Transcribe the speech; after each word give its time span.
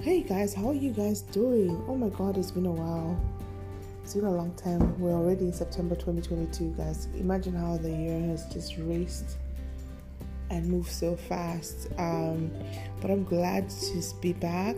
Hey 0.00 0.22
guys, 0.22 0.52
how 0.52 0.70
are 0.70 0.74
you 0.74 0.90
guys 0.90 1.20
doing? 1.20 1.80
Oh 1.86 1.94
my 1.94 2.08
god, 2.08 2.36
it's 2.36 2.50
been 2.50 2.66
a 2.66 2.72
while. 2.72 3.16
It's 4.02 4.14
been 4.14 4.24
a 4.24 4.32
long 4.32 4.52
time. 4.54 4.98
We're 4.98 5.12
already 5.12 5.44
in 5.44 5.52
September 5.52 5.94
2022, 5.94 6.74
guys. 6.76 7.06
Imagine 7.14 7.54
how 7.54 7.76
the 7.76 7.88
year 7.88 8.18
has 8.30 8.46
just 8.46 8.76
raced 8.78 9.36
and 10.50 10.66
moved 10.66 10.90
so 10.90 11.14
fast. 11.14 11.86
Um, 11.98 12.50
but 13.00 13.12
I'm 13.12 13.22
glad 13.22 13.70
to 13.70 14.02
be 14.20 14.32
back. 14.32 14.74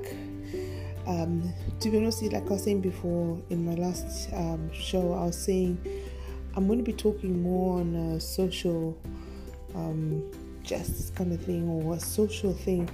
Um, 1.07 1.55
to 1.80 1.88
be 1.88 1.96
honest, 1.96 2.23
like 2.24 2.35
I 2.35 2.52
was 2.52 2.65
saying 2.65 2.82
before 2.82 3.41
in 3.48 3.65
my 3.65 3.77
last 3.77 4.30
um, 4.35 4.71
show, 4.74 5.15
I 5.15 5.24
was 5.24 5.43
saying 5.43 5.79
I'm 6.55 6.66
going 6.66 6.80
to 6.80 6.85
be 6.85 6.93
talking 6.93 7.43
more 7.43 7.80
on 7.80 7.95
a 7.95 8.21
social 8.21 8.95
um, 9.74 10.23
justice 10.64 11.10
kind 11.10 11.32
of 11.32 11.41
thing 11.45 11.68
or 11.68 11.95
a 11.95 12.00
social 12.00 12.52
thing. 12.52 12.88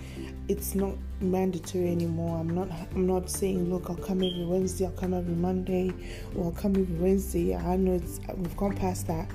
It's 0.48 0.74
not 0.74 0.94
mandatory 1.20 1.90
anymore. 1.90 2.38
I'm 2.38 2.50
not. 2.50 2.68
I'm 2.94 3.06
not 3.06 3.30
saying, 3.30 3.72
look, 3.72 3.88
I'll 3.88 3.96
come 3.96 4.22
every 4.22 4.44
Wednesday. 4.44 4.86
I'll 4.86 4.92
come 4.92 5.14
every 5.14 5.34
Monday, 5.34 5.92
or 6.36 6.46
I'll 6.46 6.52
come 6.52 6.72
every 6.72 6.96
Wednesday. 6.96 7.54
I 7.54 7.76
know 7.76 7.94
it's 7.94 8.20
we've 8.36 8.56
gone 8.56 8.76
past 8.76 9.06
that. 9.06 9.30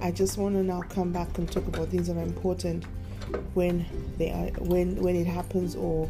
I 0.00 0.10
just 0.10 0.38
want 0.38 0.54
to 0.56 0.62
now 0.62 0.82
come 0.82 1.12
back 1.12 1.38
and 1.38 1.50
talk 1.50 1.66
about 1.66 1.88
things 1.88 2.08
that 2.08 2.16
are 2.16 2.22
important 2.22 2.84
when 3.54 3.86
they 4.18 4.30
are 4.30 4.48
when 4.62 4.96
when 4.96 5.16
it 5.16 5.26
happens 5.26 5.76
or 5.76 6.08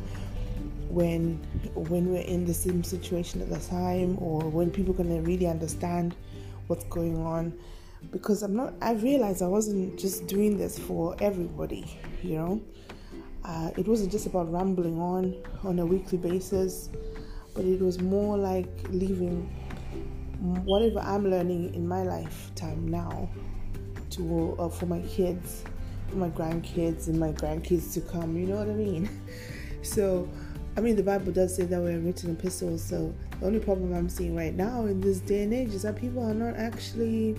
when 0.89 1.37
when 1.75 2.13
we're 2.13 2.23
in 2.23 2.45
the 2.45 2.55
same 2.55 2.85
situation 2.85 3.43
at 3.43 3.51
the 3.51 3.59
time 3.59 4.17
or 4.21 4.49
when 4.49 4.71
people 4.71 4.95
to 4.95 5.03
really 5.03 5.47
understand 5.47 6.15
what's 6.67 6.85
going 6.85 7.17
on 7.17 7.53
because 8.11 8.43
I'm 8.43 8.55
not 8.55 8.75
I 8.81 8.93
realized 8.93 9.43
I 9.43 9.47
wasn't 9.47 9.99
just 9.99 10.27
doing 10.27 10.57
this 10.59 10.79
for 10.79 11.17
everybody 11.21 11.99
you 12.23 12.37
know? 12.37 12.63
Uh, 13.45 13.71
it 13.77 13.87
wasn't 13.87 14.11
just 14.11 14.27
about 14.27 14.51
rambling 14.51 14.99
on 14.99 15.37
on 15.65 15.79
a 15.79 15.87
weekly 15.87 16.19
basis 16.19 16.91
but 17.55 17.65
it 17.65 17.81
was 17.81 18.01
more 18.01 18.37
like 18.37 18.69
leaving 18.91 19.43
whatever 20.65 21.01
I'm 21.01 21.31
learning 21.31 21.75
in 21.75 21.87
my 21.87 22.03
lifetime 22.03 22.89
now 22.89 23.29
to 24.11 24.57
uh, 24.59 24.69
for 24.69 24.87
my 24.87 25.01
kids 25.01 25.65
for 26.09 26.17
my 26.17 26.31
grandkids 26.31 27.09
and 27.09 27.19
my 27.19 27.33
grandkids 27.33 27.93
to 27.95 28.01
come 28.01 28.37
you 28.37 28.47
know 28.47 28.57
what 28.57 28.69
I 28.69 28.75
mean? 28.75 29.09
So 29.85 30.27
I 30.77 30.81
mean, 30.81 30.97
the 30.97 31.05
Bible 31.05 31.31
does 31.31 31.55
say 31.55 31.65
that 31.65 31.81
we're 31.81 32.01
written 32.01 32.33
epistles, 32.33 32.83
so 32.83 33.15
the 33.39 33.47
only 33.47 33.61
problem 33.61 33.95
I'm 33.95 34.09
seeing 34.09 34.35
right 34.35 34.55
now 34.55 34.87
in 34.87 35.01
this 35.01 35.21
day 35.21 35.45
and 35.45 35.55
age 35.55 35.73
is 35.73 35.83
that 35.83 35.95
people 35.95 36.29
are 36.29 36.35
not 36.35 36.57
actually 36.57 37.37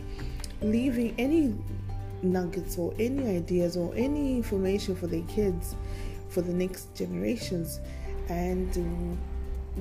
leaving 0.62 1.14
any 1.18 1.54
nuggets 2.22 2.78
or 2.78 2.94
any 2.98 3.38
ideas 3.38 3.78
or 3.78 3.94
any 3.96 4.38
information 4.38 4.96
for 4.96 5.08
their 5.08 5.24
kids 5.24 5.76
for 6.30 6.42
the 6.42 6.54
next 6.54 6.94
generations. 6.96 7.80
And 8.30 8.76
um, 8.78 9.18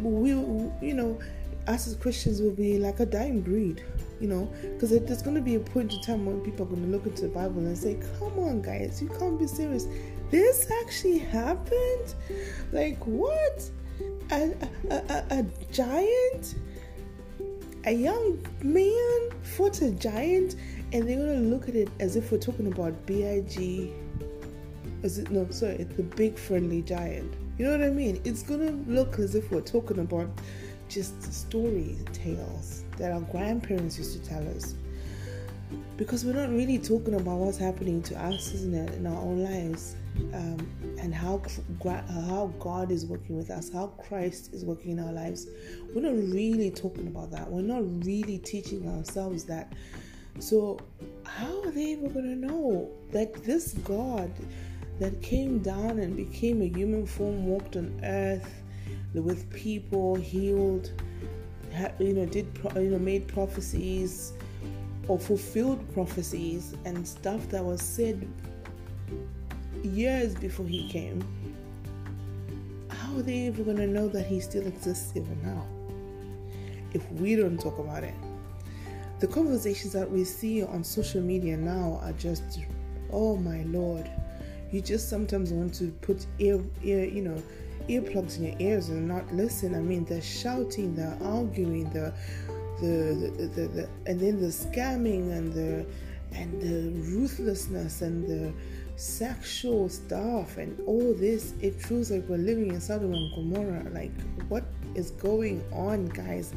we, 0.02 0.30
you 0.30 0.95
know, 0.95 1.19
us 1.67 1.86
as 1.86 1.97
Christians 1.97 2.42
will 2.42 2.50
be 2.50 2.78
like 2.78 3.00
a 3.00 3.06
dying 3.06 3.41
breed, 3.41 3.83
you 4.20 4.28
know, 4.28 4.52
because 4.61 4.90
there's 4.90 5.23
going 5.23 5.36
to 5.36 5.42
be 5.42 5.55
a 5.55 5.61
point 5.61 5.92
in 5.92 6.01
time 6.02 6.27
when 6.27 6.40
people 6.40 6.67
are 6.67 6.68
going 6.68 6.83
to 6.83 6.89
look 6.89 7.06
into 7.06 7.23
the 7.23 7.29
Bible 7.29 7.61
and 7.61 7.77
say, 7.77 7.98
come 8.18 8.39
on, 8.39 8.61
guys, 8.61 9.01
you 9.01 9.08
can't 9.08 9.39
be 9.39 9.46
serious 9.46 9.86
this 10.35 10.68
actually 10.83 11.18
happened? 11.18 12.14
Like, 12.73 12.98
what? 13.06 13.70
A, 14.33 14.52
a, 14.91 14.95
a, 14.95 15.24
a 15.30 15.46
giant? 15.70 16.56
A 17.86 17.92
young 17.92 18.39
man 18.62 19.30
fought 19.42 19.83
a 19.83 19.90
giant? 19.90 20.56
And 20.92 21.08
they're 21.08 21.18
gonna 21.18 21.40
look 21.40 21.68
at 21.68 21.74
it 21.74 21.89
as 22.00 22.17
if 22.17 22.33
we're 22.33 22.39
talking 22.39 22.68
about 22.68 23.05
B.I.G. 23.05 23.92
Is 25.02 25.18
it 25.18 25.30
no, 25.30 25.46
sorry, 25.50 25.84
the 25.84 26.02
big 26.02 26.39
friendly 26.39 26.83
giant. 26.83 27.34
You 27.58 27.67
know 27.67 27.73
what 27.73 27.83
I 27.83 27.90
mean? 27.90 28.20
It's 28.24 28.42
gonna 28.42 28.70
look 28.86 29.18
as 29.18 29.34
if 29.34 29.50
we're 29.50 29.61
talking 29.61 29.98
about 29.98 30.28
just 30.89 31.33
story 31.33 31.98
tales 32.12 32.84
that 32.96 33.12
our 33.12 33.20
grandparents 33.20 33.98
used 33.98 34.23
to 34.23 34.28
tell 34.28 34.46
us 34.56 34.74
because 35.96 36.24
we're 36.24 36.33
not 36.33 36.50
really 36.50 36.78
talking 36.78 37.14
about 37.14 37.39
what's 37.39 37.58
happening 37.58 38.02
to 38.02 38.23
us, 38.23 38.52
isn't 38.55 38.74
it, 38.74 38.94
in 38.94 39.06
our 39.06 39.17
own 39.17 39.42
lives, 39.42 39.96
um, 40.33 40.67
and 41.01 41.14
how 41.14 41.42
how 42.29 42.52
God 42.58 42.91
is 42.91 43.07
working 43.07 43.36
with 43.36 43.51
us, 43.51 43.70
how 43.73 43.89
Christ 43.89 44.52
is 44.52 44.64
working 44.64 44.92
in 44.92 45.01
our 45.01 45.13
lives. 45.13 45.47
We're 45.95 46.02
not 46.02 46.14
really 46.14 46.70
talking 46.70 47.07
about 47.07 47.30
that. 47.33 47.51
We're 47.51 47.63
not 47.63 47.83
really 48.05 48.39
teaching 48.39 48.89
ourselves 48.89 49.45
that. 49.45 49.73
So, 50.39 50.79
how 51.24 51.63
are 51.63 51.70
they 51.70 51.95
ever 51.95 52.08
going 52.08 52.24
to 52.24 52.47
know 52.47 52.91
that 53.13 53.35
this 53.45 53.73
God 53.85 54.33
that 54.98 55.20
came 55.23 55.58
down 55.61 55.98
and 55.98 56.17
became 56.17 56.63
a 56.63 56.69
human 56.69 57.07
form, 57.07 57.47
walked 57.47 57.77
on 57.77 58.01
earth 58.05 58.63
with 59.14 59.51
people, 59.53 60.17
healed, 60.17 60.92
you 61.98 62.14
know, 62.14 62.27
did 62.27 62.47
you 62.77 62.91
know, 62.91 62.98
made 62.98 63.29
prophecies 63.29 64.33
or 65.08 65.19
fulfilled 65.19 65.92
prophecies 65.92 66.74
and 66.85 67.07
stuff 67.07 67.48
that 67.48 67.64
was 67.64 67.83
said 67.83 68.27
years 69.84 70.34
before 70.34 70.67
he 70.67 70.89
came, 70.89 71.22
how 72.89 73.17
are 73.17 73.22
they 73.22 73.46
ever 73.46 73.62
going 73.62 73.77
to 73.77 73.86
know 73.86 74.08
that 74.08 74.27
he 74.27 74.40
still 74.40 74.67
exists 74.67 75.12
even 75.14 75.40
now 75.42 75.67
if 76.92 77.11
we 77.12 77.36
don't 77.36 77.61
talk 77.61 77.78
about 77.78 78.02
it? 78.02 78.14
The 79.20 79.27
conversations 79.27 79.92
that 79.92 80.11
we 80.11 80.24
see 80.24 80.62
on 80.62 80.83
social 80.83 81.20
media 81.20 81.56
now 81.56 82.00
are 82.02 82.12
just, 82.12 82.61
oh 83.12 83.36
my 83.36 83.62
lord. 83.64 84.11
You 84.70 84.80
just 84.80 85.08
sometimes 85.08 85.52
want 85.52 85.74
to 85.74 85.89
put 86.02 86.27
ear, 86.39 86.61
ear, 86.83 87.05
you 87.05 87.23
know, 87.23 87.42
earplugs 87.89 88.39
in 88.39 88.44
your 88.44 88.56
ears 88.58 88.89
and 88.89 89.06
not 89.06 89.33
listen. 89.33 89.74
I 89.74 89.80
mean, 89.80 90.05
they're 90.05 90.20
shouting, 90.20 90.96
they're 90.96 91.17
arguing, 91.23 91.90
the, 91.90 92.12
the, 92.80 93.48
the, 93.55 93.68
the, 93.68 93.89
and 94.06 94.18
then 94.18 94.40
the 94.40 94.48
scamming 94.48 95.30
and 95.33 95.52
the 95.52 95.86
and 96.33 96.61
the 96.61 97.00
ruthlessness 97.12 98.02
and 98.02 98.27
the 98.27 98.52
sexual 98.96 99.88
stuff 99.88 100.56
and 100.56 100.78
all 100.86 101.14
this 101.14 101.55
it 101.60 101.74
feels 101.74 102.10
like 102.10 102.24
we're 102.28 102.36
living 102.36 102.68
in 102.68 102.80
Sodom 102.80 103.12
and 103.12 103.34
Gomorrah. 103.34 103.88
Like 103.90 104.12
what 104.48 104.64
is 104.94 105.10
going 105.12 105.64
on 105.72 106.06
guys? 106.06 106.55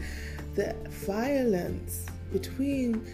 The 0.56 0.76
violence 0.90 2.06
between 2.32 3.06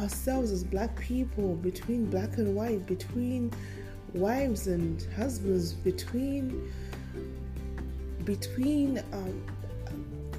ourselves 0.00 0.50
as 0.50 0.64
black 0.64 0.98
people 1.00 1.54
between 1.56 2.06
black 2.06 2.36
and 2.36 2.54
white 2.54 2.86
between 2.86 3.52
wives 4.14 4.66
and 4.66 5.06
husbands 5.16 5.72
between 5.72 6.72
between 8.24 8.98
um, 9.12 9.42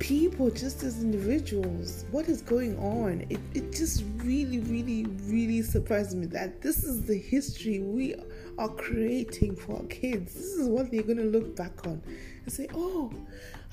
people 0.02 0.50
just 0.50 0.82
as 0.82 1.04
individuals 1.04 2.06
what 2.10 2.28
is 2.28 2.42
going 2.42 2.76
on? 2.80 3.24
It, 3.30 3.40
it 3.54 3.72
just 3.72 4.04
really 4.18 4.60
really 4.60 5.06
really 5.26 5.62
surprised 5.62 6.18
me 6.18 6.26
that 6.28 6.62
this 6.62 6.84
is 6.84 7.06
the 7.06 7.18
history 7.18 7.80
we 7.80 8.16
are 8.58 8.70
creating 8.70 9.56
for 9.56 9.78
our 9.78 9.84
kids. 9.84 10.34
This 10.34 10.44
is 10.44 10.68
what 10.68 10.90
they're 10.90 11.04
going 11.04 11.18
to 11.18 11.26
look 11.26 11.56
back 11.56 11.86
on 11.86 12.02
and 12.44 12.52
say 12.52 12.68
oh 12.74 13.14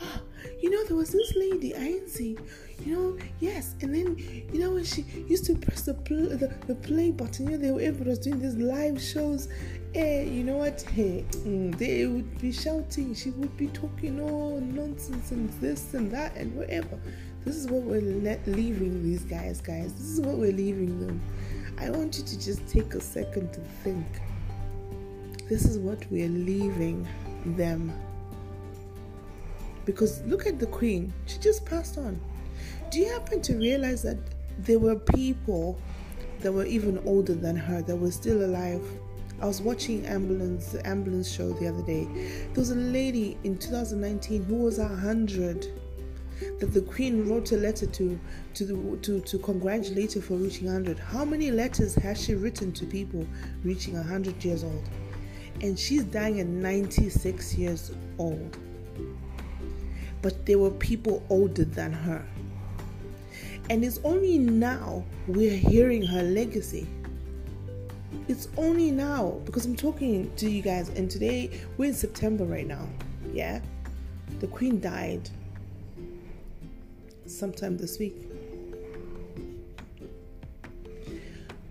you 0.62 0.70
know 0.70 0.84
there 0.84 0.96
was 0.96 1.10
this 1.10 1.34
lady 1.36 1.74
Ainsi 1.74 2.38
you 2.84 2.94
know 2.94 3.18
yes 3.40 3.74
and 3.82 3.92
then 3.94 4.16
you 4.52 4.60
know 4.60 4.70
when 4.70 4.84
she 4.84 5.02
used 5.26 5.44
to 5.46 5.54
press 5.56 5.82
the, 5.82 5.94
pl- 5.94 6.28
the, 6.28 6.54
the 6.66 6.74
play 6.76 7.10
button 7.10 7.46
you 7.46 7.52
know 7.52 7.58
they 7.58 7.70
were 7.70 7.80
everybody 7.80 8.10
was 8.10 8.18
doing 8.20 8.40
these 8.40 8.54
live 8.56 9.00
shows 9.00 9.48
hey, 9.92 10.28
you 10.28 10.44
know 10.44 10.56
what? 10.56 10.82
Hey, 10.82 11.24
mm, 11.30 11.76
they 11.78 12.06
would 12.06 12.38
be 12.40 12.52
shouting. 12.52 13.14
She 13.14 13.30
would 13.30 13.56
be 13.56 13.68
talking 13.68 14.20
all 14.20 14.60
nonsense 14.60 15.30
and 15.30 15.48
this 15.60 15.94
and 15.94 16.10
that 16.12 16.36
and 16.36 16.54
whatever. 16.54 16.98
This 17.44 17.56
is 17.56 17.66
what 17.68 17.82
we're 17.82 18.00
le- 18.00 18.50
leaving 18.50 19.02
these 19.02 19.24
guys, 19.24 19.60
guys. 19.60 19.94
This 19.94 20.08
is 20.10 20.20
what 20.20 20.36
we're 20.36 20.52
leaving 20.52 21.06
them. 21.06 21.20
I 21.78 21.90
want 21.90 22.18
you 22.18 22.24
to 22.24 22.40
just 22.40 22.66
take 22.68 22.94
a 22.94 23.00
second 23.00 23.52
to 23.54 23.60
think. 23.82 24.06
This 25.48 25.64
is 25.64 25.78
what 25.78 26.04
we're 26.10 26.28
leaving 26.28 27.06
them. 27.44 27.92
Because 29.88 30.20
look 30.26 30.46
at 30.46 30.58
the 30.58 30.66
queen. 30.66 31.14
She 31.24 31.38
just 31.38 31.64
passed 31.64 31.96
on. 31.96 32.20
Do 32.90 33.00
you 33.00 33.10
happen 33.10 33.40
to 33.40 33.56
realize 33.56 34.02
that 34.02 34.18
there 34.58 34.78
were 34.78 34.96
people 34.96 35.80
that 36.40 36.52
were 36.52 36.66
even 36.66 36.98
older 37.06 37.34
than 37.34 37.56
her 37.56 37.80
that 37.80 37.96
were 37.96 38.10
still 38.10 38.44
alive 38.44 38.82
I 39.40 39.46
was 39.46 39.62
watching 39.62 40.04
ambulance 40.04 40.72
the 40.72 40.84
ambulance 40.84 41.30
show 41.30 41.52
the 41.52 41.68
other 41.68 41.82
day. 41.82 42.04
There 42.52 42.60
was 42.60 42.70
a 42.70 42.74
lady 42.74 43.38
in 43.44 43.56
2019 43.56 44.42
who 44.44 44.56
was 44.56 44.80
a 44.80 44.88
hundred 44.88 45.64
that 46.58 46.74
the 46.74 46.82
Queen 46.82 47.28
wrote 47.28 47.52
a 47.52 47.56
letter 47.56 47.86
to 47.86 48.18
to 48.54 48.64
the, 48.64 48.96
to 49.02 49.20
to 49.20 49.38
congratulate 49.38 50.14
her 50.14 50.20
for 50.20 50.34
reaching 50.34 50.66
100. 50.66 50.98
How 50.98 51.24
many 51.24 51.52
letters 51.52 51.94
has 51.94 52.20
she 52.20 52.34
written 52.34 52.72
to 52.72 52.84
people 52.84 53.24
reaching 53.62 53.94
100 53.94 54.44
years 54.44 54.64
old? 54.64 54.88
And 55.62 55.78
she's 55.78 56.02
dying 56.02 56.40
at 56.40 56.46
96 56.48 57.54
years 57.54 57.92
old. 58.18 58.58
But 60.22 60.46
there 60.46 60.58
were 60.58 60.70
people 60.70 61.22
older 61.30 61.64
than 61.64 61.92
her. 61.92 62.24
And 63.70 63.84
it's 63.84 64.00
only 64.04 64.38
now 64.38 65.04
we're 65.26 65.56
hearing 65.56 66.02
her 66.06 66.22
legacy 66.22 66.86
It's 68.26 68.48
only 68.56 68.90
now 68.90 69.40
because 69.44 69.66
I'm 69.66 69.76
talking 69.76 70.30
to 70.36 70.50
you 70.50 70.62
guys, 70.62 70.90
and 70.90 71.10
today 71.10 71.50
we're 71.76 71.86
in 71.86 71.94
September 71.94 72.44
right 72.44 72.66
now. 72.66 72.86
Yeah, 73.32 73.60
the 74.40 74.46
Queen 74.46 74.80
died 74.80 75.28
sometime 77.26 77.76
this 77.78 77.98
week. 77.98 78.16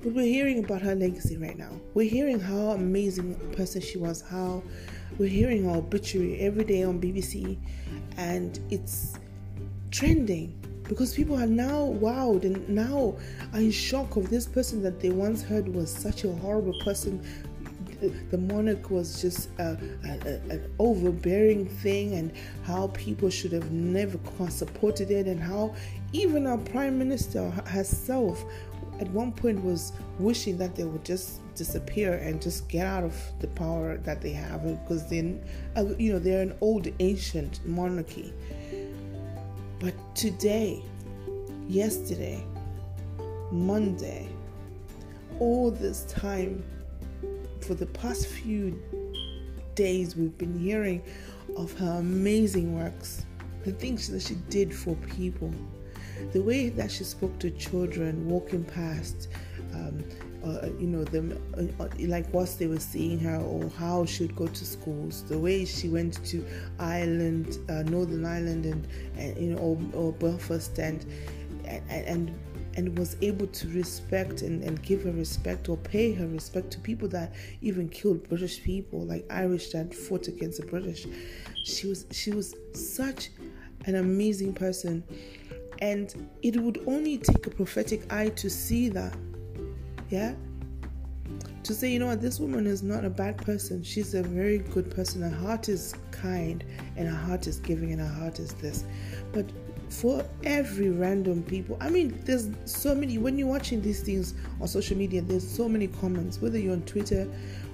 But 0.04 0.14
we're 0.14 0.26
hearing 0.26 0.64
about 0.64 0.82
her 0.82 0.96
legacy 0.96 1.38
right 1.38 1.58
now. 1.58 1.72
We're 1.94 2.10
hearing 2.10 2.40
how 2.40 2.72
amazing 2.72 3.34
a 3.36 3.56
person 3.56 3.82
she 3.82 3.98
was, 3.98 4.22
how 4.22 4.64
we're 5.18 5.30
hearing 5.30 5.66
her 5.66 5.78
obituary 5.78 6.40
every 6.40 6.64
day 6.64 6.84
on 6.84 7.00
BBC, 7.00 7.58
and 8.18 8.60
it's 8.70 9.18
trending 9.92 10.54
because 10.84 11.14
people 11.14 11.36
are 11.36 11.48
now 11.48 11.86
wowed 12.00 12.44
and 12.44 12.68
now 12.70 13.16
are 13.54 13.60
in 13.60 13.72
shock 13.72 14.16
of 14.16 14.30
this 14.30 14.46
person 14.46 14.82
that 14.82 15.00
they 15.00 15.10
once 15.10 15.42
heard 15.44 15.68
was 15.68 15.94
such 15.94 16.24
a 16.24 16.32
horrible 16.32 16.80
person. 16.84 17.22
The 18.30 18.38
monarch 18.38 18.92
was 18.92 19.22
just 19.22 19.50
an 19.58 20.72
overbearing 20.78 21.66
thing 21.66 22.14
and 22.14 22.32
how 22.64 22.88
people 22.94 23.30
should 23.30 23.52
have 23.52 23.72
never 23.72 24.20
supported 24.50 25.10
it 25.10 25.26
and 25.26 25.42
how 25.42 25.74
even 26.14 26.46
our 26.46 26.60
prime 26.60 26.98
minister 26.98 27.50
herself 27.66 28.46
at 29.00 29.10
one 29.10 29.32
point 29.32 29.64
was 29.64 29.94
wishing 30.20 30.58
that 30.60 30.76
they 30.76 30.84
would 30.84 31.04
just 31.04 31.42
disappear 31.58 32.16
and 32.16 32.42
just 32.42 32.68
get 32.70 32.86
out 32.86 33.04
of 33.04 33.16
the 33.40 33.48
power 33.48 33.98
that 33.98 34.22
they 34.22 34.32
have 34.32 34.64
because 34.64 35.10
then 35.10 35.44
uh, 35.76 35.86
you 35.98 36.14
know 36.14 36.20
they're 36.20 36.42
an 36.42 36.56
old 36.62 36.88
ancient 37.00 37.66
monarchy. 37.66 38.34
But 39.80 39.94
today 40.16 40.82
yesterday 41.68 42.42
monday 43.52 44.30
all 45.40 45.70
this 45.70 46.04
time 46.06 46.64
for 47.62 47.74
the 47.74 47.86
past 47.88 48.26
few 48.28 48.82
days 49.76 50.16
we've 50.16 50.38
been 50.38 50.58
hearing 50.58 51.02
of 51.58 51.78
her 51.78 52.00
amazing 52.00 52.78
works 52.78 53.26
the 53.66 53.72
things 53.74 54.08
that 54.08 54.22
she 54.22 54.36
did 54.50 54.74
for 54.74 54.96
people 54.96 55.54
the 56.34 56.42
way 56.42 56.70
that 56.70 56.92
she 56.92 57.04
spoke 57.04 57.38
to 57.40 57.52
children 57.52 58.28
walking 58.28 58.64
past, 58.64 59.30
um, 59.74 60.04
uh, 60.44 60.68
you 60.80 60.88
know, 60.88 61.04
them 61.04 61.38
uh, 61.58 61.84
uh, 61.84 61.90
like 62.00 62.32
whilst 62.34 62.60
they 62.60 62.68
were 62.68 62.80
seeing 62.80 63.20
her 63.20 63.38
or 63.38 63.70
how 63.78 64.06
she 64.06 64.24
would 64.24 64.36
go 64.36 64.48
to 64.48 64.66
schools, 64.66 65.24
the 65.24 65.38
way 65.38 65.66
she 65.66 65.90
went 65.90 66.24
to 66.26 66.46
Ireland, 66.80 67.58
uh, 67.70 67.84
Northern 67.84 68.26
Ireland, 68.26 68.66
and, 68.66 68.88
and 69.18 69.38
you 69.38 69.52
know, 69.52 69.60
or, 69.60 69.78
or 69.94 70.14
Belfast, 70.14 70.78
and 70.80 71.06
and. 71.66 72.08
and 72.08 72.40
and 72.76 72.96
was 72.96 73.18
able 73.22 73.48
to 73.48 73.68
respect 73.70 74.44
and, 74.44 74.64
and 74.64 74.80
give 74.84 75.02
her 75.02 75.12
respect 75.12 75.68
or 75.68 75.78
pay 75.78 76.14
her 76.14 76.28
respect 76.28 76.70
to 76.70 76.80
people 76.80 77.08
that 77.08 77.34
even 77.62 77.90
killed 77.90 78.30
British 78.30 78.62
people, 78.62 79.04
like 79.04 79.26
Irish 79.32 79.72
that 79.72 79.96
fought 79.96 80.28
against 80.28 80.62
the 80.62 80.68
British. 80.68 81.08
She 81.64 81.88
was 81.88 82.06
she 82.12 82.30
was 82.30 82.54
such 82.74 83.32
an 83.86 83.96
amazing 83.96 84.54
person 84.54 85.04
and 85.80 86.30
it 86.42 86.56
would 86.58 86.84
only 86.88 87.18
take 87.18 87.48
a 87.48 87.50
prophetic 87.50 88.12
eye 88.12 88.30
to 88.30 88.50
see 88.50 88.90
that. 88.90 89.16
Yeah? 90.10 90.34
To 91.64 91.74
say, 91.74 91.92
you 91.92 92.00
know 92.00 92.08
what, 92.08 92.22
this 92.22 92.40
woman 92.40 92.66
is 92.66 92.82
not 92.82 93.04
a 93.04 93.10
bad 93.10 93.38
person. 93.38 93.84
She's 93.84 94.14
a 94.14 94.24
very 94.24 94.60
good 94.60 94.90
person. 94.90 95.22
Her 95.22 95.30
heart 95.30 95.68
is 95.68 95.94
kind 96.12 96.64
and 96.96 97.08
her 97.08 97.16
heart 97.16 97.48
is 97.48 97.60
giving 97.60 97.92
and 97.92 98.02
her 98.02 98.08
heart 98.08 98.40
is 98.40 98.54
this. 98.54 98.86
But 99.34 99.46
for 99.90 100.26
every 100.44 100.90
random 100.90 101.44
people, 101.44 101.78
I 101.82 101.90
mean, 101.90 102.22
there's 102.24 102.50
so 102.66 102.96
many. 102.96 103.18
When 103.18 103.38
you're 103.38 103.48
watching 103.48 103.82
these 103.82 104.02
things 104.02 104.34
on 104.62 104.68
social 104.68 104.98
media, 104.98 105.22
there's 105.22 105.48
so 105.48 105.68
many 105.68 105.88
comments, 105.88 106.42
whether 106.42 106.58
you're 106.58 106.74
on 106.74 106.84
Twitter, 106.84 107.28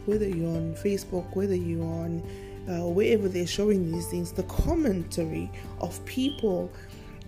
whether 0.06 0.28
you're 0.28 0.56
on 0.56 0.74
Facebook, 0.76 1.36
whether 1.36 1.56
you're 1.56 1.86
on 1.86 2.24
uh, 2.68 2.88
wherever 2.88 3.28
they're 3.28 3.48
showing 3.48 3.92
these 3.92 4.08
things, 4.08 4.32
the 4.32 4.44
commentary 4.44 5.52
of 5.82 6.04
people 6.06 6.72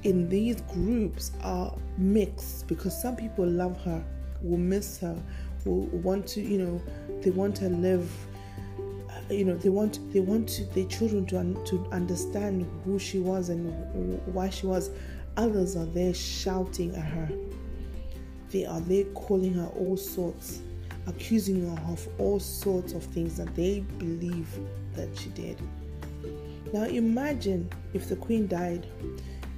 in 0.04 0.30
these 0.30 0.62
groups 0.62 1.32
are 1.44 1.76
mixed 1.98 2.68
because 2.68 3.00
some 3.00 3.16
people 3.16 3.46
love 3.46 3.80
her, 3.84 4.04
will 4.50 4.58
miss 4.58 5.00
her, 5.00 5.22
will 5.66 5.86
want 5.88 6.28
to, 6.28 6.42
you 6.42 6.58
know, 6.60 6.82
they 7.22 7.32
want 7.32 7.56
to 7.58 7.70
live 7.70 8.10
you 9.30 9.44
know 9.44 9.56
they 9.56 9.70
want 9.70 10.00
they 10.14 10.20
want 10.20 10.48
to, 10.48 10.66
their 10.66 10.86
children 10.86 11.26
to 11.26 11.40
un, 11.40 11.58
to 11.66 11.84
understand 11.92 12.70
who 12.84 13.00
she 13.00 13.20
was 13.20 13.50
and 13.50 13.74
why 14.34 14.50
she 14.50 14.68
was. 14.68 14.92
Others 15.38 15.76
are 15.76 15.86
there 15.88 16.14
shouting 16.14 16.96
at 16.96 17.04
her. 17.04 17.30
They 18.52 18.66
are 18.66 18.80
there 18.82 19.06
calling 19.16 19.54
her 19.54 19.68
all 19.68 19.98
sorts 19.98 20.60
accusing 21.08 21.68
her 21.68 21.92
of 21.92 22.08
all 22.18 22.40
sorts 22.40 22.94
of 22.94 23.04
things 23.04 23.38
that 23.38 23.54
they 23.56 23.82
believe 24.00 24.48
that 24.94 25.16
she 25.18 25.30
did. 25.30 25.58
Now 26.74 26.84
imagine 26.84 27.70
if 27.94 28.10
the 28.10 28.16
queen 28.16 28.48
died 28.48 28.88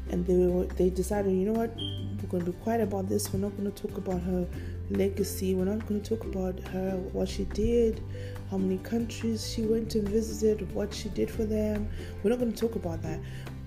and 0.09 0.25
they 0.25 0.35
were 0.47 0.65
they 0.65 0.89
decided 0.89 1.33
you 1.33 1.45
know 1.45 1.59
what? 1.59 1.75
We're 1.75 2.29
going 2.29 2.45
to 2.45 2.51
be 2.51 2.57
quiet 2.59 2.81
about 2.81 3.09
this. 3.09 3.31
We're 3.33 3.39
not 3.39 3.55
going 3.57 3.71
to 3.71 3.87
talk 3.87 3.97
about 3.97 4.21
her 4.21 4.47
legacy 4.89 5.53
we're 5.53 5.65
not 5.65 5.85
going 5.87 6.01
to 6.01 6.15
talk 6.15 6.25
about 6.25 6.59
her 6.69 6.91
what 7.11 7.27
she 7.27 7.43
did 7.45 8.01
how 8.49 8.57
many 8.57 8.77
countries 8.79 9.51
she 9.51 9.61
went 9.61 9.95
and 9.95 10.07
visited 10.07 10.73
what 10.73 10.93
she 10.93 11.09
did 11.09 11.29
for 11.29 11.43
them. 11.43 11.89
We're 12.23 12.29
not 12.29 12.39
going 12.39 12.53
to 12.53 12.57
talk 12.57 12.75
about 12.75 13.01
that. 13.01 13.19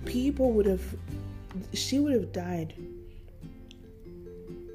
People 0.05 0.51
would 0.53 0.65
have 0.65 0.83
she 1.73 1.99
would 1.99 2.13
have 2.13 2.31
died. 2.31 2.73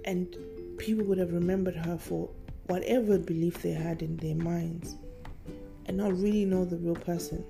And 0.04 0.36
people 0.78 1.04
would 1.06 1.18
have 1.18 1.32
remembered 1.32 1.74
her 1.74 1.98
for 1.98 2.28
whatever 2.66 3.18
belief 3.18 3.62
they 3.62 3.72
had 3.72 4.02
in 4.02 4.16
their 4.18 4.36
minds 4.36 4.96
and 5.86 5.96
not 5.96 6.12
really 6.12 6.44
know 6.44 6.64
the 6.64 6.76
real 6.76 6.94
person. 6.94 7.44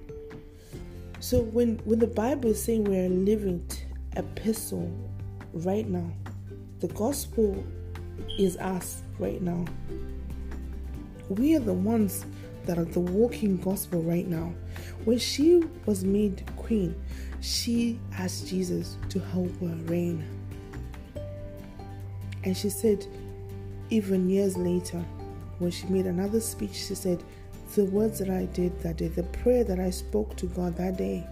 So 1.20 1.40
when 1.40 1.76
when 1.84 1.99
the 1.99 2.06
bible 2.06 2.50
is 2.50 2.62
saying 2.62 2.85
we're 2.85 3.09
living 3.09 3.66
t- 3.68 3.82
epistle 4.16 4.90
right 5.52 5.87
now. 5.87 6.11
The 6.80 6.88
gospel 6.88 7.64
is 8.38 8.56
us 8.58 9.02
right 9.18 9.40
now. 9.40 9.64
We 11.28 11.56
are 11.56 11.61
the 11.61 11.73
ones 11.73 12.25
that 12.66 12.78
are 12.78 12.85
the 12.85 13.00
walking 13.00 13.56
gospel 13.58 14.02
right 14.02 14.26
now. 14.26 14.52
When 15.04 15.18
she 15.18 15.62
was 15.87 16.04
made 16.04 16.44
queen, 16.56 16.94
she 17.40 17.99
asked 18.18 18.49
Jesus 18.49 18.96
to 19.08 19.18
help 19.18 19.50
her 19.61 19.76
reign. 19.85 20.25
And 22.44 22.56
she 22.56 22.70
said, 22.70 23.06
even 23.90 24.28
years 24.28 24.56
later, 24.56 25.04
when 25.58 25.70
she 25.70 25.87
made 25.87 26.06
another 26.06 26.40
speech, 26.40 26.75
she 26.75 26.94
said, 26.94 27.23
The 27.75 27.85
words 27.85 28.18
that 28.18 28.30
I 28.30 28.46
did 28.46 28.80
that 28.82 28.99
day, 28.99 29.08
the 29.08 29.23
prayer 29.25 29.64
that 29.64 29.80
I 29.80 29.90
spoke 29.90 30.37
to 30.37 30.46
God 30.46 30.76
that 30.76 30.96
day, 30.96 31.26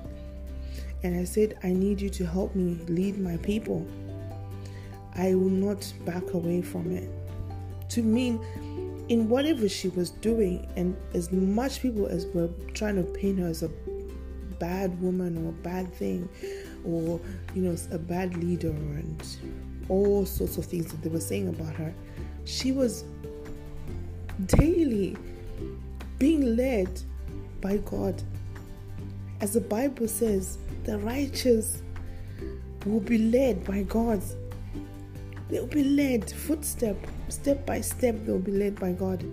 and 1.02 1.16
I 1.18 1.24
said, 1.24 1.58
I 1.62 1.72
need 1.72 2.00
you 2.00 2.08
to 2.10 2.26
help 2.26 2.54
me 2.54 2.78
lead 2.88 3.18
my 3.18 3.36
people. 3.38 3.86
I 5.16 5.34
will 5.34 5.50
not 5.50 5.92
back 6.04 6.34
away 6.34 6.62
from 6.62 6.90
it. 6.90 7.08
To 7.90 8.02
mean, 8.02 8.40
in 9.08 9.28
whatever 9.28 9.68
she 9.68 9.88
was 9.88 10.10
doing, 10.10 10.66
and 10.76 10.96
as 11.12 11.30
much 11.30 11.80
people 11.80 12.06
as 12.06 12.26
were 12.26 12.48
trying 12.72 12.96
to 12.96 13.02
paint 13.02 13.38
her 13.38 13.46
as 13.46 13.62
a 13.62 13.70
bad 14.58 15.00
woman 15.00 15.44
or 15.44 15.50
a 15.50 15.52
bad 15.52 15.92
thing, 15.94 16.28
or 16.84 17.20
you 17.54 17.62
know, 17.62 17.76
a 17.92 17.98
bad 17.98 18.36
leader, 18.42 18.70
and 18.70 19.24
all 19.88 20.24
sorts 20.24 20.56
of 20.56 20.64
things 20.64 20.90
that 20.90 21.02
they 21.02 21.10
were 21.10 21.20
saying 21.20 21.48
about 21.48 21.74
her, 21.74 21.94
she 22.44 22.72
was 22.72 23.04
daily 24.46 25.16
being 26.18 26.56
led 26.56 26.88
by 27.60 27.76
God. 27.78 28.22
As 29.40 29.52
the 29.52 29.60
Bible 29.60 30.08
says, 30.08 30.58
the 30.84 30.98
righteous 30.98 31.82
will 32.86 33.00
be 33.00 33.18
led 33.18 33.64
by 33.64 33.82
God. 33.82 34.22
They'll 35.48 35.66
be 35.66 35.84
led 35.84 36.30
footstep, 36.30 36.96
step 37.28 37.66
by 37.66 37.80
step, 37.80 38.16
they'll 38.24 38.38
be 38.38 38.52
led 38.52 38.78
by 38.80 38.92
God. 38.92 39.24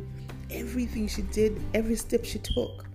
Everything 0.50 1.08
she 1.08 1.22
did, 1.24 1.62
every 1.74 1.96
step 1.96 2.26
she 2.26 2.40
took, 2.40 2.86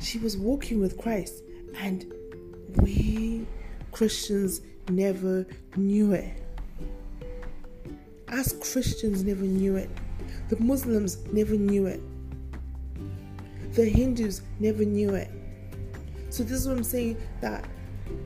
she 0.00 0.18
was 0.18 0.36
walking 0.36 0.80
with 0.80 0.98
Christ. 0.98 1.42
And 1.78 2.12
we 2.76 3.46
Christians 3.92 4.60
never 4.88 5.46
knew 5.76 6.12
it. 6.12 6.42
Us 8.28 8.52
Christians 8.72 9.24
never 9.24 9.44
knew 9.44 9.76
it. 9.76 9.90
The 10.48 10.56
Muslims 10.60 11.18
never 11.32 11.54
knew 11.54 11.86
it. 11.86 12.00
The 13.74 13.84
Hindus 13.84 14.42
never 14.58 14.84
knew 14.84 15.14
it. 15.14 15.30
So 16.28 16.42
this 16.42 16.60
is 16.60 16.68
what 16.68 16.76
I'm 16.76 16.84
saying 16.84 17.16
that, 17.40 17.64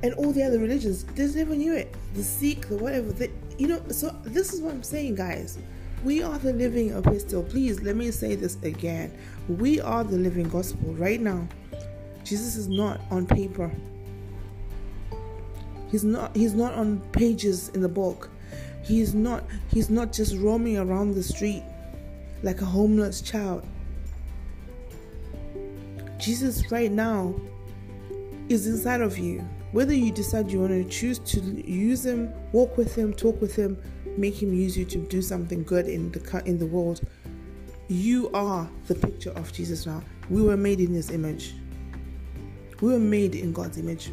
and 0.03 0.13
all 0.15 0.33
the 0.33 0.43
other 0.43 0.59
religions, 0.59 1.05
they 1.05 1.27
never 1.27 1.55
knew 1.55 1.75
it. 1.75 1.95
The 2.15 2.23
Sikh, 2.23 2.69
the 2.69 2.77
whatever, 2.77 3.13
they, 3.13 3.31
you 3.59 3.69
know. 3.69 3.83
So 3.89 4.15
this 4.25 4.53
is 4.53 4.61
what 4.61 4.75
I'm 4.75 4.83
saying, 4.83 5.17
guys. 5.17 5.59
We 6.05 6.23
are 6.23 6.39
the 6.39 6.53
living 6.53 6.97
epistle. 6.97 7.43
Please 7.43 7.81
let 7.81 7.97
me 7.97 8.11
say 8.11 8.35
this 8.35 8.57
again. 8.63 9.17
We 9.49 9.81
are 9.81 10.05
the 10.05 10.17
living 10.17 10.49
gospel 10.49 10.93
right 10.95 11.21
now. 11.21 11.49
Jesus 12.25 12.57
is 12.57 12.69
not 12.69 13.01
on 13.11 13.27
paper. 13.27 13.71
He's 15.91 16.05
not. 16.05 16.35
He's 16.35 16.55
not 16.55 16.75
on 16.75 17.01
pages 17.13 17.69
in 17.71 17.81
the 17.81 17.89
book. 17.89 18.31
He's 18.83 19.15
not. 19.15 19.45
He's 19.69 19.91
not 19.91 20.13
just 20.13 20.37
roaming 20.37 20.79
around 20.79 21.15
the 21.15 21.23
street 21.23 21.63
like 22.43 22.61
a 22.61 22.65
homeless 22.65 23.21
child. 23.21 23.67
Jesus, 26.19 26.71
right 26.71 26.91
now, 26.91 27.35
is 28.49 28.67
inside 28.67 29.01
of 29.01 29.19
you. 29.19 29.47
Whether 29.75 29.93
you 29.93 30.13
decide 30.13 30.53
you 30.53 30.61
want 30.61 30.71
to 30.71 30.85
choose 30.85 31.19
to 31.19 31.41
use 31.41 32.07
Him, 32.07 32.33
walk 32.53 32.77
with 32.77 32.95
Him, 32.95 33.13
talk 33.13 33.41
with 33.41 33.57
Him, 33.57 33.77
make 34.17 34.41
Him 34.41 34.55
use 34.55 34.79
you 34.79 34.85
to 34.85 34.99
do 34.99 35.21
something 35.21 35.65
good 35.65 35.89
in 35.89 36.13
the 36.13 36.43
in 36.47 36.61
the 36.61 36.67
world, 36.67 37.01
you 37.89 38.31
are 38.31 38.71
the 38.87 38.95
picture 38.95 39.33
of 39.33 39.53
Jesus 39.53 39.85
now. 39.85 40.01
We 40.31 40.43
were 40.43 40.57
made 40.57 40.79
in 40.79 40.95
His 40.95 41.11
image. 41.11 41.57
We 42.81 42.93
were 42.93 43.01
made 43.01 43.35
in 43.35 43.53
God's 43.53 43.77
image. 43.77 44.13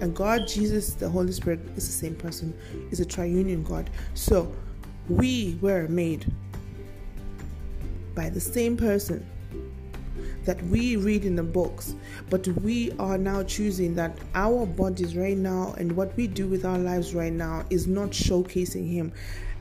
And 0.00 0.16
God, 0.16 0.48
Jesus, 0.48 0.94
the 0.94 1.08
Holy 1.08 1.30
Spirit 1.30 1.60
is 1.76 1.86
the 1.86 1.92
same 1.92 2.16
person, 2.16 2.52
is 2.90 2.98
a 2.98 3.04
triunion 3.04 3.62
God. 3.62 3.90
So 4.14 4.52
we 5.08 5.60
were 5.60 5.86
made 5.86 6.26
by 8.16 8.30
the 8.30 8.40
same 8.40 8.76
person 8.76 9.24
that 10.44 10.62
we 10.64 10.96
read 10.96 11.24
in 11.24 11.36
the 11.36 11.42
books, 11.42 11.94
but 12.30 12.46
we 12.48 12.92
are 12.98 13.18
now 13.18 13.42
choosing 13.42 13.94
that 13.94 14.16
our 14.34 14.66
bodies 14.66 15.16
right 15.16 15.36
now 15.36 15.74
and 15.78 15.92
what 15.92 16.16
we 16.16 16.26
do 16.26 16.46
with 16.46 16.64
our 16.64 16.78
lives 16.78 17.14
right 17.14 17.32
now 17.32 17.64
is 17.70 17.86
not 17.86 18.10
showcasing 18.10 18.90
Him. 18.90 19.12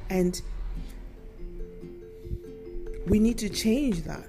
And 0.10 0.42
we 3.08 3.20
need 3.20 3.38
to 3.40 3.50
change 3.50 4.04
that. 4.04 4.26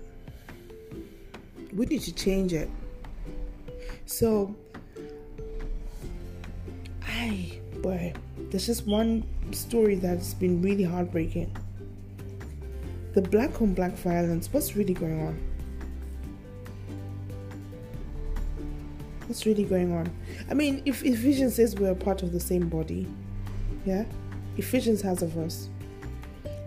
We 1.73 1.87
need 1.87 2.03
to 2.03 2.15
change 2.15 2.53
it. 2.53 2.71
So, 4.07 4.55
I, 7.07 7.61
boy, 7.83 8.15
there's 8.51 8.67
just 8.67 8.87
one 8.87 9.25
story 9.53 9.97
that's 9.97 10.35
been 10.35 10.63
really 10.63 10.85
heartbreaking. 10.85 11.55
The 13.15 13.23
black 13.23 13.61
on 13.61 13.75
black 13.75 13.93
violence, 13.95 14.49
what's 14.53 14.77
really 14.77 14.95
going 14.95 15.27
on? 15.27 15.48
What's 19.29 19.45
really 19.45 19.65
going 19.65 19.93
on? 19.93 20.11
I 20.51 20.55
mean, 20.55 20.81
if 20.87 21.05
Ephesians 21.05 21.57
says 21.57 21.77
we're 21.77 21.95
part 21.95 22.23
of 22.23 22.33
the 22.33 22.41
same 22.41 22.69
body, 22.69 23.07
yeah? 23.85 24.05
Ephesians 24.57 25.03
has 25.03 25.23
a 25.23 25.27
verse 25.27 25.69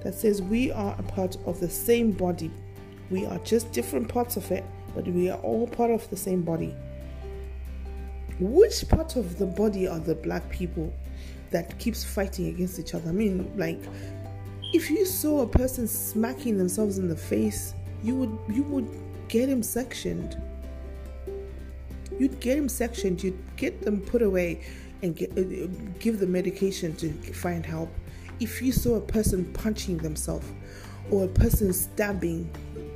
that 0.03 0.13
says 0.13 0.43
we 0.43 0.71
are 0.71 0.95
a 0.99 1.03
part 1.03 1.37
of 1.47 1.59
the 1.59 1.69
same 1.69 2.11
body. 2.11 2.51
We 3.09 3.25
are 3.25 3.39
just 3.39 3.71
different 3.71 4.07
parts 4.07 4.37
of 4.37 4.49
it, 4.51 4.63
but 4.93 5.05
we 5.07 5.29
are 5.31 5.39
all 5.39 5.67
part 5.67 5.89
of 5.89 6.07
the 6.11 6.15
same 6.15 6.43
body. 6.43 6.75
Which 8.39 8.87
part 8.87 9.15
of 9.15 9.39
the 9.39 9.47
body 9.47 9.87
are 9.87 9.99
the 9.99 10.15
black 10.15 10.47
people 10.49 10.93
that 11.49 11.77
keeps 11.79 12.03
fighting 12.03 12.47
against 12.47 12.79
each 12.79 12.93
other? 12.93 13.09
I 13.09 13.13
mean, 13.13 13.51
like, 13.57 13.81
if 14.71 14.89
you 14.91 15.03
saw 15.05 15.41
a 15.41 15.47
person 15.47 15.87
smacking 15.87 16.57
themselves 16.57 16.99
in 16.99 17.07
the 17.07 17.15
face, 17.15 17.73
you 18.03 18.15
would 18.15 18.37
you 18.55 18.63
would 18.63 18.87
get 19.27 19.49
him 19.49 19.63
sectioned. 19.63 20.39
You'd 22.21 22.39
get 22.39 22.55
them 22.55 22.69
sectioned. 22.69 23.23
You'd 23.23 23.41
get 23.57 23.81
them 23.81 24.01
put 24.01 24.21
away 24.21 24.61
and 25.01 25.15
get, 25.15 25.31
uh, 25.31 25.67
give 25.99 26.19
the 26.19 26.27
medication 26.27 26.95
to 26.97 27.11
find 27.33 27.65
help 27.65 27.89
if 28.41 28.59
you 28.59 28.71
saw 28.71 28.95
a 28.95 29.01
person 29.01 29.45
punching 29.53 29.99
themselves 29.99 30.51
or 31.11 31.25
a 31.25 31.27
person 31.27 31.71
stabbing 31.71 32.49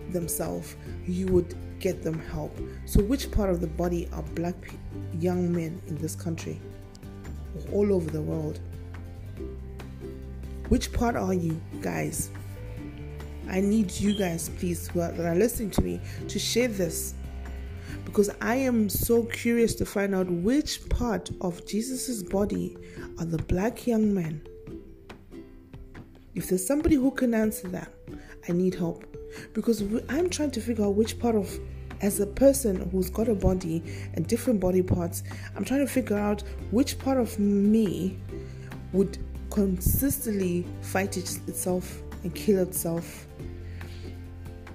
themselves, 0.09 0.75
you 1.05 1.27
would 1.27 1.55
get 1.79 2.01
them 2.01 2.19
help. 2.31 2.57
So, 2.85 3.01
which 3.01 3.31
part 3.31 3.51
of 3.51 3.61
the 3.61 3.67
body 3.67 4.09
are 4.11 4.23
black 4.33 4.55
young 5.19 5.53
men 5.53 5.79
in 5.87 5.97
this 5.97 6.15
country, 6.15 6.59
all 7.71 7.93
over 7.93 8.09
the 8.09 8.21
world? 8.21 8.59
Which 10.69 10.91
part 10.91 11.15
are 11.15 11.33
you 11.33 11.61
guys? 11.79 12.31
I 13.47 13.61
need 13.61 13.91
you 13.91 14.17
guys, 14.17 14.49
please, 14.57 14.87
who 14.87 15.01
are, 15.01 15.11
that 15.11 15.25
are 15.25 15.35
listening 15.35 15.69
to 15.71 15.83
me, 15.83 16.01
to 16.27 16.39
share 16.39 16.67
this 16.67 17.13
because 18.05 18.29
I 18.41 18.55
am 18.55 18.89
so 18.89 19.23
curious 19.23 19.75
to 19.75 19.85
find 19.85 20.15
out 20.15 20.29
which 20.29 20.87
part 20.89 21.29
of 21.41 21.65
Jesus's 21.65 22.23
body 22.23 22.77
are 23.19 23.25
the 23.25 23.37
black 23.37 23.87
young 23.87 24.13
men. 24.13 24.41
If 26.33 26.49
there's 26.49 26.65
somebody 26.65 26.95
who 26.95 27.11
can 27.11 27.33
answer 27.33 27.67
that, 27.69 27.91
I 28.47 28.51
need 28.51 28.75
help. 28.75 29.05
Because 29.53 29.81
I'm 30.09 30.29
trying 30.29 30.51
to 30.51 30.61
figure 30.61 30.85
out 30.85 30.95
which 30.95 31.19
part 31.19 31.35
of 31.35 31.59
as 32.01 32.19
a 32.19 32.27
person 32.27 32.89
who's 32.89 33.09
got 33.09 33.27
a 33.29 33.35
body 33.35 33.81
and 34.13 34.27
different 34.27 34.59
body 34.59 34.83
parts, 34.83 35.23
I'm 35.55 35.63
trying 35.63 35.79
to 35.79 35.91
figure 35.91 36.17
out 36.17 36.43
which 36.71 36.99
part 36.99 37.17
of 37.17 37.39
me 37.39 38.19
would 38.91 39.17
consistently 39.49 40.65
fight 40.81 41.17
itself 41.17 42.01
and 42.23 42.33
kill 42.35 42.59
itself 42.59 43.27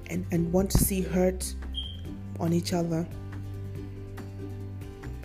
and, 0.09 0.27
and 0.31 0.53
want 0.53 0.71
to 0.71 0.79
see 0.79 1.03
hurt 1.03 1.55
on 2.41 2.53
each 2.53 2.73
other 2.73 3.07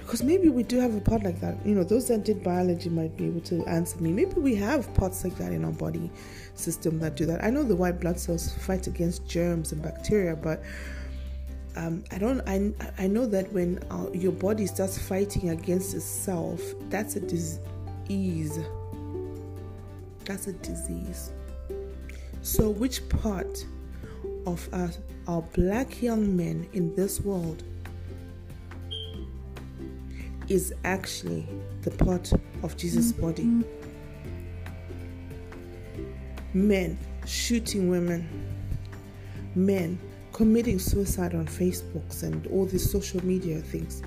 because 0.05 0.21
maybe 0.21 0.49
we 0.49 0.61
do 0.61 0.79
have 0.79 0.95
a 0.95 1.01
part 1.01 1.23
like 1.23 1.41
that. 1.41 1.57
You 1.65 1.73
know, 1.73 1.83
those 1.83 2.07
that 2.09 2.23
did 2.23 2.43
biology 2.43 2.89
might 2.89 3.17
be 3.17 3.25
able 3.25 3.41
to 3.41 3.65
answer 3.65 3.97
me. 3.99 4.11
Maybe 4.11 4.35
we 4.35 4.55
have 4.55 4.93
parts 4.93 5.23
like 5.23 5.35
that 5.37 5.51
in 5.51 5.65
our 5.65 5.71
body 5.71 6.11
system 6.53 6.99
that 6.99 7.15
do 7.15 7.25
that. 7.25 7.43
I 7.43 7.49
know 7.49 7.63
the 7.63 7.75
white 7.75 7.99
blood 7.99 8.19
cells 8.19 8.53
fight 8.53 8.85
against 8.85 9.27
germs 9.27 9.71
and 9.71 9.81
bacteria, 9.81 10.35
but 10.35 10.61
um, 11.75 12.03
I 12.11 12.19
don't. 12.19 12.39
I 12.47 12.71
I 12.99 13.07
know 13.07 13.25
that 13.25 13.51
when 13.51 13.79
our, 13.89 14.13
your 14.15 14.31
body 14.31 14.67
starts 14.67 14.97
fighting 14.97 15.49
against 15.49 15.95
itself, 15.95 16.61
that's 16.89 17.15
a 17.15 17.19
disease. 17.19 18.59
That's 20.23 20.47
a 20.47 20.53
disease. 20.53 21.31
So, 22.43 22.69
which 22.69 23.09
part 23.09 23.65
of 24.45 24.71
us, 24.71 24.99
our 25.27 25.41
black 25.41 26.01
young 26.01 26.35
men 26.35 26.67
in 26.73 26.93
this 26.95 27.19
world 27.21 27.63
is 30.47 30.73
actually 30.83 31.47
the 31.81 31.91
part 31.91 32.31
of 32.63 32.77
Jesus' 32.77 33.11
mm-hmm. 33.11 33.21
body. 33.21 33.65
Men 36.53 36.97
shooting 37.25 37.89
women, 37.89 38.27
men 39.55 39.99
committing 40.31 40.79
suicide 40.79 41.33
on 41.33 41.45
Facebooks 41.45 42.23
and 42.23 42.45
all 42.47 42.65
these 42.65 42.89
social 42.89 43.25
media 43.25 43.59
things, 43.59 44.03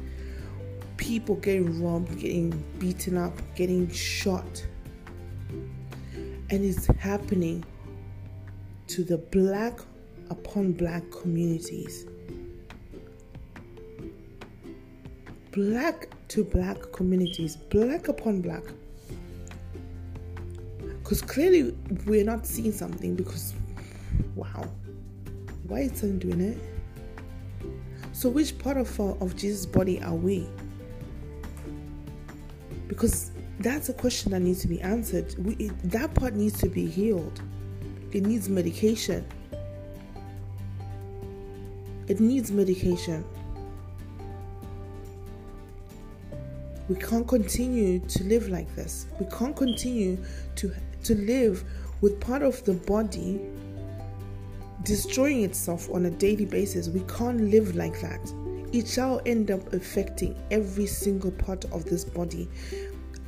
people 0.96 1.36
getting 1.36 1.82
robbed, 1.82 2.18
getting 2.18 2.50
beaten 2.78 3.16
up, 3.16 3.32
getting 3.54 3.90
shot. 3.90 4.64
And 6.50 6.64
it's 6.64 6.86
happening 6.98 7.64
to 8.88 9.04
the 9.04 9.18
black 9.18 9.80
upon 10.30 10.72
black 10.72 11.02
communities. 11.10 12.06
Black 15.52 16.08
to 16.28 16.44
black 16.44 16.76
communities, 16.92 17.56
black 17.56 18.08
upon 18.08 18.40
black. 18.40 18.62
Because 21.02 21.22
clearly 21.22 21.74
we're 22.06 22.24
not 22.24 22.46
seeing 22.46 22.72
something 22.72 23.14
because, 23.14 23.54
wow, 24.34 24.70
why 25.66 25.80
is 25.80 25.98
someone 25.98 26.18
doing 26.18 26.40
it? 26.40 26.58
So, 28.12 28.28
which 28.28 28.58
part 28.58 28.76
of, 28.76 29.00
uh, 29.00 29.14
of 29.20 29.36
Jesus' 29.36 29.64
body 29.64 30.02
are 30.02 30.14
we? 30.14 30.46
Because 32.88 33.30
that's 33.60 33.88
a 33.88 33.92
question 33.92 34.32
that 34.32 34.40
needs 34.40 34.60
to 34.62 34.68
be 34.68 34.80
answered. 34.80 35.34
We, 35.38 35.54
it, 35.54 35.78
that 35.90 36.14
part 36.14 36.34
needs 36.34 36.58
to 36.60 36.68
be 36.68 36.86
healed. 36.86 37.40
It 38.12 38.26
needs 38.26 38.48
medication. 38.48 39.26
It 42.08 42.20
needs 42.20 42.50
medication. 42.50 43.24
We 46.88 46.96
can't 46.96 47.28
continue 47.28 47.98
to 47.98 48.24
live 48.24 48.48
like 48.48 48.74
this. 48.74 49.06
We 49.20 49.26
can't 49.26 49.54
continue 49.54 50.16
to, 50.56 50.74
to 51.04 51.14
live 51.14 51.64
with 52.00 52.18
part 52.18 52.42
of 52.42 52.64
the 52.64 52.72
body 52.72 53.40
destroying 54.84 55.42
itself 55.42 55.90
on 55.92 56.06
a 56.06 56.10
daily 56.10 56.46
basis. 56.46 56.88
We 56.88 57.00
can't 57.00 57.50
live 57.50 57.76
like 57.76 58.00
that. 58.00 58.20
It 58.72 58.88
shall 58.88 59.20
end 59.26 59.50
up 59.50 59.74
affecting 59.74 60.34
every 60.50 60.86
single 60.86 61.30
part 61.32 61.66
of 61.66 61.84
this 61.84 62.04
body. 62.04 62.48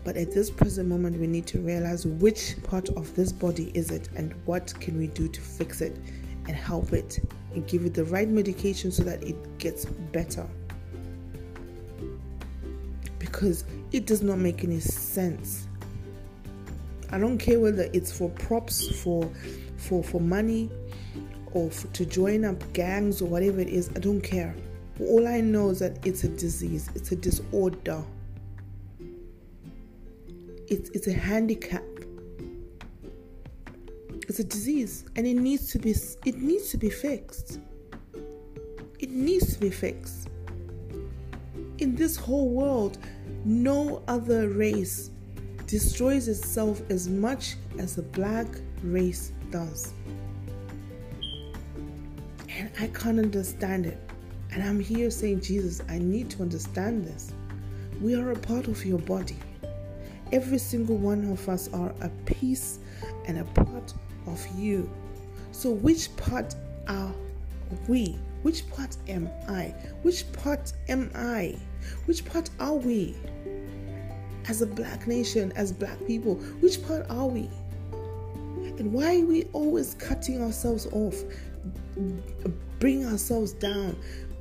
But 0.04 0.16
at 0.16 0.32
this 0.32 0.50
present 0.50 0.88
moment, 0.88 1.18
we 1.18 1.26
need 1.26 1.46
to 1.48 1.58
realize 1.60 2.06
which 2.06 2.56
part 2.62 2.88
of 2.90 3.14
this 3.14 3.30
body 3.30 3.70
is 3.74 3.90
it 3.90 4.08
and 4.16 4.34
what 4.46 4.72
can 4.80 4.96
we 4.96 5.08
do 5.08 5.28
to 5.28 5.40
fix 5.40 5.82
it 5.82 5.98
and 6.46 6.56
help 6.56 6.94
it 6.94 7.20
and 7.54 7.66
give 7.66 7.84
it 7.84 7.94
the 7.94 8.04
right 8.04 8.28
medication 8.28 8.92
so 8.92 9.02
that 9.02 9.22
it 9.22 9.58
gets 9.58 9.84
better 9.84 10.46
because 13.18 13.64
it 13.92 14.06
does 14.06 14.22
not 14.22 14.38
make 14.38 14.64
any 14.64 14.80
sense. 14.80 15.66
I 17.10 17.18
don't 17.18 17.38
care 17.38 17.58
whether 17.58 17.88
it's 17.92 18.12
for 18.12 18.28
props, 18.30 19.00
for 19.00 19.30
for 19.76 20.02
for 20.02 20.20
money, 20.20 20.70
or 21.52 21.70
for, 21.70 21.88
to 21.88 22.06
join 22.06 22.44
up 22.44 22.72
gangs 22.72 23.22
or 23.22 23.26
whatever 23.26 23.60
it 23.60 23.68
is. 23.68 23.90
I 23.96 23.98
don't 23.98 24.20
care. 24.20 24.54
All 25.00 25.26
I 25.26 25.40
know 25.40 25.70
is 25.70 25.78
that 25.78 26.04
it's 26.06 26.24
a 26.24 26.28
disease. 26.28 26.90
It's 26.94 27.12
a 27.12 27.16
disorder. 27.16 28.04
It's 30.68 30.90
it's 30.90 31.06
a 31.06 31.12
handicap. 31.12 31.82
A 34.40 34.42
disease 34.42 35.04
and 35.16 35.26
it 35.26 35.34
needs 35.34 35.70
to 35.72 35.78
be 35.78 35.94
it 36.24 36.38
needs 36.38 36.70
to 36.70 36.78
be 36.78 36.88
fixed. 36.88 37.60
It 38.98 39.10
needs 39.10 39.52
to 39.52 39.60
be 39.60 39.68
fixed. 39.68 40.30
In 41.76 41.94
this 41.94 42.16
whole 42.16 42.48
world, 42.48 42.96
no 43.44 44.02
other 44.08 44.48
race 44.48 45.10
destroys 45.66 46.26
itself 46.26 46.80
as 46.88 47.06
much 47.06 47.56
as 47.78 47.96
the 47.96 48.02
black 48.02 48.46
race 48.82 49.32
does. 49.50 49.92
And 52.48 52.70
I 52.80 52.86
can't 52.86 53.18
understand 53.18 53.84
it. 53.84 53.98
And 54.52 54.62
I'm 54.62 54.80
here 54.80 55.10
saying, 55.10 55.42
Jesus, 55.42 55.82
I 55.90 55.98
need 55.98 56.30
to 56.30 56.40
understand 56.40 57.04
this. 57.04 57.34
We 58.00 58.14
are 58.14 58.30
a 58.30 58.38
part 58.38 58.68
of 58.68 58.86
your 58.86 59.00
body. 59.00 59.36
Every 60.32 60.58
single 60.58 60.96
one 60.96 61.30
of 61.30 61.46
us 61.46 61.68
are 61.74 61.92
a 62.00 62.08
piece 62.24 62.78
and 63.26 63.40
a 63.40 63.44
part 63.44 63.92
of 64.26 64.46
you. 64.56 64.90
So, 65.52 65.70
which 65.70 66.14
part 66.16 66.54
are 66.88 67.12
we? 67.88 68.18
Which 68.42 68.68
part 68.70 68.96
am 69.08 69.28
I? 69.48 69.74
Which 70.02 70.30
part 70.32 70.72
am 70.88 71.10
I? 71.14 71.56
Which 72.06 72.24
part 72.24 72.50
are 72.58 72.74
we? 72.74 73.14
As 74.48 74.62
a 74.62 74.66
black 74.66 75.06
nation, 75.06 75.52
as 75.56 75.72
black 75.72 75.98
people, 76.06 76.36
which 76.60 76.82
part 76.86 77.06
are 77.10 77.26
we? 77.26 77.50
And 78.78 78.92
why 78.92 79.20
are 79.20 79.26
we 79.26 79.44
always 79.52 79.94
cutting 79.94 80.42
ourselves 80.42 80.86
off, 80.92 81.22
bring 82.78 83.04
ourselves 83.04 83.52
down, 83.52 83.94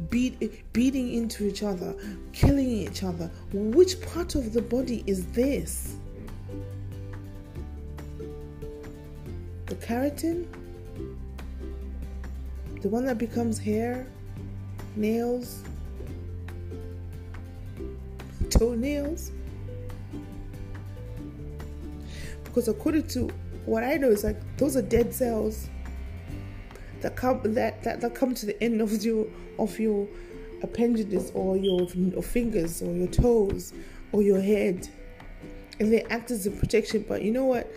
beat, 0.10 0.72
beating 0.72 1.14
into 1.14 1.46
each 1.46 1.62
other, 1.62 1.94
killing 2.32 2.70
each 2.70 3.04
other? 3.04 3.30
Which 3.52 4.02
part 4.02 4.36
of 4.36 4.54
the 4.54 4.62
body 4.62 5.04
is 5.06 5.26
this? 5.28 5.98
The 9.70 9.76
keratin? 9.76 10.48
The 12.82 12.90
one 12.90 13.06
that 13.06 13.18
becomes 13.18 13.60
hair, 13.60 14.08
nails, 14.96 15.64
toenails? 18.50 19.32
Because 22.44 22.68
according 22.68 23.08
to 23.10 23.30
what 23.66 23.84
I 23.84 23.96
know 23.96 24.10
is 24.10 24.24
like 24.24 24.40
those 24.58 24.76
are 24.76 24.82
dead 24.82 25.14
cells 25.14 25.70
that 27.02 27.16
come 27.16 27.42
that, 27.54 27.84
that, 27.84 28.02
that 28.02 28.16
come 28.16 28.34
to 28.34 28.46
the 28.48 28.62
end 28.64 28.82
of 28.82 29.04
your 29.04 29.28
of 29.60 29.80
your 29.80 30.08
appendages 30.64 31.32
or 31.36 31.56
your, 31.58 31.84
your 31.84 32.24
fingers 32.24 32.82
or 32.82 32.92
your 32.92 33.08
toes 33.08 33.74
or 34.12 34.22
your 34.24 34.42
head 34.42 34.90
and 35.80 35.94
they 35.94 36.02
act 36.06 36.32
as 36.32 36.48
a 36.48 36.52
protection 36.52 37.06
but 37.08 37.22
you 37.22 37.32
know 37.32 37.46
what 37.46 37.72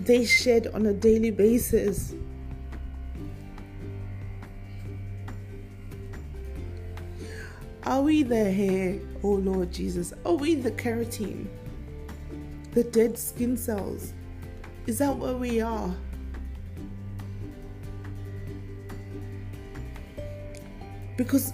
they 0.00 0.24
shed 0.24 0.68
on 0.68 0.86
a 0.86 0.92
daily 0.92 1.30
basis 1.30 2.14
Are 7.86 8.02
we 8.02 8.24
the 8.24 8.50
hair, 8.50 8.98
oh 9.22 9.34
Lord 9.34 9.70
Jesus? 9.70 10.12
Are 10.24 10.34
we 10.34 10.56
the 10.56 10.72
keratin? 10.72 11.46
The 12.72 12.82
dead 12.82 13.16
skin 13.16 13.56
cells? 13.56 14.12
Is 14.88 14.98
that 14.98 15.16
where 15.16 15.36
we 15.36 15.60
are? 15.60 15.94
Because 21.16 21.52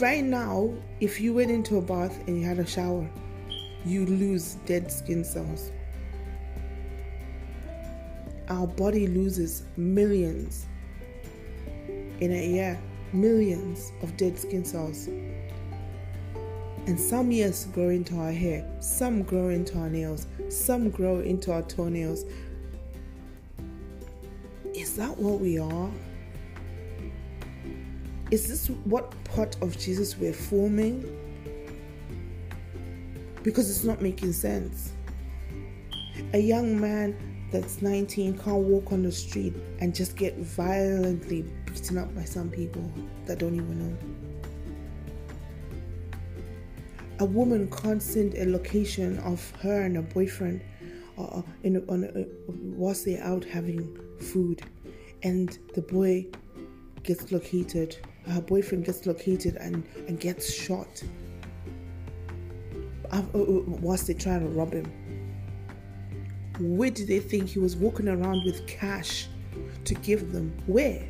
right 0.00 0.22
now, 0.22 0.72
if 1.00 1.20
you 1.20 1.34
went 1.34 1.50
into 1.50 1.76
a 1.78 1.82
bath 1.82 2.20
and 2.28 2.40
you 2.40 2.46
had 2.46 2.60
a 2.60 2.66
shower, 2.66 3.10
you 3.84 4.06
lose 4.06 4.54
dead 4.66 4.92
skin 4.92 5.24
cells. 5.24 5.72
Our 8.48 8.66
body 8.66 9.06
loses 9.06 9.64
millions 9.76 10.66
in 12.20 12.30
a 12.32 12.46
year, 12.46 12.80
millions 13.12 13.92
of 14.02 14.16
dead 14.16 14.38
skin 14.38 14.64
cells. 14.64 15.08
And 16.86 17.00
some 17.00 17.30
yes 17.30 17.64
grow 17.66 17.88
into 17.88 18.16
our 18.16 18.32
hair, 18.32 18.70
some 18.80 19.22
grow 19.22 19.48
into 19.48 19.78
our 19.78 19.88
nails, 19.88 20.26
some 20.50 20.90
grow 20.90 21.20
into 21.20 21.50
our 21.50 21.62
toenails. 21.62 22.24
Is 24.74 24.94
that 24.96 25.16
what 25.16 25.40
we 25.40 25.58
are? 25.58 25.90
Is 28.30 28.48
this 28.48 28.68
what 28.84 29.14
part 29.24 29.56
of 29.62 29.78
Jesus 29.78 30.18
we're 30.18 30.34
forming? 30.34 31.04
Because 33.42 33.70
it's 33.70 33.84
not 33.84 34.02
making 34.02 34.32
sense. 34.32 34.92
A 36.34 36.38
young 36.38 36.78
man 36.78 37.33
that's 37.54 37.80
19 37.80 38.36
can't 38.38 38.56
walk 38.56 38.90
on 38.90 39.04
the 39.04 39.12
street 39.12 39.54
and 39.80 39.94
just 39.94 40.16
get 40.16 40.36
violently 40.38 41.42
beaten 41.66 41.98
up 41.98 42.12
by 42.14 42.24
some 42.24 42.50
people 42.50 42.90
that 43.26 43.38
don't 43.38 43.54
even 43.54 43.78
know. 43.78 43.96
A 47.20 47.24
woman 47.24 47.70
can't 47.70 48.02
send 48.02 48.34
a 48.34 48.44
location 48.44 49.20
of 49.20 49.50
her 49.62 49.82
and 49.82 49.94
her 49.94 50.02
boyfriend 50.02 50.62
uh, 51.16 51.42
in, 51.62 51.76
on, 51.88 52.04
uh, 52.04 52.24
whilst 52.48 53.04
they're 53.04 53.22
out 53.22 53.44
having 53.44 53.96
food, 54.18 54.62
and 55.22 55.56
the 55.74 55.80
boy 55.80 56.26
gets 57.04 57.30
located 57.30 57.96
her 58.26 58.40
boyfriend 58.40 58.84
gets 58.84 59.06
located 59.06 59.56
and, 59.56 59.84
and 60.08 60.18
gets 60.18 60.52
shot 60.52 61.02
uh, 63.12 63.18
uh, 63.18 63.22
whilst 63.32 64.06
they're 64.06 64.16
trying 64.16 64.40
to 64.40 64.48
rob 64.48 64.72
him. 64.72 64.90
Where 66.60 66.90
did 66.90 67.08
they 67.08 67.18
think 67.18 67.48
he 67.48 67.58
was 67.58 67.76
walking 67.76 68.08
around 68.08 68.44
with 68.44 68.66
cash 68.66 69.26
to 69.84 69.94
give 69.94 70.32
them? 70.32 70.56
Where? 70.66 71.06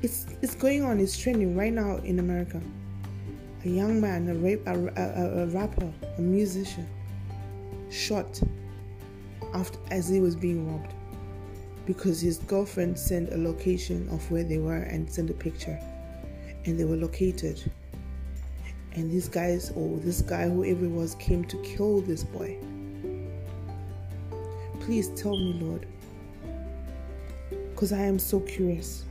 It's, 0.00 0.26
it's 0.40 0.54
going 0.54 0.82
on, 0.82 0.98
it's 0.98 1.16
trending 1.16 1.56
right 1.56 1.72
now 1.72 1.96
in 1.98 2.18
America. 2.18 2.60
A 3.64 3.68
young 3.68 4.00
man, 4.00 4.28
a, 4.28 4.34
rape, 4.34 4.66
a, 4.66 4.72
a, 4.72 5.42
a 5.42 5.46
rapper, 5.46 5.92
a 6.18 6.20
musician, 6.20 6.88
shot 7.90 8.40
after 9.54 9.78
as 9.90 10.08
he 10.08 10.20
was 10.20 10.34
being 10.34 10.66
robbed 10.72 10.94
because 11.86 12.20
his 12.20 12.38
girlfriend 12.38 12.98
sent 12.98 13.32
a 13.32 13.36
location 13.36 14.08
of 14.10 14.28
where 14.30 14.44
they 14.44 14.58
were 14.58 14.82
and 14.82 15.10
sent 15.10 15.30
a 15.30 15.34
picture 15.34 15.78
and 16.64 16.78
they 16.78 16.84
were 16.84 16.96
located 16.96 17.62
and 18.94 19.10
these 19.10 19.28
guys 19.28 19.72
or 19.76 19.98
this 19.98 20.22
guy 20.22 20.48
whoever 20.48 20.84
it 20.84 20.90
was 20.90 21.14
came 21.16 21.44
to 21.44 21.56
kill 21.62 22.00
this 22.02 22.24
boy 22.24 22.56
please 24.80 25.08
tell 25.10 25.36
me 25.36 25.52
lord 25.60 25.86
because 27.70 27.92
i 27.92 28.00
am 28.00 28.18
so 28.18 28.40
curious 28.40 29.04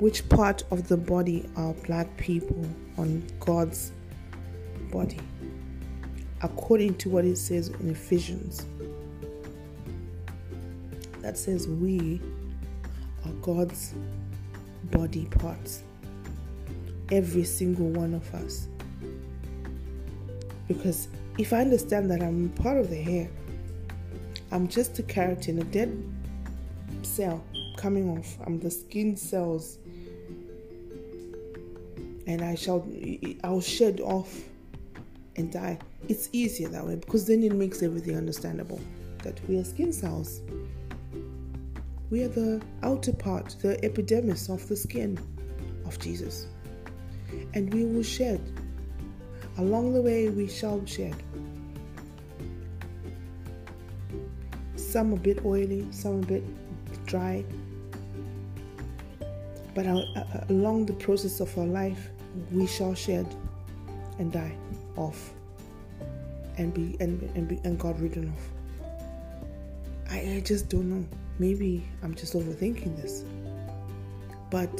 which 0.00 0.28
part 0.28 0.64
of 0.70 0.88
the 0.88 0.96
body 0.96 1.48
are 1.56 1.72
black 1.86 2.16
people 2.16 2.64
on 2.98 3.22
god's 3.40 3.92
body 4.90 5.20
according 6.42 6.94
to 6.94 7.08
what 7.08 7.24
it 7.24 7.36
says 7.36 7.68
in 7.68 7.90
ephesians 7.90 8.66
that 11.22 11.38
says 11.38 11.68
we 11.68 12.20
are 13.24 13.32
God's 13.40 13.94
body 14.84 15.26
parts. 15.26 15.84
Every 17.12 17.44
single 17.44 17.88
one 17.88 18.14
of 18.14 18.34
us. 18.34 18.66
Because 20.66 21.08
if 21.38 21.52
I 21.52 21.60
understand 21.60 22.10
that 22.10 22.22
I'm 22.22 22.48
part 22.48 22.78
of 22.78 22.88
the 22.88 22.96
hair, 22.96 23.30
I'm 24.50 24.66
just 24.66 24.98
a 24.98 25.02
keratin, 25.02 25.60
a 25.60 25.64
dead 25.64 26.02
cell 27.02 27.44
coming 27.76 28.08
off. 28.16 28.38
I'm 28.46 28.58
the 28.58 28.70
skin 28.70 29.16
cells. 29.16 29.78
And 32.26 32.40
I 32.40 32.54
shall 32.54 32.88
I'll 33.44 33.60
shed 33.60 34.00
off 34.00 34.34
and 35.36 35.52
die. 35.52 35.78
It's 36.08 36.30
easier 36.32 36.68
that 36.68 36.86
way 36.86 36.96
because 36.96 37.26
then 37.26 37.42
it 37.42 37.52
makes 37.52 37.82
everything 37.82 38.16
understandable 38.16 38.80
that 39.22 39.38
we 39.48 39.58
are 39.58 39.64
skin 39.64 39.92
cells. 39.92 40.40
We 42.10 42.22
are 42.22 42.28
the 42.28 42.62
outer 42.82 43.12
part, 43.12 43.56
the 43.60 43.82
epidermis 43.84 44.48
of 44.48 44.66
the 44.68 44.76
skin 44.76 45.18
of 45.86 45.98
Jesus. 45.98 46.46
And 47.54 47.72
we 47.72 47.84
will 47.84 48.02
shed. 48.02 48.40
Along 49.58 49.92
the 49.92 50.00
way, 50.00 50.28
we 50.28 50.48
shall 50.48 50.84
shed. 50.86 51.14
Some 54.76 55.12
a 55.12 55.16
bit 55.16 55.44
oily, 55.44 55.86
some 55.90 56.22
a 56.22 56.26
bit 56.26 56.44
dry. 57.06 57.44
But 59.74 59.86
along 60.48 60.86
the 60.86 60.92
process 60.94 61.40
of 61.40 61.56
our 61.58 61.66
life, 61.66 62.10
we 62.50 62.66
shall 62.66 62.94
shed 62.94 63.26
and 64.18 64.32
die 64.32 64.54
off 64.96 65.32
and 66.58 66.74
be 66.74 66.96
and, 67.00 67.22
and 67.34 67.48
be 67.48 67.58
and 67.64 67.78
God 67.78 67.98
ridden 68.00 68.28
off. 68.28 68.90
I, 70.10 70.36
I 70.36 70.42
just 70.44 70.68
don't 70.68 70.90
know 70.90 71.06
maybe 71.38 71.84
I'm 72.02 72.14
just 72.14 72.34
overthinking 72.34 73.00
this. 73.00 73.24
But 74.50 74.72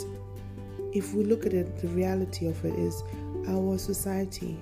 if 0.92 1.14
we 1.14 1.24
look 1.24 1.46
at 1.46 1.54
it, 1.54 1.78
the 1.78 1.88
reality 1.88 2.46
of 2.46 2.64
it 2.64 2.74
is 2.74 3.02
our 3.48 3.78
society 3.78 4.58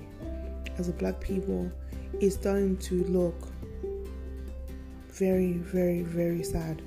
as 0.77 0.87
a 0.89 0.93
black 0.93 1.19
people 1.19 1.71
is 2.19 2.35
starting 2.35 2.77
to 2.77 3.03
look 3.05 3.35
very, 5.09 5.53
very, 5.53 6.01
very 6.03 6.43
sad 6.43 6.81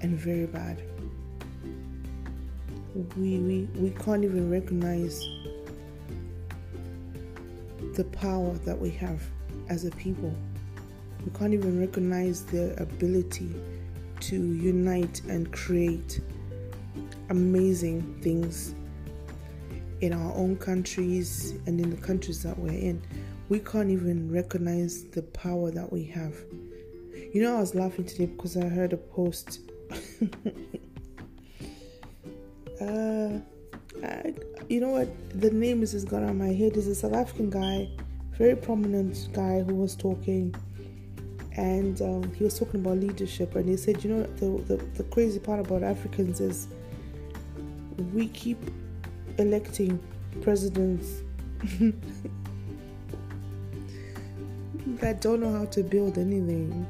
and 0.00 0.18
very 0.18 0.46
bad. 0.46 0.82
We, 3.16 3.38
we, 3.38 3.68
we 3.76 3.90
can't 3.90 4.24
even 4.24 4.50
recognize 4.50 5.20
the 7.94 8.04
power 8.12 8.52
that 8.64 8.78
we 8.78 8.90
have 8.90 9.22
as 9.68 9.84
a 9.84 9.90
people. 9.90 10.34
We 11.24 11.30
can't 11.38 11.52
even 11.52 11.78
recognize 11.78 12.44
the 12.44 12.80
ability 12.80 13.54
to 14.20 14.36
unite 14.36 15.22
and 15.28 15.52
create 15.52 16.20
amazing 17.30 18.20
things 18.22 18.74
in 20.00 20.12
our 20.12 20.32
own 20.34 20.56
countries 20.56 21.54
and 21.66 21.80
in 21.80 21.90
the 21.90 21.96
countries 21.96 22.42
that 22.42 22.58
we're 22.58 22.72
in. 22.72 23.02
We 23.48 23.60
can't 23.60 23.90
even 23.90 24.30
recognize 24.30 25.04
the 25.04 25.22
power 25.22 25.70
that 25.70 25.92
we 25.92 26.04
have. 26.04 26.34
You 27.32 27.42
know, 27.42 27.56
I 27.56 27.60
was 27.60 27.74
laughing 27.74 28.04
today 28.04 28.26
because 28.26 28.56
I 28.56 28.66
heard 28.66 28.92
a 28.92 28.96
post. 28.96 29.60
uh, 32.80 33.38
I, 34.02 34.34
you 34.68 34.80
know 34.80 34.90
what? 34.90 35.08
The 35.40 35.50
name 35.50 35.82
is 35.82 35.92
just 35.92 36.08
gone 36.08 36.24
on 36.24 36.38
my 36.38 36.52
head. 36.52 36.76
Is 36.76 36.88
a 36.88 36.94
South 36.94 37.14
African 37.14 37.50
guy, 37.50 37.88
very 38.32 38.56
prominent 38.56 39.28
guy 39.32 39.62
who 39.62 39.74
was 39.74 39.94
talking, 39.94 40.54
and 41.52 42.00
um, 42.02 42.32
he 42.34 42.44
was 42.44 42.58
talking 42.58 42.80
about 42.80 42.98
leadership. 42.98 43.54
And 43.54 43.68
he 43.68 43.76
said, 43.76 44.02
you 44.02 44.10
know, 44.10 44.22
the, 44.36 44.62
the 44.64 44.76
the 44.96 45.04
crazy 45.04 45.38
part 45.38 45.60
about 45.60 45.82
Africans 45.82 46.40
is 46.40 46.68
we 48.12 48.28
keep 48.28 48.58
electing 49.38 49.98
presidents 50.42 51.22
that 54.86 55.20
don't 55.20 55.40
know 55.40 55.52
how 55.52 55.64
to 55.66 55.82
build 55.82 56.18
anything. 56.18 56.86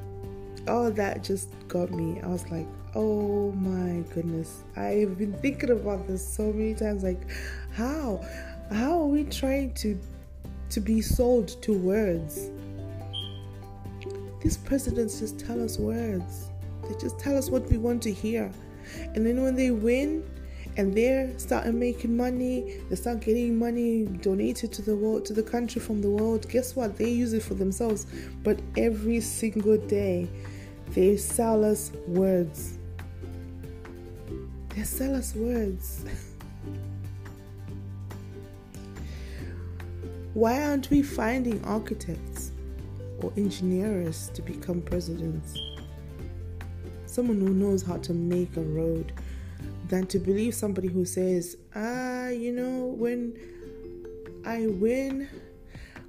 All 0.68 0.90
that 0.90 1.22
just 1.22 1.50
got 1.68 1.90
me. 1.90 2.20
I 2.22 2.26
was 2.26 2.48
like, 2.50 2.66
oh 2.94 3.52
my 3.52 4.02
goodness. 4.14 4.64
I've 4.76 5.16
been 5.18 5.34
thinking 5.34 5.70
about 5.70 6.06
this 6.06 6.26
so 6.26 6.52
many 6.52 6.74
times. 6.74 7.02
Like, 7.04 7.20
how? 7.72 8.24
How 8.72 9.00
are 9.00 9.06
we 9.06 9.24
trying 9.24 9.74
to 9.74 9.98
to 10.70 10.80
be 10.80 11.00
sold 11.00 11.62
to 11.62 11.72
words? 11.72 12.50
These 14.42 14.56
presidents 14.58 15.20
just 15.20 15.38
tell 15.38 15.62
us 15.62 15.78
words. 15.78 16.50
They 16.88 16.94
just 16.98 17.18
tell 17.18 17.36
us 17.36 17.50
what 17.50 17.68
we 17.70 17.78
want 17.78 18.02
to 18.04 18.12
hear. 18.12 18.50
And 19.14 19.26
then 19.26 19.42
when 19.42 19.54
they 19.54 19.70
win, 19.70 20.24
and 20.76 20.94
they're 20.94 21.36
starting 21.38 21.78
making 21.78 22.16
money. 22.16 22.80
They 22.90 22.96
start 22.96 23.20
getting 23.20 23.58
money 23.58 24.04
donated 24.04 24.72
to 24.74 24.82
the 24.82 24.94
world 24.94 25.24
to 25.26 25.32
the 25.32 25.42
country 25.42 25.80
from 25.80 26.02
the 26.02 26.10
world. 26.10 26.46
Guess 26.48 26.76
what? 26.76 26.96
They 26.96 27.08
use 27.10 27.32
it 27.32 27.42
for 27.42 27.54
themselves. 27.54 28.06
But 28.42 28.60
every 28.76 29.20
single 29.20 29.78
day 29.78 30.28
they 30.90 31.16
sell 31.16 31.64
us 31.64 31.92
words. 32.06 32.78
They 34.70 34.82
sell 34.82 35.14
us 35.14 35.34
words. 35.34 36.04
Why 40.34 40.62
aren't 40.62 40.90
we 40.90 41.02
finding 41.02 41.64
architects 41.64 42.52
or 43.22 43.32
engineers 43.38 44.30
to 44.34 44.42
become 44.42 44.82
presidents? 44.82 45.58
Someone 47.06 47.40
who 47.40 47.54
knows 47.54 47.82
how 47.82 47.96
to 47.96 48.12
make 48.12 48.54
a 48.58 48.62
road 48.62 49.14
than 49.88 50.06
to 50.08 50.18
believe 50.18 50.54
somebody 50.54 50.88
who 50.88 51.04
says, 51.04 51.56
ah, 51.74 52.28
you 52.28 52.52
know, 52.52 52.86
when 52.86 53.38
I 54.44 54.66
win, 54.66 55.28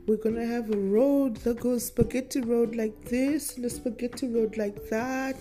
we're 0.08 0.18
gonna 0.18 0.46
have 0.46 0.74
a 0.74 0.78
road 0.78 1.36
that 1.38 1.60
goes 1.60 1.86
spaghetti 1.86 2.42
road 2.42 2.76
like 2.76 3.06
this 3.06 3.56
and 3.58 3.66
a 3.66 3.70
spaghetti 3.70 4.28
road 4.28 4.58
like 4.58 4.90
that. 4.90 5.38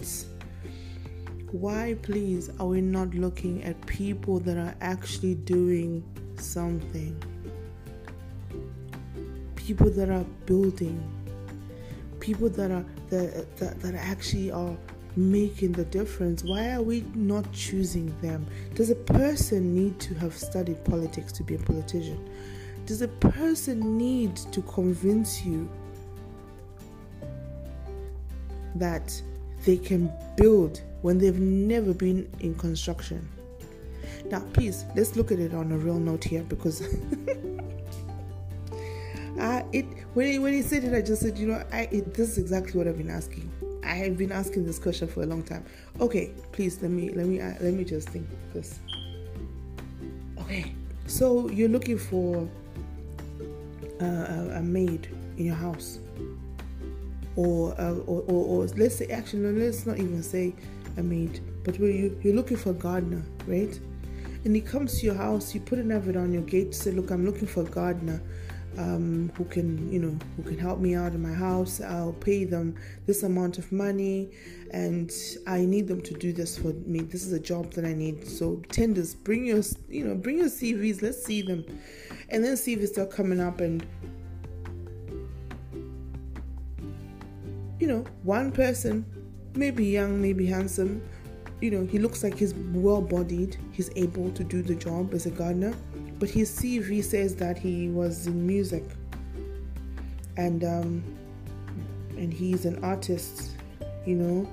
Why, 1.53 1.97
please, 2.03 2.51
are 2.59 2.67
we 2.67 2.81
not 2.81 3.15
looking 3.15 3.63
at 3.63 3.87
people 3.87 4.41
that 4.41 4.59
are 4.59 4.75
actually 4.81 5.37
doing 5.37 6.05
something? 6.37 7.23
People 9.55 9.91
that 9.91 10.11
are 10.11 10.25
building, 10.45 11.01
people 12.19 12.49
that 12.51 12.71
are 12.71 12.85
that, 13.11 13.57
that, 13.59 13.81
that 13.81 13.95
actually 13.95 14.51
are 14.51 14.77
making 15.17 15.73
the 15.73 15.85
difference? 15.85 16.45
Why 16.45 16.73
are 16.73 16.83
we 16.83 17.05
not 17.15 17.51
choosing 17.53 18.15
them? 18.21 18.47
Does 18.75 18.91
a 18.91 18.95
person 18.95 19.75
need 19.75 19.99
to 20.01 20.15
have 20.15 20.35
studied 20.37 20.85
politics 20.85 21.33
to 21.33 21.43
be 21.43 21.55
a 21.55 21.59
politician? 21.59 22.29
Does 22.85 23.03
a 23.03 23.09
person 23.09 23.99
need 23.99 24.37
to 24.37 24.63
convince 24.63 25.45
you 25.45 25.69
that 28.77 29.21
they 29.65 29.77
can 29.77 30.13
build 30.37 30.83
when 31.03 31.19
they've 31.19 31.41
never 31.41 31.93
been 31.93 32.31
in 32.41 32.55
construction? 32.55 33.29
Now, 34.31 34.41
please, 34.53 34.85
let's 34.95 35.17
look 35.17 35.33
at 35.33 35.39
it 35.39 35.55
on 35.55 35.73
a 35.73 35.79
real 35.79 35.99
note 35.99 36.23
here 36.25 36.43
because 36.43 36.83
uh, 39.41 39.63
it 39.73 39.87
when 40.15 40.27
he, 40.33 40.39
when 40.39 40.53
he 40.53 40.63
said 40.63 40.85
it, 40.85 40.95
I 40.95 41.03
just 41.03 41.23
said, 41.23 41.39
you 41.39 41.49
know, 41.49 41.65
I 41.73 41.89
it, 41.93 42.15
this 42.15 42.31
is 42.31 42.39
exactly 42.39 42.73
what 42.79 42.87
I've 42.89 42.99
been 42.99 43.11
asking. 43.11 43.51
I 43.87 43.95
have 43.95 44.19
been 44.19 44.33
asking 44.33 44.67
this 44.67 44.79
question 44.79 45.09
for 45.09 45.23
a 45.23 45.27
long 45.27 45.43
time. 45.43 45.65
Okay, 46.01 46.33
please 46.53 46.83
let 46.83 46.91
me 46.91 47.11
let 47.11 47.27
me 47.27 47.41
uh, 47.41 47.55
let 47.61 47.75
me 47.75 47.85
just 47.85 48.09
think 48.09 48.27
this. 48.53 48.81
Okay, 50.41 50.75
so 51.07 51.49
you're 51.51 51.69
looking 51.69 51.99
for 51.99 52.49
uh, 54.01 54.05
a, 54.05 54.51
a, 54.57 54.63
maid 54.63 55.09
in 55.37 55.47
your 55.47 55.55
house, 55.55 55.99
or, 57.35 57.75
uh, 57.81 57.95
or, 58.07 58.23
or, 58.29 58.65
or 58.65 58.67
let's 58.77 58.97
say 58.97 59.07
actually 59.07 59.53
let's 59.53 59.87
not 59.87 59.99
even 59.99 60.23
say 60.23 60.55
a 60.97 61.03
maid, 61.03 61.41
but 61.65 61.79
you 61.79 62.19
you're 62.23 62.35
looking 62.35 62.57
for 62.57 62.71
a 62.71 62.75
gardener, 62.75 63.25
right? 63.47 63.79
And 64.45 64.55
he 64.55 64.61
comes 64.61 65.01
to 65.01 65.07
your 65.07 65.17
house, 65.17 65.55
you 65.55 65.61
put 65.61 65.79
an 65.79 65.91
advert 65.91 66.17
on 66.17 66.33
your 66.33 66.43
gate 66.43 66.73
to 66.73 66.79
say, 66.79 66.91
"Look, 66.93 67.11
I'm 67.11 67.25
looking 67.25 67.49
for 67.49 67.63
a 67.63 67.67
gardener." 67.67 68.21
Um, 68.79 69.33
who 69.37 69.45
can 69.45 69.91
you 69.91 69.99
know 69.99 70.19
who 70.37 70.43
can 70.43 70.59
help 70.59 70.79
me 70.79 70.95
out 70.95 71.13
in 71.13 71.23
my 71.23 71.33
house. 71.33 71.81
I'll 71.81 72.13
pay 72.13 72.45
them 72.45 72.75
this 73.07 73.23
amount 73.23 73.59
of 73.59 73.71
money 73.73 74.31
and 74.73 75.13
i 75.47 75.65
need 75.65 75.87
them 75.87 76.03
to 76.03 76.15
do 76.15 76.33
this 76.33 76.59
for 76.59 76.73
me. 76.87 77.01
This 77.01 77.25
is 77.25 77.33
a 77.33 77.41
job 77.41 77.73
that 77.75 77.85
i 77.85 77.93
need. 77.93 78.27
So 78.27 78.63
tenders 78.71 79.15
bring 79.15 79.47
your 79.47 79.63
you 79.89 80.07
know 80.07 80.15
bring 80.15 80.39
your 80.39 80.49
cvs 80.49 81.03
let's 81.03 81.25
see 81.25 81.43
them. 81.43 81.65
And 82.29 82.45
then 82.45 82.57
see 82.57 82.73
if 82.73 82.81
it's 82.81 82.93
still 82.93 83.07
coming 83.07 83.41
up 83.41 83.61
and 83.61 83.87
you 87.79 87.87
know 87.87 88.05
one 88.23 88.51
person 88.51 89.05
maybe 89.55 89.85
young 89.85 90.21
maybe 90.21 90.47
handsome 90.47 91.03
you 91.61 91.71
know 91.71 91.87
he 91.87 91.99
looks 91.99 92.23
like 92.23 92.37
he's 92.37 92.55
well 92.55 93.01
bodied 93.01 93.57
he's 93.73 93.91
able 93.97 94.31
to 94.33 94.45
do 94.45 94.63
the 94.63 94.75
job 94.75 95.13
as 95.15 95.27
a 95.27 95.31
gardener 95.31 95.75
but 96.19 96.31
his 96.31 96.51
CV 96.51 97.03
says 97.05 97.37
that 97.37 97.59
he 97.59 97.89
was 97.89 98.27
in 98.27 98.47
music 98.47 98.85
and 100.37 100.65
um, 100.65 101.05
and 102.17 102.33
he's 102.33 102.65
an 102.65 102.83
artist, 102.83 103.51
you 104.07 104.17
know, 104.17 104.49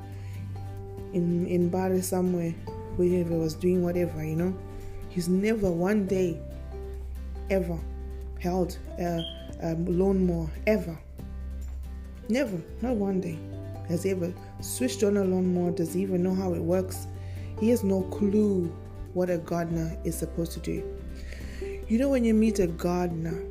in 1.13 1.47
in 1.47 1.69
Bari 1.69 2.01
somewhere, 2.01 2.51
wherever 2.95 3.29
he 3.29 3.35
was 3.35 3.53
doing 3.53 3.83
whatever, 3.83 4.23
you 4.23 4.35
know. 4.35 4.55
He's 5.09 5.29
never 5.29 5.69
one 5.69 6.07
day 6.07 6.39
ever 7.49 7.79
held 8.39 8.77
a, 8.99 9.23
a 9.61 9.75
lawnmower 9.75 10.49
ever. 10.67 10.97
Never, 12.29 12.61
not 12.81 12.95
one 12.95 13.21
day 13.21 13.37
has 13.87 14.05
ever 14.05 14.33
switched 14.61 15.03
on 15.03 15.17
a 15.17 15.23
lawnmower. 15.23 15.71
Does 15.71 15.93
he 15.93 16.01
even 16.01 16.23
know 16.23 16.33
how 16.33 16.53
it 16.53 16.61
works? 16.61 17.07
He 17.59 17.69
has 17.69 17.83
no 17.83 18.01
clue 18.03 18.75
what 19.13 19.29
a 19.29 19.37
gardener 19.37 19.97
is 20.03 20.17
supposed 20.17 20.53
to 20.53 20.59
do. 20.59 20.92
You 21.87 21.97
know, 21.99 22.09
when 22.09 22.23
you 22.23 22.33
meet 22.33 22.59
a 22.59 22.67
gardener, 22.67 23.43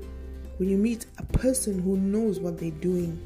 when 0.56 0.68
you 0.68 0.78
meet 0.78 1.06
a 1.18 1.24
person 1.24 1.78
who 1.78 1.96
knows 1.96 2.40
what 2.40 2.58
they're 2.58 2.70
doing, 2.70 3.20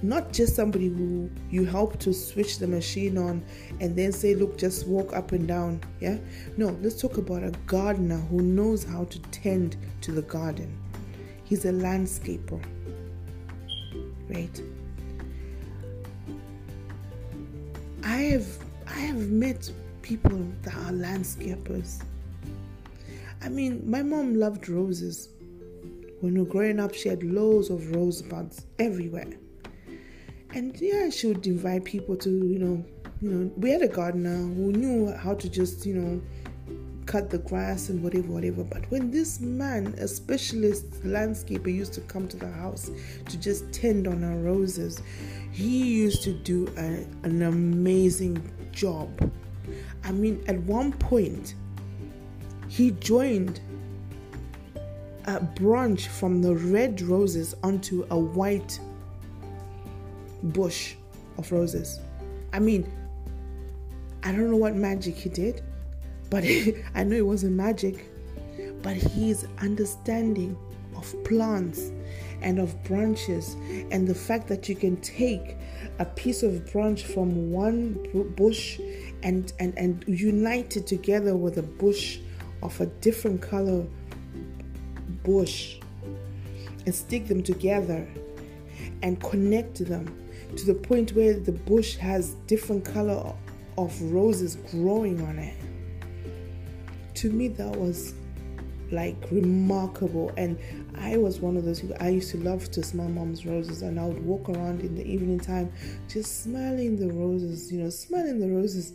not 0.00 0.32
just 0.32 0.56
somebody 0.56 0.88
who 0.88 1.30
you 1.50 1.64
help 1.64 1.98
to 2.00 2.12
switch 2.12 2.58
the 2.58 2.66
machine 2.66 3.18
on 3.18 3.44
and 3.80 3.94
then 3.94 4.10
say, 4.10 4.34
Look, 4.34 4.58
just 4.58 4.86
walk 4.86 5.12
up 5.12 5.32
and 5.32 5.46
down. 5.46 5.80
Yeah? 6.00 6.18
No, 6.56 6.76
let's 6.80 7.00
talk 7.00 7.18
about 7.18 7.44
a 7.44 7.52
gardener 7.66 8.18
who 8.18 8.42
knows 8.42 8.82
how 8.82 9.04
to 9.04 9.18
tend 9.30 9.76
to 10.00 10.10
the 10.10 10.22
garden. 10.22 10.76
He's 11.44 11.64
a 11.66 11.72
landscaper. 11.72 12.62
Right? 14.28 14.62
I 18.02 18.16
have 18.16 18.46
I 18.86 18.98
have 19.00 19.30
met 19.30 19.70
people 20.00 20.46
that 20.62 20.74
are 20.74 20.92
landscapers 20.92 22.02
I 23.42 23.48
mean, 23.48 23.82
my 23.90 24.02
mom 24.02 24.34
loved 24.34 24.68
roses. 24.68 25.28
When 26.20 26.34
we 26.34 26.40
were 26.40 26.46
growing 26.46 26.78
up, 26.78 26.94
she 26.94 27.08
had 27.08 27.24
loads 27.24 27.70
of 27.70 27.94
rosebuds 27.94 28.66
everywhere. 28.78 29.32
And 30.54 30.78
yeah, 30.80 31.10
she 31.10 31.26
would 31.26 31.44
invite 31.46 31.84
people 31.84 32.16
to, 32.18 32.30
you 32.30 32.58
know, 32.58 32.84
you 33.20 33.30
know, 33.30 33.52
we 33.56 33.70
had 33.70 33.82
a 33.82 33.88
gardener 33.88 34.36
who 34.36 34.72
knew 34.72 35.12
how 35.12 35.34
to 35.34 35.48
just, 35.48 35.84
you 35.84 35.94
know, 35.94 36.22
cut 37.06 37.30
the 37.30 37.38
grass 37.38 37.88
and 37.88 38.02
whatever, 38.02 38.28
whatever. 38.28 38.62
But 38.62 38.88
when 38.90 39.10
this 39.10 39.40
man, 39.40 39.94
a 39.98 40.06
specialist 40.06 41.02
landscaper, 41.02 41.72
used 41.72 41.94
to 41.94 42.00
come 42.02 42.28
to 42.28 42.36
the 42.36 42.50
house 42.50 42.90
to 43.28 43.36
just 43.38 43.72
tend 43.72 44.06
on 44.06 44.22
our 44.22 44.38
roses, 44.38 45.02
he 45.50 45.84
used 45.84 46.22
to 46.22 46.32
do 46.32 46.72
a, 46.76 47.06
an 47.26 47.42
amazing 47.42 48.40
job. 48.70 49.32
I 50.04 50.12
mean, 50.12 50.44
at 50.46 50.58
one 50.60 50.92
point, 50.92 51.54
he 52.72 52.90
joined 52.92 53.60
a 55.26 55.38
branch 55.40 56.08
from 56.08 56.40
the 56.40 56.54
red 56.54 57.02
roses 57.02 57.54
onto 57.62 58.06
a 58.10 58.18
white 58.18 58.80
bush 60.42 60.94
of 61.36 61.52
roses. 61.52 62.00
I 62.50 62.60
mean, 62.60 62.90
I 64.22 64.32
don't 64.32 64.50
know 64.50 64.56
what 64.56 64.74
magic 64.74 65.16
he 65.16 65.28
did, 65.28 65.62
but 66.30 66.44
I 66.94 67.04
know 67.04 67.16
it 67.16 67.26
wasn't 67.26 67.56
magic. 67.56 68.06
But 68.80 68.96
his 68.96 69.46
understanding 69.58 70.56
of 70.96 71.14
plants 71.24 71.92
and 72.40 72.58
of 72.58 72.82
branches, 72.84 73.54
and 73.90 74.08
the 74.08 74.14
fact 74.14 74.48
that 74.48 74.66
you 74.70 74.76
can 74.76 74.96
take 75.02 75.58
a 75.98 76.06
piece 76.06 76.42
of 76.42 76.72
branch 76.72 77.04
from 77.04 77.52
one 77.52 77.98
bush 78.34 78.80
and, 79.22 79.52
and, 79.58 79.76
and 79.76 80.02
unite 80.08 80.78
it 80.78 80.86
together 80.86 81.36
with 81.36 81.58
a 81.58 81.62
bush 81.62 82.18
of 82.62 82.80
a 82.80 82.86
different 82.86 83.40
color 83.40 83.84
bush 85.22 85.78
and 86.86 86.94
stick 86.94 87.26
them 87.28 87.42
together 87.42 88.06
and 89.02 89.20
connect 89.20 89.84
them 89.86 90.06
to 90.56 90.66
the 90.66 90.74
point 90.74 91.12
where 91.12 91.34
the 91.34 91.52
bush 91.52 91.96
has 91.96 92.34
different 92.46 92.84
color 92.84 93.34
of 93.78 94.02
roses 94.02 94.56
growing 94.70 95.20
on 95.22 95.38
it. 95.38 95.56
To 97.14 97.30
me 97.30 97.48
that 97.48 97.76
was 97.76 98.14
like 98.90 99.16
remarkable. 99.30 100.32
And 100.36 100.58
i 100.98 101.16
was 101.16 101.40
one 101.40 101.56
of 101.56 101.64
those 101.64 101.80
people 101.80 101.96
i 102.00 102.08
used 102.08 102.30
to 102.30 102.36
love 102.38 102.70
to 102.70 102.82
smell 102.82 103.08
mom's 103.08 103.46
roses 103.46 103.82
and 103.82 103.98
i 103.98 104.04
would 104.04 104.22
walk 104.24 104.48
around 104.50 104.80
in 104.80 104.94
the 104.94 105.04
evening 105.04 105.40
time 105.40 105.72
just 106.08 106.42
smelling 106.42 106.98
the 106.98 107.12
roses 107.14 107.72
you 107.72 107.80
know 107.80 107.90
smelling 107.90 108.38
the 108.38 108.48
roses 108.48 108.92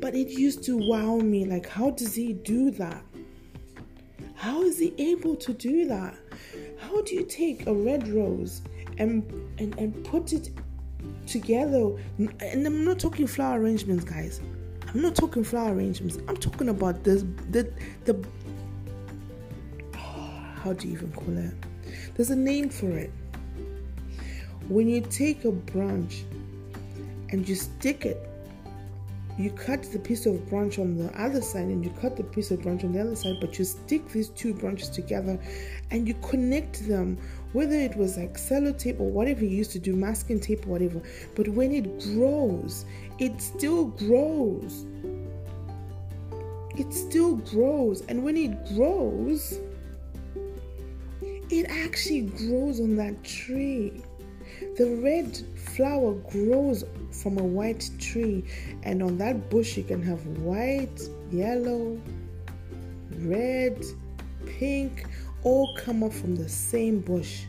but 0.00 0.14
it 0.14 0.28
used 0.28 0.64
to 0.64 0.76
wow 0.76 1.16
me 1.16 1.44
like 1.44 1.68
how 1.68 1.90
does 1.90 2.14
he 2.14 2.32
do 2.32 2.70
that 2.70 3.02
how 4.40 4.62
is 4.62 4.78
he 4.78 4.94
able 4.96 5.36
to 5.36 5.52
do 5.52 5.86
that? 5.88 6.14
How 6.78 7.02
do 7.02 7.14
you 7.14 7.24
take 7.24 7.66
a 7.66 7.74
red 7.74 8.08
rose 8.08 8.62
and 8.96 9.22
and, 9.58 9.78
and 9.78 10.02
put 10.02 10.32
it 10.32 10.48
together? 11.26 11.90
And 12.18 12.66
I'm 12.66 12.82
not 12.82 12.98
talking 12.98 13.26
flower 13.26 13.60
arrangements, 13.60 14.02
guys. 14.02 14.40
I'm 14.88 15.02
not 15.02 15.14
talking 15.14 15.44
flower 15.44 15.74
arrangements. 15.74 16.16
I'm 16.26 16.38
talking 16.38 16.70
about 16.70 17.04
this 17.04 17.22
the 17.50 17.70
the 18.06 18.16
how 19.92 20.72
do 20.72 20.88
you 20.88 20.94
even 20.94 21.12
call 21.12 21.36
it? 21.36 21.52
There's 22.14 22.30
a 22.30 22.36
name 22.36 22.70
for 22.70 22.88
it. 22.88 23.12
When 24.70 24.88
you 24.88 25.02
take 25.02 25.44
a 25.44 25.52
branch 25.52 26.24
and 27.28 27.46
you 27.46 27.56
stick 27.56 28.06
it 28.06 28.29
you 29.42 29.50
cut 29.50 29.82
the 29.84 29.98
piece 29.98 30.26
of 30.26 30.48
branch 30.48 30.78
on 30.78 30.96
the 30.96 31.08
other 31.20 31.40
side 31.40 31.66
and 31.66 31.84
you 31.84 31.90
cut 32.00 32.16
the 32.16 32.24
piece 32.24 32.50
of 32.50 32.62
branch 32.62 32.84
on 32.84 32.92
the 32.92 33.00
other 33.00 33.14
side, 33.14 33.36
but 33.40 33.58
you 33.58 33.64
stick 33.64 34.08
these 34.08 34.28
two 34.30 34.54
branches 34.54 34.88
together 34.88 35.38
and 35.90 36.06
you 36.06 36.14
connect 36.14 36.86
them, 36.88 37.16
whether 37.52 37.74
it 37.74 37.96
was 37.96 38.16
like 38.16 38.34
sellotape 38.34 39.00
or 39.00 39.08
whatever 39.10 39.44
you 39.44 39.56
used 39.56 39.72
to 39.72 39.78
do, 39.78 39.94
masking 39.94 40.40
tape 40.40 40.66
or 40.66 40.70
whatever. 40.70 41.00
But 41.36 41.48
when 41.48 41.72
it 41.72 42.00
grows, 42.00 42.84
it 43.18 43.40
still 43.40 43.86
grows. 43.86 44.84
It 46.76 46.92
still 46.92 47.36
grows. 47.36 48.02
And 48.08 48.24
when 48.24 48.36
it 48.36 48.66
grows, 48.74 49.58
it 51.50 51.66
actually 51.68 52.22
grows 52.22 52.80
on 52.80 52.96
that 52.96 53.22
tree. 53.24 54.02
The 54.76 55.00
red 55.02 55.36
flower 55.56 56.14
grows 56.14 56.84
from 57.10 57.38
a 57.38 57.42
white 57.42 57.90
tree, 57.98 58.44
and 58.82 59.02
on 59.02 59.18
that 59.18 59.50
bush, 59.50 59.76
you 59.76 59.84
can 59.84 60.02
have 60.02 60.24
white, 60.38 61.00
yellow, 61.30 62.00
red, 63.18 63.84
pink, 64.46 65.06
all 65.42 65.74
come 65.76 66.02
up 66.02 66.12
from 66.12 66.36
the 66.36 66.48
same 66.48 67.00
bush. 67.00 67.44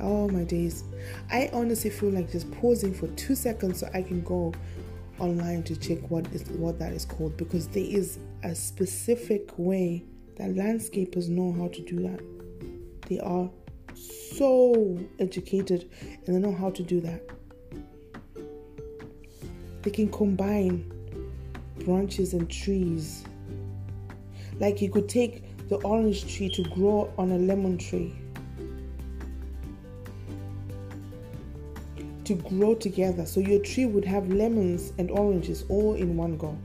Oh 0.00 0.28
my 0.28 0.44
days. 0.44 0.84
I 1.30 1.50
honestly 1.52 1.90
feel 1.90 2.10
like 2.10 2.30
just 2.30 2.50
pausing 2.52 2.92
for 2.94 3.08
two 3.08 3.34
seconds 3.34 3.80
so 3.80 3.90
I 3.94 4.02
can 4.02 4.22
go 4.22 4.52
online 5.18 5.62
to 5.64 5.76
check 5.76 5.98
what 6.10 6.26
is 6.28 6.42
what 6.50 6.78
that 6.78 6.92
is 6.92 7.04
called 7.04 7.36
because 7.36 7.68
there 7.68 7.84
is 7.84 8.18
a 8.42 8.54
specific 8.54 9.50
way 9.56 10.04
that 10.36 10.50
landscapers 10.50 11.28
know 11.28 11.52
how 11.52 11.68
to 11.68 11.82
do 11.82 12.02
that. 12.02 12.33
They 13.06 13.20
are 13.20 13.50
so 13.94 14.98
educated 15.18 15.90
and 16.26 16.34
they 16.34 16.38
know 16.38 16.54
how 16.54 16.70
to 16.70 16.82
do 16.82 17.00
that. 17.00 17.22
They 19.82 19.90
can 19.90 20.10
combine 20.10 20.90
branches 21.84 22.32
and 22.32 22.50
trees. 22.50 23.24
Like 24.58 24.80
you 24.80 24.90
could 24.90 25.08
take 25.08 25.68
the 25.68 25.76
orange 25.76 26.34
tree 26.34 26.48
to 26.50 26.62
grow 26.70 27.12
on 27.18 27.32
a 27.32 27.38
lemon 27.38 27.76
tree. 27.76 28.14
To 32.24 32.34
grow 32.34 32.74
together. 32.74 33.26
So 33.26 33.40
your 33.40 33.60
tree 33.60 33.84
would 33.84 34.04
have 34.06 34.28
lemons 34.30 34.92
and 34.96 35.10
oranges 35.10 35.64
all 35.68 35.94
in 35.94 36.16
one 36.16 36.38
go. 36.38 36.56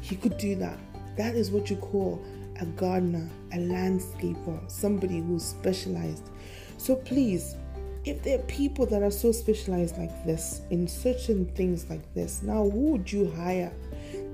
He 0.00 0.14
could 0.14 0.38
do 0.38 0.54
that. 0.56 0.78
That 1.16 1.34
is 1.34 1.50
what 1.50 1.70
you 1.70 1.76
call 1.76 2.24
a 2.60 2.66
gardener, 2.66 3.28
a 3.52 3.56
landscaper, 3.56 4.58
somebody 4.70 5.20
who's 5.20 5.44
specialized. 5.44 6.30
So 6.78 6.96
please, 6.96 7.56
if 8.04 8.22
there 8.22 8.38
are 8.38 8.42
people 8.42 8.86
that 8.86 9.02
are 9.02 9.10
so 9.10 9.32
specialized 9.32 9.98
like 9.98 10.24
this 10.24 10.62
in 10.70 10.88
certain 10.88 11.46
things 11.54 11.88
like 11.90 12.14
this, 12.14 12.42
now 12.42 12.68
who 12.68 12.92
would 12.92 13.12
you 13.12 13.30
hire? 13.30 13.72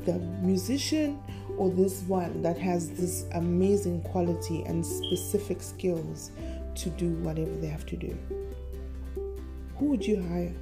The 0.05 0.18
musician 0.42 1.18
or 1.57 1.70
this 1.70 2.02
one 2.02 2.42
that 2.42 2.59
has 2.59 2.90
this 2.90 3.24
amazing 3.33 4.02
quality 4.02 4.62
and 4.62 4.85
specific 4.85 5.62
skills 5.62 6.31
to 6.76 6.90
do 6.90 7.09
whatever 7.16 7.50
they 7.57 7.66
have 7.66 7.87
to 7.87 7.96
do? 7.96 8.16
Who 9.79 9.87
would 9.87 10.07
you 10.07 10.22
hire? 10.22 10.55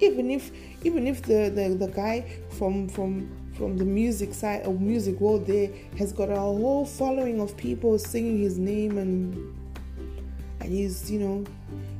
Even 0.00 0.30
if 0.30 0.50
even 0.84 1.06
if 1.06 1.22
the, 1.22 1.50
the, 1.54 1.74
the 1.74 1.92
guy 1.92 2.24
from 2.50 2.88
from 2.88 3.28
from 3.58 3.76
the 3.76 3.84
music 3.84 4.32
side 4.32 4.62
of 4.62 4.80
music 4.80 5.20
world 5.20 5.44
there 5.44 5.68
has 5.98 6.12
got 6.12 6.30
a 6.30 6.36
whole 6.36 6.86
following 6.86 7.40
of 7.40 7.56
people 7.56 7.98
singing 7.98 8.38
his 8.38 8.56
name 8.56 8.96
and 8.98 9.34
and 10.60 10.72
he's 10.72 11.10
you 11.10 11.18
know 11.18 11.44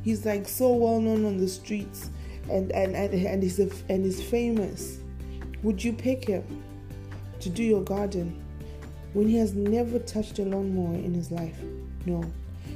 he's 0.04 0.24
like 0.24 0.46
so 0.46 0.72
well 0.72 1.00
known 1.00 1.26
on 1.26 1.36
the 1.36 1.48
streets 1.48 2.10
and 2.48 2.70
and 2.72 2.94
and, 2.94 3.12
and 3.12 3.42
he's 3.42 3.58
a, 3.58 3.68
and 3.88 4.04
he's 4.04 4.22
famous. 4.22 4.98
Would 5.64 5.82
you 5.82 5.92
pick 5.92 6.28
him 6.28 6.62
to 7.40 7.50
do 7.50 7.64
your 7.64 7.82
garden 7.82 8.40
when 9.12 9.28
he 9.28 9.36
has 9.38 9.54
never 9.54 9.98
touched 9.98 10.38
a 10.38 10.42
lawnmower 10.42 10.94
in 10.94 11.12
his 11.12 11.32
life? 11.32 11.58
No. 12.06 12.24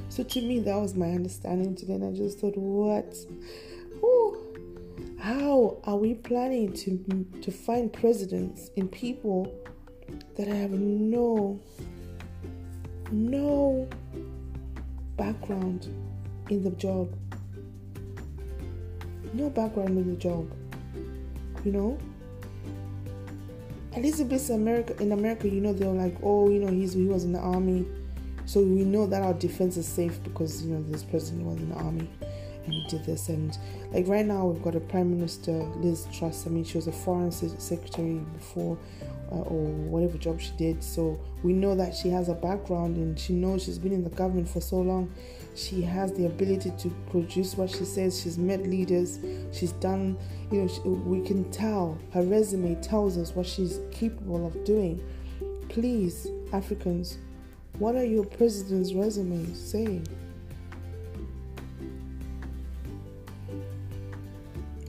So 0.08 0.24
to 0.24 0.42
me 0.42 0.58
that 0.60 0.76
was 0.76 0.94
my 0.94 1.10
understanding 1.10 1.76
today 1.76 1.94
and 1.94 2.04
i 2.04 2.16
just 2.16 2.40
thought 2.40 2.56
what? 2.56 3.16
Whew 4.00 4.41
how 5.22 5.78
are 5.84 5.96
we 5.96 6.14
planning 6.14 6.72
to 6.72 6.98
to 7.42 7.52
find 7.52 7.92
presidents 7.92 8.70
in 8.74 8.88
people 8.88 9.54
that 10.36 10.48
have 10.48 10.72
no 10.72 11.60
no 13.12 13.88
background 15.16 15.86
in 16.50 16.64
the 16.64 16.70
job? 16.72 17.14
No 19.32 19.48
background 19.48 19.90
in 19.90 20.10
the 20.10 20.16
job. 20.16 20.52
You 21.64 21.70
know? 21.70 21.98
At 23.94 24.02
least 24.02 24.18
if 24.18 24.32
it's 24.32 24.50
America 24.50 25.00
in 25.00 25.12
America, 25.12 25.48
you 25.48 25.60
know, 25.60 25.72
they're 25.72 25.88
like, 25.88 26.16
oh, 26.24 26.50
you 26.50 26.58
know, 26.58 26.72
he's 26.72 26.94
he 26.94 27.04
was 27.04 27.22
in 27.22 27.32
the 27.32 27.38
army. 27.38 27.86
So 28.44 28.60
we 28.60 28.84
know 28.84 29.06
that 29.06 29.22
our 29.22 29.34
defense 29.34 29.76
is 29.76 29.86
safe 29.86 30.20
because 30.24 30.64
you 30.64 30.74
know 30.74 30.82
this 30.82 31.04
president 31.04 31.46
was 31.46 31.58
in 31.58 31.68
the 31.68 31.76
army 31.76 32.10
and 32.64 32.72
he 32.72 32.84
did 32.88 33.04
this. 33.04 33.28
And 33.28 33.56
like 33.92 34.08
right 34.08 34.24
now, 34.24 34.46
we've 34.46 34.62
got 34.62 34.74
a 34.74 34.80
Prime 34.80 35.10
Minister, 35.10 35.52
Liz 35.52 36.06
Truss. 36.12 36.46
I 36.46 36.50
mean, 36.50 36.64
she 36.64 36.78
was 36.78 36.86
a 36.86 36.92
foreign 36.92 37.30
secretary 37.30 38.20
before, 38.34 38.78
uh, 39.30 39.34
or 39.34 39.66
whatever 39.66 40.16
job 40.16 40.40
she 40.40 40.52
did. 40.56 40.82
So 40.82 41.20
we 41.42 41.52
know 41.52 41.74
that 41.74 41.94
she 41.94 42.08
has 42.08 42.30
a 42.30 42.34
background 42.34 42.96
and 42.96 43.18
she 43.18 43.34
knows 43.34 43.64
she's 43.64 43.78
been 43.78 43.92
in 43.92 44.02
the 44.02 44.10
government 44.10 44.48
for 44.48 44.62
so 44.62 44.80
long. 44.80 45.12
She 45.54 45.82
has 45.82 46.12
the 46.14 46.24
ability 46.24 46.72
to 46.78 46.88
produce 47.10 47.54
what 47.56 47.68
she 47.68 47.84
says. 47.84 48.22
She's 48.22 48.38
met 48.38 48.62
leaders. 48.62 49.18
She's 49.52 49.72
done, 49.72 50.16
you 50.50 50.62
know, 50.62 50.68
she, 50.68 50.80
we 50.80 51.20
can 51.26 51.50
tell 51.50 51.98
her 52.14 52.22
resume 52.22 52.74
tells 52.76 53.18
us 53.18 53.34
what 53.34 53.46
she's 53.46 53.78
capable 53.90 54.46
of 54.46 54.64
doing. 54.64 55.02
Please, 55.68 56.28
Africans, 56.52 57.18
what 57.78 57.94
are 57.94 58.04
your 58.04 58.24
president's 58.24 58.94
resumes 58.94 59.58
saying? 59.60 60.06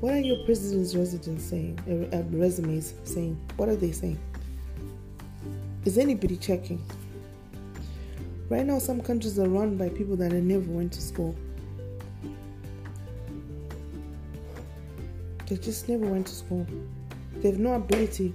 What 0.03 0.15
are 0.15 0.19
your 0.19 0.43
president's 0.43 0.95
residents 0.95 1.45
saying? 1.45 1.79
Uh, 1.87 2.17
uh, 2.17 2.23
resumes 2.37 2.93
saying? 3.05 3.39
What 3.55 3.69
are 3.69 3.77
they 3.77 3.93
saying? 3.93 4.19
Is 5.85 5.97
anybody 5.97 6.35
checking? 6.35 6.83
Right 8.49 8.65
now, 8.65 8.79
some 8.79 8.99
countries 8.99 9.39
are 9.39 9.47
run 9.47 9.77
by 9.77 9.87
people 9.87 10.17
that 10.17 10.33
never 10.33 10.69
went 10.69 10.91
to 10.91 11.01
school. 11.01 11.33
They 15.47 15.55
just 15.55 15.87
never 15.87 16.05
went 16.05 16.27
to 16.27 16.35
school. 16.35 16.67
They 17.37 17.51
have 17.51 17.59
no 17.59 17.75
ability 17.75 18.33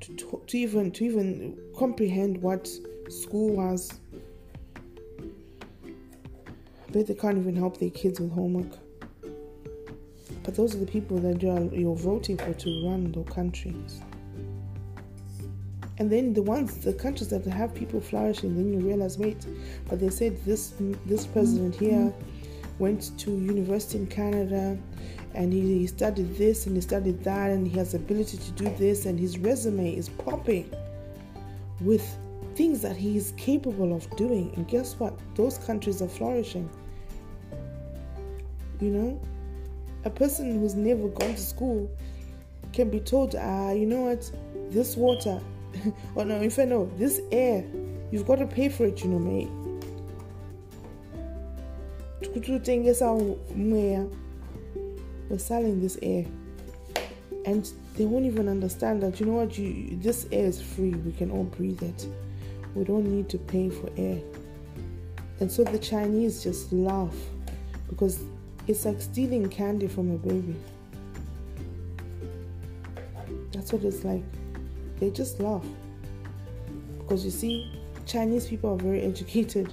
to, 0.00 0.16
to, 0.16 0.42
to 0.46 0.58
even 0.58 0.90
to 0.90 1.04
even 1.06 1.58
comprehend 1.78 2.42
what 2.42 2.68
school 3.08 3.56
was. 3.56 3.90
But 6.92 7.06
they 7.06 7.14
can't 7.14 7.38
even 7.38 7.56
help 7.56 7.78
their 7.78 7.88
kids 7.88 8.20
with 8.20 8.32
homework. 8.32 8.83
Those 10.54 10.74
are 10.76 10.78
the 10.78 10.86
people 10.86 11.18
that 11.18 11.42
you're, 11.42 11.74
you're 11.74 11.96
voting 11.96 12.36
for 12.36 12.54
to 12.54 12.86
run 12.86 13.10
the 13.10 13.24
countries. 13.24 14.00
And 15.98 16.10
then 16.10 16.32
the 16.32 16.42
ones, 16.42 16.78
the 16.78 16.92
countries 16.92 17.28
that 17.28 17.44
have 17.46 17.74
people 17.74 18.00
flourishing, 18.00 18.54
then 18.54 18.72
you 18.72 18.86
realize, 18.86 19.18
wait, 19.18 19.46
but 19.88 20.00
they 20.00 20.10
said 20.10 20.44
this 20.44 20.74
this 21.06 21.26
president 21.26 21.74
here 21.76 22.12
went 22.78 23.16
to 23.18 23.30
university 23.30 23.98
in 23.98 24.06
Canada 24.06 24.76
and 25.34 25.52
he, 25.52 25.78
he 25.78 25.86
studied 25.86 26.36
this 26.36 26.66
and 26.66 26.74
he 26.74 26.80
studied 26.80 27.22
that 27.22 27.50
and 27.50 27.66
he 27.66 27.78
has 27.78 27.92
the 27.92 27.98
ability 27.98 28.36
to 28.38 28.50
do 28.52 28.64
this 28.76 29.06
and 29.06 29.18
his 29.18 29.38
resume 29.38 29.94
is 29.94 30.08
popping 30.08 30.68
with 31.80 32.16
things 32.56 32.80
that 32.82 32.96
he 32.96 33.16
is 33.16 33.32
capable 33.36 33.94
of 33.94 34.08
doing. 34.16 34.52
And 34.56 34.66
guess 34.66 34.94
what? 34.98 35.16
Those 35.36 35.58
countries 35.58 36.02
are 36.02 36.08
flourishing. 36.08 36.68
You 38.80 38.90
know 38.90 39.20
a 40.04 40.10
person 40.10 40.60
who's 40.60 40.74
never 40.74 41.08
gone 41.08 41.34
to 41.34 41.40
school 41.40 41.90
can 42.72 42.90
be 42.90 43.00
told 43.00 43.34
ah 43.36 43.70
you 43.72 43.86
know 43.86 44.02
what? 44.02 44.30
This 44.70 44.96
water 44.96 45.40
or 46.14 46.22
oh, 46.22 46.24
no 46.24 46.40
if 46.40 46.58
i 46.58 46.64
know 46.64 46.90
this 46.96 47.20
air 47.32 47.64
you've 48.10 48.26
got 48.26 48.36
to 48.36 48.46
pay 48.46 48.68
for 48.68 48.86
it 48.86 49.02
you 49.02 49.10
know 49.10 49.18
mate. 49.18 49.48
We're 55.28 55.38
selling 55.38 55.80
this 55.80 55.98
air. 56.02 56.26
And 57.46 57.68
they 57.96 58.04
won't 58.04 58.26
even 58.26 58.48
understand 58.48 59.02
that 59.02 59.20
you 59.20 59.26
know 59.26 59.32
what 59.32 59.56
you 59.58 59.96
this 60.00 60.26
air 60.32 60.46
is 60.46 60.60
free 60.60 60.90
we 60.90 61.12
can 61.12 61.30
all 61.30 61.44
breathe 61.44 61.82
it. 61.82 62.06
We 62.74 62.84
don't 62.84 63.06
need 63.06 63.28
to 63.30 63.38
pay 63.38 63.70
for 63.70 63.90
air. 63.96 64.20
And 65.40 65.50
so 65.50 65.64
the 65.64 65.78
chinese 65.78 66.42
just 66.42 66.72
laugh 66.72 67.14
because 67.88 68.24
it's 68.66 68.84
like 68.84 69.00
stealing 69.00 69.48
candy 69.48 69.88
from 69.88 70.10
a 70.12 70.18
baby. 70.18 70.56
That's 73.52 73.72
what 73.72 73.84
it's 73.84 74.04
like. 74.04 74.24
They 74.98 75.10
just 75.10 75.40
laugh. 75.40 75.64
Because 76.98 77.24
you 77.24 77.30
see 77.30 77.70
chinese 78.06 78.46
people 78.46 78.74
are 78.74 78.76
very 78.76 79.02
educated. 79.02 79.72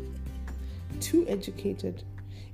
Too 1.00 1.26
educated. 1.28 2.02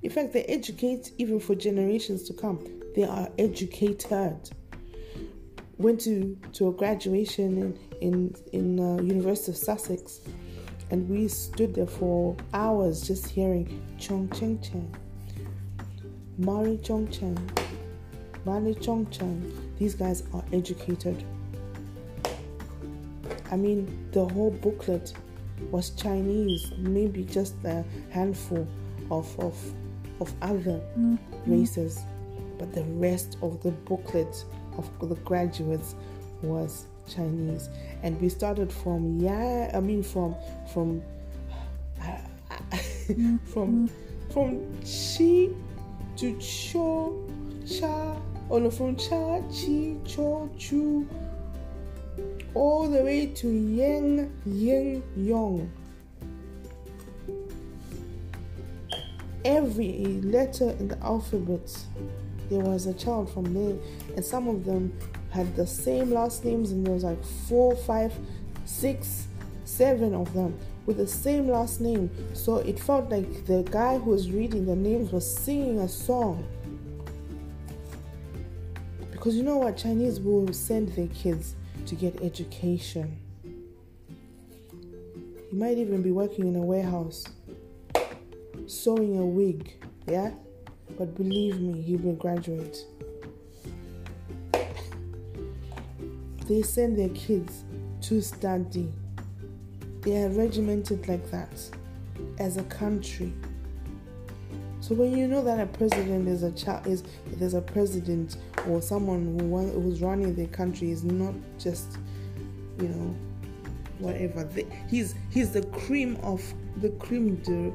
In 0.03 0.11
fact, 0.11 0.33
they 0.33 0.43
educate 0.45 1.13
even 1.19 1.39
for 1.39 1.55
generations 1.55 2.25
to 2.25 2.33
come. 2.33 2.65
They 2.95 3.05
are 3.05 3.29
educated. 3.39 4.51
Went 5.79 6.01
to, 6.03 6.37
to 6.55 6.69
a 6.69 6.73
graduation 6.73 7.59
in 7.59 7.79
in, 8.03 8.35
in 8.53 8.81
uh, 8.81 9.01
University 9.01 9.53
of 9.53 9.57
Sussex, 9.57 10.21
and 10.91 11.09
we 11.09 11.29
stood 11.29 11.75
there 11.75 11.87
for 11.87 12.37
hours 12.53 13.07
just 13.07 13.29
hearing 13.29 13.81
Chong 13.99 14.29
Cheng 14.31 14.61
Chen, 14.61 14.93
Mari 16.39 16.79
Chong 16.83 17.09
Chen, 17.09 17.37
Mari 18.45 18.75
Chong 18.75 19.07
Chen. 19.11 19.53
These 19.79 19.95
guys 19.95 20.25
are 20.33 20.45
educated. 20.53 21.25
I 23.51 23.57
mean, 23.57 24.09
the 24.13 24.27
whole 24.27 24.51
booklet 24.51 25.13
was 25.71 25.91
Chinese, 25.91 26.73
maybe 26.79 27.25
just 27.25 27.55
a 27.65 27.85
handful 28.11 28.67
of, 29.11 29.39
of 29.39 29.75
of 30.21 30.33
other 30.41 30.81
mm-hmm. 30.97 31.17
races, 31.47 32.01
but 32.59 32.73
the 32.73 32.85
rest 32.85 33.37
of 33.43 33.63
the 33.63 33.71
booklet 33.71 34.45
of 34.79 34.89
the 35.09 35.17
graduates 35.17 35.95
was 36.43 36.87
Chinese. 37.09 37.69
And 38.03 38.21
we 38.21 38.29
started 38.29 38.73
from 38.73 39.21
yeah, 39.21 39.71
I 39.75 39.81
mean 39.81 40.03
from 40.03 40.35
from 40.73 41.03
mm-hmm. 42.01 43.37
from 43.45 43.91
from 44.31 44.61
chi 44.81 45.51
to 46.17 46.39
cho 46.39 47.27
cha 47.67 48.17
or 48.49 48.61
no 48.61 48.71
from 48.71 48.97
cha 48.97 49.41
chi 49.49 49.97
cho 50.07 50.51
chu. 50.59 51.09
All 52.55 52.89
the 52.89 53.03
way 53.03 53.27
to 53.27 53.49
yang 53.49 54.33
yin 54.45 55.03
yong. 55.17 55.71
Every 59.45 60.21
letter 60.23 60.71
in 60.79 60.89
the 60.89 60.99
alphabet 61.03 61.77
there 62.49 62.61
was 62.61 62.87
a 62.87 62.95
child 62.95 63.33
from 63.33 63.55
there 63.55 63.77
and 64.15 64.25
some 64.25 64.47
of 64.47 64.65
them 64.65 64.97
had 65.31 65.57
the 65.57 65.67
same 65.67 66.11
last 66.11 66.45
names 66.45 66.71
and 66.71 66.87
there 66.87 66.93
was 66.93 67.05
like 67.05 67.25
four 67.49 67.75
five 67.75 68.13
six 68.67 69.27
seven 69.65 70.15
of 70.15 70.33
them 70.35 70.57
with 70.87 70.97
the 70.97 71.07
same 71.07 71.49
last 71.49 71.81
name 71.81 72.11
so 72.33 72.57
it 72.57 72.79
felt 72.79 73.11
like 73.11 73.45
the 73.47 73.63
guy 73.71 73.99
who 73.99 74.11
was 74.11 74.31
reading 74.31 74.67
the 74.67 74.77
names 74.77 75.13
was 75.13 75.27
singing 75.27 75.79
a 75.81 75.89
song 75.89 76.45
because 79.11 79.37
you 79.37 79.43
know 79.43 79.59
what 79.59 79.77
chinese 79.77 80.21
will 80.21 80.53
send 80.53 80.89
their 80.91 81.09
kids 81.09 81.55
to 81.87 81.95
get 81.95 82.21
education 82.23 83.17
he 85.51 85.57
might 85.57 85.79
even 85.79 86.03
be 86.03 86.11
working 86.11 86.49
in 86.49 86.57
a 86.57 86.63
warehouse 86.63 87.25
sewing 88.73 89.19
a 89.19 89.25
wig, 89.25 89.73
yeah? 90.07 90.31
But 90.99 91.15
believe 91.15 91.61
me, 91.61 91.81
he 91.81 91.97
will 91.97 92.15
graduate. 92.15 92.85
they 96.49 96.61
send 96.61 96.99
their 96.99 97.09
kids 97.11 97.65
to 98.03 98.21
study. 98.21 98.93
They 100.03 100.23
are 100.23 100.29
regimented 100.29 101.09
like 101.09 101.31
that 101.31 101.63
as 102.39 102.57
a 102.57 102.65
country. 102.65 103.33
So 104.81 104.95
when 104.97 105.17
you 105.17 105.29
know 105.29 105.43
that 105.45 105.61
a 105.61 105.67
president 105.67 106.29
is 106.29 106.43
a 106.43 106.51
child 106.53 106.87
is 106.87 107.05
there's 107.27 107.55
a 107.55 107.61
president 107.61 108.37
or 108.69 108.83
someone 108.83 109.39
who 109.39 109.81
who's 109.81 110.03
running 110.03 110.35
the 110.35 110.47
country 110.49 110.91
is 110.91 111.05
not 111.05 111.35
just 111.59 111.99
you 112.81 112.89
know 112.89 113.17
whatever 113.99 114.49
he's 114.91 115.15
he's 115.31 115.53
the 115.53 115.63
cream 115.67 116.17
of 116.25 116.43
the 116.79 116.89
cream 116.91 117.37
de 117.37 117.73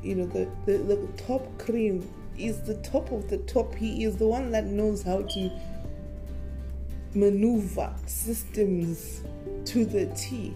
you 0.00 0.14
know 0.14 0.26
the, 0.26 0.48
the, 0.64 0.78
the 0.78 1.08
top 1.26 1.58
cream 1.58 2.08
is 2.38 2.60
the 2.62 2.74
top 2.82 3.10
of 3.10 3.28
the 3.28 3.38
top 3.38 3.74
he 3.74 4.04
is 4.04 4.16
the 4.16 4.26
one 4.26 4.52
that 4.52 4.66
knows 4.66 5.02
how 5.02 5.22
to 5.22 5.50
maneuver 7.14 7.92
systems 8.06 9.22
to 9.64 9.84
the 9.84 10.06
T. 10.14 10.54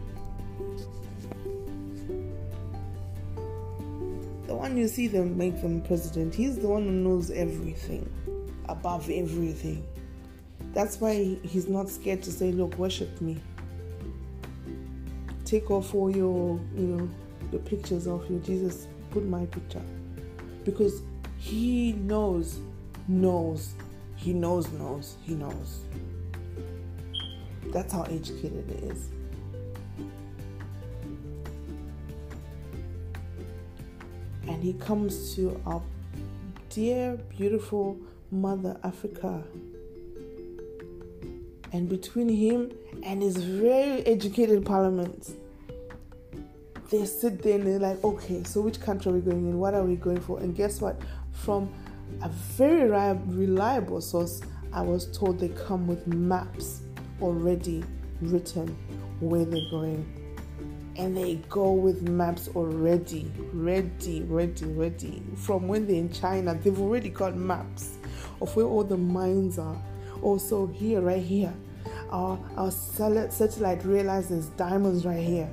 one 4.62 4.76
you 4.76 4.86
see 4.86 5.08
them 5.08 5.36
make 5.36 5.60
them 5.60 5.82
president, 5.82 6.32
he's 6.32 6.56
the 6.56 6.68
one 6.68 6.84
who 6.84 6.92
knows 6.92 7.32
everything, 7.32 8.08
above 8.68 9.10
everything. 9.10 9.84
That's 10.72 11.00
why 11.00 11.36
he's 11.42 11.68
not 11.68 11.88
scared 11.88 12.22
to 12.22 12.30
say, 12.30 12.52
Look, 12.52 12.78
worship 12.78 13.20
me. 13.20 13.40
Take 15.44 15.68
off 15.72 15.96
all 15.96 16.14
your, 16.14 16.60
you 16.76 16.86
know, 16.86 17.10
the 17.50 17.58
pictures 17.58 18.06
of 18.06 18.30
you. 18.30 18.38
Jesus 18.38 18.86
put 19.10 19.24
my 19.24 19.46
picture 19.46 19.82
because 20.64 21.02
he 21.38 21.94
knows, 21.94 22.60
knows, 23.08 23.74
he 24.14 24.32
knows, 24.32 24.70
knows, 24.74 25.16
he 25.22 25.34
knows. 25.34 25.80
That's 27.72 27.92
how 27.92 28.04
educated 28.04 28.70
it 28.70 28.84
is. 28.92 29.10
And 34.48 34.62
he 34.62 34.74
comes 34.74 35.34
to 35.36 35.60
our 35.66 35.82
dear, 36.68 37.18
beautiful 37.36 37.98
mother 38.30 38.78
Africa. 38.82 39.42
And 41.72 41.88
between 41.88 42.28
him 42.28 42.72
and 43.02 43.22
his 43.22 43.36
very 43.36 44.04
educated 44.06 44.64
parliament, 44.64 45.30
they 46.90 47.06
sit 47.06 47.42
there 47.42 47.54
and 47.54 47.66
they're 47.66 47.78
like, 47.78 48.02
okay, 48.04 48.42
so 48.44 48.60
which 48.60 48.80
country 48.80 49.10
are 49.10 49.14
we 49.14 49.20
going 49.20 49.48
in? 49.48 49.58
What 49.58 49.74
are 49.74 49.82
we 49.82 49.96
going 49.96 50.20
for? 50.20 50.38
And 50.40 50.54
guess 50.54 50.80
what? 50.80 51.00
From 51.32 51.72
a 52.20 52.28
very 52.28 52.90
reliable 53.26 54.00
source, 54.02 54.42
I 54.72 54.82
was 54.82 55.06
told 55.16 55.38
they 55.38 55.48
come 55.48 55.86
with 55.86 56.06
maps 56.06 56.82
already 57.20 57.82
written 58.20 58.76
where 59.20 59.44
they're 59.44 59.70
going. 59.70 60.21
And 60.96 61.16
they 61.16 61.36
go 61.48 61.72
with 61.72 62.02
maps 62.08 62.48
already, 62.54 63.30
ready, 63.52 64.22
ready, 64.22 64.66
ready. 64.66 65.22
From 65.36 65.68
when 65.68 65.86
they're 65.86 65.96
in 65.96 66.12
China, 66.12 66.54
they've 66.54 66.78
already 66.78 67.08
got 67.08 67.34
maps 67.34 67.96
of 68.40 68.54
where 68.54 68.66
all 68.66 68.84
the 68.84 68.96
mines 68.96 69.58
are. 69.58 69.80
Also, 70.20 70.66
here, 70.66 71.00
right 71.00 71.22
here, 71.22 71.52
our, 72.10 72.38
our 72.56 72.70
satellite 72.70 73.84
realizes 73.84 74.48
diamonds 74.50 75.04
right 75.06 75.24
here. 75.24 75.50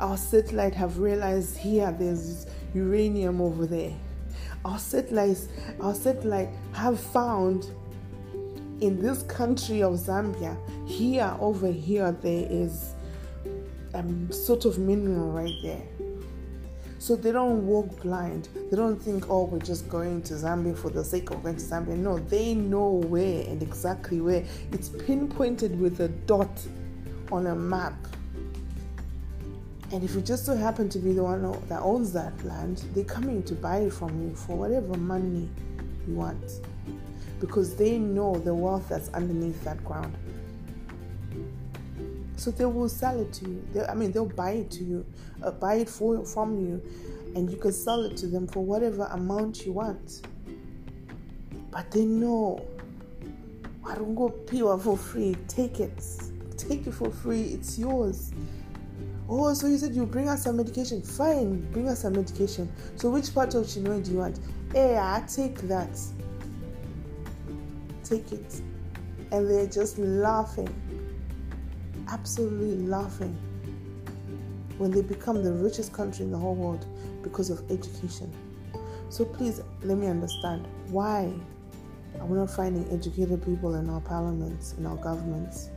Our 0.00 0.16
satellite 0.16 0.74
have 0.74 0.98
realized 0.98 1.56
here 1.56 1.92
there's 1.92 2.46
uranium 2.74 3.40
over 3.40 3.66
there. 3.66 3.92
Our 4.64 4.78
satellites, 4.78 5.48
our 5.80 5.94
satellite 5.94 6.48
have 6.72 6.98
found 6.98 7.70
in 8.80 9.00
this 9.00 9.22
country 9.22 9.82
of 9.82 9.94
Zambia, 9.94 10.56
here 10.88 11.36
over 11.38 11.68
here 11.68 12.10
there 12.10 12.46
is 12.50 12.91
um, 13.94 14.30
sort 14.32 14.64
of 14.64 14.78
mineral 14.78 15.30
right 15.30 15.54
there. 15.62 15.82
So 16.98 17.16
they 17.16 17.32
don't 17.32 17.66
walk 17.66 18.00
blind. 18.00 18.48
They 18.70 18.76
don't 18.76 18.96
think, 18.96 19.28
oh, 19.28 19.46
we're 19.46 19.58
just 19.58 19.88
going 19.88 20.22
to 20.22 20.34
Zambia 20.34 20.78
for 20.78 20.88
the 20.88 21.04
sake 21.04 21.30
of 21.30 21.42
going 21.42 21.56
to 21.56 21.60
Zambia. 21.60 21.96
No, 21.96 22.18
they 22.18 22.54
know 22.54 22.90
where 22.90 23.42
and 23.42 23.60
exactly 23.60 24.20
where. 24.20 24.44
It's 24.70 24.88
pinpointed 24.88 25.80
with 25.80 26.00
a 26.00 26.06
dot 26.08 26.64
on 27.32 27.48
a 27.48 27.56
map. 27.56 27.94
And 29.90 30.04
if 30.04 30.14
you 30.14 30.20
just 30.20 30.46
so 30.46 30.56
happen 30.56 30.88
to 30.90 30.98
be 31.00 31.12
the 31.12 31.24
one 31.24 31.42
that 31.68 31.82
owns 31.82 32.12
that 32.12 32.32
land, 32.44 32.84
they're 32.94 33.02
coming 33.02 33.42
to 33.42 33.54
buy 33.54 33.78
it 33.78 33.92
from 33.92 34.22
you 34.22 34.36
for 34.36 34.56
whatever 34.56 34.96
money 34.96 35.48
you 36.06 36.14
want. 36.14 36.60
Because 37.40 37.74
they 37.74 37.98
know 37.98 38.36
the 38.36 38.54
wealth 38.54 38.88
that's 38.88 39.08
underneath 39.08 39.62
that 39.64 39.84
ground. 39.84 40.16
So 42.42 42.50
they 42.50 42.64
will 42.64 42.88
sell 42.88 43.20
it 43.20 43.32
to 43.34 43.44
you. 43.44 43.64
They, 43.72 43.84
I 43.86 43.94
mean, 43.94 44.10
they'll 44.10 44.26
buy 44.26 44.50
it 44.50 44.70
to 44.72 44.82
you, 44.82 45.06
uh, 45.44 45.52
buy 45.52 45.74
it 45.74 45.88
for 45.88 46.26
from 46.26 46.58
you, 46.58 46.82
and 47.36 47.48
you 47.48 47.56
can 47.56 47.72
sell 47.72 48.02
it 48.02 48.16
to 48.16 48.26
them 48.26 48.48
for 48.48 48.64
whatever 48.64 49.04
amount 49.12 49.64
you 49.64 49.70
want. 49.70 50.26
But 51.70 51.88
they 51.92 52.04
know. 52.04 52.66
I 53.86 53.94
don't 53.94 54.16
go 54.16 54.28
pure 54.30 54.76
for 54.76 54.96
free. 54.96 55.36
Take 55.46 55.78
it. 55.78 56.04
Take 56.56 56.88
it 56.88 56.94
for 56.94 57.12
free. 57.12 57.42
It's 57.42 57.78
yours. 57.78 58.32
Oh, 59.28 59.54
so 59.54 59.68
you 59.68 59.78
said 59.78 59.94
you 59.94 60.04
bring 60.04 60.28
us 60.28 60.42
some 60.42 60.56
medication. 60.56 61.00
Fine, 61.00 61.70
bring 61.70 61.88
us 61.88 62.00
some 62.00 62.14
medication. 62.14 62.72
So 62.96 63.08
which 63.08 63.32
part 63.32 63.54
of 63.54 63.66
Chinwe 63.66 64.04
do 64.04 64.10
you 64.10 64.18
want? 64.18 64.40
Hey, 64.72 64.98
I 64.98 65.22
take 65.28 65.58
that. 65.68 65.96
Take 68.02 68.32
it. 68.32 68.60
And 69.30 69.48
they're 69.48 69.68
just 69.68 69.96
laughing 69.98 70.68
absolutely 72.12 72.76
laughing 72.86 73.34
when 74.76 74.90
they 74.90 75.02
become 75.02 75.42
the 75.42 75.52
richest 75.52 75.92
country 75.92 76.24
in 76.24 76.30
the 76.30 76.36
whole 76.36 76.54
world 76.54 76.86
because 77.22 77.50
of 77.50 77.62
education. 77.70 78.30
So 79.08 79.24
please 79.24 79.60
let 79.82 79.98
me 79.98 80.06
understand 80.06 80.66
why 80.88 81.32
are 82.20 82.26
we 82.26 82.36
not 82.36 82.50
finding 82.50 82.90
educated 82.92 83.44
people 83.44 83.74
in 83.76 83.88
our 83.88 84.00
parliaments, 84.00 84.74
in 84.78 84.86
our 84.86 84.96
governments? 84.96 85.70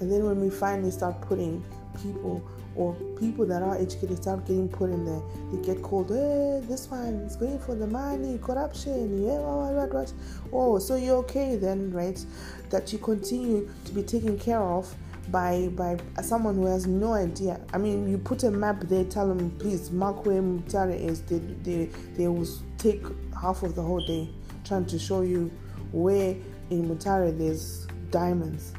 And 0.00 0.10
then 0.10 0.24
when 0.24 0.40
we 0.40 0.50
finally 0.50 0.90
start 0.90 1.20
putting 1.20 1.64
people 2.02 2.46
or 2.76 2.94
people 3.18 3.44
that 3.46 3.62
are 3.62 3.76
educated 3.76 4.16
start 4.22 4.46
getting 4.46 4.68
put 4.68 4.90
in 4.90 5.04
there, 5.04 5.22
they 5.52 5.62
get 5.62 5.82
called, 5.82 6.08
hey, 6.08 6.60
this 6.68 6.88
one 6.90 7.14
is 7.26 7.36
going 7.36 7.58
for 7.58 7.74
the 7.74 7.86
money, 7.86 8.38
corruption, 8.38 9.24
yeah, 9.24 9.38
what, 9.38 9.72
what, 9.72 9.92
what. 9.92 10.12
Oh, 10.52 10.78
so 10.78 10.96
you're 10.96 11.16
okay 11.16 11.56
then, 11.56 11.90
right? 11.92 12.24
That 12.70 12.92
you 12.92 12.98
continue 12.98 13.68
to 13.84 13.92
be 13.92 14.02
taken 14.02 14.38
care 14.38 14.60
of 14.60 14.94
by 15.30 15.68
by 15.74 15.98
someone 16.22 16.56
who 16.56 16.66
has 16.66 16.86
no 16.86 17.12
idea. 17.12 17.60
I 17.72 17.78
mean, 17.78 18.08
you 18.08 18.18
put 18.18 18.42
a 18.44 18.50
map 18.50 18.80
there, 18.84 19.04
tell 19.04 19.28
them, 19.28 19.50
please 19.58 19.90
mark 19.90 20.26
where 20.26 20.42
Mutare 20.42 20.98
is. 20.98 21.22
They, 21.22 21.38
they, 21.38 21.84
they 22.16 22.28
will 22.28 22.48
take 22.78 23.04
half 23.40 23.62
of 23.62 23.74
the 23.74 23.82
whole 23.82 24.04
day 24.04 24.28
trying 24.64 24.86
to 24.86 24.98
show 24.98 25.22
you 25.22 25.50
where 25.92 26.36
in 26.70 26.88
Mutare 26.88 27.36
there's 27.36 27.86
diamonds 28.10 28.72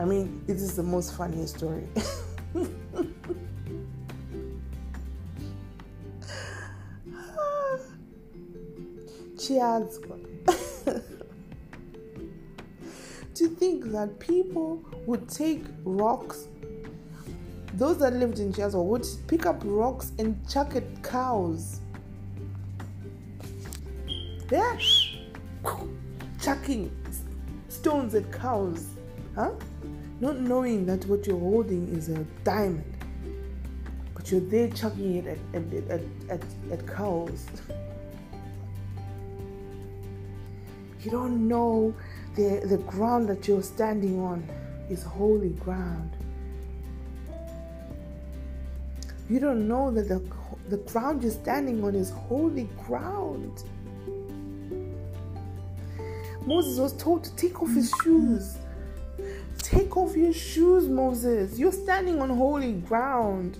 I 0.00 0.04
mean, 0.04 0.44
it 0.46 0.56
is 0.56 0.76
the 0.76 0.82
most 0.82 1.14
funniest 1.16 1.56
story. 1.56 1.88
Cheers. 9.38 9.98
to 13.34 13.48
think 13.48 13.90
that 13.92 14.18
people 14.20 14.84
would 15.06 15.28
take 15.28 15.64
rocks, 15.84 16.48
those 17.74 17.98
that 17.98 18.12
lived 18.14 18.38
in 18.38 18.52
Chiadzwa 18.52 18.84
would 18.84 19.06
pick 19.26 19.46
up 19.46 19.62
rocks 19.64 20.12
and 20.18 20.36
chuck 20.48 20.76
at 20.76 21.02
cows. 21.02 21.80
Yeah, 24.50 24.78
chucking 26.40 26.90
stones 27.68 28.14
at 28.14 28.30
cows, 28.32 28.86
huh? 29.34 29.50
Not 30.20 30.40
knowing 30.40 30.84
that 30.86 31.06
what 31.06 31.26
you're 31.26 31.38
holding 31.38 31.88
is 31.96 32.08
a 32.08 32.24
diamond, 32.42 32.84
but 34.14 34.30
you're 34.30 34.40
there 34.40 34.68
chucking 34.70 35.16
it 35.16 35.26
at, 35.26 35.38
at, 35.54 35.90
at, 35.90 36.00
at, 36.30 36.42
at 36.72 36.86
cows. 36.86 37.46
You 41.00 41.12
don't 41.12 41.46
know 41.46 41.94
the, 42.34 42.60
the 42.66 42.78
ground 42.78 43.28
that 43.28 43.46
you're 43.46 43.62
standing 43.62 44.18
on 44.18 44.46
is 44.90 45.04
holy 45.04 45.50
ground. 45.50 46.10
You 49.30 49.38
don't 49.38 49.68
know 49.68 49.92
that 49.92 50.08
the, 50.08 50.20
the 50.68 50.78
ground 50.78 51.22
you're 51.22 51.30
standing 51.30 51.84
on 51.84 51.94
is 51.94 52.10
holy 52.10 52.68
ground. 52.84 53.62
Moses 56.44 56.78
was 56.78 56.94
told 56.94 57.22
to 57.24 57.36
take 57.36 57.62
off 57.62 57.72
his 57.72 57.92
mm-hmm. 57.92 58.34
shoes 58.36 58.57
Take 59.68 59.98
off 59.98 60.16
your 60.16 60.32
shoes, 60.32 60.88
Moses. 60.88 61.58
You're 61.58 61.72
standing 61.72 62.22
on 62.22 62.30
holy 62.30 62.72
ground. 62.72 63.58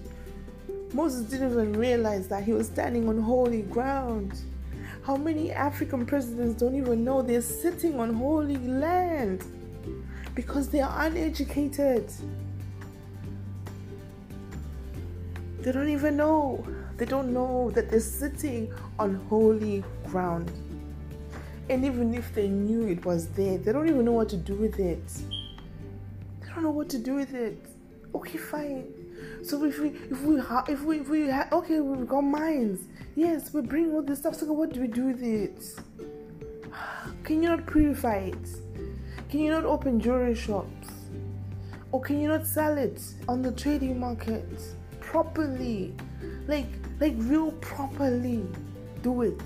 Moses 0.94 1.28
didn't 1.28 1.50
even 1.52 1.74
realize 1.74 2.28
that 2.28 2.44
he 2.44 2.54
was 2.54 2.66
standing 2.66 3.06
on 3.10 3.20
holy 3.20 3.60
ground. 3.60 4.40
How 5.02 5.16
many 5.18 5.52
African 5.52 6.06
presidents 6.06 6.58
don't 6.58 6.74
even 6.74 7.04
know 7.04 7.20
they're 7.20 7.42
sitting 7.42 8.00
on 8.00 8.14
holy 8.14 8.56
land 8.56 9.44
because 10.34 10.70
they 10.70 10.80
are 10.80 11.06
uneducated? 11.06 12.10
They 15.60 15.72
don't 15.72 15.90
even 15.90 16.16
know. 16.16 16.66
They 16.96 17.04
don't 17.04 17.34
know 17.34 17.70
that 17.72 17.90
they're 17.90 18.00
sitting 18.00 18.72
on 18.98 19.16
holy 19.28 19.84
ground. 20.06 20.50
And 21.68 21.84
even 21.84 22.14
if 22.14 22.34
they 22.34 22.48
knew 22.48 22.88
it 22.88 23.04
was 23.04 23.28
there, 23.28 23.58
they 23.58 23.72
don't 23.72 23.90
even 23.90 24.06
know 24.06 24.12
what 24.12 24.30
to 24.30 24.38
do 24.38 24.54
with 24.54 24.80
it 24.80 25.02
don't 26.58 26.64
know 26.64 26.76
what 26.76 26.88
to 26.88 26.98
do 26.98 27.14
with 27.14 27.34
it. 27.34 27.56
Okay, 28.12 28.36
fine. 28.36 28.92
So 29.44 29.64
if 29.64 29.78
we 29.78 29.90
if 30.10 30.22
we 30.22 30.40
ha- 30.40 30.64
if 30.68 30.82
we 30.82 30.98
if 30.98 31.08
we 31.08 31.30
ha- 31.30 31.46
okay 31.52 31.78
we've 31.78 32.08
got 32.08 32.22
mines. 32.22 32.88
Yes, 33.14 33.54
we 33.54 33.60
bring 33.60 33.92
all 33.92 34.02
this 34.02 34.18
stuff. 34.18 34.34
So 34.34 34.52
what 34.52 34.72
do 34.72 34.80
we 34.80 34.88
do 34.88 35.06
with 35.06 35.22
it? 35.22 35.62
Can 37.22 37.44
you 37.44 37.50
not 37.50 37.64
purify 37.64 38.32
it? 38.32 38.48
Can 39.30 39.38
you 39.40 39.52
not 39.52 39.64
open 39.64 40.00
jewelry 40.00 40.34
shops? 40.34 40.88
Or 41.92 42.00
can 42.00 42.20
you 42.20 42.28
not 42.28 42.44
sell 42.46 42.76
it 42.76 43.00
on 43.28 43.40
the 43.40 43.52
trading 43.52 44.00
market 44.00 44.60
properly? 45.00 45.94
Like 46.48 46.66
like 46.98 47.14
real 47.18 47.52
properly. 47.52 48.44
Do 49.02 49.22
it. 49.22 49.40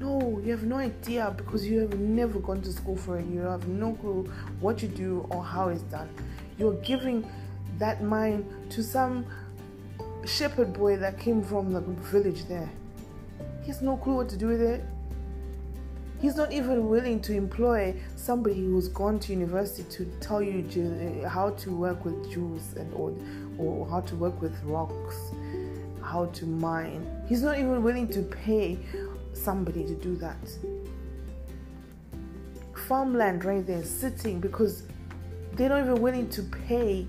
No, 0.00 0.40
you 0.42 0.50
have 0.52 0.62
no 0.62 0.76
idea 0.76 1.32
because 1.36 1.66
you 1.66 1.80
have 1.80 1.98
never 1.98 2.38
gone 2.38 2.62
to 2.62 2.72
school 2.72 2.96
for 2.96 3.18
it. 3.18 3.26
You 3.26 3.40
have 3.40 3.68
no 3.68 3.92
clue 3.92 4.32
what 4.58 4.80
you 4.82 4.88
do 4.88 5.26
or 5.30 5.44
how 5.44 5.68
it's 5.68 5.82
done. 5.82 6.08
You're 6.58 6.80
giving 6.80 7.30
that 7.78 8.02
mind 8.02 8.46
to 8.70 8.82
some 8.82 9.26
shepherd 10.24 10.72
boy 10.72 10.96
that 10.96 11.18
came 11.18 11.42
from 11.42 11.72
the 11.72 11.80
village 11.80 12.46
there. 12.46 12.70
He 13.60 13.66
has 13.66 13.82
no 13.82 13.98
clue 13.98 14.16
what 14.16 14.30
to 14.30 14.38
do 14.38 14.46
with 14.46 14.62
it. 14.62 14.82
He's 16.18 16.36
not 16.36 16.50
even 16.50 16.88
willing 16.88 17.20
to 17.22 17.34
employ 17.34 17.94
somebody 18.16 18.60
who's 18.64 18.88
gone 18.88 19.18
to 19.20 19.32
university 19.32 19.84
to 19.90 20.06
tell 20.20 20.40
you 20.42 21.26
how 21.26 21.50
to 21.50 21.76
work 21.76 22.06
with 22.06 22.30
jewels 22.30 22.74
and 22.76 22.90
or, 22.94 23.14
or 23.58 23.86
how 23.88 24.00
to 24.00 24.16
work 24.16 24.40
with 24.40 24.54
rocks, 24.64 25.32
how 26.02 26.26
to 26.26 26.46
mine. 26.46 27.06
He's 27.26 27.42
not 27.42 27.58
even 27.58 27.82
willing 27.82 28.08
to 28.08 28.22
pay 28.22 28.78
somebody 29.40 29.84
to 29.84 29.94
do 29.94 30.16
that. 30.16 30.36
Farmland 32.86 33.44
right 33.44 33.66
there 33.66 33.84
sitting 33.84 34.40
because 34.40 34.84
they're 35.52 35.68
not 35.68 35.80
even 35.80 36.00
willing 36.00 36.28
to 36.30 36.42
pay 36.42 37.06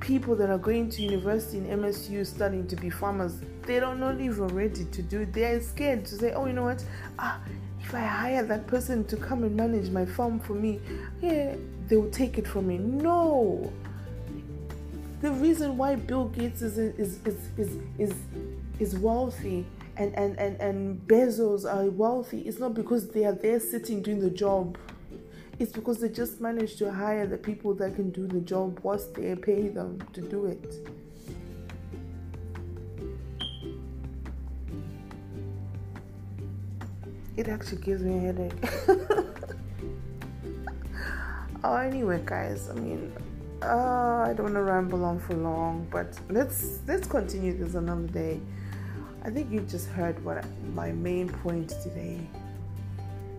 people 0.00 0.34
that 0.34 0.50
are 0.50 0.58
going 0.58 0.90
to 0.90 1.02
university 1.02 1.58
in 1.58 1.66
MSU 1.66 2.26
studying 2.26 2.66
to 2.66 2.76
be 2.76 2.90
farmers. 2.90 3.40
They 3.62 3.78
don't 3.78 4.00
not 4.00 4.20
even 4.20 4.48
ready 4.48 4.84
to 4.84 5.02
do. 5.02 5.24
They're 5.26 5.60
scared 5.60 6.04
to 6.06 6.16
say, 6.16 6.32
oh, 6.32 6.46
you 6.46 6.52
know 6.52 6.64
what? 6.64 6.84
Ah, 7.18 7.40
if 7.80 7.94
I 7.94 8.00
hire 8.00 8.44
that 8.44 8.66
person 8.66 9.04
to 9.06 9.16
come 9.16 9.44
and 9.44 9.56
manage 9.56 9.90
my 9.90 10.04
farm 10.04 10.40
for 10.40 10.54
me, 10.54 10.80
yeah, 11.20 11.54
they 11.88 11.96
will 11.96 12.10
take 12.10 12.38
it 12.38 12.46
from 12.46 12.66
me. 12.68 12.78
No. 12.78 13.72
The 15.20 15.30
reason 15.30 15.76
why 15.76 15.94
Bill 15.94 16.26
Gates 16.26 16.62
is 16.62 16.78
is 16.78 17.18
is 17.24 17.48
is 17.56 17.78
is, 17.98 18.14
is 18.80 18.98
wealthy 18.98 19.64
and, 20.02 20.14
and, 20.16 20.38
and, 20.38 20.60
and 20.60 21.00
Bezos 21.06 21.64
are 21.64 21.88
wealthy 21.88 22.40
it's 22.40 22.58
not 22.58 22.74
because 22.74 23.08
they 23.10 23.24
are 23.24 23.34
there 23.34 23.60
sitting 23.60 24.02
doing 24.02 24.18
the 24.20 24.30
job. 24.30 24.76
It's 25.58 25.70
because 25.70 26.00
they 26.00 26.08
just 26.08 26.40
managed 26.40 26.78
to 26.78 26.92
hire 26.92 27.26
the 27.26 27.38
people 27.38 27.72
that 27.74 27.94
can 27.94 28.10
do 28.10 28.26
the 28.26 28.40
job 28.40 28.80
whilst 28.82 29.14
they 29.14 29.34
pay 29.36 29.68
them 29.68 30.02
to 30.12 30.20
do 30.20 30.46
it. 30.46 30.74
It 37.36 37.48
actually 37.48 37.82
gives 37.82 38.02
me 38.02 38.16
a 38.16 38.20
headache. 38.20 38.52
oh, 41.64 41.76
anyway, 41.76 42.22
guys. 42.24 42.68
I 42.68 42.74
mean, 42.74 43.12
uh, 43.62 44.24
I 44.26 44.34
don't 44.34 44.44
want 44.44 44.54
to 44.54 44.62
ramble 44.62 45.04
on 45.04 45.20
for 45.20 45.34
long, 45.34 45.86
but 45.90 46.18
let's 46.28 46.80
let's 46.88 47.06
continue 47.06 47.56
this 47.56 47.74
another 47.74 48.08
day. 48.08 48.40
I 49.24 49.30
think 49.30 49.52
you 49.52 49.60
just 49.60 49.88
heard 49.90 50.22
what 50.24 50.44
my 50.74 50.90
main 50.90 51.28
point 51.28 51.68
today 51.80 52.18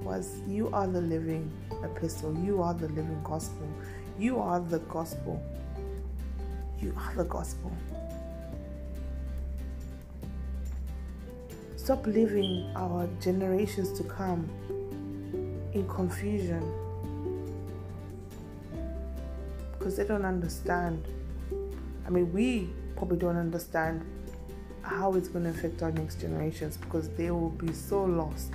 was. 0.02 0.40
You 0.48 0.70
are 0.72 0.88
the 0.88 1.02
living 1.02 1.52
epistle. 1.84 2.34
You 2.38 2.62
are 2.62 2.74
the 2.74 2.88
living 2.88 3.20
gospel. 3.22 3.68
You 4.18 4.40
are 4.40 4.62
the 4.62 4.80
gospel. 4.80 5.44
You 6.80 6.96
are 6.98 7.14
the 7.16 7.26
gospel. 7.26 7.70
Stop 11.76 12.08
living 12.08 12.72
our 12.78 13.10
generations 13.20 13.92
to 13.98 14.06
come 14.06 14.50
in 15.74 15.86
confusion 15.90 16.64
because 19.78 19.98
they 19.98 20.06
don't 20.06 20.24
understand. 20.24 21.06
I 22.08 22.10
mean, 22.10 22.32
we 22.32 22.70
probably 22.96 23.18
don't 23.18 23.36
understand 23.36 24.06
how 24.84 25.14
it's 25.14 25.28
going 25.28 25.46
to 25.46 25.50
affect 25.50 25.82
our 25.82 25.92
next 25.92 26.22
generations 26.22 26.78
because 26.78 27.10
they 27.10 27.32
will 27.32 27.50
be 27.50 27.74
so 27.74 28.04
lost. 28.04 28.54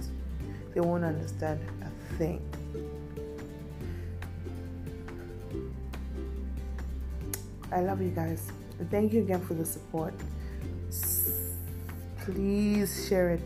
They 0.74 0.80
won't 0.80 1.04
understand 1.04 1.60
a 1.82 2.16
thing. 2.16 2.40
I 7.72 7.80
love 7.80 8.00
you 8.00 8.10
guys. 8.10 8.52
Thank 8.90 9.12
you 9.12 9.20
again 9.20 9.40
for 9.40 9.54
the 9.54 9.64
support 9.64 10.14
please 12.32 13.08
share 13.08 13.30
it 13.30 13.40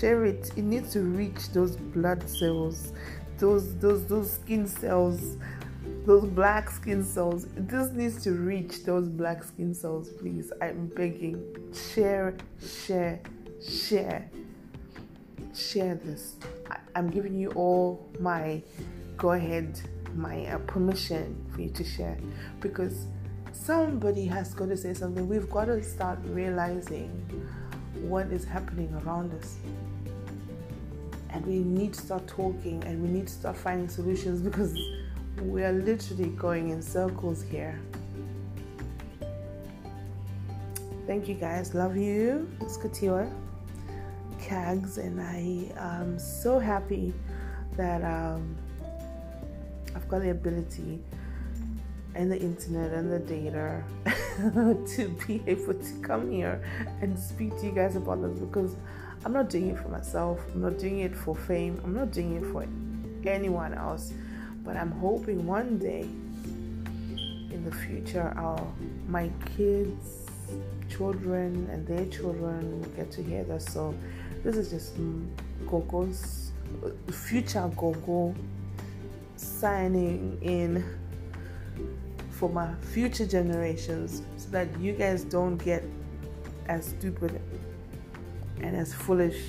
share 0.00 0.24
it 0.24 0.50
it 0.56 0.62
needs 0.64 0.92
to 0.92 1.00
reach 1.02 1.50
those 1.52 1.76
blood 1.76 2.28
cells 2.28 2.92
those 3.38 3.76
those 3.76 4.04
those 4.06 4.32
skin 4.32 4.66
cells 4.66 5.36
those 6.04 6.24
black 6.24 6.70
skin 6.70 7.02
cells. 7.02 7.46
This 7.56 7.90
needs 7.92 8.22
to 8.24 8.32
reach 8.32 8.84
those 8.84 9.08
black 9.08 9.42
skin 9.42 9.74
cells 9.74 10.10
please. 10.10 10.52
I'm 10.60 10.86
begging. 10.88 11.42
Share 11.72 12.36
share 12.60 13.20
share. 13.66 14.30
Share 15.54 15.94
this. 15.94 16.36
I, 16.70 16.98
am 16.98 17.10
giving 17.10 17.34
you 17.34 17.50
all 17.52 18.08
my 18.20 18.62
go 19.16 19.32
ahead 19.32 19.80
my 20.14 20.46
uh, 20.46 20.58
permission 20.58 21.44
for 21.54 21.62
you 21.62 21.70
to 21.70 21.84
share. 21.84 22.18
Because 22.60 23.06
somebody 23.52 24.26
has 24.26 24.52
got 24.52 24.68
to 24.68 24.76
say 24.76 24.94
something. 24.94 25.26
We've 25.28 25.48
got 25.48 25.66
to 25.66 25.82
start 25.82 26.18
realizing 26.24 27.08
what 28.02 28.26
is 28.26 28.44
happening 28.44 28.94
around 29.04 29.32
us. 29.34 29.56
And 31.30 31.44
we 31.46 31.60
need 31.60 31.94
to 31.94 32.00
start 32.00 32.28
talking 32.28 32.84
and 32.84 33.02
we 33.02 33.08
need 33.08 33.26
to 33.26 33.32
start 33.32 33.56
finding 33.56 33.88
solutions 33.88 34.40
because 34.40 34.76
we 35.42 35.62
are 35.62 35.72
literally 35.72 36.28
going 36.30 36.70
in 36.70 36.82
circles 36.82 37.42
here. 37.42 37.80
Thank 41.06 41.28
you 41.28 41.34
guys. 41.34 41.74
Love 41.74 41.96
you. 41.96 42.50
It's 42.60 42.78
Katiwa 42.78 43.30
Kags, 44.40 44.98
and 44.98 45.20
I 45.20 45.70
am 45.78 46.18
so 46.18 46.58
happy 46.58 47.12
that 47.76 48.02
um, 48.02 48.56
I've 49.94 50.08
got 50.08 50.22
the 50.22 50.30
ability 50.30 51.00
and 52.14 52.30
the 52.30 52.38
internet 52.38 52.92
and 52.92 53.12
the 53.12 53.18
data 53.18 53.82
to 54.96 55.08
be 55.26 55.42
able 55.46 55.74
to 55.74 55.92
come 56.00 56.30
here 56.30 56.62
and 57.00 57.18
speak 57.18 57.56
to 57.58 57.66
you 57.66 57.72
guys 57.72 57.96
about 57.96 58.22
this 58.22 58.38
because 58.38 58.76
I'm 59.24 59.32
not 59.32 59.50
doing 59.50 59.70
it 59.70 59.78
for 59.78 59.88
myself, 59.88 60.40
I'm 60.54 60.62
not 60.62 60.78
doing 60.78 61.00
it 61.00 61.16
for 61.16 61.34
fame, 61.34 61.80
I'm 61.84 61.94
not 61.94 62.12
doing 62.12 62.36
it 62.36 62.44
for 62.52 62.66
anyone 63.28 63.74
else, 63.74 64.12
but 64.64 64.76
I'm 64.76 64.90
hoping 64.92 65.46
one 65.46 65.78
day 65.78 66.08
in 67.54 67.64
the 67.64 67.72
future 67.76 68.32
our 68.36 68.60
my 69.06 69.30
kids, 69.56 70.26
children, 70.90 71.68
and 71.70 71.86
their 71.86 72.06
children 72.06 72.80
will 72.80 72.88
get 72.90 73.10
to 73.12 73.22
hear 73.22 73.44
this. 73.44 73.66
So 73.66 73.94
this 74.42 74.56
is 74.56 74.70
just 74.70 74.96
Gogo's 75.68 76.52
uh, 76.84 76.90
future 77.12 77.70
Gogo 77.76 78.34
signing 79.36 80.38
in 80.42 80.84
for 82.30 82.48
my 82.48 82.74
future 82.92 83.26
generations 83.26 84.22
so 84.36 84.48
that 84.50 84.68
you 84.80 84.92
guys 84.92 85.24
don't 85.24 85.56
get 85.58 85.84
as 86.66 86.86
stupid 86.86 87.40
and 88.60 88.76
as 88.76 88.92
foolish 88.92 89.40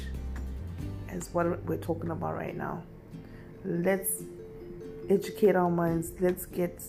as 1.09 1.29
what 1.33 1.63
we're 1.65 1.77
talking 1.77 2.11
about 2.11 2.35
right 2.35 2.55
now. 2.55 2.83
Let's 3.63 4.23
educate 5.09 5.55
our 5.55 5.69
minds. 5.69 6.11
Let's 6.19 6.45
get 6.45 6.83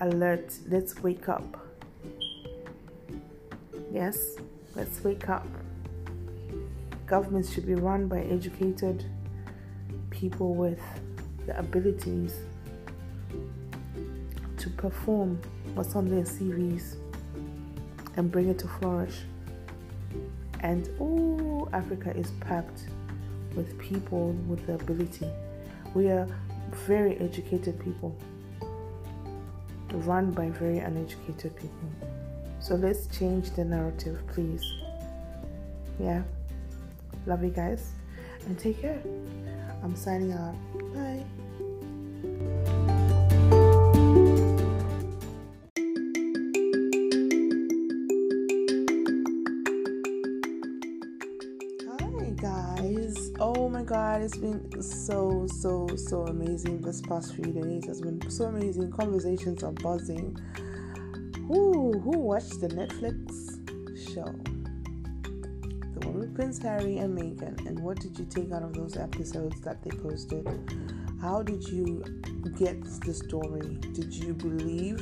alert. 0.00 0.54
Let's 0.68 1.00
wake 1.02 1.28
up. 1.28 1.56
Yes, 3.92 4.36
let's 4.74 5.02
wake 5.02 5.28
up. 5.28 5.46
Governments 7.06 7.52
should 7.52 7.66
be 7.66 7.74
run 7.74 8.08
by 8.08 8.20
educated 8.20 9.04
people 10.10 10.54
with 10.54 10.80
the 11.46 11.58
abilities 11.58 12.34
to 14.56 14.70
perform 14.70 15.40
what's 15.74 15.94
on 15.94 16.08
their 16.08 16.24
CVs 16.24 16.96
and 18.16 18.30
bring 18.30 18.48
it 18.48 18.58
to 18.58 18.68
flourish. 18.68 19.20
And 20.60 20.88
oh, 21.00 21.68
Africa 21.72 22.16
is 22.16 22.32
packed 22.40 22.88
with 23.54 23.78
people 23.78 24.32
with 24.48 24.66
the 24.66 24.74
ability. 24.74 25.28
We 25.94 26.08
are 26.08 26.26
very 26.86 27.16
educated 27.18 27.78
people, 27.80 28.16
run 29.92 30.30
by 30.30 30.50
very 30.50 30.78
uneducated 30.78 31.56
people. 31.56 31.88
So 32.60 32.74
let's 32.74 33.06
change 33.06 33.50
the 33.50 33.64
narrative, 33.64 34.20
please. 34.28 34.64
Yeah. 36.00 36.22
Love 37.26 37.42
you 37.42 37.50
guys 37.50 37.90
and 38.46 38.58
take 38.58 38.80
care. 38.80 39.00
I'm 39.82 39.96
signing 39.96 40.32
out. 40.32 40.54
Bye. 40.94 41.24
God, 54.16 54.24
it's 54.24 54.38
been 54.38 54.80
so, 54.80 55.46
so, 55.46 55.86
so 55.94 56.22
amazing 56.22 56.80
this 56.80 57.02
past 57.02 57.34
few 57.34 57.52
days. 57.52 57.86
It's 57.86 58.00
been 58.00 58.30
so 58.30 58.46
amazing. 58.46 58.90
Conversations 58.90 59.62
are 59.62 59.72
buzzing. 59.72 60.38
Who 61.48 62.00
who 62.00 62.18
watched 62.20 62.62
the 62.62 62.68
Netflix 62.68 63.58
show? 64.14 64.24
The 65.92 66.06
one 66.06 66.20
with 66.20 66.34
Prince 66.34 66.56
Harry 66.62 66.96
and 66.96 67.18
Meghan. 67.18 67.66
And 67.66 67.78
what 67.80 68.00
did 68.00 68.18
you 68.18 68.24
take 68.24 68.52
out 68.52 68.62
of 68.62 68.72
those 68.72 68.96
episodes 68.96 69.60
that 69.60 69.82
they 69.82 69.90
posted? 69.90 70.48
How 71.20 71.42
did 71.42 71.68
you 71.68 72.02
get 72.56 72.82
the 73.02 73.12
story? 73.12 73.76
Did 73.92 74.14
you 74.14 74.32
believe 74.32 74.98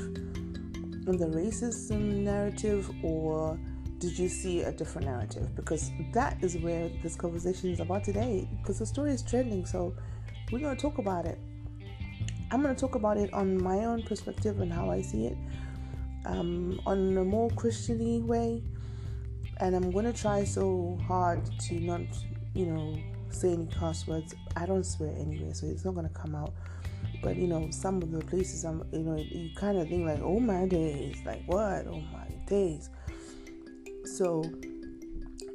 in 1.06 1.16
the 1.18 1.26
racism 1.26 2.24
narrative 2.24 2.90
or 3.04 3.60
did 3.98 4.18
you 4.18 4.28
see 4.28 4.62
a 4.62 4.72
different 4.72 5.06
narrative? 5.06 5.54
Because 5.54 5.90
that 6.12 6.42
is 6.42 6.56
where 6.56 6.90
this 7.02 7.16
conversation 7.16 7.70
is 7.70 7.80
about 7.80 8.04
today. 8.04 8.48
Because 8.60 8.78
the 8.78 8.86
story 8.86 9.12
is 9.12 9.22
trending, 9.22 9.64
so 9.64 9.94
we're 10.50 10.58
going 10.58 10.76
to 10.76 10.80
talk 10.80 10.98
about 10.98 11.26
it. 11.26 11.38
I'm 12.50 12.62
going 12.62 12.74
to 12.74 12.80
talk 12.80 12.94
about 12.94 13.16
it 13.16 13.32
on 13.32 13.62
my 13.62 13.84
own 13.84 14.02
perspective 14.02 14.60
and 14.60 14.72
how 14.72 14.90
I 14.90 15.00
see 15.00 15.26
it, 15.26 15.36
um, 16.26 16.80
on 16.86 17.16
a 17.16 17.24
more 17.24 17.50
Christiany 17.50 18.24
way. 18.24 18.62
And 19.58 19.74
I'm 19.74 19.90
going 19.90 20.04
to 20.04 20.12
try 20.12 20.44
so 20.44 20.98
hard 21.06 21.40
to 21.60 21.74
not, 21.80 22.02
you 22.54 22.66
know, 22.66 22.96
say 23.30 23.52
any 23.52 23.66
curse 23.66 24.06
words. 24.06 24.34
I 24.56 24.66
don't 24.66 24.84
swear 24.84 25.14
anyway, 25.18 25.52
so 25.52 25.66
it's 25.66 25.84
not 25.84 25.94
going 25.94 26.08
to 26.08 26.14
come 26.14 26.34
out. 26.34 26.52
But 27.22 27.36
you 27.36 27.46
know, 27.46 27.68
some 27.70 28.02
of 28.02 28.10
the 28.10 28.20
places 28.20 28.64
I'm, 28.64 28.84
you 28.92 28.98
know, 29.00 29.16
you 29.16 29.50
kind 29.56 29.78
of 29.78 29.88
think 29.88 30.06
like, 30.06 30.20
oh 30.20 30.38
my 30.40 30.66
days, 30.66 31.16
like 31.24 31.42
what? 31.46 31.86
Oh 31.86 32.02
my 32.12 32.26
days. 32.46 32.90
So 34.04 34.44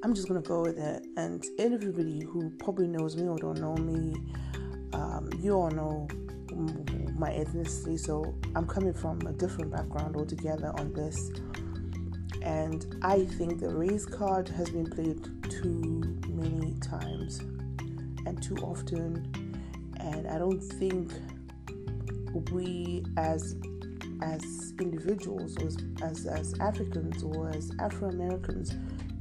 I'm 0.03 0.13
just 0.13 0.27
gonna 0.27 0.41
go 0.41 0.61
with 0.61 0.77
it. 0.77 1.05
And 1.17 1.45
everybody 1.57 2.23
who 2.23 2.49
probably 2.51 2.87
knows 2.87 3.15
me 3.15 3.27
or 3.27 3.37
don't 3.37 3.59
know 3.59 3.75
me, 3.75 4.15
um, 4.93 5.29
you 5.39 5.53
all 5.53 5.69
know 5.71 6.07
my 7.17 7.31
ethnicity, 7.31 7.99
so 7.99 8.33
I'm 8.55 8.65
coming 8.65 8.93
from 8.93 9.19
a 9.27 9.33
different 9.33 9.71
background 9.71 10.15
altogether 10.15 10.71
on 10.77 10.93
this. 10.93 11.31
And 12.41 12.95
I 13.01 13.25
think 13.25 13.59
the 13.59 13.69
race 13.69 14.05
card 14.05 14.47
has 14.49 14.69
been 14.69 14.89
played 14.89 15.21
too 15.49 16.17
many 16.29 16.75
times 16.79 17.39
and 18.25 18.41
too 18.41 18.55
often. 18.57 19.59
And 19.97 20.27
I 20.27 20.37
don't 20.37 20.61
think 20.61 21.11
we 22.51 23.03
as 23.17 23.55
as 24.21 24.73
individuals 24.79 25.57
or 25.57 25.67
as, 25.67 25.77
as, 26.01 26.25
as 26.25 26.59
Africans 26.59 27.23
or 27.23 27.49
as 27.49 27.71
Afro 27.79 28.09
Americans, 28.09 28.75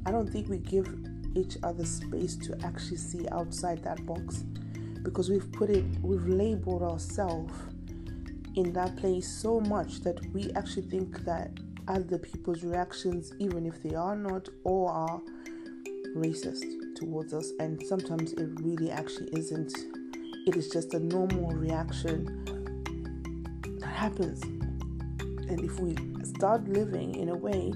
I 0.07 0.11
don't 0.11 0.28
think 0.28 0.49
we 0.49 0.59
give 0.59 0.88
each 1.34 1.57
other 1.62 1.84
space 1.84 2.36
to 2.36 2.59
actually 2.64 2.96
see 2.96 3.28
outside 3.30 3.82
that 3.84 4.05
box 4.07 4.44
because 5.03 5.30
we've 5.30 5.51
put 5.53 5.70
it, 5.70 5.84
we've 6.03 6.26
labeled 6.26 6.82
ourselves 6.82 7.53
in 8.57 8.72
that 8.72 8.96
place 8.96 9.28
so 9.28 9.61
much 9.61 10.01
that 10.01 10.18
we 10.32 10.51
actually 10.57 10.82
think 10.82 11.24
that 11.24 11.51
other 11.86 12.18
people's 12.18 12.62
reactions, 12.62 13.32
even 13.38 13.66
if 13.66 13.82
they 13.82 13.94
are 13.94 14.16
not 14.16 14.49
or 14.64 14.90
are 14.90 15.20
racist 16.16 16.64
towards 16.96 17.32
us, 17.32 17.53
and 17.61 17.82
sometimes 17.86 18.32
it 18.32 18.49
really 18.61 18.90
actually 18.90 19.28
isn't. 19.32 19.72
It 20.46 20.57
is 20.57 20.68
just 20.68 20.94
a 20.94 20.99
normal 20.99 21.51
reaction 21.51 22.44
that 23.80 23.86
happens. 23.86 24.58
And 25.49 25.64
if 25.64 25.80
we 25.80 25.96
start 26.24 26.68
living 26.68 27.14
in 27.14 27.30
a 27.30 27.36
way 27.36 27.72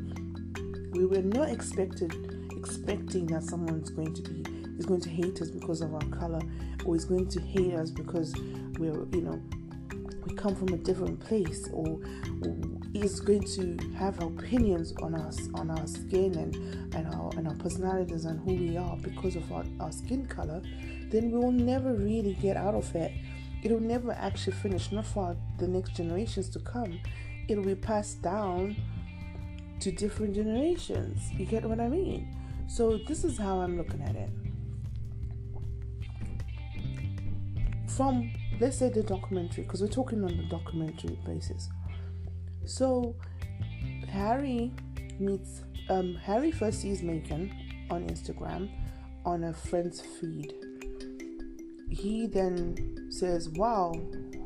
we 0.92 1.06
were 1.06 1.22
not 1.22 1.48
expected 1.48 2.14
expecting 2.56 3.26
that 3.26 3.42
someone's 3.42 3.90
going 3.90 4.14
to 4.14 4.22
be 4.22 4.44
is 4.78 4.86
going 4.86 5.00
to 5.00 5.08
hate 5.08 5.40
us 5.40 5.50
because 5.50 5.80
of 5.80 5.94
our 5.94 6.04
color 6.18 6.40
or 6.84 6.94
is 6.94 7.04
going 7.04 7.28
to 7.28 7.40
hate 7.40 7.74
us 7.74 7.90
because 7.90 8.34
we're 8.78 9.06
you 9.12 9.22
know 9.22 9.42
we 10.24 10.34
come 10.34 10.54
from 10.54 10.68
a 10.68 10.76
different 10.76 11.18
place 11.18 11.68
or, 11.72 11.98
or 12.44 12.56
is 12.94 13.20
going 13.20 13.42
to 13.42 13.76
have 13.96 14.22
opinions 14.22 14.92
on 15.02 15.14
us 15.14 15.48
on 15.54 15.70
our 15.70 15.86
skin 15.86 16.34
and 16.36 16.54
and 16.94 17.06
our 17.14 17.30
and 17.36 17.48
our 17.48 17.54
personalities 17.56 18.24
and 18.26 18.38
who 18.40 18.54
we 18.54 18.76
are 18.76 18.96
because 18.98 19.34
of 19.34 19.50
our, 19.50 19.64
our 19.80 19.90
skin 19.90 20.26
color 20.26 20.62
then 21.12 21.30
we 21.30 21.38
will 21.38 21.52
never 21.52 21.92
really 21.92 22.32
get 22.40 22.56
out 22.56 22.74
of 22.74 22.94
it. 22.96 23.12
It 23.62 23.70
will 23.70 23.80
never 23.80 24.12
actually 24.12 24.54
finish 24.54 24.90
not 24.90 25.06
for 25.06 25.36
the 25.58 25.68
next 25.68 25.94
generations 25.94 26.48
to 26.50 26.58
come 26.58 26.98
it 27.48 27.56
will 27.56 27.64
be 27.64 27.74
passed 27.74 28.22
down 28.22 28.76
to 29.82 29.90
different 29.90 30.34
generations. 30.34 31.32
You 31.32 31.44
get 31.44 31.64
what 31.64 31.80
i 31.80 31.88
mean? 31.88 32.36
So 32.68 32.98
this 33.08 33.24
is 33.24 33.36
how 33.36 33.60
i'm 33.60 33.76
looking 33.76 34.00
at 34.00 34.14
it. 34.14 34.30
From 37.88 38.32
let's 38.60 38.78
say 38.78 38.88
the 38.88 39.02
documentary 39.02 39.64
because 39.64 39.82
we're 39.82 39.88
talking 39.88 40.22
on 40.22 40.36
the 40.36 40.44
documentary 40.44 41.18
basis. 41.26 41.68
So 42.64 43.16
harry 44.08 44.72
meets 45.18 45.62
um, 45.90 46.14
harry 46.14 46.52
first 46.52 46.80
sees 46.80 47.02
Meghan 47.02 47.50
on 47.90 48.06
instagram 48.06 48.70
on 49.24 49.44
a 49.44 49.52
friend's 49.52 50.00
feed. 50.00 50.54
He 51.90 52.28
then 52.28 53.08
says 53.10 53.48
wow 53.48 53.92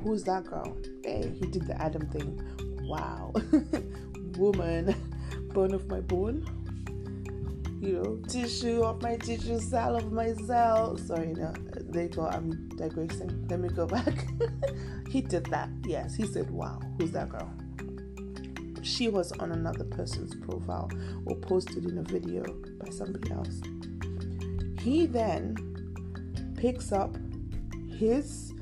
who's 0.02 0.24
that 0.24 0.44
girl? 0.46 0.76
Hey 1.04 1.30
he 1.38 1.46
did 1.46 1.66
the 1.66 1.80
adam 1.80 2.08
thing 2.08 2.40
wow 2.86 3.32
woman 4.38 4.94
bone 5.52 5.74
of 5.74 5.86
my 5.88 6.00
bone 6.00 6.44
you 7.80 7.92
know, 7.92 8.18
tissue 8.26 8.82
of 8.82 9.02
my 9.02 9.16
tissue, 9.16 9.60
cell 9.60 9.96
of 9.96 10.10
my 10.10 10.32
cell. 10.32 10.96
Sorry, 10.96 11.34
no, 11.34 11.52
later 11.88 12.26
I'm 12.26 12.68
digressing. 12.70 13.46
Let 13.48 13.60
me 13.60 13.68
go 13.68 13.86
back. 13.86 14.26
he 15.08 15.20
did 15.20 15.46
that. 15.46 15.68
Yes, 15.84 16.14
he 16.14 16.26
said, 16.26 16.50
Wow, 16.50 16.80
who's 16.98 17.12
that 17.12 17.28
girl? 17.28 17.52
She 18.82 19.08
was 19.08 19.32
on 19.32 19.52
another 19.52 19.84
person's 19.84 20.34
profile 20.34 20.90
or 21.26 21.36
posted 21.36 21.84
in 21.84 21.98
a 21.98 22.02
video 22.02 22.44
by 22.78 22.90
somebody 22.90 23.30
else. 23.30 23.60
He 24.80 25.06
then 25.06 25.56
picks 26.56 26.92
up 26.92 27.16
his 27.98 28.54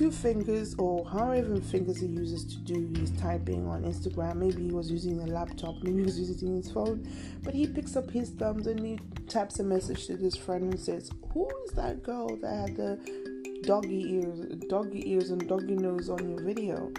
two 0.00 0.10
fingers 0.10 0.74
or 0.78 1.04
however 1.10 1.60
fingers 1.60 2.00
he 2.00 2.06
uses 2.06 2.46
to 2.46 2.56
do 2.60 2.90
his 2.98 3.10
typing 3.20 3.68
on 3.68 3.82
Instagram. 3.82 4.36
Maybe 4.36 4.62
he 4.62 4.72
was 4.72 4.90
using 4.90 5.20
a 5.20 5.26
laptop, 5.26 5.74
maybe 5.82 5.98
he 5.98 6.04
was 6.04 6.18
using 6.18 6.56
his 6.56 6.70
phone, 6.72 7.06
but 7.42 7.52
he 7.52 7.66
picks 7.66 7.96
up 7.96 8.10
his 8.10 8.30
thumbs 8.30 8.66
and 8.66 8.80
he 8.80 8.98
taps 9.28 9.58
a 9.58 9.62
message 9.62 10.06
to 10.06 10.16
this 10.16 10.34
friend 10.34 10.62
and 10.72 10.80
says, 10.80 11.10
Who 11.34 11.50
is 11.66 11.72
that 11.72 12.02
girl 12.02 12.34
that 12.36 12.68
had 12.68 12.76
the 12.76 13.60
doggy 13.66 14.14
ears, 14.14 14.40
doggy 14.70 15.10
ears 15.12 15.32
and 15.32 15.46
doggy 15.46 15.76
nose 15.76 16.08
on 16.08 16.30
your 16.30 16.40
video? 16.40 16.90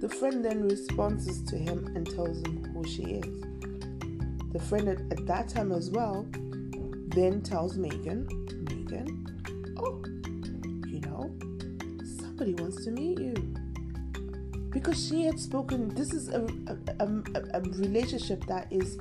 The 0.00 0.08
friend 0.08 0.44
then 0.44 0.62
responds 0.62 1.42
to 1.42 1.58
him 1.58 1.90
and 1.96 2.08
tells 2.08 2.38
him 2.38 2.72
who 2.72 2.86
she 2.86 3.02
is. 3.02 3.42
The 4.52 4.60
friend 4.60 4.88
at, 4.88 5.00
at 5.10 5.26
that 5.26 5.48
time 5.48 5.72
as 5.72 5.90
well 5.90 6.24
then 6.30 7.42
tells 7.42 7.76
Meghan, 7.76 8.28
Meghan, 8.62 9.74
oh, 9.80 10.07
somebody 12.38 12.62
wants 12.62 12.84
to 12.84 12.90
meet 12.92 13.18
you. 13.18 13.34
Because 14.70 15.08
she 15.08 15.24
had 15.24 15.40
spoken, 15.40 15.88
this 15.88 16.12
is 16.12 16.28
a, 16.28 16.42
a, 17.00 17.04
a, 17.04 17.40
a 17.54 17.60
relationship 17.60 18.44
that 18.46 18.68
is 18.70 18.96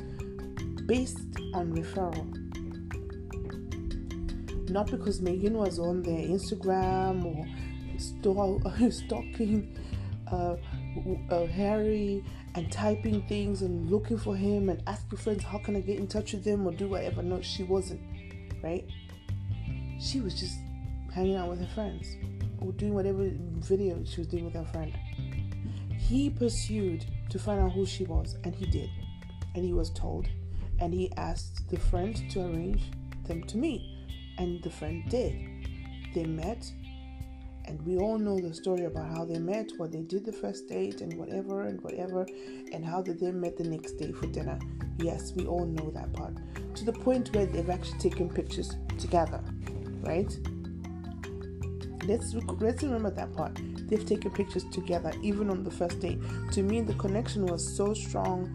based 0.87 1.19
on 1.53 1.71
referral. 1.73 2.25
Not 4.71 4.89
because 4.89 5.21
Meghan 5.21 5.51
was 5.51 5.77
on 5.77 6.01
their 6.01 6.19
Instagram 6.19 7.25
or 7.25 8.91
stalking 8.91 9.77
uh, 10.31 10.55
uh, 11.29 11.45
Harry 11.45 12.23
and 12.55 12.71
typing 12.71 13.21
things 13.27 13.61
and 13.61 13.89
looking 13.91 14.17
for 14.17 14.35
him 14.35 14.69
and 14.69 14.81
asking 14.87 15.19
friends, 15.19 15.43
how 15.43 15.59
can 15.59 15.75
I 15.75 15.81
get 15.81 15.99
in 15.99 16.07
touch 16.07 16.33
with 16.33 16.43
them 16.43 16.65
or 16.65 16.71
do 16.71 16.87
whatever. 16.87 17.21
No, 17.21 17.39
she 17.41 17.63
wasn't, 17.63 18.01
right? 18.63 18.85
She 19.99 20.21
was 20.21 20.33
just 20.33 20.57
hanging 21.13 21.35
out 21.35 21.49
with 21.49 21.59
her 21.59 21.73
friends 21.75 22.15
doing 22.77 22.93
whatever 22.93 23.29
video 23.59 24.03
she 24.05 24.21
was 24.21 24.27
doing 24.27 24.45
with 24.45 24.53
her 24.53 24.65
friend. 24.65 24.93
He 25.97 26.29
pursued 26.29 27.05
to 27.29 27.39
find 27.39 27.59
out 27.59 27.73
who 27.73 27.85
she 27.85 28.05
was, 28.05 28.37
and 28.43 28.55
he 28.55 28.65
did. 28.65 28.89
And 29.55 29.63
he 29.65 29.73
was 29.73 29.89
told, 29.89 30.27
and 30.79 30.93
he 30.93 31.11
asked 31.17 31.67
the 31.69 31.77
friend 31.77 32.15
to 32.31 32.41
arrange 32.41 32.83
them 33.25 33.43
to 33.43 33.57
meet, 33.57 33.81
and 34.37 34.61
the 34.63 34.69
friend 34.69 35.03
did. 35.09 35.35
They 36.13 36.25
met, 36.25 36.71
and 37.65 37.81
we 37.85 37.97
all 37.97 38.17
know 38.17 38.39
the 38.39 38.53
story 38.53 38.85
about 38.85 39.09
how 39.09 39.25
they 39.25 39.39
met, 39.39 39.71
what 39.77 39.91
they 39.91 40.01
did 40.01 40.25
the 40.25 40.31
first 40.31 40.67
date, 40.67 41.01
and 41.01 41.13
whatever, 41.17 41.63
and 41.63 41.81
whatever, 41.81 42.25
and 42.71 42.85
how 42.85 43.01
they 43.01 43.13
then 43.13 43.41
met 43.41 43.57
the 43.57 43.65
next 43.65 43.93
day 43.93 44.11
for 44.11 44.27
dinner. 44.27 44.57
Yes, 44.99 45.33
we 45.35 45.45
all 45.45 45.65
know 45.65 45.91
that 45.91 46.13
part. 46.13 46.35
To 46.75 46.85
the 46.85 46.93
point 46.93 47.35
where 47.35 47.45
they've 47.45 47.69
actually 47.69 47.99
taken 47.99 48.29
pictures 48.29 48.77
together, 48.97 49.43
right? 50.01 50.37
Let's 52.07 52.33
let's 52.33 52.83
remember 52.83 53.11
that 53.11 53.33
part. 53.35 53.59
They've 53.87 54.05
taken 54.05 54.31
pictures 54.31 54.63
together, 54.71 55.11
even 55.21 55.49
on 55.49 55.63
the 55.63 55.71
first 55.71 55.99
date. 55.99 56.19
To 56.53 56.63
me, 56.63 56.81
the 56.81 56.93
connection 56.95 57.45
was 57.45 57.75
so 57.75 57.93
strong, 57.93 58.49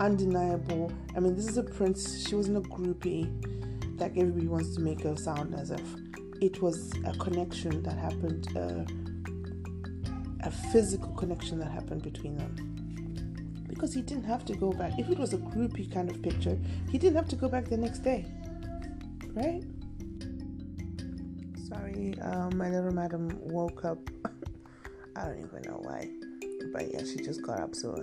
undeniable. 0.00 0.90
I 1.14 1.20
mean, 1.20 1.36
this 1.36 1.46
is 1.46 1.58
a 1.58 1.62
prince. 1.62 2.26
She 2.26 2.34
wasn't 2.34 2.58
a 2.58 2.68
groupie, 2.68 3.30
like 4.00 4.16
everybody 4.16 4.48
wants 4.48 4.74
to 4.76 4.80
make 4.80 5.02
her 5.02 5.16
sound 5.16 5.54
as 5.54 5.70
if 5.70 5.82
it 6.40 6.60
was 6.60 6.92
a 7.04 7.12
connection 7.18 7.82
that 7.82 7.96
happened, 7.96 8.48
uh, 8.56 8.84
a 10.46 10.50
physical 10.72 11.12
connection 11.12 11.58
that 11.58 11.70
happened 11.70 12.02
between 12.02 12.36
them. 12.36 13.64
Because 13.68 13.92
he 13.92 14.00
didn't 14.00 14.24
have 14.24 14.44
to 14.46 14.54
go 14.54 14.72
back. 14.72 14.98
If 14.98 15.10
it 15.10 15.18
was 15.18 15.34
a 15.34 15.38
groupie 15.38 15.92
kind 15.92 16.10
of 16.10 16.22
picture, 16.22 16.58
he 16.90 16.98
didn't 16.98 17.16
have 17.16 17.28
to 17.28 17.36
go 17.36 17.48
back 17.48 17.66
the 17.66 17.76
next 17.76 17.98
day, 18.00 18.26
right? 19.34 19.62
Sorry, 21.76 22.14
um, 22.22 22.56
my 22.56 22.70
little 22.70 22.92
madam 22.92 23.28
woke 23.42 23.84
up. 23.84 23.98
I 25.16 25.26
don't 25.26 25.38
even 25.38 25.62
know 25.62 25.80
why, 25.82 26.08
but 26.72 26.92
yeah, 26.92 27.00
she 27.04 27.16
just 27.16 27.42
got 27.42 27.60
up. 27.60 27.74
So 27.74 27.94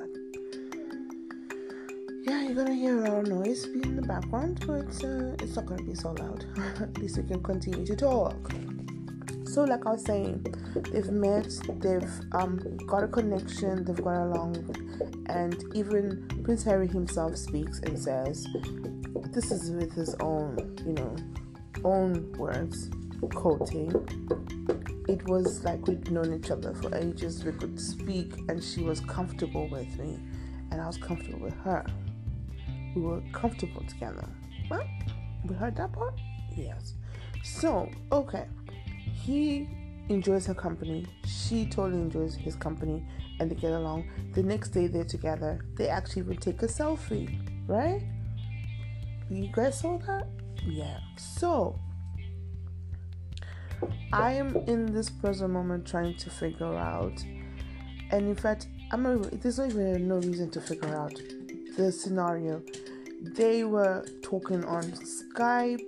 yeah, 2.24 2.44
you're 2.44 2.56
gonna 2.56 2.74
hear 2.74 3.04
a 3.04 3.10
our 3.10 3.24
noise 3.24 3.66
be 3.68 3.82
in 3.82 3.96
the 3.96 4.02
background, 4.02 4.64
but 4.68 4.94
uh, 5.04 5.36
it's 5.44 5.56
not 5.56 5.66
gonna 5.66 5.84
be 5.84 5.96
so 5.96 6.12
loud. 6.12 6.46
At 6.82 6.98
least 6.98 7.18
we 7.18 7.24
can 7.24 7.42
continue 7.42 7.86
to 7.86 7.96
talk. 7.96 8.52
So, 9.46 9.64
like 9.64 9.86
I 9.86 9.92
was 9.92 10.06
saying, 10.06 10.46
they've 10.92 11.12
met, 11.12 11.48
they've 11.80 12.20
um, 12.34 12.60
got 12.88 13.04
a 13.04 13.08
connection, 13.08 13.86
they've 13.86 14.04
got 14.04 14.24
along, 14.24 14.56
and 15.28 15.64
even 15.74 16.28
Prince 16.44 16.64
Harry 16.64 16.88
himself 16.88 17.38
speaks 17.38 17.80
and 17.80 17.98
says, 17.98 18.48
"This 19.32 19.52
is 19.52 19.72
with 19.72 19.94
his 19.94 20.16
own, 20.20 20.58
you 20.86 20.94
know, 20.94 21.16
own 21.84 22.32
words." 22.34 22.90
Quoting, 23.28 23.92
it 25.08 25.28
was 25.28 25.64
like 25.64 25.86
we'd 25.88 26.12
known 26.12 26.34
each 26.34 26.52
other 26.52 26.74
for 26.74 26.96
ages. 26.96 27.44
We 27.44 27.52
could 27.54 27.80
speak, 27.80 28.34
and 28.50 28.64
she 28.64 28.82
was 28.82 29.00
comfortable 29.02 29.68
with 29.70 29.98
me, 29.98 30.20
and 30.72 30.82
I 30.82 30.88
was 30.88 30.98
comfortable 30.98 31.40
with 31.40 31.56
her. 31.64 31.86
We 32.96 33.02
were 33.02 33.22
comfortable 33.32 33.84
together. 33.88 34.28
Well, 34.70 34.88
we 35.46 35.56
heard 35.56 35.76
that 35.78 35.92
part? 35.92 36.20
Yes. 36.56 36.94
So, 37.44 37.90
okay. 38.12 38.46
He 39.24 39.68
enjoys 40.10 40.46
her 40.46 40.54
company. 40.54 41.06
She 41.26 41.66
totally 41.66 42.02
enjoys 42.02 42.36
his 42.36 42.56
company 42.56 43.06
and 43.40 43.50
they 43.50 43.56
get 43.56 43.72
along. 43.72 44.10
The 44.34 44.44
next 44.44 44.70
day 44.70 44.88
they're 44.88 45.04
together. 45.04 45.66
They 45.76 45.88
actually 45.90 46.24
even 46.24 46.38
take 46.38 46.62
a 46.62 46.68
selfie, 46.68 47.40
right? 47.68 48.02
You 49.30 49.50
guys 49.52 49.80
saw 49.80 49.98
that? 50.00 50.28
Yeah. 50.66 51.00
So, 51.18 51.80
I 54.12 54.34
am 54.34 54.56
in 54.68 54.94
this 54.94 55.10
present 55.10 55.52
moment 55.52 55.86
trying 55.86 56.16
to 56.18 56.30
figure 56.30 56.76
out, 56.76 57.24
and 58.12 58.28
in 58.28 58.36
fact, 58.36 58.68
I'm 58.92 59.04
not, 59.04 59.42
there's 59.42 59.58
not 59.58 59.70
even 59.70 60.08
no 60.08 60.18
reason 60.18 60.52
to 60.52 60.62
figure 60.62 60.96
out 60.96 61.20
the 61.78 61.92
scenario. 61.92 62.62
They 63.22 63.64
were 63.64 64.06
talking 64.22 64.64
on 64.66 64.84
Skype, 64.84 65.80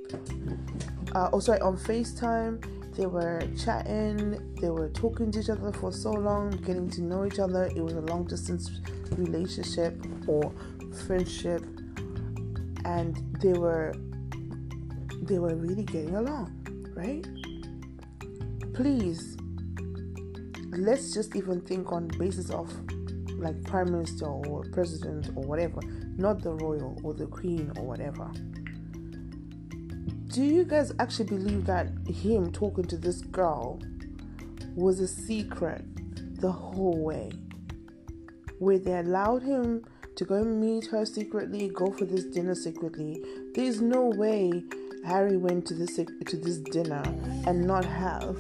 uh, 1.14 1.30
oh 1.34 1.40
sorry, 1.40 1.60
on 1.62 1.78
FaceTime. 1.78 2.96
They 2.96 3.06
were 3.06 3.42
chatting, 3.58 4.56
they 4.62 4.70
were 4.70 4.88
talking 4.90 5.30
to 5.32 5.40
each 5.40 5.50
other 5.50 5.74
for 5.74 5.92
so 5.92 6.12
long, 6.12 6.52
getting 6.52 6.90
to 6.92 7.02
know 7.02 7.26
each 7.26 7.40
other. 7.40 7.66
It 7.76 7.82
was 7.82 7.94
a 7.94 8.02
long 8.02 8.24
distance 8.24 8.72
relationship 9.18 10.02
or 10.28 10.54
friendship, 11.06 11.62
and 12.86 13.22
they 13.42 13.54
were 13.54 13.94
they 15.24 15.40
were 15.40 15.56
really 15.56 15.84
getting 15.84 16.16
along, 16.16 16.54
right? 16.96 17.26
Please, 18.76 19.38
let's 20.72 21.14
just 21.14 21.34
even 21.34 21.62
think 21.62 21.94
on 21.94 22.10
basis 22.20 22.50
of 22.50 22.70
like 23.40 23.64
prime 23.64 23.90
minister 23.90 24.26
or 24.26 24.66
president 24.74 25.30
or 25.34 25.44
whatever, 25.44 25.80
not 26.18 26.42
the 26.42 26.54
royal 26.56 27.00
or 27.02 27.14
the 27.14 27.26
queen 27.26 27.72
or 27.78 27.86
whatever. 27.86 28.30
Do 30.28 30.44
you 30.44 30.66
guys 30.66 30.92
actually 31.00 31.28
believe 31.28 31.66
that 31.68 31.88
him 32.06 32.52
talking 32.52 32.84
to 32.88 32.98
this 32.98 33.22
girl 33.22 33.82
was 34.76 35.00
a 35.00 35.08
secret 35.08 35.86
the 36.42 36.52
whole 36.52 37.02
way? 37.02 37.32
Where 38.60 38.78
they 38.78 39.00
allowed 39.00 39.44
him 39.44 39.86
to 40.18 40.26
go 40.26 40.44
meet 40.44 40.88
her 40.88 41.06
secretly, 41.06 41.70
go 41.70 41.94
for 41.94 42.04
this 42.04 42.26
dinner 42.26 42.56
secretly. 42.56 43.24
There's 43.54 43.80
no 43.80 44.08
way 44.08 44.66
Harry 45.06 45.38
went 45.38 45.66
to 45.68 45.74
this 45.74 45.96
to 45.96 46.36
this 46.36 46.58
dinner 46.58 47.04
and 47.48 47.66
not 47.66 47.86
have 47.86 48.38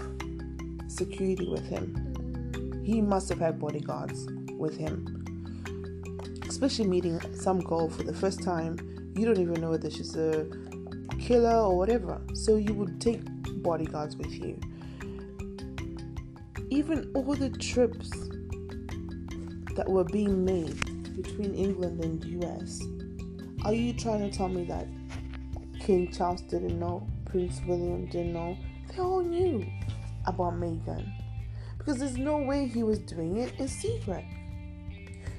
security 0.96 1.48
with 1.50 1.66
him. 1.68 2.82
He 2.86 3.02
must 3.02 3.30
have 3.30 3.40
had 3.40 3.60
bodyguards 3.60 4.28
with 4.58 4.78
him. 4.78 5.24
Especially 6.48 6.88
meeting 6.88 7.20
some 7.34 7.60
girl 7.60 7.90
for 7.90 8.04
the 8.04 8.14
first 8.14 8.44
time, 8.44 8.78
you 9.16 9.26
don't 9.26 9.40
even 9.40 9.60
know 9.62 9.72
whether 9.72 9.90
she's 9.90 10.16
a 10.16 10.48
killer 11.20 11.58
or 11.58 11.78
whatever. 11.78 12.22
So 12.34 12.58
you 12.58 12.74
would 12.74 13.02
take 13.02 13.22
bodyguards 13.64 14.16
with 14.16 14.32
you. 14.32 14.60
Even 16.70 17.12
all 17.14 17.34
the 17.34 17.50
trips 17.50 18.10
that 19.76 19.88
were 19.88 20.04
being 20.04 20.46
made 20.46 20.78
between 21.16 21.54
England 21.56 22.04
and 22.04 22.24
US, 22.44 22.82
are 23.66 23.74
you 23.74 23.94
trying 23.94 24.30
to 24.30 24.36
tell 24.36 24.50
me 24.50 24.66
that 24.66 24.88
King 25.80 26.12
Charles 26.12 26.42
didn't 26.44 26.80
know, 26.80 27.08
Prince 27.26 27.62
William 27.68 28.06
didn't 28.06 28.34
know? 28.34 28.58
They 28.90 29.02
all 29.02 29.24
knew 29.24 29.66
about 30.26 30.54
Meghan 30.54 31.12
because 31.78 32.00
there's 32.00 32.18
no 32.18 32.38
way 32.38 32.68
he 32.68 32.84
was 32.84 33.00
doing 33.00 33.38
it 33.38 33.54
in 33.60 33.68
secret. 33.68 34.26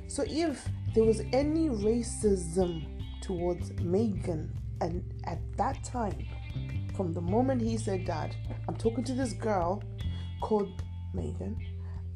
So 0.07 0.25
if 0.27 0.69
there 0.95 1.05
was 1.05 1.21
any 1.33 1.69
racism 1.69 2.87
towards 3.21 3.71
Meghan 3.73 4.49
and 4.81 5.03
at 5.25 5.41
that 5.57 5.83
time, 5.83 6.25
from 6.95 7.13
the 7.13 7.21
moment 7.21 7.61
he 7.61 7.77
said 7.77 8.07
that, 8.07 8.35
I'm 8.69 8.77
talking 8.77 9.03
to 9.05 9.13
this 9.13 9.33
girl 9.33 9.83
called 10.41 10.83
Meghan 11.15 11.57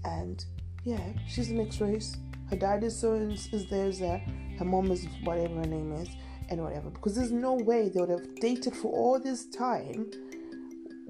and 0.05 0.45
yeah, 0.85 1.01
she's 1.29 1.51
mixed 1.51 1.81
race. 1.81 2.17
Her 2.49 2.57
dad 2.57 2.85
is 2.85 2.99
so 2.99 3.15
is, 3.15 3.49
is 3.53 3.69
there, 3.69 3.87
is 3.87 3.99
there. 3.99 4.23
Her 4.59 4.65
mom 4.65 4.91
is 4.91 5.07
whatever 5.25 5.55
her 5.57 5.67
name 5.67 5.93
is, 5.93 6.09
and 6.49 6.63
whatever. 6.63 6.91
Because 6.91 7.15
there's 7.15 7.31
no 7.31 7.55
way 7.55 7.89
they 7.89 8.01
would 8.01 8.11
have 8.11 8.35
dated 8.37 8.75
for 8.75 8.93
all 8.93 9.21
this 9.21 9.47
time 9.47 10.11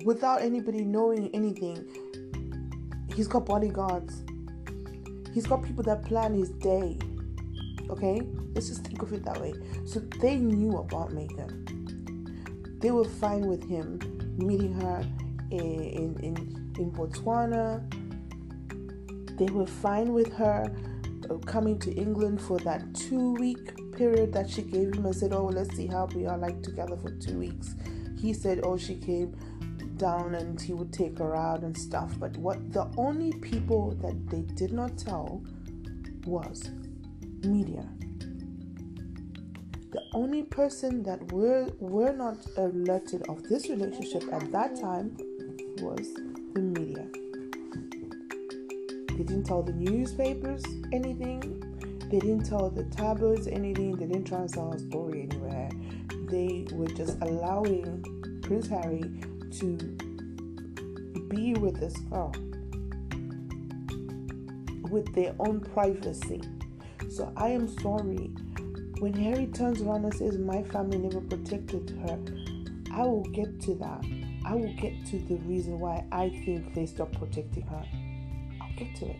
without 0.04 0.42
anybody 0.42 0.82
knowing 0.82 1.30
anything. 1.34 1.86
He's 3.14 3.28
got 3.28 3.46
bodyguards. 3.46 4.24
He's 5.32 5.46
got 5.46 5.62
people 5.62 5.82
that 5.84 6.04
plan 6.04 6.34
his 6.34 6.50
day. 6.50 6.98
Okay? 7.88 8.22
Let's 8.54 8.68
just 8.68 8.84
think 8.84 9.02
of 9.02 9.12
it 9.12 9.24
that 9.24 9.40
way. 9.40 9.54
So 9.84 10.00
they 10.20 10.36
knew 10.36 10.78
about 10.78 11.10
Meghan. 11.10 12.80
They 12.80 12.90
were 12.90 13.04
fine 13.04 13.46
with 13.46 13.68
him 13.68 13.98
meeting 14.38 14.72
her 14.80 15.04
in, 15.50 15.60
in, 15.60 16.20
in, 16.20 16.36
in 16.78 16.92
Botswana. 16.92 17.84
They 19.38 19.46
were 19.46 19.66
fine 19.66 20.12
with 20.12 20.32
her 20.34 20.70
uh, 21.28 21.34
coming 21.38 21.78
to 21.80 21.92
England 21.92 22.40
for 22.40 22.58
that 22.60 22.94
two 22.94 23.34
week 23.34 23.92
period 23.92 24.32
that 24.32 24.48
she 24.48 24.62
gave 24.62 24.94
him 24.94 25.04
and 25.04 25.14
said, 25.14 25.32
Oh, 25.32 25.46
let's 25.46 25.74
see 25.76 25.86
how 25.86 26.06
we 26.14 26.26
are 26.26 26.38
like 26.38 26.62
together 26.62 26.96
for 26.96 27.10
two 27.10 27.38
weeks. 27.38 27.74
He 28.18 28.32
said, 28.32 28.60
Oh, 28.62 28.76
she 28.76 28.96
came 28.96 29.36
down 30.00 30.34
and 30.34 30.60
he 30.60 30.72
would 30.72 30.92
take 30.92 31.18
her 31.18 31.36
out 31.36 31.62
and 31.62 31.76
stuff. 31.76 32.18
But 32.18 32.36
what 32.38 32.72
the 32.72 32.90
only 32.96 33.32
people 33.34 33.92
that 34.02 34.28
they 34.28 34.42
did 34.54 34.72
not 34.72 34.96
tell 34.98 35.44
was 36.24 36.70
media. 37.44 37.86
The 39.92 40.02
only 40.14 40.44
person 40.44 41.02
that 41.02 41.32
were 41.32 41.68
were 41.78 42.12
not 42.12 42.38
alerted 42.56 43.28
of 43.28 43.42
this 43.44 43.68
relationship 43.68 44.24
at 44.32 44.50
that 44.52 44.80
time 44.80 45.16
was 45.80 46.14
the 46.54 46.60
media. 46.60 47.06
They 49.16 49.24
didn't 49.24 49.44
tell 49.44 49.62
the 49.62 49.72
newspapers 49.72 50.64
anything. 50.92 51.40
They 52.10 52.18
didn't 52.18 52.44
tell 52.44 52.70
the 52.70 52.84
tabloids 52.84 53.46
anything. 53.46 53.96
They 53.96 54.06
didn't 54.06 54.24
try 54.24 54.38
and 54.38 54.50
sell 54.50 54.72
a 54.72 54.78
story 54.78 55.28
anywhere. 55.30 55.68
They 56.28 56.66
were 56.72 56.88
just 56.88 57.18
allowing 57.20 58.04
Prince 58.42 58.68
Harry 58.68 59.04
to 59.52 59.76
be 61.28 61.54
with 61.54 61.78
this 61.80 61.96
girl 62.10 62.32
with 64.90 65.14
their 65.14 65.34
own 65.38 65.60
privacy. 65.60 66.42
So 67.08 67.32
I 67.36 67.48
am 67.48 67.68
sorry. 67.80 68.30
When 68.98 69.14
Harry 69.14 69.46
turns 69.46 69.80
around 69.80 70.04
and 70.04 70.14
says, 70.14 70.36
My 70.36 70.62
family 70.64 70.98
never 70.98 71.20
protected 71.20 71.90
her, 72.06 72.18
I 72.92 73.02
will 73.02 73.24
get 73.32 73.60
to 73.62 73.74
that. 73.76 74.04
I 74.44 74.54
will 74.54 74.74
get 74.74 75.06
to 75.06 75.18
the 75.18 75.36
reason 75.36 75.78
why 75.78 76.04
I 76.12 76.28
think 76.44 76.74
they 76.74 76.86
stopped 76.86 77.18
protecting 77.18 77.66
her. 77.66 77.84
I'll 78.60 78.76
get 78.76 78.94
to 78.96 79.06
it. 79.06 79.16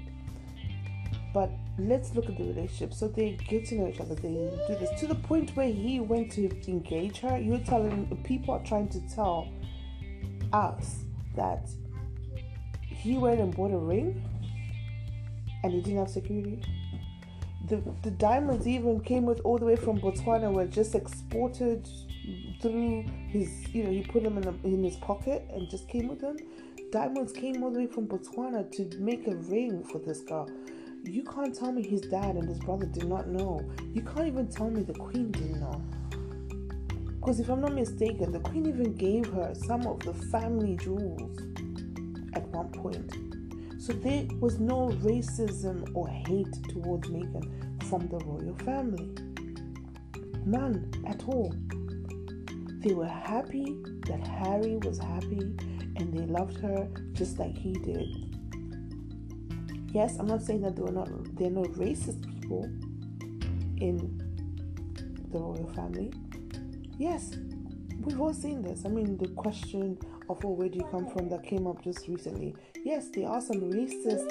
But 1.32 1.50
let's 1.78 2.14
look 2.14 2.28
at 2.28 2.36
the 2.36 2.44
relationship. 2.44 2.92
So 2.92 3.08
they 3.08 3.38
get 3.48 3.66
to 3.66 3.76
know 3.76 3.88
each 3.88 4.00
other. 4.00 4.16
They 4.16 4.28
do 4.28 4.76
this 4.78 4.98
to 5.00 5.06
the 5.06 5.14
point 5.14 5.54
where 5.56 5.68
he 5.68 6.00
went 6.00 6.32
to 6.32 6.50
engage 6.68 7.18
her. 7.18 7.38
You're 7.38 7.60
telling 7.60 8.06
people 8.24 8.54
are 8.54 8.64
trying 8.64 8.88
to 8.88 9.00
tell 9.14 9.48
us 10.52 11.04
that 11.36 11.68
he 12.80 13.16
went 13.16 13.40
and 13.40 13.54
bought 13.54 13.72
a 13.72 13.78
ring 13.78 14.22
and 15.62 15.72
he 15.72 15.80
didn't 15.80 15.98
have 15.98 16.10
security. 16.10 16.60
The, 17.68 17.82
the 18.02 18.10
diamonds 18.10 18.66
even 18.66 19.00
came 19.00 19.26
with 19.26 19.40
all 19.40 19.58
the 19.58 19.66
way 19.66 19.76
from 19.76 20.00
Botswana 20.00 20.52
were 20.52 20.66
just 20.66 20.94
exported 20.94 21.88
through 22.60 23.04
his 23.28 23.48
you 23.74 23.84
know 23.84 23.90
he 23.90 24.02
put 24.02 24.22
them 24.22 24.36
in, 24.38 24.60
in 24.64 24.84
his 24.84 24.96
pocket 24.96 25.46
and 25.52 25.68
just 25.70 25.88
came 25.88 26.08
with 26.08 26.20
them. 26.20 26.36
Diamonds 26.92 27.32
came 27.32 27.62
all 27.62 27.70
the 27.70 27.80
way 27.80 27.86
from 27.86 28.08
botswana 28.08 28.70
to 28.72 28.98
make 28.98 29.28
a 29.28 29.36
ring 29.36 29.84
for 29.84 29.98
this 29.98 30.20
girl. 30.22 30.50
You 31.04 31.22
can't 31.22 31.54
tell 31.54 31.70
me 31.72 31.86
his 31.86 32.00
dad 32.00 32.34
and 32.34 32.48
his 32.48 32.58
brother 32.58 32.86
did 32.86 33.04
not 33.04 33.28
know. 33.28 33.60
You 33.94 34.02
can't 34.02 34.26
even 34.26 34.48
tell 34.48 34.70
me 34.70 34.82
the 34.82 34.94
queen 34.94 35.30
didn't 35.30 35.60
know 35.60 35.82
because 37.20 37.38
if 37.38 37.48
i'm 37.48 37.60
not 37.60 37.72
mistaken 37.72 38.32
the 38.32 38.40
queen 38.40 38.66
even 38.66 38.94
gave 38.94 39.26
her 39.26 39.54
some 39.54 39.86
of 39.86 40.00
the 40.00 40.14
family 40.30 40.76
jewels 40.76 41.38
at 42.34 42.46
one 42.48 42.68
point 42.72 43.12
so 43.80 43.94
there 43.94 44.26
was 44.40 44.60
no 44.60 44.90
racism 45.02 45.90
or 45.96 46.06
hate 46.06 46.52
towards 46.68 47.08
Meghan 47.08 47.82
from 47.88 48.06
the 48.08 48.18
royal 48.18 48.54
family. 48.56 49.10
None 50.44 50.92
at 51.08 51.24
all. 51.26 51.54
They 52.84 52.92
were 52.92 53.08
happy 53.08 53.74
that 54.06 54.24
Harry 54.26 54.76
was 54.76 54.98
happy 54.98 55.40
and 55.96 56.12
they 56.12 56.26
loved 56.26 56.58
her 56.58 56.88
just 57.14 57.38
like 57.38 57.56
he 57.56 57.72
did. 57.72 58.06
Yes, 59.92 60.18
I'm 60.18 60.26
not 60.26 60.42
saying 60.42 60.60
that 60.60 60.76
they 60.76 60.82
were 60.82 60.92
not 60.92 61.08
there 61.36 61.48
are 61.48 61.50
no 61.50 61.62
racist 61.62 62.22
people 62.22 62.64
in 63.78 63.96
the 65.32 65.38
royal 65.38 65.72
family. 65.74 66.12
Yes, 67.00 67.34
we've 68.02 68.20
all 68.20 68.34
seen 68.34 68.60
this. 68.60 68.84
I 68.84 68.90
mean, 68.90 69.16
the 69.16 69.28
question 69.28 69.96
of 70.28 70.44
oh, 70.44 70.50
where 70.50 70.68
do 70.68 70.76
you 70.76 70.84
come 70.90 71.08
from 71.08 71.30
that 71.30 71.42
came 71.42 71.66
up 71.66 71.82
just 71.82 72.06
recently. 72.06 72.54
Yes, 72.84 73.08
there 73.08 73.26
are 73.26 73.40
some 73.40 73.56
racist 73.56 74.28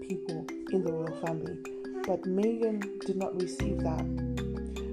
people 0.00 0.44
in 0.72 0.82
the 0.82 0.92
royal 0.92 1.16
family, 1.24 1.56
but 2.04 2.22
Meghan 2.22 3.00
did 3.06 3.14
not 3.14 3.40
receive 3.40 3.78
that 3.78 4.04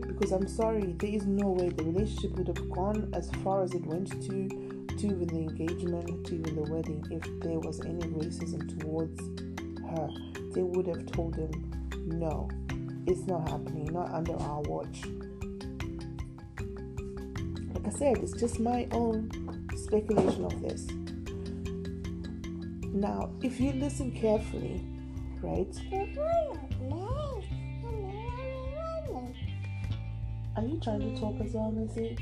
because 0.08 0.32
I'm 0.32 0.48
sorry, 0.48 0.94
there 1.00 1.10
is 1.10 1.26
no 1.26 1.50
way 1.50 1.70
the 1.70 1.86
relationship 1.86 2.34
would 2.34 2.48
have 2.50 2.70
gone 2.70 3.12
as 3.16 3.32
far 3.44 3.64
as 3.64 3.74
it 3.74 3.84
went 3.88 4.12
to, 4.12 4.48
to 4.96 5.08
even 5.08 5.26
the 5.26 5.40
engagement, 5.40 6.28
to 6.28 6.36
even 6.36 6.56
the 6.56 6.72
wedding, 6.72 7.04
if 7.10 7.24
there 7.42 7.60
was 7.60 7.80
any 7.82 8.06
racism 8.10 8.80
towards 8.80 9.20
her. 9.90 10.08
They 10.54 10.62
would 10.62 10.86
have 10.86 11.08
told 11.08 11.36
him, 11.36 11.50
no, 12.06 12.48
it's 13.08 13.26
not 13.26 13.50
happening, 13.50 13.86
not 13.92 14.12
under 14.12 14.36
our 14.40 14.62
watch. 14.62 15.02
I 17.90 17.92
said, 17.92 18.18
it's 18.20 18.34
just 18.34 18.60
my 18.60 18.88
own 18.92 19.32
speculation 19.76 20.46
of 20.46 20.62
this. 20.62 20.86
Now, 22.94 23.32
if 23.42 23.60
you 23.60 23.72
listen 23.72 24.12
carefully, 24.12 24.86
right? 25.42 25.76
Are 30.56 30.64
you 30.64 30.80
trying 30.84 31.00
to 31.00 31.20
talk 31.20 31.42
as 31.42 31.54
well, 31.54 31.72
Missy? 31.72 32.16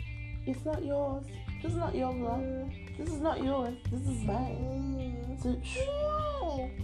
It's 0.46 0.64
not 0.64 0.86
yours. 0.86 1.26
This 1.62 1.74
is 1.74 1.78
not 1.78 1.94
your 1.94 2.14
love. 2.14 2.72
This 2.98 3.10
is 3.10 3.20
not 3.20 3.44
yours. 3.44 3.76
This 3.92 4.08
is 4.08 4.24
mine. 4.24 5.38
So, 5.44 5.60
shh. 5.66 5.80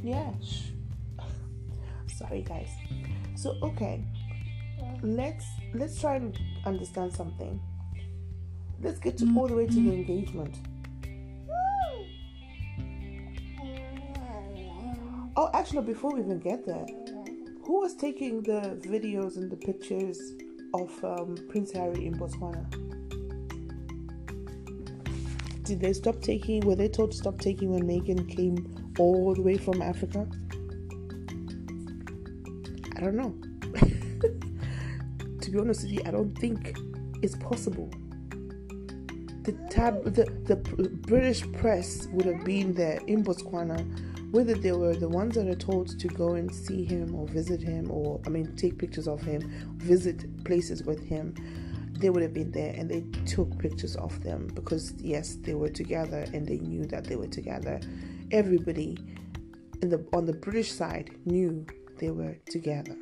Yeah, 0.03 0.29
shh. 0.43 0.71
Sorry, 2.17 2.41
guys. 2.41 2.69
So, 3.37 3.55
okay. 3.63 4.03
Let's 5.01 5.45
let's 5.73 6.01
try 6.01 6.15
and 6.15 6.37
understand 6.65 7.13
something. 7.13 7.61
Let's 8.81 8.99
get 8.99 9.17
to 9.19 9.33
all 9.37 9.47
the 9.47 9.55
way 9.55 9.67
to 9.67 9.73
the 9.73 9.93
engagement. 9.93 10.55
Oh, 15.35 15.49
actually, 15.53 15.81
before 15.83 16.13
we 16.13 16.19
even 16.19 16.39
get 16.39 16.65
there, 16.65 16.85
who 17.63 17.79
was 17.81 17.95
taking 17.95 18.43
the 18.43 18.79
videos 18.85 19.37
and 19.37 19.49
the 19.49 19.57
pictures 19.57 20.19
of 20.73 20.91
um, 21.03 21.35
Prince 21.49 21.71
Harry 21.71 22.05
in 22.05 22.15
Botswana? 22.15 22.69
Did 25.63 25.79
they 25.79 25.93
stop 25.93 26.21
taking? 26.21 26.59
Were 26.61 26.75
they 26.75 26.89
told 26.89 27.11
to 27.11 27.17
stop 27.17 27.39
taking 27.39 27.71
when 27.71 27.83
Meghan 27.83 28.29
came 28.29 28.93
all 28.99 29.33
the 29.33 29.41
way 29.41 29.57
from 29.57 29.81
Africa? 29.81 30.27
I 32.95 32.99
don't 32.99 33.15
know. 33.15 33.35
to 35.41 35.51
be 35.51 35.57
honest 35.57 35.83
with 35.83 35.93
you, 35.93 36.01
I 36.05 36.11
don't 36.11 36.37
think 36.37 36.77
it's 37.21 37.35
possible. 37.37 37.89
The 39.43 39.51
tab, 39.69 40.03
the, 40.05 40.25
the 40.45 40.55
British 40.55 41.49
press 41.53 42.07
would 42.07 42.25
have 42.25 42.43
been 42.43 42.73
there 42.73 42.99
in 43.07 43.23
Botswana 43.23 43.85
whether 44.31 44.55
they 44.55 44.71
were 44.71 44.95
the 44.95 45.07
ones 45.07 45.35
that 45.35 45.47
are 45.47 45.53
told 45.53 45.99
to 45.99 46.07
go 46.07 46.33
and 46.33 46.51
see 46.51 46.83
him 46.83 47.13
or 47.13 47.27
visit 47.27 47.61
him 47.61 47.91
or 47.91 48.19
i 48.25 48.29
mean 48.29 48.51
take 48.55 48.79
pictures 48.79 49.07
of 49.07 49.21
him 49.21 49.39
visit 49.77 50.43
places 50.43 50.81
with 50.81 50.99
him 51.07 51.35
they 52.03 52.09
would 52.09 52.21
have 52.21 52.33
been 52.33 52.51
there 52.51 52.73
and 52.77 52.89
they 52.89 53.01
took 53.25 53.57
pictures 53.59 53.95
of 53.95 54.21
them 54.23 54.47
because 54.55 54.93
yes 54.97 55.37
they 55.41 55.53
were 55.53 55.69
together 55.69 56.25
and 56.33 56.45
they 56.45 56.57
knew 56.57 56.85
that 56.85 57.05
they 57.05 57.15
were 57.15 57.27
together. 57.27 57.79
Everybody 58.31 58.97
in 59.81 59.89
the 59.89 60.05
on 60.11 60.25
the 60.25 60.33
british 60.33 60.71
side 60.71 61.11
knew 61.25 61.65
they 61.99 62.11
were 62.11 62.35
together. 62.49 62.95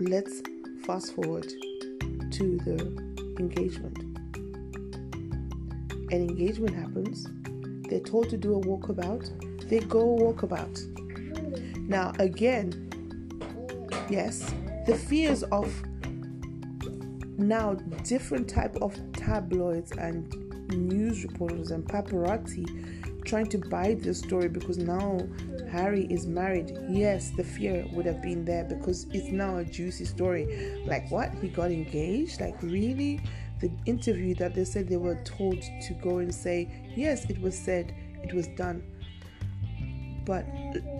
Let's 0.00 0.42
fast 0.86 1.14
forward 1.14 1.50
to 2.32 2.58
the 2.58 3.34
engagement. 3.38 3.98
An 6.12 6.28
engagement 6.28 6.74
happens. 6.74 7.26
They're 7.88 8.00
told 8.00 8.30
to 8.30 8.36
do 8.36 8.54
a 8.54 8.60
walkabout, 8.60 9.68
they 9.68 9.80
go 9.80 10.16
walkabout. 10.16 10.86
Now, 11.88 12.12
again, 12.18 12.90
yes, 14.08 14.54
the 14.86 14.96
fears 14.96 15.42
of 15.44 15.72
now 17.36 17.74
different 18.04 18.48
type 18.48 18.76
of 18.76 18.96
tabloids 19.12 19.92
and 19.92 20.32
news 20.70 21.24
reporters 21.24 21.70
and 21.70 21.84
paparazzi 21.84 22.93
trying 23.24 23.46
to 23.46 23.58
buy 23.58 23.94
this 23.94 24.18
story 24.18 24.48
because 24.48 24.78
now 24.78 25.20
Harry 25.70 26.06
is 26.10 26.26
married. 26.26 26.76
Yes, 26.88 27.30
the 27.36 27.44
fear 27.44 27.86
would 27.92 28.06
have 28.06 28.22
been 28.22 28.44
there 28.44 28.64
because 28.64 29.06
it's 29.12 29.28
now 29.28 29.58
a 29.58 29.64
juicy 29.64 30.04
story. 30.04 30.82
Like 30.86 31.10
what? 31.10 31.34
He 31.40 31.48
got 31.48 31.70
engaged? 31.70 32.40
Like 32.40 32.62
really? 32.62 33.20
the 33.64 33.70
interview 33.86 34.34
that 34.34 34.54
they 34.54 34.64
said 34.64 34.88
they 34.88 34.96
were 34.96 35.18
told 35.24 35.62
to 35.62 35.94
go 35.94 36.18
and 36.18 36.34
say, 36.34 36.68
yes, 36.96 37.24
it 37.30 37.40
was 37.40 37.58
said, 37.58 37.94
it 38.22 38.34
was 38.34 38.46
done. 38.48 38.82
But 40.26 40.44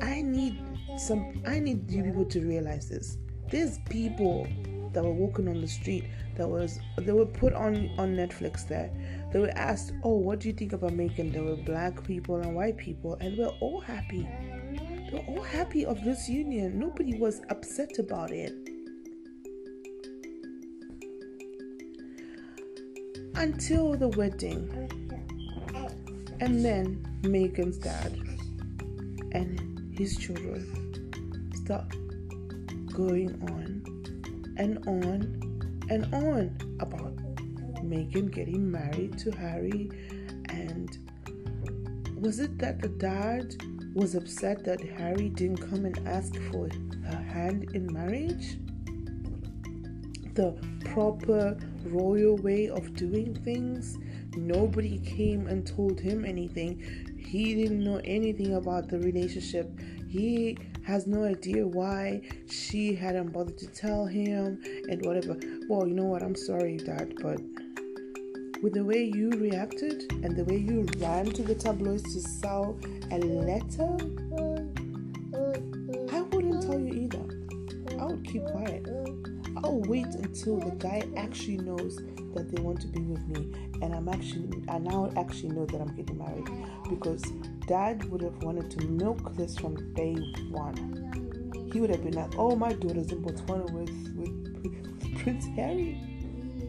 I 0.03 0.23
need 0.23 0.63
some 0.99 1.43
I 1.47 1.59
need 1.59 1.91
you 1.91 2.03
people 2.05 2.25
to 2.27 2.41
realize 2.41 2.89
this. 2.89 3.19
There's 3.51 3.79
people 3.91 4.47
that 4.93 5.03
were 5.03 5.13
walking 5.13 5.49
on 5.49 5.61
the 5.61 5.69
street 5.69 6.04
that 6.37 6.49
was 6.49 6.79
they 6.99 7.13
were 7.13 7.27
put 7.27 7.53
on 7.53 7.91
on 7.99 8.15
Netflix 8.15 8.67
there. 8.67 8.91
They 9.33 9.41
were 9.41 9.53
asked, 9.57 9.93
Oh, 10.03 10.17
what 10.17 10.41
do 10.41 10.49
you 10.49 10.55
think 10.55 10.73
about 10.73 10.93
Meghan? 10.93 11.33
There 11.33 11.43
were 11.43 11.57
black 11.57 12.05
people 12.05 12.37
and 12.37 12.55
white 12.55 12.77
people 12.77 13.17
and 13.21 13.37
we're 13.37 13.49
all 13.61 13.81
happy. 13.81 14.29
They 15.11 15.11
were 15.13 15.37
all 15.37 15.43
happy 15.43 15.85
of 15.85 16.03
this 16.05 16.29
union. 16.29 16.79
Nobody 16.79 17.19
was 17.19 17.41
upset 17.51 17.99
about 17.99 18.31
it. 18.31 18.55
until 23.37 23.95
the 23.95 24.09
wedding. 24.09 24.71
And 26.41 26.65
then 26.65 27.05
Meghan's 27.23 27.79
dad 27.79 28.13
and 29.33 29.95
his 29.99 30.17
children 30.17 30.63
start 31.65 31.91
going 32.93 33.31
on 33.51 33.83
and 34.57 34.79
on 34.87 35.44
and 35.91 36.13
on 36.15 36.57
about 36.81 37.17
Meghan 37.85 38.31
getting 38.31 38.71
married 38.71 39.19
to 39.19 39.31
Harry. 39.31 39.91
And 40.49 40.99
was 42.17 42.41
it 42.41 42.59
that 42.59 42.81
the 42.81 42.89
dad 42.89 43.55
was 43.95 44.15
upset 44.15 44.65
that 44.65 44.81
Harry 44.81 45.29
didn't 45.29 45.59
come 45.59 45.85
and 45.85 46.09
ask 46.09 46.35
for 46.51 46.69
her 47.07 47.23
hand 47.23 47.71
in 47.75 47.93
marriage? 47.93 48.59
The 50.35 50.57
proper 50.85 51.57
royal 51.85 52.37
way 52.37 52.69
of 52.69 52.95
doing 52.95 53.35
things. 53.35 53.97
Nobody 54.37 54.99
came 54.99 55.47
and 55.47 55.67
told 55.67 56.01
him 56.01 56.25
anything. 56.25 56.83
He 57.17 57.55
didn't 57.55 57.85
know 57.85 58.01
anything 58.05 58.55
about 58.55 58.89
the 58.89 58.99
relationship. 58.99 59.71
He 60.09 60.59
has 60.85 61.07
no 61.07 61.25
idea 61.25 61.67
why 61.67 62.21
she 62.49 62.95
hadn't 62.95 63.33
bothered 63.33 63.59
to 63.59 63.67
tell 63.69 64.07
him 64.07 64.61
and 64.89 65.05
whatever. 65.05 65.37
Well, 65.69 65.87
you 65.87 65.95
know 65.95 66.05
what? 66.05 66.23
I'm 66.23 66.35
sorry, 66.35 66.77
Dad, 66.77 67.15
but 67.23 67.41
with 68.63 68.75
the 68.75 68.85
way 68.85 69.05
you 69.05 69.31
reacted 69.31 70.13
and 70.23 70.37
the 70.37 70.45
way 70.45 70.57
you 70.57 70.87
ran 70.99 71.27
to 71.27 71.43
the 71.43 71.55
tabloids 71.55 72.15
to 72.15 72.21
sell 72.21 72.79
a 73.11 73.19
letter, 73.19 73.97
I 76.13 76.21
wouldn't 76.23 76.63
tell 76.63 76.79
you 76.79 76.95
either. 76.95 77.99
I 78.01 78.05
would 78.07 78.25
keep 78.25 78.45
quiet. 78.47 78.87
I'll 79.63 79.81
wait 79.83 80.07
until 80.07 80.59
the 80.59 80.73
guy 80.73 81.03
actually 81.17 81.59
knows 81.59 81.97
that 82.35 82.51
they 82.51 82.61
want 82.61 82.81
to 82.81 82.89
be 82.89 83.01
with 83.01 83.27
me 83.29 83.55
and 83.83 83.95
I'm 83.95 84.09
actually 84.09 84.49
I 84.69 84.79
now 84.79 85.11
actually 85.17 85.51
know 85.51 85.67
that 85.67 85.81
I'm 85.81 85.95
getting 85.95 86.19
married 86.19 86.49
because 86.89 87.23
dad 87.67 88.05
would 88.11 88.23
have 88.23 88.43
wanted 88.43 88.71
to 88.73 88.87
milk 88.87 89.35
this 89.37 89.57
from 89.59 89.93
day 89.95 90.15
one. 90.51 91.71
He 91.73 91.81
would 91.81 91.91
have 91.91 92.03
been 92.05 92.15
like, 92.15 92.37
Oh 92.39 92.55
my 92.57 92.73
daughter's 92.73 93.11
in 93.11 93.23
Botswana 93.23 93.71
with, 93.73 93.91
with, 94.17 94.63
with 94.63 95.19
Prince 95.23 95.47
Harry. 95.57 96.01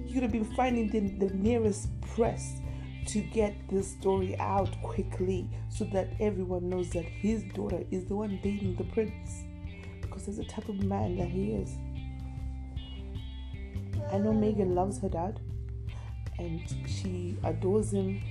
He 0.06 0.14
would 0.14 0.24
have 0.24 0.32
been 0.32 0.56
finding 0.56 0.90
the, 0.90 1.28
the 1.28 1.34
nearest 1.36 1.90
press 2.02 2.60
to 3.08 3.22
get 3.22 3.56
this 3.70 3.92
story 3.92 4.36
out 4.40 4.70
quickly 4.82 5.50
so 5.70 5.86
that 5.86 6.10
everyone 6.20 6.70
knows 6.70 6.90
that 6.92 7.06
his 7.06 7.44
daughter 7.54 7.84
is 7.92 8.06
the 8.06 8.16
one 8.16 8.40
dating 8.42 8.76
the 8.78 8.84
prince 8.86 9.44
because 10.02 10.26
there's 10.26 10.38
the 10.38 10.46
type 10.46 10.68
of 10.70 10.84
man 10.84 11.18
that 11.18 11.28
he 11.28 11.52
is. 11.52 11.78
I 14.12 14.18
know 14.18 14.32
Meghan 14.32 14.74
loves 14.74 15.00
her 15.00 15.10
dad 15.10 15.40
and 16.40 16.62
she 16.88 17.38
adores 17.44 17.92
him, 17.92 18.22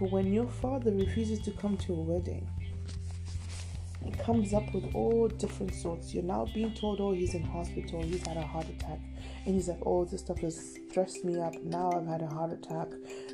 but 0.00 0.10
when 0.10 0.32
your 0.32 0.48
father 0.48 0.92
refuses 0.92 1.40
to 1.40 1.50
come 1.50 1.76
to 1.76 1.92
a 1.92 2.00
wedding, 2.00 2.48
he 4.02 4.10
comes 4.12 4.54
up 4.54 4.72
with 4.72 4.94
all 4.94 5.28
different 5.28 5.74
sorts. 5.74 6.14
You're 6.14 6.22
now 6.22 6.46
being 6.54 6.72
told, 6.72 7.02
oh, 7.02 7.12
he's 7.12 7.34
in 7.34 7.42
hospital, 7.42 8.02
he's 8.02 8.26
had 8.26 8.38
a 8.38 8.42
heart 8.42 8.66
attack. 8.70 8.98
And 9.44 9.54
he's 9.54 9.68
like, 9.68 9.80
oh, 9.84 10.06
this 10.06 10.22
stuff 10.22 10.38
has 10.38 10.78
stressed 10.88 11.22
me 11.22 11.38
up. 11.38 11.54
Now 11.62 11.92
I've 11.92 12.06
had 12.06 12.22
a 12.22 12.26
heart 12.26 12.50
attack 12.50 12.88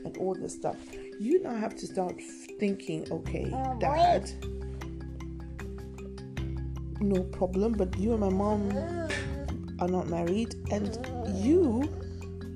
and 0.05 0.17
all 0.17 0.35
this 0.35 0.55
stuff. 0.55 0.77
You 1.21 1.41
now 1.41 1.55
have 1.55 1.77
to 1.77 1.87
start 1.87 2.21
thinking, 2.59 3.07
okay, 3.13 3.49
oh, 3.53 3.79
dad, 3.79 4.29
no 7.01 7.23
problem, 7.23 7.75
but 7.75 7.97
you 7.97 8.11
and 8.11 8.21
my 8.21 8.29
mom 8.29 8.73
are 9.79 9.89
not 9.89 10.09
married, 10.09 10.57
and 10.73 10.99
you 11.33 11.89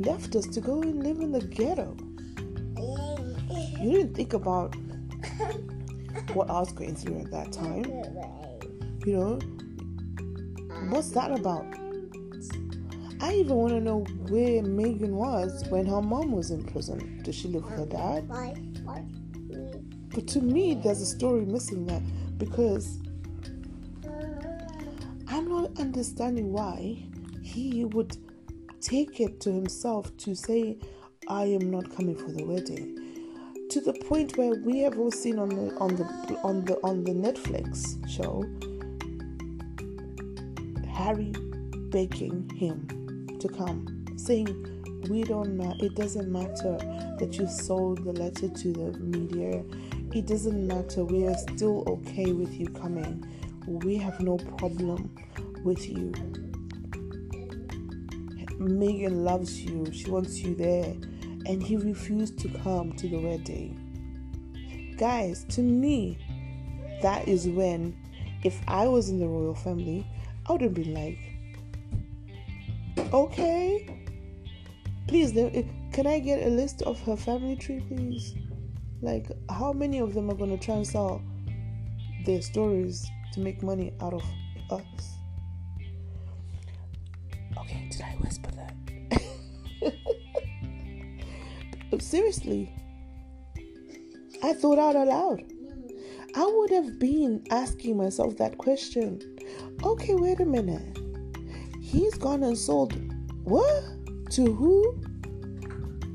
left 0.00 0.34
us 0.34 0.46
to 0.48 0.60
go 0.60 0.82
and 0.82 1.04
live 1.04 1.20
in 1.20 1.30
the 1.30 1.42
ghetto. 1.42 1.96
You 3.80 3.92
didn't 3.92 4.14
think 4.14 4.32
about 4.34 4.74
what 6.34 6.50
I 6.50 6.60
was 6.60 6.72
going 6.72 6.94
through 6.94 7.20
at 7.20 7.30
that 7.30 7.52
time. 7.52 7.84
You 9.06 9.16
know, 9.16 9.38
What's 10.88 11.10
that 11.10 11.30
about? 11.30 11.66
I 13.20 13.34
even 13.34 13.54
want 13.54 13.72
to 13.74 13.80
know 13.80 14.00
where 14.28 14.62
Meghan 14.62 15.10
was 15.10 15.64
when 15.68 15.84
her 15.86 16.00
mom 16.00 16.32
was 16.32 16.50
in 16.50 16.64
prison. 16.64 17.20
Did 17.22 17.34
she 17.34 17.48
live 17.48 17.64
with 17.64 17.74
her 17.74 17.86
dad? 17.86 18.26
But 20.12 20.26
to 20.28 20.40
me, 20.40 20.74
there's 20.74 21.02
a 21.02 21.06
story 21.06 21.44
missing 21.44 21.86
there 21.86 22.02
because 22.38 22.98
I'm 25.28 25.48
not 25.48 25.78
understanding 25.78 26.50
why 26.50 27.04
he 27.42 27.84
would 27.84 28.16
take 28.80 29.20
it 29.20 29.38
to 29.42 29.52
himself 29.52 30.16
to 30.18 30.34
say, 30.34 30.78
I 31.28 31.44
am 31.44 31.70
not 31.70 31.94
coming 31.94 32.16
for 32.16 32.32
the 32.32 32.42
wedding. 32.44 32.99
To 33.70 33.80
the 33.80 33.92
point 33.92 34.36
where 34.36 34.54
we 34.54 34.80
have 34.80 34.98
all 34.98 35.12
seen 35.12 35.38
on 35.38 35.48
the 35.48 35.74
on 35.76 35.94
the 35.94 36.04
on 36.42 36.64
the 36.64 36.78
on 36.82 37.04
the 37.04 37.12
Netflix 37.12 37.96
show 38.08 38.44
Harry 41.00 41.32
begging 41.90 42.48
him 42.50 43.28
to 43.40 43.48
come, 43.48 44.04
saying, 44.16 44.48
We 45.08 45.24
don't 45.24 45.56
matter, 45.56 45.86
it 45.86 45.94
doesn't 45.94 46.30
matter 46.30 46.76
that 47.18 47.38
you 47.38 47.46
sold 47.46 48.04
the 48.04 48.12
letter 48.12 48.48
to 48.48 48.72
the 48.72 48.98
media, 48.98 49.64
it 50.12 50.26
doesn't 50.26 50.66
matter, 50.66 51.04
we 51.04 51.26
are 51.26 51.38
still 51.38 51.84
okay 51.88 52.32
with 52.32 52.52
you 52.52 52.66
coming. 52.68 53.24
We 53.66 53.96
have 53.96 54.20
no 54.20 54.36
problem 54.36 55.14
with 55.64 55.88
you. 55.88 56.12
Meghan 58.58 59.24
loves 59.24 59.58
you, 59.62 59.90
she 59.92 60.10
wants 60.10 60.40
you 60.40 60.54
there, 60.54 60.94
and 61.46 61.62
he 61.62 61.76
refused 61.76 62.38
to 62.38 62.48
come 62.62 62.92
to 62.94 63.08
the 63.08 63.18
wedding. 63.18 64.94
Guys, 64.98 65.44
to 65.50 65.62
me, 65.62 66.18
that 67.02 67.26
is 67.26 67.48
when, 67.48 67.96
if 68.44 68.60
I 68.68 68.86
was 68.86 69.08
in 69.08 69.18
the 69.18 69.26
royal 69.26 69.54
family, 69.54 70.06
I 70.46 70.52
would 70.52 70.60
have 70.60 70.74
been 70.74 70.94
like, 70.94 71.18
okay, 73.12 73.88
please, 75.08 75.32
can 75.92 76.06
I 76.06 76.18
get 76.18 76.46
a 76.46 76.50
list 76.50 76.82
of 76.82 77.00
her 77.02 77.16
family 77.16 77.56
tree, 77.56 77.80
please? 77.88 78.34
Like, 79.02 79.30
how 79.48 79.72
many 79.72 79.98
of 79.98 80.12
them 80.14 80.30
are 80.30 80.34
going 80.34 80.56
to 80.56 80.62
transfer 80.62 81.18
their 82.26 82.42
stories 82.42 83.08
to 83.32 83.40
make 83.40 83.62
money 83.62 83.94
out 84.00 84.12
of 84.12 84.22
us? 84.70 85.19
Seriously, 92.10 92.74
I 94.42 94.52
thought 94.52 94.80
out 94.80 94.96
aloud. 94.96 95.44
I 96.34 96.44
would 96.44 96.70
have 96.70 96.98
been 96.98 97.44
asking 97.52 97.98
myself 97.98 98.36
that 98.38 98.58
question. 98.58 99.22
Okay, 99.84 100.16
wait 100.16 100.40
a 100.40 100.44
minute. 100.44 100.98
He's 101.80 102.14
gone 102.14 102.42
and 102.42 102.58
sold 102.58 102.94
what? 103.44 103.84
To 104.30 104.52
who? 104.52 105.00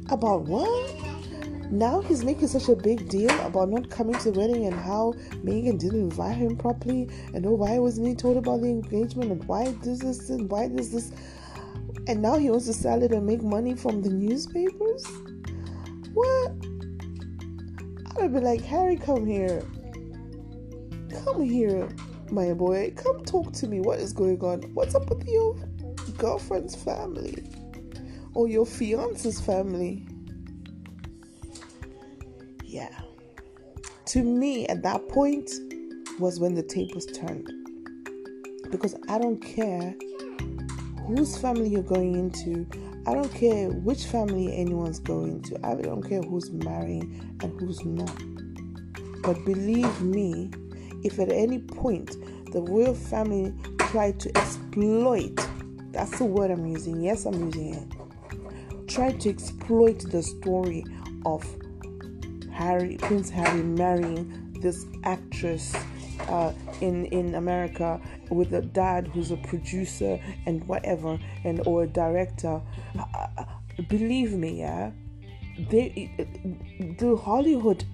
About 0.10 0.42
what? 0.42 1.72
Now 1.72 2.02
he's 2.02 2.26
making 2.26 2.50
such 2.50 2.68
a 2.68 2.76
big 2.76 3.08
deal 3.08 3.32
about 3.46 3.70
not 3.70 3.90
coming 3.90 4.16
to 4.16 4.32
the 4.32 4.38
wedding 4.38 4.66
and 4.66 4.76
how 4.76 5.14
Meghan 5.46 5.80
didn't 5.80 6.02
invite 6.02 6.36
him 6.36 6.58
properly 6.58 7.10
and 7.34 7.46
oh 7.46 7.54
why 7.54 7.80
wasn't 7.80 8.08
he 8.10 8.16
told 8.16 8.36
about 8.36 8.60
the 8.60 8.68
engagement 8.68 9.32
and 9.32 9.46
why 9.46 9.72
does 9.82 10.00
this 10.00 10.30
and 10.30 10.52
why 10.52 10.68
does 10.68 10.92
this 10.92 11.14
and 12.08 12.22
now 12.22 12.38
he 12.38 12.50
wants 12.50 12.66
to 12.66 12.74
sell 12.74 13.02
it 13.02 13.14
and 13.14 13.26
make 13.26 13.42
money 13.42 13.76
from 13.76 14.02
the 14.02 14.10
newspapers? 14.10 15.06
What? 16.16 16.52
I 18.16 18.22
would 18.22 18.34
be 18.34 18.40
like, 18.40 18.62
Harry, 18.62 18.96
come 18.96 19.26
here. 19.26 19.62
Come 21.26 21.42
here, 21.42 21.90
my 22.32 22.54
boy. 22.54 22.94
Come 22.96 23.26
talk 23.26 23.52
to 23.52 23.68
me. 23.68 23.82
What 23.82 24.00
is 24.00 24.14
going 24.14 24.40
on? 24.42 24.62
What's 24.74 24.96
up 24.96 25.10
with 25.10 25.28
your 25.28 25.56
girlfriend's 26.18 26.74
family? 26.74 27.44
Or 28.34 28.48
your 28.48 28.66
fiance's 28.66 29.42
family? 29.42 30.08
Yeah. 32.64 32.98
To 34.06 34.24
me, 34.24 34.68
at 34.68 34.84
that 34.84 35.10
point, 35.10 35.52
was 36.18 36.40
when 36.40 36.56
the 36.56 36.64
tape 36.64 36.96
was 36.96 37.06
turned. 37.08 37.52
Because 38.72 38.96
I 39.10 39.18
don't 39.18 39.42
care 39.42 39.94
whose 41.08 41.38
family 41.38 41.68
you're 41.68 41.84
going 41.84 42.16
into. 42.16 42.66
I 43.08 43.14
don't 43.14 43.34
care 43.34 43.70
which 43.70 44.06
family 44.06 44.56
anyone's 44.56 45.00
going 45.00 45.42
to. 45.44 45.66
I 45.66 45.76
don't 45.76 46.02
care 46.02 46.22
who's 46.22 46.50
marrying 46.52 47.38
and 47.42 47.60
who's 47.60 47.86
not. 47.86 48.16
But 49.22 49.46
believe 49.46 50.02
me, 50.02 50.50
if 51.04 51.20
at 51.20 51.32
any 51.32 51.60
point 51.60 52.16
the 52.52 52.62
royal 52.62 52.96
family 52.96 53.54
tried 53.78 54.20
to 54.22 54.36
exploit, 54.38 55.36
that's 55.92 56.18
the 56.18 56.26
word 56.26 56.50
I'm 56.50 56.66
using. 56.66 57.00
Yes, 57.00 57.26
I'm 57.26 57.46
using 57.46 57.76
it. 57.76 58.88
Tried 58.88 59.22
to 59.22 59.30
exploit 59.30 60.00
the 60.00 60.24
story 60.24 60.84
of 61.26 61.46
Harry, 62.52 62.98
Prince 62.98 63.30
Harry 63.30 63.62
marrying 63.62 64.52
this 64.62 64.86
actress 65.04 65.76
uh, 66.28 66.52
in 66.82 67.06
in 67.06 67.36
America 67.36 68.00
with 68.30 68.54
a 68.54 68.62
dad 68.62 69.08
who's 69.08 69.32
a 69.32 69.38
producer 69.38 70.20
and 70.46 70.68
whatever 70.68 71.20
and 71.44 71.62
or 71.66 71.84
a 71.84 71.88
director. 71.88 72.62
Uh, 72.98 73.46
believe 73.90 74.34
me, 74.34 74.60
yeah, 74.60 74.92
they 75.70 76.12
the 76.98 77.16
Hollywood 77.16 77.86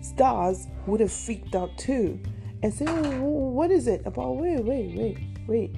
stars 0.00 0.66
would 0.86 1.00
have 1.00 1.12
freaked 1.12 1.54
out 1.54 1.76
too 1.76 2.18
and 2.62 2.72
say, 2.72 2.86
oh, 2.88 3.20
"What 3.20 3.70
is 3.70 3.86
it 3.86 4.02
about? 4.04 4.36
Wait, 4.36 4.64
wait, 4.64 4.96
wait, 4.96 5.18
wait. 5.46 5.76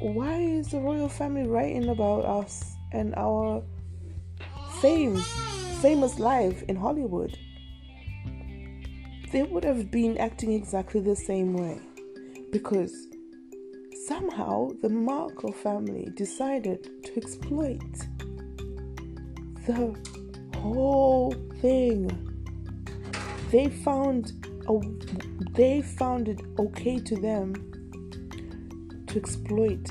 Why 0.00 0.40
is 0.40 0.68
the 0.68 0.80
royal 0.80 1.08
family 1.08 1.46
writing 1.46 1.88
about 1.88 2.24
us 2.24 2.74
and 2.92 3.14
our 3.16 3.62
fame, 4.80 5.16
famous 5.80 6.18
life 6.18 6.62
in 6.68 6.76
Hollywood?" 6.76 7.38
They 9.34 9.42
would 9.42 9.64
have 9.64 9.90
been 9.90 10.16
acting 10.18 10.52
exactly 10.52 11.00
the 11.00 11.16
same 11.16 11.54
way 11.54 11.76
because 12.52 13.08
somehow 14.06 14.68
the 14.80 14.88
Markle 14.88 15.50
family 15.50 16.08
decided 16.14 16.88
to 17.02 17.16
exploit 17.16 17.82
the 19.66 19.92
whole 20.56 21.34
thing. 21.60 22.08
They 23.50 23.70
found 23.70 24.34
a, 24.68 24.78
they 25.50 25.82
found 25.82 26.28
it 26.28 26.40
okay 26.60 27.00
to 27.00 27.16
them 27.16 27.54
to 29.08 29.18
exploit 29.18 29.90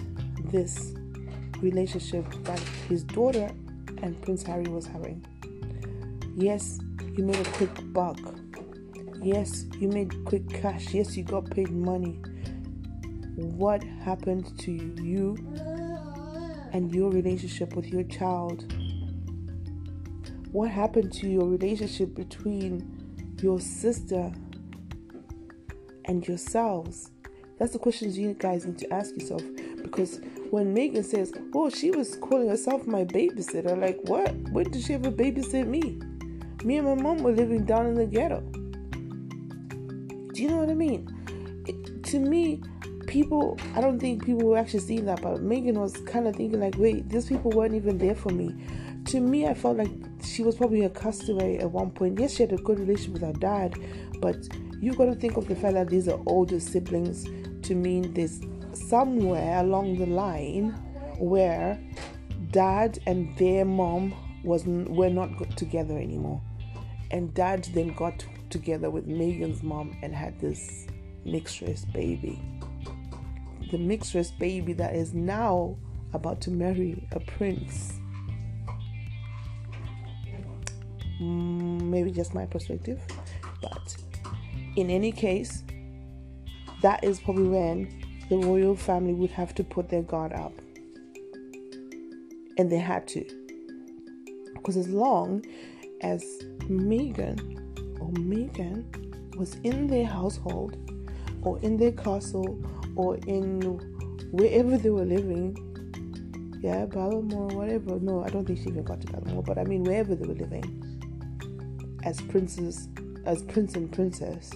this 0.54 0.94
relationship 1.60 2.26
that 2.44 2.60
his 2.88 3.04
daughter 3.04 3.52
and 4.04 4.22
Prince 4.22 4.44
Harry 4.44 4.70
was 4.70 4.86
having. 4.88 5.26
Yes, 6.34 6.80
you 7.18 7.26
made 7.26 7.46
a 7.46 7.50
quick 7.52 7.72
buck 7.92 8.18
Yes, 9.24 9.66
you 9.80 9.88
made 9.88 10.26
quick 10.26 10.50
cash. 10.50 10.94
Yes, 10.94 11.16
you 11.16 11.24
got 11.24 11.50
paid 11.50 11.72
money. 11.72 12.20
What 13.38 13.82
happened 14.04 14.60
to 14.60 14.72
you 14.72 15.38
and 16.74 16.94
your 16.94 17.10
relationship 17.10 17.74
with 17.74 17.86
your 17.86 18.04
child? 18.04 18.70
What 20.52 20.70
happened 20.70 21.14
to 21.14 21.30
your 21.30 21.46
relationship 21.46 22.14
between 22.14 23.38
your 23.42 23.62
sister 23.62 24.30
and 26.04 26.28
yourselves? 26.28 27.10
That's 27.60 27.72
the 27.72 27.80
questions 27.80 28.18
you 28.18 28.34
guys 28.34 28.66
need 28.66 28.80
to 28.80 28.94
ask 28.94 29.16
yourself. 29.16 29.42
Because 29.82 30.20
when 30.52 30.76
Meghan 30.76 31.06
says, 31.06 31.32
Oh, 31.56 31.70
she 31.70 31.92
was 31.92 32.18
calling 32.18 32.50
herself 32.50 32.86
my 32.86 33.06
babysitter, 33.06 33.80
like, 33.80 34.02
what? 34.04 34.36
When 34.50 34.70
did 34.70 34.84
she 34.84 34.96
ever 34.96 35.12
babysit 35.12 35.66
me? 35.66 36.02
Me 36.66 36.78
and 36.78 36.88
my 36.88 36.96
mom 36.96 37.24
were 37.24 37.32
living 37.32 37.64
down 37.64 37.86
in 37.86 37.94
the 37.94 38.06
ghetto. 38.06 38.44
Do 40.34 40.42
you 40.42 40.50
know 40.50 40.58
what 40.58 40.70
I 40.70 40.74
mean? 40.74 41.08
It, 41.68 42.04
to 42.06 42.20
me, 42.20 42.62
people, 43.06 43.60
I 43.76 43.82
don't 43.82 44.00
think 44.00 44.26
people 44.26 44.48
were 44.48 44.58
actually 44.58 44.80
seeing 44.80 45.06
that, 45.06 45.22
but 45.22 45.44
Meghan 45.44 45.76
was 45.76 45.96
kind 46.08 46.28
of 46.28 46.36
thinking, 46.36 46.60
like, 46.60 46.76
wait, 46.78 47.08
these 47.08 47.28
people 47.28 47.52
weren't 47.52 47.76
even 47.76 48.00
there 48.00 48.16
for 48.16 48.30
me. 48.30 48.56
To 49.06 49.20
me, 49.20 49.48
I 49.48 49.54
felt 49.54 49.78
like 49.78 49.92
she 50.24 50.42
was 50.42 50.56
probably 50.56 50.86
a 50.86 50.90
castaway 50.90 51.60
at 51.60 51.70
one 51.70 51.92
point. 51.92 52.20
Yes, 52.20 52.36
she 52.36 52.44
had 52.44 52.52
a 52.52 52.58
good 52.58 52.80
relationship 52.80 53.14
with 53.14 53.22
her 53.22 53.34
dad, 53.34 53.76
but 54.22 54.38
you've 54.80 54.98
got 54.98 55.06
to 55.06 55.16
think 55.16 55.38
of 55.38 55.48
the 55.48 55.56
fact 55.56 55.76
that 55.76 55.90
these 55.90 56.08
are 56.08 56.20
older 56.26 56.60
siblings 56.60 57.26
to 57.62 57.76
mean 57.76 58.12
there's 58.14 58.42
somewhere 58.74 59.60
along 59.60 59.98
the 59.98 60.08
line 60.08 60.72
where 61.20 61.80
dad 62.50 62.98
and 63.06 63.38
their 63.38 63.66
mom 63.66 64.16
wasn't 64.44 64.90
were 64.90 65.10
not 65.10 65.30
together 65.56 65.98
anymore 65.98 66.42
and 67.12 67.34
dad 67.34 67.64
then 67.74 67.94
got 67.94 68.26
together 68.54 68.90
with 68.90 69.08
Meghan's 69.08 69.64
mom 69.64 69.98
and 70.04 70.14
had 70.14 70.40
this 70.40 70.88
mixed 71.26 71.60
race 71.62 71.86
baby. 71.86 72.40
The 73.72 73.80
mixed 73.80 74.14
race 74.14 74.32
baby 74.32 74.74
that 74.74 74.96
is 74.96 75.14
now 75.14 75.76
about 76.14 76.40
to 76.42 76.52
marry 76.52 77.06
a 77.12 77.20
prince. 77.20 78.00
Mm, 81.20 81.82
maybe 81.82 82.12
just 82.12 82.36
my 82.36 82.46
perspective, 82.46 83.02
but 83.62 83.98
in 84.76 84.90
any 84.90 85.12
case, 85.12 85.64
that 86.84 87.04
is 87.04 87.20
probably 87.20 87.48
when 87.48 88.04
the 88.30 88.38
royal 88.38 88.76
family 88.76 89.14
would 89.14 89.32
have 89.32 89.56
to 89.56 89.64
put 89.64 89.90
their 89.90 90.04
guard 90.04 90.32
up. 90.34 90.54
And 92.58 92.72
they 92.72 92.78
had 92.78 93.08
to. 93.10 93.26
Because 94.54 94.78
as 94.78 94.90
long 94.90 95.44
as 96.02 96.24
Meghan 96.70 97.73
or 98.04 98.12
Meghan 98.12 99.36
was 99.38 99.56
in 99.64 99.88
their 99.88 100.06
household 100.06 100.78
or 101.42 101.60
in 101.60 101.78
their 101.78 101.92
castle 101.92 102.62
or 102.96 103.16
in 103.28 103.62
wherever 104.32 104.78
they 104.78 104.90
were 104.90 105.06
living, 105.06 105.58
yeah, 106.62 106.86
Balmoral, 106.86 107.56
whatever. 107.58 108.00
No, 108.00 108.24
I 108.24 108.30
don't 108.30 108.46
think 108.46 108.60
she 108.60 108.66
even 108.66 108.84
got 108.84 109.02
to 109.02 109.08
Balmoral, 109.12 109.42
but 109.42 109.58
I 109.58 109.64
mean 109.64 109.84
wherever 109.84 110.16
they 110.16 110.26
were 110.26 110.34
living 110.34 110.80
as 112.04 112.20
princes, 112.22 112.90
as 113.26 113.42
prince 113.44 113.76
and 113.76 113.92
princess, 113.92 114.52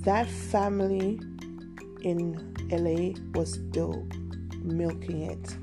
that 0.00 0.28
family 0.28 1.20
in 2.02 2.54
LA 2.70 3.18
was 3.34 3.54
still 3.54 4.06
milking 4.62 5.22
it. 5.22 5.56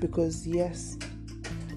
Because, 0.00 0.46
yes, 0.46 0.96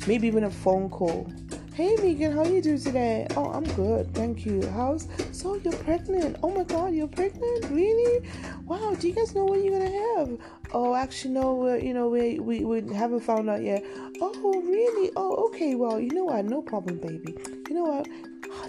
maybe 0.08 0.28
even 0.28 0.44
a 0.44 0.52
phone 0.52 0.90
call. 0.90 1.32
Hey 1.80 1.96
Meghan, 1.96 2.36
how 2.36 2.44
you 2.44 2.62
do 2.62 2.78
today? 2.78 3.26
Oh, 3.38 3.54
I'm 3.54 3.64
good, 3.64 4.14
thank 4.14 4.46
you. 4.46 4.68
How's 4.72 5.08
so 5.32 5.56
you're 5.56 5.72
pregnant? 5.72 6.36
Oh 6.44 6.50
my 6.50 6.66
God, 6.66 6.94
you're 6.94 7.08
pregnant? 7.08 7.72
Really? 7.72 8.28
Wow. 8.66 8.96
Do 9.00 9.08
you 9.08 9.14
guys 9.14 9.34
know 9.34 9.46
what 9.46 9.64
you're 9.64 9.80
gonna 9.80 10.18
have? 10.18 10.38
Oh, 10.74 10.94
actually, 10.94 11.36
no. 11.36 11.76
you 11.76 11.94
know, 11.94 12.10
we, 12.10 12.38
we 12.38 12.66
we 12.66 12.94
haven't 12.94 13.22
found 13.22 13.50
out 13.50 13.62
yet. 13.62 13.86
Oh, 14.20 14.62
really? 14.68 15.10
Oh, 15.16 15.48
okay. 15.48 15.76
Well, 15.76 16.02
you 16.02 16.12
know 16.12 16.26
what? 16.26 16.44
No 16.44 16.62
problem, 16.62 16.98
baby. 16.98 17.34
You 17.70 17.76
know 17.76 17.86
what? 17.86 18.10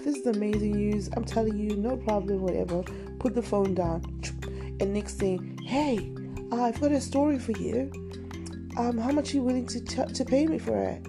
This 0.05 0.15
is 0.15 0.25
amazing 0.27 0.77
news. 0.77 1.09
I'm 1.17 1.25
telling 1.25 1.57
you, 1.59 1.75
no 1.75 1.97
problem. 1.97 2.39
Whatever. 2.39 2.81
Put 3.19 3.35
the 3.35 3.43
phone 3.43 3.73
down 3.73 4.05
and 4.79 4.93
next 4.93 5.15
thing, 5.15 5.59
hey, 5.65 6.13
uh, 6.53 6.63
I've 6.63 6.79
got 6.79 6.93
a 6.93 7.01
story 7.01 7.39
for 7.39 7.51
you. 7.51 7.91
Um, 8.77 8.97
how 8.97 9.11
much 9.11 9.33
are 9.33 9.35
you 9.35 9.43
willing 9.43 9.67
to 9.67 9.81
t- 9.81 10.13
to 10.13 10.23
pay 10.23 10.47
me 10.47 10.59
for 10.59 10.81
it? 10.81 11.05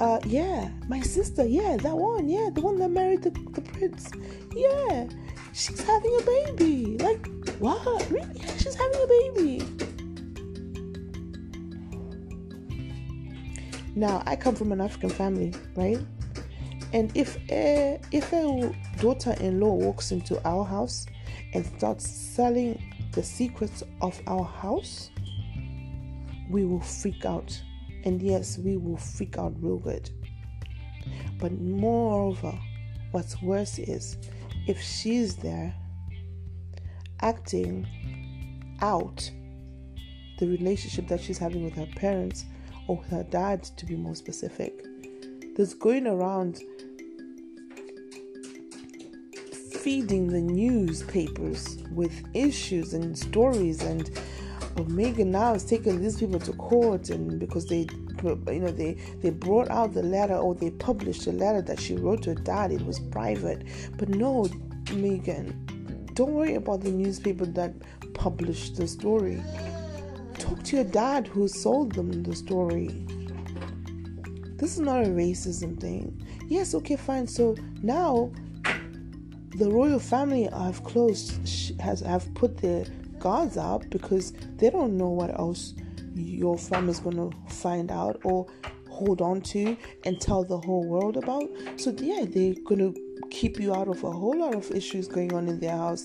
Uh, 0.00 0.18
yeah, 0.26 0.70
my 0.88 1.00
sister, 1.00 1.44
yeah, 1.44 1.76
that 1.76 1.96
one, 1.96 2.28
yeah, 2.28 2.50
the 2.52 2.60
one 2.60 2.78
that 2.78 2.90
married 2.90 3.22
the, 3.22 3.30
the 3.30 3.60
prince, 3.60 4.10
yeah, 4.54 5.06
she's 5.52 5.80
having 5.80 6.18
a 6.20 6.22
baby. 6.24 6.96
Like, 6.98 7.28
what? 7.60 8.10
Really? 8.10 8.40
She's 8.58 8.74
having 8.74 9.00
a 9.00 9.06
baby. 9.06 9.62
Now, 13.94 14.24
I 14.26 14.34
come 14.34 14.56
from 14.56 14.72
an 14.72 14.80
African 14.80 15.10
family, 15.10 15.54
right? 15.76 16.00
And 16.92 17.12
if 17.14 17.38
a, 17.50 18.00
if 18.10 18.32
a 18.32 18.74
daughter-in-law 19.00 19.74
walks 19.74 20.10
into 20.10 20.40
our 20.44 20.64
house 20.64 21.06
and 21.52 21.64
starts 21.78 22.08
selling 22.08 22.82
the 23.12 23.22
secrets 23.22 23.84
of 24.00 24.20
our 24.26 24.44
house, 24.44 25.10
we 26.50 26.64
will 26.64 26.80
freak 26.80 27.24
out. 27.24 27.62
And 28.04 28.22
yes, 28.22 28.58
we 28.58 28.76
will 28.76 28.96
freak 28.96 29.38
out 29.38 29.54
real 29.60 29.78
good. 29.78 30.10
But 31.40 31.52
moreover, 31.52 32.56
what's 33.10 33.40
worse 33.42 33.78
is 33.78 34.16
if 34.66 34.80
she's 34.80 35.36
there 35.36 35.74
acting 37.20 37.86
out 38.80 39.30
the 40.38 40.46
relationship 40.46 41.08
that 41.08 41.20
she's 41.20 41.38
having 41.38 41.64
with 41.64 41.74
her 41.74 41.88
parents 41.96 42.44
or 42.86 42.98
with 42.98 43.08
her 43.08 43.24
dad, 43.24 43.62
to 43.62 43.86
be 43.86 43.96
more 43.96 44.14
specific. 44.14 44.84
There's 45.56 45.74
going 45.74 46.06
around 46.06 46.60
feeding 49.80 50.28
the 50.28 50.40
newspapers 50.40 51.78
with 51.92 52.24
issues 52.34 52.94
and 52.94 53.16
stories 53.16 53.82
and 53.82 54.10
well, 54.76 54.86
Meghan 54.86 55.26
now 55.26 55.54
is 55.54 55.64
taking 55.64 56.02
these 56.02 56.18
people 56.18 56.40
to 56.40 56.52
court 56.54 57.10
and 57.10 57.38
because 57.38 57.66
they 57.66 57.86
you 58.22 58.60
know 58.60 58.70
they 58.70 58.94
they 59.22 59.30
brought 59.30 59.70
out 59.70 59.94
the 59.94 60.02
letter 60.02 60.34
or 60.34 60.54
they 60.54 60.70
published 60.70 61.26
the 61.26 61.32
letter 61.32 61.62
that 61.62 61.80
she 61.80 61.94
wrote 61.94 62.22
to 62.22 62.30
her 62.30 62.34
dad. 62.36 62.72
It 62.72 62.84
was 62.84 62.98
private. 62.98 63.62
But 63.96 64.08
no 64.08 64.44
Meghan 64.86 65.52
don't 66.14 66.32
worry 66.32 66.54
about 66.54 66.80
the 66.80 66.90
newspaper 66.90 67.44
that 67.44 67.74
published 68.14 68.76
the 68.76 68.86
story. 68.86 69.42
Talk 70.38 70.62
to 70.64 70.76
your 70.76 70.84
dad 70.84 71.26
who 71.26 71.48
sold 71.48 71.92
them 71.92 72.22
the 72.22 72.34
story. 72.34 72.88
This 74.56 74.74
is 74.74 74.80
not 74.80 75.02
a 75.04 75.08
racism 75.08 75.80
thing. 75.80 76.20
Yes 76.48 76.74
okay 76.74 76.96
fine. 76.96 77.26
So 77.26 77.56
now 77.82 78.32
the 79.56 79.70
royal 79.70 80.00
family 80.00 80.48
have 80.52 80.82
closed 80.82 81.32
has 81.80 82.00
have 82.00 82.32
put 82.34 82.56
their 82.58 82.86
guards 83.24 83.56
up 83.56 83.88
because 83.88 84.34
they 84.58 84.68
don't 84.68 84.98
know 84.98 85.08
what 85.08 85.30
else 85.40 85.72
your 86.14 86.58
family 86.58 86.90
is 86.90 87.00
going 87.00 87.16
to 87.16 87.34
find 87.48 87.90
out 87.90 88.20
or 88.22 88.46
hold 88.90 89.22
on 89.22 89.40
to 89.40 89.74
and 90.04 90.20
tell 90.20 90.44
the 90.44 90.58
whole 90.58 90.86
world 90.86 91.16
about. 91.16 91.48
So 91.76 91.90
yeah, 91.96 92.26
they're 92.28 92.54
going 92.66 92.92
to 92.92 92.94
keep 93.30 93.58
you 93.58 93.74
out 93.74 93.88
of 93.88 94.04
a 94.04 94.10
whole 94.10 94.38
lot 94.38 94.54
of 94.54 94.70
issues 94.70 95.08
going 95.08 95.32
on 95.32 95.48
in 95.48 95.58
their 95.58 95.76
house 95.76 96.04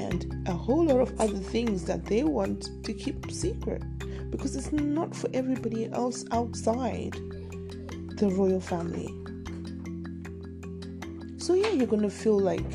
and 0.00 0.48
a 0.48 0.52
whole 0.52 0.84
lot 0.84 1.00
of 1.00 1.20
other 1.20 1.38
things 1.38 1.84
that 1.84 2.04
they 2.04 2.24
want 2.24 2.68
to 2.84 2.92
keep 2.92 3.30
secret 3.30 3.84
because 4.30 4.56
it's 4.56 4.72
not 4.72 5.14
for 5.14 5.30
everybody 5.32 5.88
else 5.92 6.24
outside 6.32 7.12
the 8.18 8.28
royal 8.36 8.60
family. 8.60 9.08
So 11.38 11.54
yeah, 11.54 11.70
you're 11.70 11.86
gonna 11.86 12.10
feel 12.10 12.40
like 12.40 12.66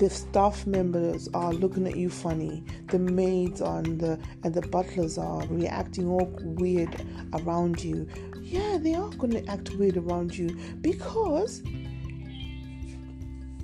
the 0.00 0.08
staff 0.08 0.66
members 0.66 1.28
are 1.34 1.52
looking 1.52 1.86
at 1.86 1.94
you 1.94 2.08
funny. 2.08 2.64
The 2.88 2.98
maids 2.98 3.60
and 3.60 4.00
the 4.00 4.18
and 4.42 4.54
the 4.54 4.62
butlers 4.62 5.18
are 5.18 5.46
reacting 5.48 6.08
all 6.08 6.32
weird 6.40 7.04
around 7.34 7.84
you. 7.84 8.08
Yeah, 8.40 8.78
they 8.80 8.94
are 8.94 9.10
gonna 9.10 9.42
act 9.46 9.74
weird 9.74 9.98
around 9.98 10.34
you 10.34 10.56
because 10.80 11.62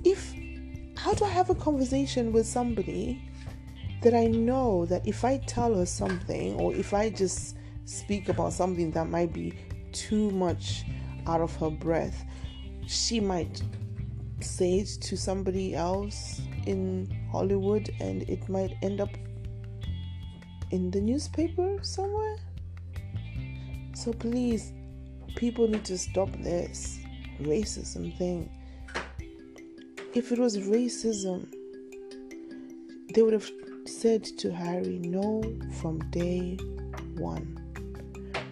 if 0.03 0.31
how 0.95 1.15
do 1.15 1.25
I 1.25 1.29
have 1.29 1.49
a 1.49 1.55
conversation 1.55 2.31
with 2.31 2.45
somebody 2.45 3.19
that 4.03 4.13
I 4.13 4.27
know 4.27 4.85
that 4.85 5.07
if 5.07 5.25
I 5.25 5.39
tell 5.47 5.73
her 5.73 5.87
something 5.87 6.53
or 6.59 6.71
if 6.71 6.93
I 6.93 7.09
just 7.09 7.57
speak 7.85 8.29
about 8.29 8.53
something 8.53 8.91
that 8.91 9.09
might 9.09 9.33
be 9.33 9.57
too 9.91 10.29
much 10.29 10.85
out 11.25 11.41
of 11.41 11.55
her 11.55 11.71
breath, 11.71 12.23
she 12.85 13.19
might 13.19 13.63
say 14.39 14.79
it 14.79 14.87
to 15.01 15.17
somebody 15.17 15.73
else 15.73 16.41
in 16.65 17.09
Hollywood 17.31 17.89
and 17.99 18.23
it 18.23 18.47
might 18.49 18.73
end 18.81 19.01
up 19.01 19.09
in 20.71 20.91
the 20.91 21.01
newspaper 21.01 21.79
somewhere. 21.81 22.37
So 23.93 24.13
please, 24.13 24.73
people 25.35 25.67
need 25.67 25.85
to 25.85 25.97
stop 25.97 26.29
this 26.39 26.99
racism 27.41 28.15
thing. 28.17 28.49
If 30.13 30.31
it 30.31 30.39
was 30.39 30.57
racism, 30.57 31.47
they 33.13 33.21
would 33.21 33.33
have 33.33 33.49
said 33.85 34.23
to 34.23 34.51
Harry 34.51 34.99
no 34.99 35.41
from 35.79 35.99
day 36.11 36.57
one. 37.15 37.53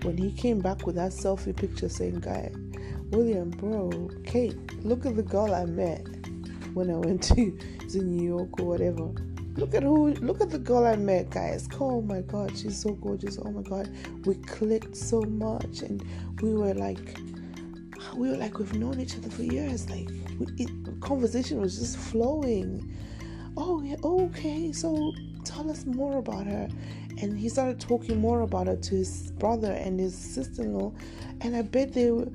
When 0.03 0.17
he 0.17 0.31
came 0.31 0.59
back 0.59 0.85
with 0.85 0.95
that 0.95 1.11
selfie 1.11 1.55
picture 1.55 1.89
saying, 1.89 2.19
Guy, 2.19 2.51
William, 3.15 3.49
bro, 3.49 4.09
Kate, 4.25 4.57
look 4.83 5.05
at 5.05 5.15
the 5.15 5.23
girl 5.23 5.55
I 5.55 5.63
met 5.63 6.05
when 6.73 6.91
I 6.91 6.97
went 6.97 7.23
to, 7.29 7.57
to 7.91 7.99
New 7.99 8.21
York 8.21 8.59
or 8.59 8.65
whatever. 8.65 9.09
Look 9.55 9.73
at 9.73 9.83
who, 9.83 10.09
look 10.15 10.41
at 10.41 10.49
the 10.49 10.59
girl 10.59 10.85
I 10.85 10.97
met, 10.97 11.29
guys. 11.29 11.69
Oh 11.79 12.01
my 12.01 12.19
god, 12.19 12.57
she's 12.57 12.77
so 12.77 12.89
gorgeous. 12.89 13.39
Oh 13.41 13.49
my 13.51 13.61
god, 13.61 13.89
we 14.25 14.35
clicked 14.35 14.97
so 14.97 15.21
much, 15.21 15.79
and 15.79 16.03
we 16.41 16.55
were 16.55 16.73
like, 16.73 17.17
we 18.17 18.29
were 18.29 18.35
like, 18.35 18.59
we've 18.59 18.73
known 18.73 18.99
each 18.99 19.15
other 19.15 19.29
for 19.29 19.43
years. 19.43 19.89
Like, 19.89 20.09
we, 20.37 20.47
it, 20.57 20.69
conversation 20.99 21.61
was 21.61 21.79
just 21.79 21.95
flowing. 21.97 22.93
Oh, 23.55 23.81
yeah, 23.81 23.95
okay, 24.03 24.73
so 24.73 25.13
tell 25.45 25.71
us 25.71 25.85
more 25.85 26.17
about 26.17 26.47
her. 26.47 26.67
And 27.21 27.39
he 27.39 27.47
started 27.47 27.79
talking 27.79 28.19
more 28.19 28.41
about 28.41 28.67
her 28.67 28.75
to 28.75 28.95
his 28.95 29.31
brother 29.31 29.71
and 29.71 30.01
his 30.01 30.13
sister 30.13 30.63
in 30.63 30.73
law. 30.73 30.91
And 31.39 31.55
I 31.55 31.61
bet 31.61 31.93
they 31.93 32.11
were 32.11 32.27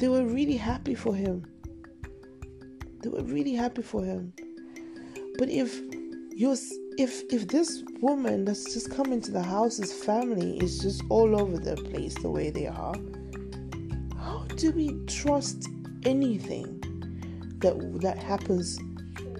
they 0.00 0.08
were 0.08 0.24
really 0.24 0.56
happy 0.56 0.94
for 0.94 1.14
him. 1.14 1.44
They 3.02 3.10
were 3.10 3.22
really 3.22 3.54
happy 3.54 3.82
for 3.82 4.02
him. 4.02 4.32
But 5.38 5.50
if 5.50 5.78
you're 6.32 6.56
if 6.96 7.22
if 7.30 7.48
this 7.48 7.84
woman 8.00 8.46
that's 8.46 8.72
just 8.72 8.90
come 8.90 9.12
into 9.12 9.30
the 9.30 9.42
house's 9.42 9.92
family 9.92 10.58
is 10.58 10.78
just 10.78 11.02
all 11.10 11.38
over 11.38 11.58
the 11.58 11.76
place 11.76 12.14
the 12.14 12.30
way 12.30 12.48
they 12.50 12.66
are, 12.66 12.94
how 14.16 14.46
do 14.56 14.72
we 14.72 14.98
trust 15.06 15.68
anything 16.04 16.80
that 17.58 18.00
that 18.00 18.16
happens 18.16 18.78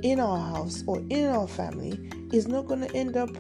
in 0.03 0.21
our 0.21 0.39
house 0.39 0.85
or 0.87 1.03
in 1.09 1.27
our 1.27 1.49
family 1.49 1.99
is 2.33 2.47
not 2.47 2.67
going 2.67 2.81
to 2.81 2.95
end 2.95 3.17
up 3.17 3.31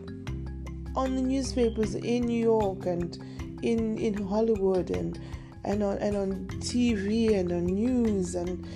on 0.96 1.16
the 1.16 1.22
newspapers 1.22 1.94
in 1.94 2.24
New 2.24 2.42
York 2.42 2.86
and 2.86 3.18
in 3.62 3.98
in 3.98 4.14
Hollywood 4.26 4.88
and 4.88 5.20
and 5.64 5.82
on 5.82 5.98
and 5.98 6.16
on 6.16 6.46
TV 6.60 7.38
and 7.38 7.52
on 7.52 7.66
news 7.66 8.34
and 8.34 8.66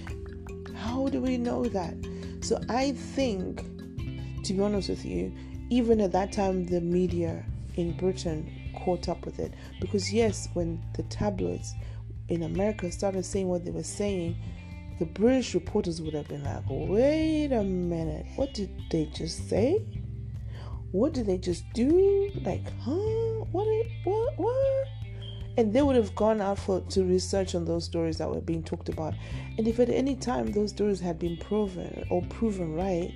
how 0.77 1.09
do 1.09 1.21
we 1.21 1.37
know 1.39 1.65
that? 1.65 1.95
So 2.41 2.61
I 2.69 2.93
think 2.93 3.65
to 4.45 4.53
be 4.53 4.61
honest 4.61 4.89
with 4.89 5.05
you, 5.05 5.33
even 5.71 6.01
at 6.01 6.13
that 6.13 6.33
time, 6.33 6.67
the 6.67 6.81
media 6.81 7.45
in 7.77 7.97
Britain 7.97 8.51
caught 8.85 9.09
up 9.09 9.25
with 9.25 9.39
it 9.39 9.55
because, 9.81 10.13
yes, 10.13 10.49
when 10.55 10.83
the 10.95 11.03
tabloids 11.05 11.75
in 12.29 12.43
America 12.43 12.91
started 12.93 13.25
saying 13.25 13.49
what 13.49 13.65
they 13.65 13.71
were 13.71 13.83
saying, 13.83 14.37
the 14.99 15.07
British 15.07 15.55
reporters 15.55 16.01
would 16.01 16.15
have 16.15 16.29
been 16.29 16.45
like, 16.45 16.63
wait 16.69 17.53
a 17.53 17.65
minute, 17.65 18.27
what 18.37 18.55
did 18.55 18.71
they 18.91 19.07
just 19.07 19.49
say? 19.49 19.83
What 20.93 21.15
did 21.15 21.27
they 21.27 21.39
just 21.39 21.65
do? 21.73 22.31
Like, 22.45 22.71
huh? 22.81 22.93
What? 23.51 23.67
What? 24.05 24.39
What? 24.39 24.89
And 25.57 25.73
they 25.73 25.83
would 25.83 25.97
have 25.97 26.15
gone 26.15 26.41
out 26.41 26.59
for 26.59 26.81
to 26.81 27.05
research 27.05 27.55
on 27.55 27.65
those 27.65 27.85
stories 27.85 28.19
that 28.19 28.29
were 28.29 28.41
being 28.41 28.63
talked 28.63 28.89
about. 28.89 29.15
And 29.57 29.69
if 29.69 29.79
at 29.79 29.89
any 29.89 30.17
time 30.17 30.51
those 30.53 30.71
stories 30.71 31.01
had 31.01 31.19
been 31.19 31.37
proven 31.37 32.05
or 32.11 32.23
proven 32.23 32.75
right, 32.75 33.13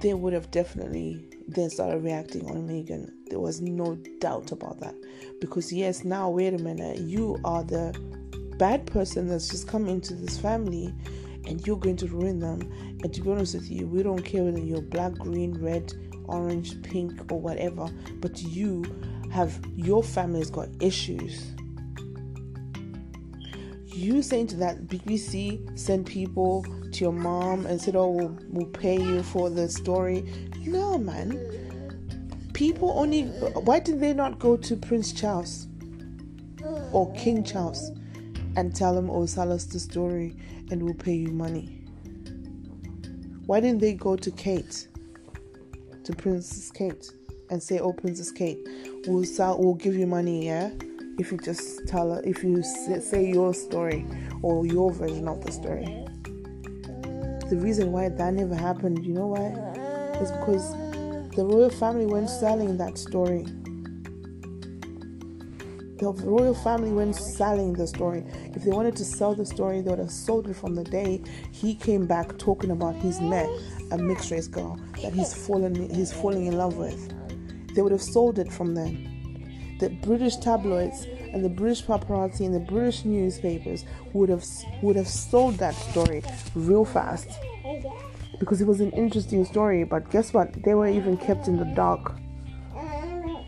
they 0.00 0.14
would 0.14 0.32
have 0.32 0.50
definitely 0.50 1.24
then 1.48 1.70
started 1.70 2.02
reacting 2.02 2.48
on 2.50 2.68
Meghan. 2.68 3.10
There 3.28 3.40
was 3.40 3.60
no 3.60 3.96
doubt 4.20 4.52
about 4.52 4.80
that. 4.80 4.94
Because 5.40 5.72
yes, 5.72 6.04
now 6.04 6.30
wait 6.30 6.54
a 6.54 6.58
minute, 6.58 6.98
you 6.98 7.38
are 7.44 7.64
the 7.64 7.98
bad 8.58 8.86
person 8.86 9.28
that's 9.28 9.48
just 9.48 9.66
come 9.66 9.88
into 9.88 10.14
this 10.14 10.38
family 10.38 10.94
and 11.46 11.66
you're 11.66 11.76
going 11.76 11.96
to 11.96 12.06
ruin 12.08 12.38
them. 12.38 12.60
And 13.02 13.12
to 13.12 13.20
be 13.20 13.30
honest 13.30 13.54
with 13.54 13.70
you, 13.70 13.86
we 13.86 14.02
don't 14.02 14.22
care 14.22 14.44
whether 14.44 14.58
you're 14.58 14.82
black, 14.82 15.12
green, 15.14 15.54
red, 15.60 15.92
orange, 16.26 16.80
pink, 16.82 17.32
or 17.32 17.40
whatever, 17.40 17.88
but 18.20 18.40
you 18.42 18.84
have 19.32 19.58
your 19.74 20.02
family's 20.02 20.50
got 20.50 20.68
issues. 20.80 21.52
You 23.86 24.22
saying 24.22 24.48
to 24.48 24.56
that 24.56 24.88
BBC 24.88 25.78
send 25.78 26.06
people 26.06 26.64
to 26.92 27.00
your 27.00 27.12
mom 27.12 27.64
and 27.64 27.80
said, 27.80 27.96
"Oh, 27.96 28.10
we'll, 28.10 28.38
we'll 28.50 28.66
pay 28.66 29.00
you 29.00 29.22
for 29.22 29.48
the 29.48 29.68
story." 29.68 30.50
No, 30.60 30.98
man. 30.98 31.40
People 32.52 32.92
only. 32.94 33.22
Why 33.24 33.78
did 33.80 34.00
they 34.00 34.12
not 34.12 34.38
go 34.38 34.56
to 34.56 34.76
Prince 34.76 35.12
Charles 35.12 35.66
or 36.92 37.10
King 37.14 37.42
Charles 37.42 37.90
and 38.56 38.76
tell 38.76 38.94
them, 38.94 39.08
"Oh, 39.08 39.26
tell 39.26 39.50
us 39.50 39.64
the 39.64 39.80
story, 39.80 40.36
and 40.70 40.82
we'll 40.82 40.94
pay 40.94 41.14
you 41.14 41.28
money"? 41.28 41.84
Why 43.46 43.60
didn't 43.60 43.80
they 43.80 43.94
go 43.94 44.14
to 44.14 44.30
Kate, 44.30 44.88
to 46.04 46.12
Princess 46.12 46.70
Kate, 46.70 47.10
and 47.50 47.62
say, 47.62 47.78
"Oh, 47.78 47.92
Princess 47.92 48.30
Kate, 48.30 48.58
we'll 49.06 49.24
sell, 49.24 49.58
we'll 49.58 49.74
give 49.74 49.94
you 49.94 50.06
money, 50.06 50.46
yeah." 50.46 50.70
If 51.18 51.30
you 51.30 51.38
just 51.38 51.86
tell 51.86 52.12
if 52.12 52.42
you 52.42 52.62
say 52.62 53.28
your 53.28 53.52
story 53.54 54.06
or 54.42 54.66
your 54.66 54.90
version 54.92 55.28
of 55.28 55.44
the 55.44 55.52
story 55.52 56.02
the 57.52 57.58
reason 57.58 57.92
why 57.92 58.08
that 58.08 58.32
never 58.32 58.54
happened, 58.54 59.04
you 59.04 59.12
know 59.12 59.26
why? 59.26 59.48
Is 60.22 60.32
because 60.32 60.72
the 61.36 61.44
royal 61.44 61.68
family 61.68 62.06
went 62.06 62.30
selling 62.30 62.78
that 62.78 62.96
story. 62.96 63.44
The 65.98 66.10
royal 66.24 66.54
family 66.54 66.92
went 66.92 67.14
selling 67.14 67.74
the 67.74 67.86
story. 67.86 68.24
If 68.54 68.62
they 68.62 68.70
wanted 68.70 68.96
to 68.96 69.04
sell 69.04 69.34
the 69.34 69.44
story, 69.44 69.82
they 69.82 69.90
would 69.90 69.98
have 69.98 70.10
sold 70.10 70.48
it 70.48 70.54
from 70.54 70.74
the 70.74 70.82
day 70.82 71.20
he 71.50 71.74
came 71.74 72.06
back 72.06 72.38
talking 72.38 72.70
about 72.70 72.96
he's 72.96 73.20
met 73.20 73.50
a 73.90 73.98
mixed 73.98 74.30
race 74.30 74.48
girl 74.48 74.80
that 75.02 75.12
he's 75.12 75.34
fallen 75.34 75.90
he's 75.90 76.10
falling 76.10 76.46
in 76.46 76.56
love 76.56 76.78
with. 76.78 77.12
They 77.74 77.82
would 77.82 77.92
have 77.92 78.02
sold 78.02 78.38
it 78.38 78.52
from 78.52 78.74
then. 78.74 79.76
The 79.80 79.88
British 79.88 80.36
tabloids 80.36 81.06
and 81.32 81.44
the 81.44 81.48
British 81.48 81.84
paparazzi 81.84 82.46
and 82.46 82.54
the 82.54 82.60
British 82.60 83.04
newspapers 83.04 83.84
would 84.12 84.28
have 84.28 84.44
would 84.82 84.96
have 84.96 85.08
sold 85.08 85.54
that 85.56 85.74
story 85.74 86.22
real 86.54 86.84
fast 86.84 87.28
because 88.38 88.60
it 88.60 88.66
was 88.66 88.80
an 88.80 88.90
interesting 88.92 89.44
story. 89.44 89.84
But 89.84 90.10
guess 90.10 90.32
what? 90.32 90.62
They 90.62 90.74
were 90.74 90.88
even 90.88 91.16
kept 91.16 91.48
in 91.48 91.56
the 91.56 91.64
dark 91.64 92.14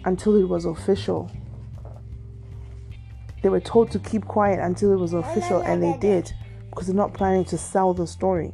until 0.05 0.37
it 0.37 0.49
was 0.49 0.65
official. 0.65 1.31
They 3.43 3.49
were 3.51 3.61
told 3.61 3.91
to 3.93 3.99
keep 3.99 4.25
quiet 4.25 4.59
until 4.59 4.93
it 4.93 4.97
was 4.97 5.13
official, 5.13 5.61
and 5.61 5.83
they 5.83 5.97
did 5.99 6.33
because 6.71 6.87
they're 6.87 6.97
not 6.97 7.13
planning 7.13 7.45
to 7.45 7.59
sell 7.59 7.95
the 7.95 8.07
story 8.07 8.53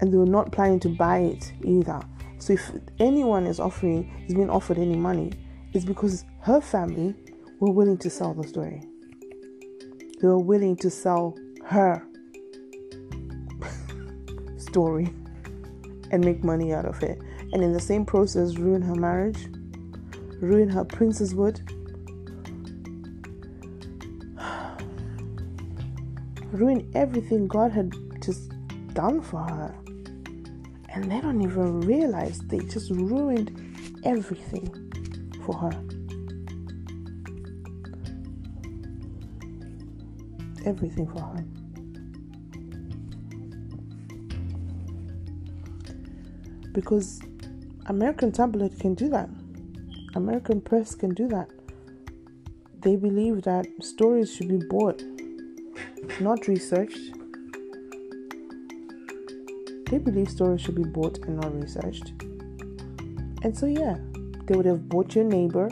and 0.00 0.12
they 0.12 0.16
were 0.16 0.26
not 0.26 0.52
planning 0.52 0.80
to 0.80 0.88
buy 0.88 1.18
it 1.18 1.52
either. 1.64 2.00
So 2.38 2.52
if 2.52 2.70
anyone 2.98 3.46
is 3.46 3.60
offering 3.60 4.24
is 4.28 4.34
being 4.34 4.50
offered 4.50 4.78
any 4.78 4.96
money, 4.96 5.32
it's 5.72 5.84
because 5.84 6.24
her 6.40 6.60
family 6.60 7.14
were 7.60 7.72
willing 7.72 7.98
to 7.98 8.10
sell 8.10 8.32
the 8.32 8.46
story. 8.46 8.82
They 10.20 10.28
were 10.28 10.38
willing 10.38 10.76
to 10.76 10.90
sell 10.90 11.36
her 11.64 12.04
story 14.56 15.12
and 16.10 16.24
make 16.24 16.42
money 16.42 16.72
out 16.72 16.86
of 16.86 17.02
it. 17.02 17.18
And 17.52 17.62
in 17.62 17.72
the 17.72 17.80
same 17.80 18.04
process, 18.04 18.56
ruin 18.56 18.82
her 18.82 18.94
marriage, 18.94 19.48
ruin 20.40 20.68
her 20.68 20.84
princesshood, 20.84 21.60
ruin 26.52 26.90
everything 26.94 27.48
God 27.48 27.72
had 27.72 27.92
just 28.22 28.52
done 28.94 29.20
for 29.20 29.40
her. 29.40 29.74
And 30.88 31.10
they 31.10 31.20
don't 31.20 31.40
even 31.42 31.80
realize 31.82 32.40
they 32.40 32.60
just 32.60 32.90
ruined 32.90 33.50
everything 34.04 34.68
for 35.44 35.56
her. 35.56 35.72
Everything 40.64 41.06
for 41.06 41.20
her. 41.20 41.44
because 46.78 47.20
American 47.86 48.30
tabloid 48.30 48.78
can 48.78 48.94
do 48.94 49.08
that. 49.08 49.28
American 50.14 50.60
press 50.60 50.94
can 50.94 51.12
do 51.12 51.26
that. 51.26 51.50
They 52.82 52.94
believe 52.94 53.42
that 53.42 53.66
stories 53.80 54.32
should 54.32 54.46
be 54.46 54.64
bought, 54.64 55.02
not 56.20 56.46
researched. 56.46 57.17
They 59.90 59.98
believe 59.98 60.28
stories 60.28 60.60
should 60.60 60.74
be 60.74 60.84
bought 60.84 61.18
and 61.18 61.36
not 61.40 61.54
researched. 61.54 62.12
And 63.42 63.56
so, 63.56 63.66
yeah, 63.66 63.96
they 64.44 64.54
would 64.54 64.66
have 64.66 64.88
bought 64.88 65.14
your 65.14 65.24
neighbor 65.24 65.70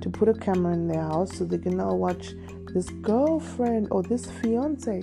to 0.00 0.10
put 0.10 0.28
a 0.28 0.34
camera 0.34 0.72
in 0.72 0.88
their 0.88 1.02
house 1.02 1.36
so 1.36 1.44
they 1.44 1.58
can 1.58 1.76
now 1.76 1.94
watch 1.94 2.34
this 2.72 2.88
girlfriend 2.90 3.88
or 3.90 4.02
this 4.02 4.30
fiance 4.30 5.02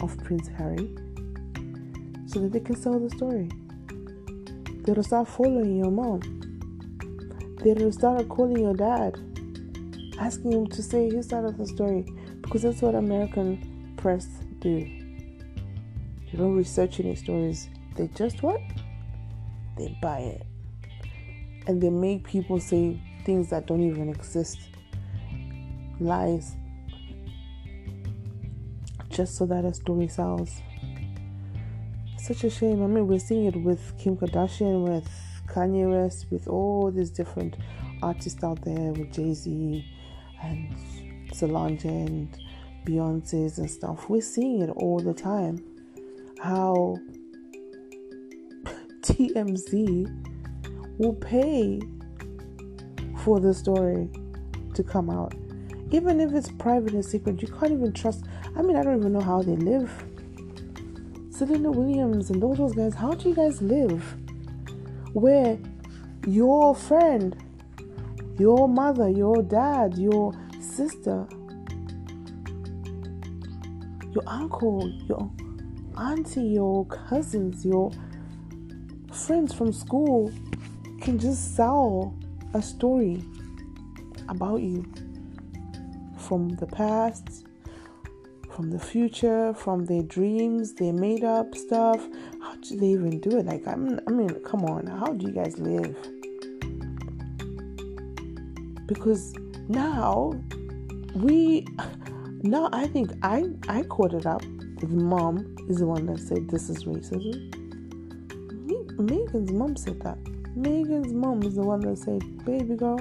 of 0.00 0.18
Prince 0.24 0.48
Harry 0.48 0.94
so 2.26 2.40
that 2.40 2.50
they 2.52 2.60
can 2.60 2.74
sell 2.74 2.98
the 2.98 3.10
story. 3.10 3.48
They'll 4.82 5.02
start 5.02 5.28
following 5.28 5.76
your 5.76 5.90
mom. 5.90 6.20
They'll 7.62 7.92
start 7.92 8.28
calling 8.28 8.58
your 8.58 8.74
dad, 8.74 9.18
asking 10.18 10.52
him 10.52 10.66
to 10.66 10.82
say 10.82 11.08
his 11.08 11.28
side 11.28 11.44
of 11.44 11.56
the 11.56 11.66
story 11.66 12.04
because 12.42 12.62
that's 12.62 12.82
what 12.82 12.94
American 12.94 13.94
press 13.96 14.26
do. 14.58 15.03
They 16.34 16.40
don't 16.40 16.56
research 16.56 16.98
any 16.98 17.14
stories. 17.14 17.68
They 17.94 18.08
just 18.08 18.42
what? 18.42 18.60
They 19.78 19.96
buy 20.02 20.18
it. 20.18 20.42
And 21.68 21.80
they 21.80 21.90
make 21.90 22.26
people 22.26 22.58
say 22.58 23.00
things 23.24 23.50
that 23.50 23.68
don't 23.68 23.84
even 23.84 24.08
exist. 24.08 24.58
Lies. 26.00 26.56
Just 29.10 29.36
so 29.36 29.46
that 29.46 29.64
a 29.64 29.72
story 29.72 30.08
sells 30.08 30.60
such 32.18 32.42
a 32.42 32.50
shame. 32.50 32.82
I 32.82 32.88
mean, 32.88 33.06
we're 33.06 33.20
seeing 33.20 33.44
it 33.44 33.62
with 33.62 33.96
Kim 33.96 34.16
Kardashian, 34.16 34.88
with 34.88 35.08
Kanye 35.46 35.88
West, 35.88 36.26
with 36.32 36.48
all 36.48 36.90
these 36.90 37.10
different 37.10 37.58
artists 38.02 38.42
out 38.42 38.60
there, 38.64 38.90
with 38.90 39.12
Jay 39.12 39.34
Z 39.34 39.84
and 40.42 40.76
Solange 41.32 41.84
and 41.84 42.36
Beyonce's 42.84 43.58
and 43.58 43.70
stuff. 43.70 44.08
We're 44.08 44.20
seeing 44.20 44.62
it 44.62 44.70
all 44.70 44.98
the 44.98 45.14
time. 45.14 45.73
How 46.44 46.96
TMZ 49.00 50.98
will 50.98 51.14
pay 51.14 51.80
for 53.24 53.40
the 53.40 53.54
story 53.54 54.08
to 54.74 54.82
come 54.82 55.10
out. 55.10 55.34
Even 55.90 56.20
if 56.20 56.32
it's 56.32 56.50
private 56.50 56.92
and 56.92 57.04
secret, 57.04 57.40
you 57.42 57.48
can't 57.48 57.72
even 57.72 57.92
trust. 57.92 58.24
I 58.56 58.62
mean, 58.62 58.76
I 58.76 58.82
don't 58.82 58.98
even 58.98 59.12
know 59.12 59.20
how 59.20 59.42
they 59.42 59.56
live 59.56 59.90
Serena 61.34 61.68
Williams 61.68 62.30
and 62.30 62.44
all 62.44 62.54
those 62.54 62.74
guys, 62.74 62.94
how 62.94 63.10
do 63.10 63.28
you 63.28 63.34
guys 63.34 63.60
live? 63.60 64.14
Where 65.14 65.58
your 66.28 66.76
friend, 66.76 67.36
your 68.38 68.68
mother, 68.68 69.08
your 69.08 69.42
dad, 69.42 69.98
your 69.98 70.32
sister, 70.60 71.26
your 74.12 74.22
uncle, 74.28 74.88
your 75.08 75.28
auntie, 75.96 76.42
your 76.42 76.86
cousins, 76.86 77.64
your 77.64 77.90
friends 79.12 79.52
from 79.54 79.72
school 79.72 80.32
can 81.00 81.18
just 81.18 81.56
sell 81.56 82.16
a 82.54 82.62
story 82.62 83.22
about 84.28 84.60
you 84.60 84.84
from 86.16 86.48
the 86.56 86.66
past 86.66 87.44
from 88.54 88.70
the 88.70 88.78
future, 88.78 89.52
from 89.52 89.84
their 89.84 90.02
dreams, 90.02 90.74
their 90.74 90.92
made 90.92 91.24
up 91.24 91.54
stuff. 91.56 92.00
How 92.40 92.54
do 92.56 92.76
they 92.76 92.86
even 92.86 93.18
do 93.18 93.38
it? 93.38 93.46
Like, 93.46 93.66
I'm, 93.66 93.98
I 94.06 94.10
mean, 94.12 94.32
come 94.44 94.64
on, 94.64 94.86
how 94.86 95.12
do 95.12 95.26
you 95.26 95.32
guys 95.32 95.58
live? 95.58 95.96
Because 98.86 99.34
now 99.68 100.34
we, 101.16 101.66
now 102.42 102.68
I 102.72 102.86
think 102.86 103.10
I 103.22 103.44
I 103.68 103.82
caught 103.82 104.14
it 104.14 104.26
up. 104.26 104.42
The 104.84 104.96
mom 104.96 105.56
is 105.68 105.78
the 105.78 105.86
one 105.86 106.06
that 106.06 106.18
said 106.18 106.48
this 106.48 106.68
is 106.68 106.84
racism. 106.84 107.50
Meghan's 108.96 109.50
mom 109.50 109.76
said 109.76 110.00
that. 110.02 110.22
Meghan's 110.56 111.12
mom 111.12 111.42
is 111.42 111.54
the 111.54 111.62
one 111.62 111.80
that 111.80 111.96
said, 111.98 112.22
"Baby 112.44 112.76
girl, 112.76 113.00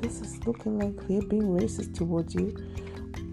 this 0.00 0.20
is 0.20 0.44
looking 0.46 0.78
like 0.78 0.96
they're 1.06 1.28
being 1.28 1.48
racist 1.58 1.94
towards 1.94 2.34
you." 2.34 2.54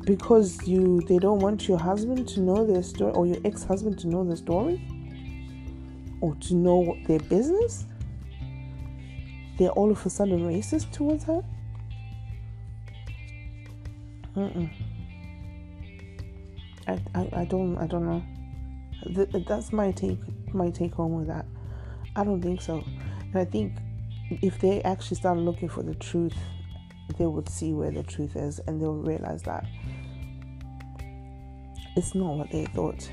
because 0.10 0.68
you 0.68 1.02
they 1.02 1.20
don't 1.20 1.38
want 1.38 1.68
your 1.68 1.78
husband 1.78 2.28
to 2.28 2.40
know 2.40 2.66
their 2.66 2.82
story 2.82 3.14
or 3.14 3.28
your 3.28 3.38
ex-husband 3.46 4.00
to 4.00 4.08
know 4.08 4.24
the 4.24 4.36
story 4.36 4.82
or 6.20 6.34
to 6.36 6.56
know 6.56 6.98
their 7.06 7.20
business 7.20 7.86
they're 9.60 9.70
all 9.72 9.92
of 9.92 10.04
a 10.04 10.10
sudden 10.10 10.40
racist 10.48 10.92
towards 10.92 11.26
her 11.26 11.44
Mm-mm. 14.36 14.89
I, 16.90 17.00
I, 17.16 17.30
I 17.42 17.46
don't 17.46 17.78
I 17.78 17.88
don't 17.88 18.06
know 18.06 18.24
that's 19.48 19.72
my 19.72 19.92
take 19.92 20.20
my 20.54 20.70
take 20.70 20.94
home 20.94 21.14
with 21.14 21.28
that 21.28 21.46
I 22.16 22.24
don't 22.24 22.42
think 22.42 22.62
so 22.62 22.84
and 23.22 23.36
I 23.36 23.46
think 23.46 23.74
if 24.30 24.60
they 24.60 24.82
actually 24.82 25.18
started 25.18 25.42
looking 25.42 25.70
for 25.70 25.84
the 25.84 25.96
truth 25.96 26.36
they 27.18 27.26
would 27.26 27.50
see 27.50 27.74
where 27.74 27.92
the 27.92 28.04
truth 28.04 28.36
is 28.36 28.60
and 28.68 28.82
they'll 28.82 28.94
realize 28.94 29.44
that 29.44 29.66
it's 31.96 32.16
not 32.16 32.38
what 32.38 32.52
they 32.52 32.66
thought. 32.66 33.10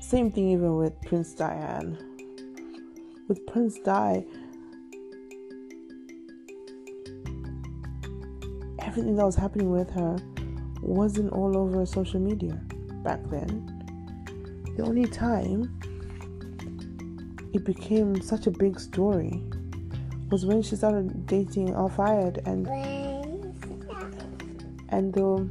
Same 0.00 0.30
thing 0.30 0.50
even 0.50 0.76
with 0.76 1.00
Prince 1.02 1.34
Diane. 1.34 1.98
With 3.26 3.44
Prince 3.46 3.78
Di, 3.78 4.24
everything 8.78 9.16
that 9.16 9.24
was 9.24 9.34
happening 9.34 9.70
with 9.70 9.90
her 9.90 10.16
wasn't 10.84 11.32
all 11.32 11.56
over 11.56 11.84
social 11.86 12.20
media 12.20 12.60
back 13.02 13.20
then. 13.30 13.70
The 14.76 14.82
only 14.84 15.06
time 15.06 15.78
it 17.52 17.64
became 17.64 18.20
such 18.20 18.46
a 18.46 18.50
big 18.50 18.80
story 18.80 19.42
was 20.30 20.44
when 20.44 20.62
she 20.62 20.76
started 20.76 21.26
dating 21.26 21.72
Al 21.74 21.88
Fayed 21.88 22.42
and 22.46 22.66
and 24.88 25.12
the 25.14 25.48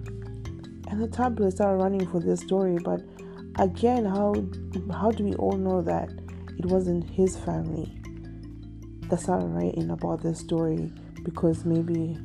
and 0.90 1.02
the 1.02 1.08
tabloids 1.08 1.56
started 1.56 1.82
running 1.82 2.06
for 2.08 2.20
this 2.20 2.42
story. 2.42 2.78
But 2.84 3.02
again, 3.58 4.06
how 4.06 4.36
how 4.92 5.12
do 5.12 5.24
we 5.24 5.34
all 5.36 5.58
know 5.58 5.82
that 5.82 6.10
it 6.58 6.66
wasn't 6.66 7.10
his 7.10 7.38
family 7.38 7.98
that 9.10 9.20
started 9.20 9.48
writing 9.48 9.90
about 9.92 10.22
this 10.22 10.40
story 10.40 10.92
because 11.24 11.66
maybe 11.66 12.18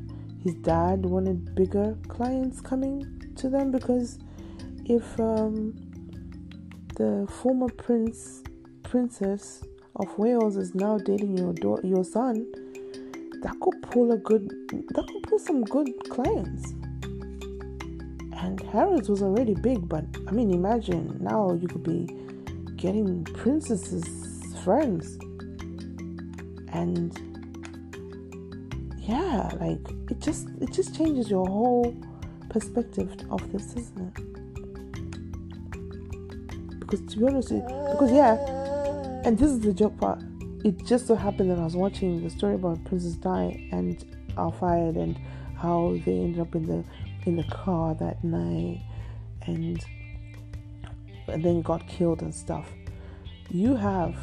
his 0.42 0.54
dad 0.54 1.04
wanted 1.04 1.54
bigger 1.54 1.96
clients 2.08 2.60
coming 2.60 3.32
to 3.36 3.48
them 3.48 3.70
because 3.70 4.18
if 4.84 5.18
um, 5.20 5.74
the 6.96 7.26
former 7.30 7.68
prince 7.68 8.42
princess 8.82 9.62
of 9.96 10.06
Wales 10.18 10.56
is 10.56 10.74
now 10.74 10.98
dating 10.98 11.36
your 11.36 11.54
your 11.84 12.04
son, 12.04 12.46
that 13.42 13.54
could 13.60 13.82
pull 13.82 14.12
a 14.12 14.16
good 14.16 14.48
that 14.68 15.06
could 15.06 15.22
pull 15.24 15.38
some 15.38 15.62
good 15.64 15.88
clients. 16.08 16.72
And 18.40 18.60
Harrods 18.72 19.08
was 19.08 19.22
already 19.22 19.54
big, 19.54 19.88
but 19.88 20.04
I 20.28 20.30
mean, 20.30 20.52
imagine 20.52 21.18
now 21.20 21.52
you 21.52 21.66
could 21.68 21.82
be 21.82 22.08
getting 22.76 23.24
princesses 23.24 24.04
friends, 24.64 25.18
and 26.72 27.27
yeah, 29.08 29.50
like 29.58 29.80
it 30.10 30.20
just 30.20 30.48
it 30.60 30.70
just 30.70 30.94
changes 30.94 31.30
your 31.30 31.46
whole 31.46 31.96
perspective 32.50 33.10
of 33.30 33.50
this, 33.50 33.74
isn't 33.74 33.98
it? 33.98 34.14
Because 36.80 37.00
to 37.12 37.18
be 37.18 37.24
honest, 37.24 37.48
because 37.48 38.12
yeah, 38.12 38.36
and 39.24 39.38
this 39.38 39.50
is 39.50 39.60
the 39.60 39.72
joke 39.72 39.96
part. 39.98 40.22
It 40.62 40.84
just 40.84 41.06
so 41.06 41.14
happened 41.14 41.50
that 41.50 41.58
I 41.58 41.64
was 41.64 41.74
watching 41.74 42.22
the 42.22 42.28
story 42.28 42.56
about 42.56 42.84
Princess 42.84 43.14
Di 43.14 43.70
and 43.72 44.04
Al 44.36 44.52
Fayed 44.52 44.96
and 44.96 45.18
how 45.56 45.96
they 46.04 46.12
ended 46.12 46.40
up 46.40 46.54
in 46.54 46.66
the 46.66 46.84
in 47.24 47.36
the 47.36 47.44
car 47.44 47.94
that 47.94 48.22
night 48.22 48.82
and, 49.46 49.82
and 51.28 51.42
then 51.42 51.62
got 51.62 51.86
killed 51.88 52.20
and 52.20 52.34
stuff. 52.34 52.68
You 53.50 53.74
have 53.74 54.16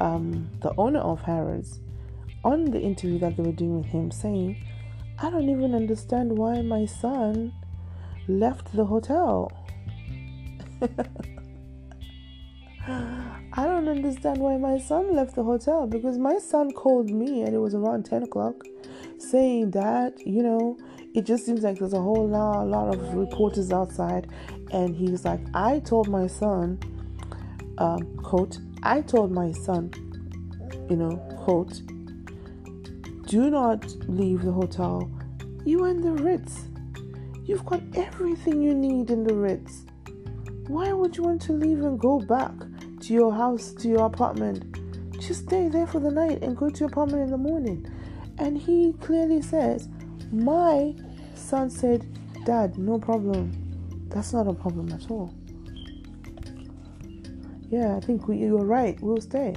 um, 0.00 0.48
the 0.62 0.72
owner 0.78 1.00
of 1.00 1.20
Harrods 1.20 1.80
on 2.44 2.66
the 2.66 2.80
interview 2.80 3.18
that 3.18 3.36
they 3.36 3.42
were 3.42 3.52
doing 3.52 3.78
with 3.78 3.86
him 3.86 4.10
saying, 4.10 4.62
I 5.18 5.30
don't 5.30 5.48
even 5.48 5.74
understand 5.74 6.36
why 6.36 6.60
my 6.62 6.84
son 6.84 7.52
left 8.28 8.74
the 8.74 8.84
hotel. 8.84 9.50
I 12.86 13.64
don't 13.64 13.88
understand 13.88 14.38
why 14.38 14.58
my 14.58 14.78
son 14.78 15.14
left 15.14 15.36
the 15.36 15.42
hotel 15.42 15.86
because 15.86 16.18
my 16.18 16.38
son 16.38 16.70
called 16.72 17.08
me 17.10 17.42
and 17.42 17.54
it 17.54 17.58
was 17.58 17.74
around 17.74 18.04
10 18.04 18.24
o'clock 18.24 18.56
saying 19.18 19.70
that, 19.70 20.14
you 20.26 20.42
know, 20.42 20.76
it 21.14 21.24
just 21.24 21.46
seems 21.46 21.62
like 21.62 21.78
there's 21.78 21.92
a 21.92 22.00
whole 22.00 22.28
lot, 22.28 22.66
lot 22.66 22.92
of 22.92 23.14
reporters 23.14 23.72
outside. 23.72 24.28
And 24.72 24.94
he's 24.94 25.24
like, 25.24 25.40
I 25.54 25.78
told 25.78 26.08
my 26.08 26.26
son, 26.26 26.78
um, 27.78 28.16
quote, 28.18 28.58
I 28.82 29.00
told 29.00 29.30
my 29.30 29.52
son, 29.52 29.92
you 30.90 30.96
know, 30.96 31.16
quote, 31.38 31.80
do 33.34 33.50
not 33.50 33.84
leave 34.08 34.42
the 34.42 34.52
hotel. 34.52 35.10
You 35.64 35.82
are 35.82 35.88
in 35.88 36.00
the 36.00 36.12
Ritz. 36.12 36.68
You've 37.44 37.66
got 37.66 37.82
everything 37.96 38.62
you 38.62 38.72
need 38.72 39.10
in 39.10 39.24
the 39.24 39.34
Ritz. 39.34 39.86
Why 40.68 40.92
would 40.92 41.16
you 41.16 41.24
want 41.24 41.42
to 41.42 41.52
leave 41.52 41.82
and 41.82 41.98
go 41.98 42.20
back 42.20 42.52
to 43.00 43.12
your 43.12 43.34
house, 43.34 43.72
to 43.72 43.88
your 43.88 44.06
apartment? 44.06 44.78
Just 45.18 45.46
stay 45.46 45.66
there 45.66 45.84
for 45.84 45.98
the 45.98 46.12
night 46.12 46.44
and 46.44 46.56
go 46.56 46.70
to 46.70 46.78
your 46.78 46.88
apartment 46.88 47.24
in 47.24 47.30
the 47.32 47.36
morning. 47.36 47.84
And 48.38 48.56
he 48.56 48.92
clearly 49.00 49.42
says, 49.42 49.88
My 50.30 50.94
son 51.34 51.70
said, 51.70 52.06
Dad, 52.44 52.78
no 52.78 53.00
problem. 53.00 53.50
That's 54.10 54.32
not 54.32 54.46
a 54.46 54.54
problem 54.54 54.92
at 54.92 55.10
all. 55.10 55.34
Yeah, 57.68 57.96
I 57.96 58.00
think 58.00 58.28
we, 58.28 58.36
you're 58.36 58.64
right. 58.64 58.96
We'll 59.00 59.20
stay. 59.20 59.56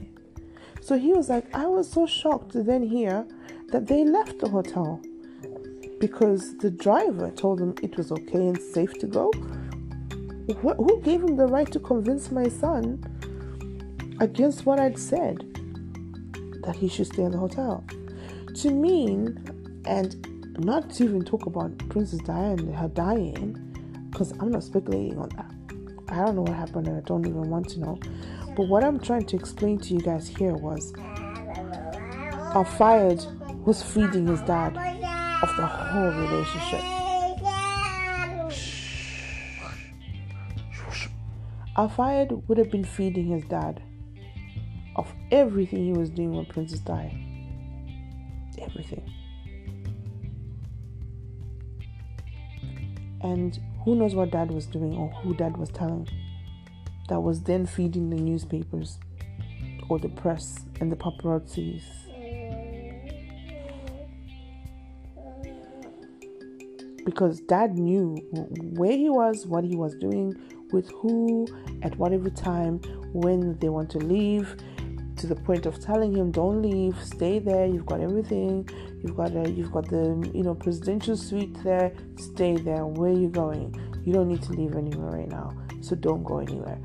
So 0.82 0.98
he 0.98 1.14
was 1.14 1.30
like, 1.30 1.54
I 1.54 1.68
was 1.68 1.88
so 1.92 2.08
shocked 2.08 2.54
to 2.54 2.64
then 2.64 2.82
hear 2.82 3.28
that 3.72 3.88
they 3.88 4.04
left 4.04 4.40
the 4.40 4.50
hotel 4.50 5.02
because 6.00 6.58
the 6.58 6.72
driver 6.72 7.32
told 7.32 7.60
them 7.60 7.76
it 7.82 7.98
was 7.98 8.12
okay 8.12 8.48
and 8.48 8.62
safe 8.62 8.94
to 9.00 9.08
go. 9.08 9.32
Who 10.62 11.02
gave 11.04 11.24
him 11.24 11.36
the 11.36 11.48
right 11.48 11.70
to 11.72 11.80
convince 11.80 12.32
my 12.32 12.48
son 12.48 13.04
against 14.20 14.66
what 14.66 14.80
I'd 14.80 14.98
said 14.98 15.38
that 16.64 16.76
he 16.76 16.88
should 16.88 17.08
stay 17.08 17.24
in 17.24 17.32
the 17.32 17.38
hotel? 17.38 17.84
to 18.62 18.72
mean, 18.72 19.38
and 19.86 20.16
not 20.58 20.90
to 20.90 21.04
even 21.04 21.24
talk 21.24 21.46
about 21.46 21.78
Princess 21.90 22.20
Diana, 22.22 22.72
her 22.76 22.88
dying, 22.88 23.56
because 24.10 24.32
I'm 24.40 24.52
not 24.52 24.64
speculating 24.64 25.20
on 25.20 25.30
that. 25.30 25.52
I 26.10 26.26
don't 26.26 26.36
know 26.36 26.42
what 26.42 26.56
happened 26.56 26.88
and 26.88 26.98
I 26.98 27.02
don't 27.02 27.26
even 27.28 27.50
want 27.50 27.70
to 27.70 27.80
know. 27.80 28.00
But 28.56 28.68
what 28.68 28.84
I'm 28.84 29.00
trying 29.00 29.26
to 29.26 29.36
explain 29.36 29.78
to 29.80 29.94
you 29.94 30.00
guys 30.00 30.28
here 30.28 30.54
was 30.54 30.94
Al 32.56 32.64
Fayed 32.64 33.24
was 33.68 33.84
feeding 33.84 34.26
his 34.26 34.42
dad 34.42 34.76
of 35.44 35.56
the 35.58 35.66
whole 35.68 36.12
relationship. 36.24 36.82
Al 41.78 41.90
Fayed 41.90 42.32
would 42.48 42.58
have 42.58 42.72
been 42.72 42.84
feeding 42.84 43.28
his 43.28 43.44
dad 43.44 43.84
of 44.96 45.14
everything 45.32 45.86
he 45.86 45.94
was 45.94 46.10
doing 46.10 46.34
when 46.34 46.46
Princess 46.48 46.80
died 46.80 47.16
everything. 48.60 49.04
And 53.22 53.60
who 53.84 53.96
knows 53.96 54.16
what 54.16 54.32
dad 54.32 54.52
was 54.52 54.66
doing 54.66 54.96
or 54.96 55.10
who 55.10 55.34
dad 55.34 55.58
was 55.58 55.70
telling 55.70 56.08
that 57.10 57.20
was 57.20 57.42
then 57.42 57.66
feeding 57.66 58.10
the 58.10 58.18
newspapers 58.18 59.00
or 59.90 59.98
the 59.98 60.10
press 60.10 60.66
and 60.80 60.92
the 60.92 60.96
paparazzis. 60.96 62.07
Because 67.08 67.40
dad 67.40 67.78
knew 67.78 68.18
where 68.76 68.92
he 68.92 69.10
was, 69.10 69.48
what 69.48 69.64
he 69.64 69.78
was 69.78 69.96
doing, 69.96 70.36
with 70.74 70.90
who, 70.90 71.48
at 71.82 71.98
whatever 71.98 72.30
time, 72.30 72.80
when 73.14 73.58
they 73.60 73.70
want 73.70 73.90
to 73.92 73.98
leave, 73.98 74.58
to 75.16 75.26
the 75.26 75.38
point 75.38 75.66
of 75.66 75.80
telling 75.80 76.14
him, 76.14 76.32
"Don't 76.32 76.62
leave, 76.62 77.02
stay 77.02 77.40
there. 77.40 77.66
You've 77.66 77.86
got 77.86 78.02
everything. 78.02 78.68
You've 79.02 79.16
got 79.16 79.34
a, 79.38 79.50
you've 79.50 79.72
got 79.72 79.88
the 79.88 80.30
you 80.36 80.44
know 80.44 80.54
presidential 80.54 81.16
suite 81.16 81.56
there. 81.64 81.94
Stay 82.18 82.58
there. 82.58 82.86
Where 82.86 83.12
are 83.12 83.20
you 83.26 83.30
going? 83.30 83.74
You 84.04 84.12
don't 84.12 84.28
need 84.28 84.44
to 84.44 84.52
leave 84.52 84.76
anywhere 84.76 85.12
right 85.20 85.30
now. 85.30 85.54
So 85.80 85.96
don't 85.96 86.26
go 86.26 86.40
anywhere." 86.40 86.80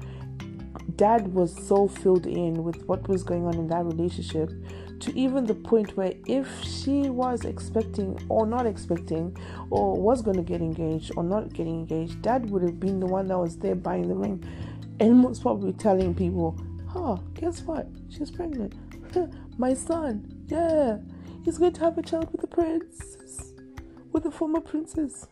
dad 0.96 1.32
was 1.32 1.50
so 1.66 1.88
filled 1.88 2.26
in 2.26 2.62
with 2.62 2.86
what 2.86 3.08
was 3.08 3.22
going 3.22 3.46
on 3.46 3.54
in 3.54 3.66
that 3.66 3.84
relationship 3.84 4.50
to 5.02 5.18
even 5.18 5.44
the 5.44 5.54
point 5.54 5.96
where 5.96 6.12
if 6.26 6.48
she 6.62 7.10
was 7.10 7.44
expecting 7.44 8.18
or 8.28 8.46
not 8.46 8.66
expecting 8.66 9.36
or 9.68 10.00
was 10.00 10.22
going 10.22 10.36
to 10.36 10.42
get 10.42 10.60
engaged 10.60 11.10
or 11.16 11.24
not 11.24 11.52
getting 11.52 11.80
engaged, 11.80 12.22
dad 12.22 12.48
would 12.50 12.62
have 12.62 12.78
been 12.78 13.00
the 13.00 13.06
one 13.06 13.26
that 13.26 13.38
was 13.38 13.56
there 13.58 13.74
buying 13.74 14.08
the 14.08 14.14
ring 14.14 14.42
and 15.00 15.18
most 15.18 15.42
probably 15.42 15.72
telling 15.72 16.14
people, 16.14 16.56
huh, 16.88 17.16
guess 17.34 17.62
what? 17.62 17.88
She's 18.10 18.30
pregnant. 18.30 18.74
My 19.58 19.74
son, 19.74 20.44
yeah, 20.46 20.98
he's 21.44 21.58
going 21.58 21.72
to 21.72 21.80
have 21.80 21.98
a 21.98 22.02
child 22.02 22.28
with 22.30 22.44
a 22.44 22.46
prince, 22.46 23.52
with 24.12 24.24
a 24.26 24.30
former 24.30 24.60
princess. 24.60 25.26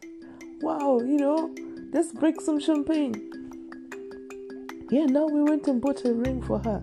Wow, 0.63 0.99
you 0.99 1.17
know, 1.17 1.55
let's 1.93 2.13
break 2.13 2.41
some 2.41 2.59
champagne. 2.59 3.15
Yeah, 4.91 5.07
now 5.07 5.27
we 5.27 5.43
went 5.45 5.69
and 5.69 5.81
bought 5.81 6.05
a 6.05 6.13
ring 6.13 6.43
for 6.43 6.59
her 6.59 6.83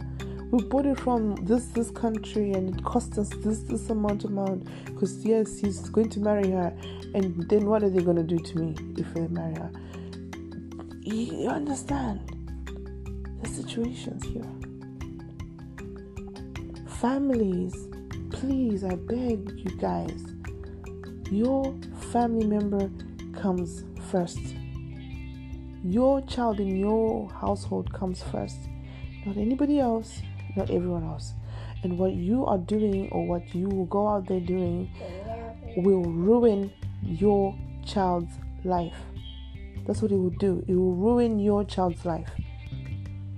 we 0.51 0.63
bought 0.63 0.85
it 0.85 0.99
from 0.99 1.35
this 1.35 1.65
this 1.67 1.91
country 1.91 2.53
and 2.53 2.75
it 2.75 2.83
cost 2.83 3.17
us 3.17 3.29
this 3.43 3.59
this 3.59 3.89
amount 3.89 4.23
amount. 4.23 4.67
Because 4.85 5.25
yes 5.25 5.59
he's 5.59 5.89
going 5.89 6.09
to 6.09 6.19
marry 6.19 6.51
her. 6.51 6.75
And 7.13 7.49
then 7.49 7.65
what 7.65 7.83
are 7.83 7.89
they 7.89 8.01
going 8.01 8.17
to 8.17 8.23
do 8.23 8.37
to 8.37 8.57
me 8.57 8.75
if 8.97 9.13
they 9.13 9.27
marry 9.27 9.55
her? 9.55 9.71
You, 11.01 11.43
you 11.43 11.49
understand 11.49 12.19
the 13.41 13.49
situations 13.49 14.23
here. 14.25 14.45
Families 16.87 17.87
please 18.29 18.83
i 18.83 18.93
beg 18.93 19.49
you 19.57 19.71
guys 19.77 20.33
your 21.31 21.73
family 22.11 22.45
member 22.45 22.89
comes 23.33 23.83
first. 24.11 24.39
Your 25.83 26.21
child 26.21 26.59
in 26.59 26.75
your 26.77 27.29
household 27.29 27.91
comes 27.93 28.23
first 28.23 28.57
not 29.25 29.37
anybody 29.37 29.79
else 29.79 30.21
not 30.57 30.69
everyone 30.69 31.03
else. 31.03 31.33
And 31.83 31.97
what 31.97 32.13
you 32.13 32.45
are 32.45 32.57
doing 32.57 33.09
or 33.11 33.25
what 33.25 33.53
you 33.53 33.69
will 33.69 33.85
go 33.85 34.07
out 34.07 34.27
there 34.27 34.39
doing 34.39 34.91
will 35.77 36.03
ruin 36.03 36.71
your 37.03 37.55
child's 37.85 38.33
life. 38.63 38.97
That's 39.85 40.01
what 40.01 40.11
it 40.11 40.17
will 40.17 40.31
do. 40.31 40.65
It 40.67 40.73
will 40.73 40.95
ruin 40.95 41.39
your 41.39 41.63
child's 41.63 42.03
life. 42.03 42.29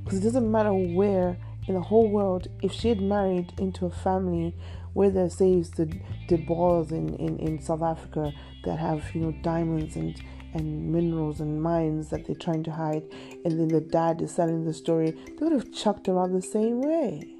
Because 0.04 0.20
it 0.20 0.24
doesn't 0.24 0.50
matter 0.52 0.74
where 0.74 1.38
in 1.68 1.76
the 1.76 1.82
whole 1.82 2.10
world, 2.10 2.48
if 2.64 2.72
she 2.72 2.90
had 2.90 3.02
married 3.02 3.54
into 3.60 3.86
a 3.86 3.92
family 3.92 4.56
where 4.94 5.12
there 5.12 5.30
says 5.30 5.70
the 5.72 5.86
the 6.28 6.38
balls 6.38 6.92
in, 6.92 7.16
in, 7.16 7.38
in 7.40 7.62
South 7.62 7.82
Africa 7.82 8.32
that 8.64 8.80
have, 8.80 9.04
you 9.14 9.22
know, 9.22 9.32
diamonds 9.44 9.96
and 9.96 10.20
and 10.54 10.92
minerals 10.92 11.40
and 11.40 11.62
mines 11.62 12.10
that 12.10 12.26
they're 12.26 12.36
trying 12.36 12.64
to 12.64 12.72
hide, 12.72 13.04
and 13.46 13.60
then 13.60 13.68
the 13.68 13.82
dad 13.82 14.22
is 14.22 14.32
selling 14.32 14.66
the 14.66 14.74
story, 14.74 15.12
they 15.12 15.46
would 15.46 15.52
have 15.52 15.72
chucked 15.72 16.08
around 16.08 16.34
the 16.34 16.42
same 16.42 16.82
way. 16.82 17.36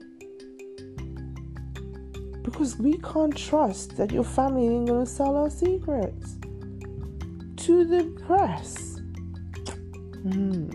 Because 2.44 2.78
we 2.78 2.98
can't 2.98 3.36
trust 3.36 3.98
that 3.98 4.12
your 4.12 4.24
family 4.24 4.68
ain't 4.68 4.88
gonna 4.88 5.06
sell 5.06 5.36
our 5.36 5.50
secrets 5.50 6.38
to 7.58 7.86
the 7.86 8.04
press. 8.26 9.02
Hmm. 10.24 10.70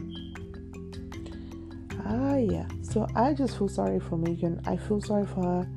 Ah, 2.07 2.37
yeah. 2.37 2.67
So 2.83 3.09
I 3.15 3.33
just 3.33 3.59
feel 3.59 3.69
sorry 3.69 3.99
for 3.99 4.17
Meghan. 4.17 4.67
I 4.69 4.77
feel 4.77 5.01
sorry 5.01 5.27
for 5.27 5.43
her. 5.43 5.69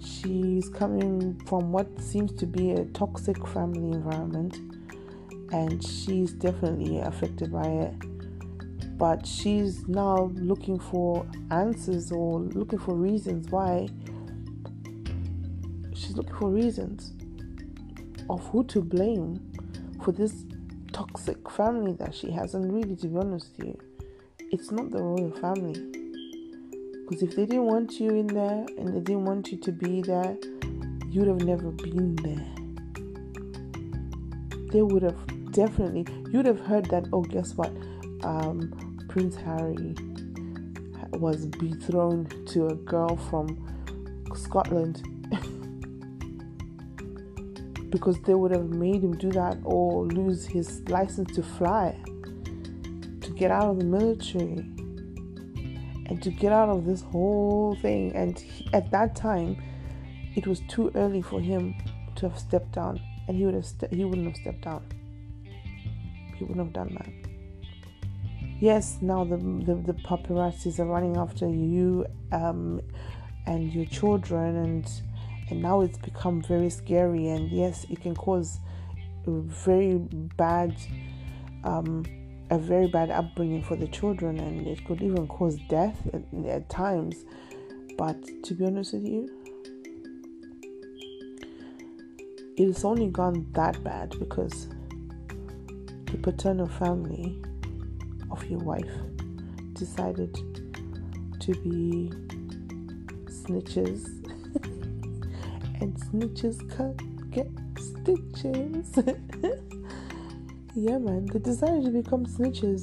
She's 0.00 0.68
coming 0.68 1.40
from 1.46 1.70
what 1.70 1.86
seems 2.00 2.32
to 2.32 2.46
be 2.46 2.72
a 2.72 2.84
toxic 2.86 3.46
family 3.46 3.92
environment 3.92 4.67
and 5.52 5.84
she's 5.84 6.32
definitely 6.32 6.98
affected 7.00 7.52
by 7.52 7.66
it. 7.66 7.94
But 8.98 9.26
she's 9.26 9.86
now 9.86 10.30
looking 10.34 10.78
for 10.78 11.26
answers 11.50 12.10
or 12.10 12.40
looking 12.40 12.78
for 12.78 12.94
reasons 12.94 13.48
why. 13.48 13.88
She's 15.94 16.16
looking 16.16 16.34
for 16.34 16.50
reasons 16.50 17.12
of 18.28 18.44
who 18.48 18.64
to 18.64 18.80
blame 18.80 19.40
for 20.04 20.12
this 20.12 20.44
toxic 20.92 21.48
family 21.50 21.92
that 21.94 22.14
she 22.14 22.30
has. 22.32 22.54
And 22.54 22.72
really, 22.72 22.96
to 22.96 23.06
be 23.06 23.16
honest 23.16 23.52
with 23.56 23.68
you, 23.68 23.78
it's 24.50 24.70
not 24.70 24.90
the 24.90 25.02
royal 25.02 25.30
family. 25.30 25.74
Because 27.08 27.22
if 27.22 27.36
they 27.36 27.46
didn't 27.46 27.64
want 27.66 28.00
you 28.00 28.10
in 28.10 28.26
there 28.26 28.66
and 28.76 28.88
they 28.88 29.00
didn't 29.00 29.24
want 29.24 29.50
you 29.52 29.58
to 29.58 29.72
be 29.72 30.02
there, 30.02 30.36
you'd 31.08 31.28
have 31.28 31.42
never 31.42 31.70
been 31.70 32.16
there. 32.16 32.46
They 34.72 34.82
would 34.82 35.02
have 35.02 35.18
definitely. 35.52 36.06
You'd 36.32 36.46
have 36.46 36.60
heard 36.60 36.86
that 36.86 37.08
oh 37.12 37.22
guess 37.22 37.54
what? 37.54 37.72
Um, 38.22 38.98
prince 39.08 39.36
harry 39.36 39.94
was 41.12 41.46
betrothed 41.46 42.46
to 42.48 42.68
a 42.68 42.74
girl 42.74 43.16
from 43.16 43.46
scotland. 44.34 45.02
Because 47.90 48.20
they 48.20 48.34
would 48.34 48.50
have 48.50 48.68
made 48.68 49.02
him 49.02 49.16
do 49.16 49.30
that 49.32 49.56
or 49.64 50.04
lose 50.04 50.44
his 50.44 50.86
license 50.90 51.34
to 51.34 51.42
fly 51.42 51.98
to 53.22 53.30
get 53.34 53.50
out 53.50 53.70
of 53.70 53.78
the 53.78 53.86
military 53.86 54.58
and 56.06 56.22
to 56.22 56.30
get 56.30 56.52
out 56.52 56.68
of 56.68 56.84
this 56.84 57.00
whole 57.00 57.78
thing. 57.80 58.14
And 58.14 58.38
he, 58.38 58.68
at 58.74 58.90
that 58.90 59.16
time 59.16 59.56
it 60.36 60.46
was 60.46 60.60
too 60.68 60.92
early 60.94 61.22
for 61.22 61.40
him 61.40 61.74
to 62.16 62.28
have 62.28 62.38
stepped 62.38 62.72
down 62.72 63.00
and 63.26 63.36
he 63.36 63.44
would 63.46 63.54
have 63.54 63.66
st- 63.66 63.92
he 63.92 64.04
wouldn't 64.04 64.26
have 64.26 64.36
stepped 64.36 64.62
down 64.62 64.84
he 66.38 66.44
wouldn't 66.44 66.64
have 66.64 66.72
done 66.72 66.94
that. 66.94 67.12
Yes, 68.60 68.98
now 69.00 69.24
the 69.24 69.36
the, 69.36 69.74
the 69.74 69.92
paparazzis 69.92 70.80
are 70.80 70.86
running 70.86 71.16
after 71.16 71.48
you 71.48 72.06
um, 72.32 72.80
and 73.46 73.72
your 73.72 73.86
children, 73.86 74.56
and 74.56 74.90
and 75.50 75.62
now 75.62 75.80
it's 75.80 75.98
become 75.98 76.42
very 76.42 76.70
scary. 76.70 77.28
And 77.28 77.50
yes, 77.50 77.86
it 77.88 78.00
can 78.00 78.14
cause 78.14 78.58
very 79.26 79.98
bad, 80.36 80.74
um, 81.64 82.04
a 82.50 82.58
very 82.58 82.88
bad 82.88 83.10
upbringing 83.10 83.62
for 83.62 83.76
the 83.76 83.88
children, 83.88 84.38
and 84.38 84.66
it 84.66 84.84
could 84.86 85.02
even 85.02 85.28
cause 85.28 85.56
death 85.68 85.96
at, 86.12 86.22
at 86.46 86.68
times. 86.68 87.24
But 87.96 88.16
to 88.44 88.54
be 88.54 88.64
honest 88.64 88.92
with 88.92 89.04
you, 89.04 89.28
it's 92.56 92.84
only 92.84 93.08
gone 93.08 93.46
that 93.52 93.82
bad 93.84 94.18
because 94.18 94.68
the 96.10 96.18
paternal 96.18 96.66
family 96.66 97.42
of 98.30 98.42
your 98.46 98.60
wife 98.60 98.90
decided 99.74 100.34
to 101.40 101.52
be 101.62 102.10
snitches. 103.26 104.06
And 105.80 105.94
snitches 105.94 106.58
can't 106.76 107.30
get 107.30 107.48
stitches. 107.78 108.92
Yeah 110.74 110.98
man 110.98 111.26
they 111.26 111.40
decided 111.40 111.84
to 111.84 111.90
become 111.90 112.24
snitches. 112.26 112.82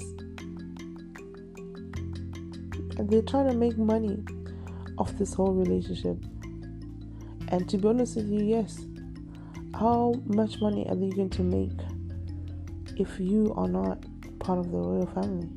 And 2.98 3.10
they're 3.10 3.22
trying 3.22 3.50
to 3.50 3.56
make 3.56 3.78
money 3.78 4.24
off 4.98 5.18
this 5.18 5.34
whole 5.34 5.54
relationship. 5.54 6.18
And 7.50 7.68
to 7.70 7.78
be 7.78 7.88
honest 7.88 8.18
with 8.18 8.30
you 8.30 8.44
yes. 8.44 8.86
How 9.74 10.14
much 10.26 10.62
money 10.62 10.88
are 10.88 10.96
they 10.96 11.10
going 11.10 11.30
to 11.32 11.42
make 11.42 11.72
if 12.98 13.20
you 13.20 13.54
are 13.58 13.68
not 13.68 14.04
part 14.40 14.60
of 14.60 14.72
the 14.72 14.78
royal 14.78 15.08
family. 15.08 15.50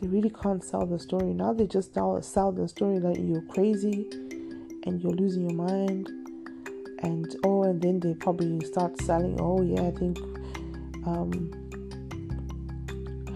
They 0.00 0.08
really 0.08 0.30
can't 0.30 0.62
sell 0.62 0.86
the 0.86 0.98
story. 0.98 1.32
Now 1.32 1.52
they 1.52 1.66
just 1.66 1.94
sell, 1.94 2.52
the 2.52 2.68
story 2.68 2.98
that 2.98 3.18
you're 3.18 3.42
crazy 3.42 4.08
and 4.84 5.00
you're 5.02 5.12
losing 5.12 5.48
your 5.48 5.56
mind. 5.56 6.08
And 7.02 7.34
oh, 7.44 7.64
and 7.64 7.80
then 7.80 8.00
they 8.00 8.14
probably 8.14 8.64
start 8.66 9.00
selling, 9.02 9.38
oh, 9.40 9.62
yeah, 9.62 9.82
I 9.82 9.90
think 9.90 10.18
um, 11.06 11.50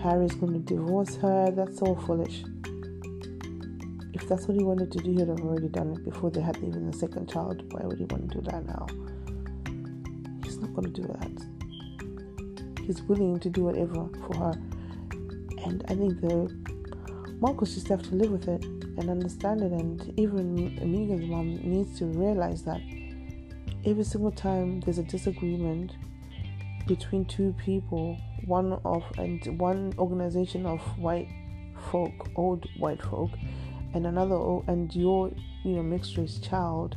Harry's 0.02 0.34
going 0.34 0.55
to 0.55 0.59
divorce 0.60 1.16
her. 1.16 1.51
That's 1.51 1.80
all 1.82 1.94
foolish. 2.06 2.42
If 4.14 4.28
that's 4.28 4.48
what 4.48 4.56
he 4.56 4.64
wanted 4.64 4.90
to 4.92 4.98
do, 4.98 5.10
he'd 5.12 5.28
have 5.28 5.40
already 5.40 5.68
done 5.68 5.92
it 5.92 6.05
before 6.05 6.30
they 6.30 6.40
had 6.40 6.56
even 6.59 6.88
a 6.88 6.92
second 6.92 7.30
child. 7.30 7.62
Why 7.72 7.86
would 7.86 7.98
he 7.98 8.05
want 8.05 8.30
to 8.30 8.38
do 8.38 8.51
that 8.51 8.66
now? 8.66 8.86
He's 10.42 10.59
not 10.59 10.74
going 10.74 10.92
to 10.92 11.02
do 11.02 11.06
that 11.09 11.49
he's 12.86 13.02
willing 13.02 13.39
to 13.40 13.51
do 13.51 13.65
whatever 13.65 14.09
for 14.27 14.36
her. 14.36 14.52
And 15.65 15.85
I 15.89 15.94
think 15.94 16.20
the 16.20 16.55
Marcus 17.40 17.74
just 17.74 17.89
have 17.89 18.02
to 18.02 18.15
live 18.15 18.31
with 18.31 18.48
it 18.48 18.65
and 18.65 19.11
understand 19.11 19.62
it. 19.62 19.73
And 19.73 20.12
even 20.19 20.77
Meghan's 20.78 21.28
mom 21.28 21.57
needs 21.62 21.98
to 21.98 22.07
realize 22.07 22.62
that 22.62 22.81
every 23.85 24.05
single 24.05 24.32
time 24.32 24.81
there's 24.81 24.98
a 24.98 25.02
disagreement 25.02 25.93
between 26.86 27.24
two 27.24 27.55
people, 27.65 28.16
one 28.44 28.73
of 28.85 29.05
and 29.16 29.59
one 29.59 29.94
organization 29.98 30.66
of 30.66 30.81
white 30.98 31.28
folk, 31.90 32.28
old 32.36 32.66
white 32.78 33.02
folk, 33.02 33.31
and 33.94 34.07
another 34.07 34.36
and 34.66 34.94
your 34.94 35.31
you 35.65 35.77
know 35.77 35.82
mixed 35.82 36.16
race 36.16 36.39
child 36.39 36.97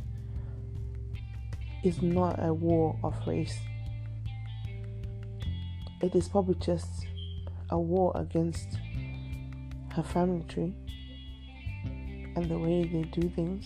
is 1.82 2.00
not 2.02 2.42
a 2.42 2.52
war 2.52 2.98
of 3.02 3.14
race 3.26 3.58
it 6.04 6.14
is 6.14 6.28
probably 6.28 6.54
just 6.56 7.06
a 7.70 7.78
war 7.78 8.12
against 8.14 8.78
her 9.92 10.02
family 10.02 10.44
tree 10.48 10.74
and 12.36 12.48
the 12.50 12.58
way 12.58 12.84
they 12.84 13.04
do 13.04 13.28
things, 13.30 13.64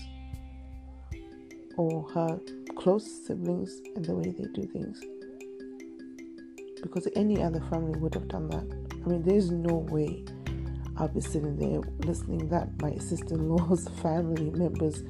or 1.77 2.09
her 2.11 2.39
close 2.77 3.27
siblings 3.27 3.81
and 3.97 4.05
the 4.05 4.15
way 4.15 4.31
they 4.31 4.45
do 4.55 4.63
things. 4.69 5.01
Because 6.83 7.09
any 7.17 7.43
other 7.43 7.61
family 7.71 7.99
would 7.99 8.15
have 8.15 8.29
done 8.29 8.49
that. 8.51 9.03
I 9.05 9.09
mean, 9.09 9.23
there's 9.23 9.51
no 9.51 9.79
way 9.91 10.25
I'll 10.97 11.09
be 11.09 11.21
sitting 11.21 11.57
there 11.57 11.81
listening 12.07 12.49
that 12.49 12.69
my 12.81 12.95
sister-in-law's 12.97 13.89
family 14.03 14.51
members 14.51 15.03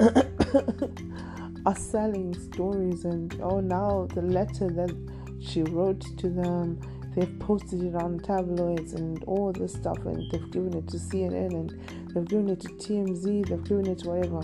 are 1.66 1.76
selling 1.76 2.32
stories 2.34 3.04
and 3.04 3.38
oh 3.42 3.60
now 3.60 4.06
the 4.14 4.22
letter 4.22 4.70
that 4.70 5.15
she 5.46 5.62
wrote 5.62 6.00
to 6.18 6.28
them. 6.28 6.80
They've 7.14 7.38
posted 7.38 7.82
it 7.82 7.94
on 7.94 8.18
tabloids 8.18 8.92
and 8.92 9.22
all 9.24 9.52
this 9.52 9.72
stuff 9.72 10.04
and 10.04 10.30
they've 10.30 10.50
given 10.50 10.74
it 10.74 10.86
to 10.88 10.98
CNN 10.98 11.52
and 11.54 11.70
they've 12.14 12.28
given 12.28 12.50
it 12.50 12.60
to 12.60 12.68
TMZ 12.68 13.48
they've 13.48 13.64
given 13.64 13.86
it 13.86 13.98
to 14.00 14.10
whatever. 14.10 14.42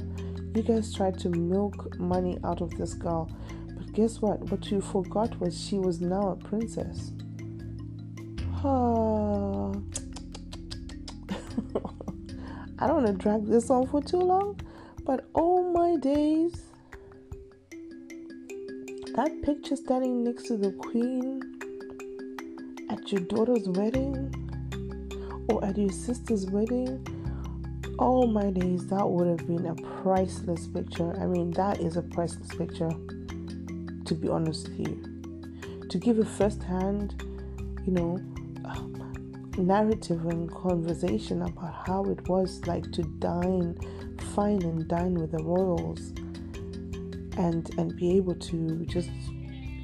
You 0.55 0.62
guys 0.62 0.95
tried 0.95 1.19
to 1.20 1.29
milk 1.29 1.99
money 1.99 2.39
out 2.45 2.62
of 2.62 2.70
this 2.79 2.95
girl 2.95 3.31
but 3.77 3.93
guess 3.93 4.23
what? 4.23 4.41
What 4.51 4.70
you 4.70 4.81
forgot 4.81 5.39
was 5.39 5.61
she 5.61 5.79
was 5.79 6.01
now 6.01 6.31
a 6.31 6.37
princess. 6.37 7.12
I 12.79 12.87
don't 12.87 13.05
want 13.05 13.07
to 13.07 13.12
drag 13.12 13.47
this 13.47 13.69
on 13.69 13.87
for 13.87 14.03
too 14.03 14.20
long 14.20 14.59
but 15.05 15.29
oh 15.35 15.62
my 15.73 15.97
days 15.97 16.72
that 19.14 19.43
picture 19.43 19.76
standing 19.76 20.24
next 20.24 20.44
to 20.44 20.56
the 20.56 20.72
queen 20.72 21.43
at 22.89 23.12
your 23.12 23.20
daughter's 23.20 23.68
wedding 23.68 24.34
or 25.51 25.62
at 25.62 25.76
your 25.76 25.90
sister's 25.90 26.47
wedding, 26.47 27.06
oh 27.98 28.26
my 28.26 28.51
days, 28.51 28.86
that 28.86 29.06
would 29.06 29.26
have 29.26 29.47
been 29.47 29.66
a 29.66 29.74
priceless 30.02 30.66
picture. 30.66 31.14
I 31.20 31.26
mean, 31.26 31.51
that 31.52 31.80
is 31.80 31.98
a 31.98 32.02
priceless 32.02 32.55
picture, 32.55 32.89
to 32.89 34.14
be 34.14 34.28
honest 34.28 34.68
with 34.70 34.89
you. 34.89 35.82
To 35.90 35.98
give 35.98 36.18
a 36.18 36.24
first 36.24 36.62
hand, 36.62 37.22
you 37.84 37.93
know, 37.93 38.18
um, 38.64 39.52
narrative 39.59 40.24
and 40.24 40.51
conversation 40.51 41.43
about 41.43 41.86
how 41.86 42.05
it 42.05 42.26
was 42.30 42.66
like 42.66 42.90
to 42.93 43.02
dine, 43.18 43.76
fine 44.34 44.62
and 44.62 44.89
dine 44.89 45.14
with 45.14 45.32
the 45.32 45.43
royals 45.44 46.14
and 47.38 47.70
and 47.78 47.96
be 47.96 48.16
able 48.16 48.34
to 48.34 48.84
just 48.86 49.10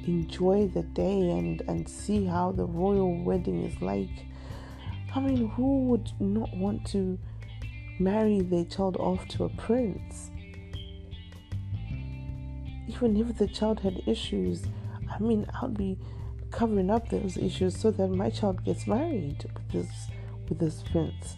enjoy 0.05 0.67
the 0.73 0.83
day 0.83 1.31
and 1.31 1.61
and 1.67 1.87
see 1.87 2.25
how 2.25 2.51
the 2.51 2.65
royal 2.65 3.23
wedding 3.23 3.63
is 3.63 3.81
like. 3.81 4.25
I 5.15 5.19
mean 5.19 5.49
who 5.49 5.85
would 5.85 6.11
not 6.19 6.55
want 6.55 6.85
to 6.87 7.17
marry 7.99 8.41
their 8.41 8.65
child 8.65 8.95
off 8.97 9.27
to 9.29 9.45
a 9.45 9.49
prince? 9.49 10.31
Even 12.87 13.17
if 13.17 13.37
the 13.37 13.47
child 13.47 13.79
had 13.79 14.01
issues 14.07 14.63
i 15.11 15.17
mean 15.19 15.45
i'll 15.55 15.69
be 15.69 15.97
covering 16.51 16.89
up 16.89 17.09
those 17.09 17.37
issues 17.37 17.75
so 17.79 17.89
that 17.91 18.07
my 18.07 18.29
child 18.29 18.63
gets 18.63 18.87
married 18.87 19.43
with 19.55 19.71
this 19.71 20.07
with 20.47 20.59
this 20.59 20.83
prince 20.91 21.37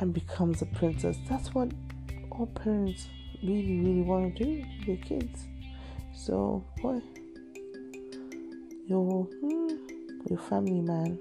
and 0.00 0.12
becomes 0.12 0.62
a 0.62 0.66
princess. 0.66 1.16
That's 1.28 1.54
what 1.54 1.70
all 2.30 2.46
parents 2.46 3.08
really, 3.44 3.78
really 3.80 4.02
want 4.02 4.36
to 4.36 4.44
do 4.44 4.50
with 4.50 4.86
their 4.86 4.96
kids. 4.96 5.46
So, 6.14 6.64
boy, 6.80 7.00
your 8.86 9.24
hmm, 9.24 9.68
your 10.28 10.38
family, 10.38 10.80
man, 10.80 11.18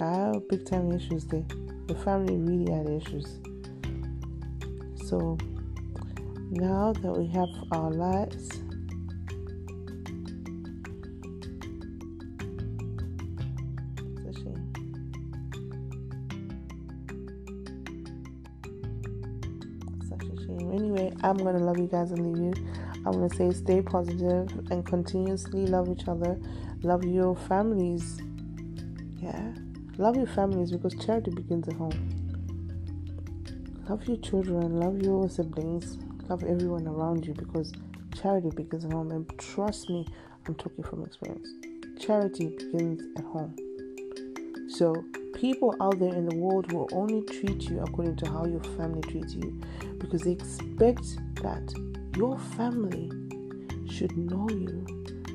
I 0.00 0.04
have 0.04 0.48
big 0.48 0.66
time 0.66 0.92
issues 0.92 1.24
there. 1.24 1.44
Your 1.88 1.98
family 1.98 2.36
really 2.36 2.70
had 2.70 2.88
issues. 2.88 3.38
So 5.06 5.38
now 6.50 6.92
that 6.92 7.12
we 7.12 7.26
have 7.28 7.48
our 7.72 7.90
lives. 7.90 8.65
Anyway, 20.96 21.14
I'm 21.22 21.36
gonna 21.36 21.58
love 21.58 21.78
you 21.78 21.88
guys 21.88 22.10
and 22.10 22.26
leave 22.26 22.56
you. 22.56 22.68
I'm 23.04 23.12
gonna 23.12 23.34
say 23.34 23.50
stay 23.52 23.82
positive 23.82 24.48
and 24.70 24.84
continuously 24.84 25.66
love 25.66 25.90
each 25.90 26.08
other. 26.08 26.40
Love 26.82 27.04
your 27.04 27.36
families. 27.36 28.22
Yeah. 29.18 29.52
Love 29.98 30.16
your 30.16 30.26
families 30.26 30.70
because 30.70 30.94
charity 30.94 31.30
begins 31.32 31.68
at 31.68 31.74
home. 31.74 31.92
Love 33.88 34.08
your 34.08 34.16
children, 34.16 34.80
love 34.80 35.02
your 35.02 35.28
siblings, 35.28 35.98
love 36.28 36.42
everyone 36.44 36.86
around 36.88 37.26
you 37.26 37.34
because 37.34 37.72
charity 38.20 38.50
begins 38.50 38.86
at 38.86 38.92
home. 38.92 39.10
And 39.10 39.38
trust 39.38 39.90
me, 39.90 40.06
I'm 40.46 40.54
talking 40.54 40.82
from 40.82 41.04
experience. 41.04 41.48
Charity 42.00 42.56
begins 42.56 43.02
at 43.18 43.24
home. 43.24 43.54
So, 44.68 45.04
people 45.36 45.74
out 45.82 45.98
there 45.98 46.14
in 46.14 46.26
the 46.26 46.34
world 46.36 46.72
will 46.72 46.88
only 46.92 47.22
treat 47.22 47.68
you 47.68 47.80
according 47.80 48.16
to 48.16 48.26
how 48.30 48.46
your 48.46 48.62
family 48.78 49.02
treats 49.02 49.34
you 49.34 49.60
because 49.98 50.22
they 50.22 50.32
expect 50.32 51.04
that 51.42 51.74
your 52.16 52.38
family 52.56 53.10
should 53.86 54.16
know 54.16 54.48
you 54.48 54.84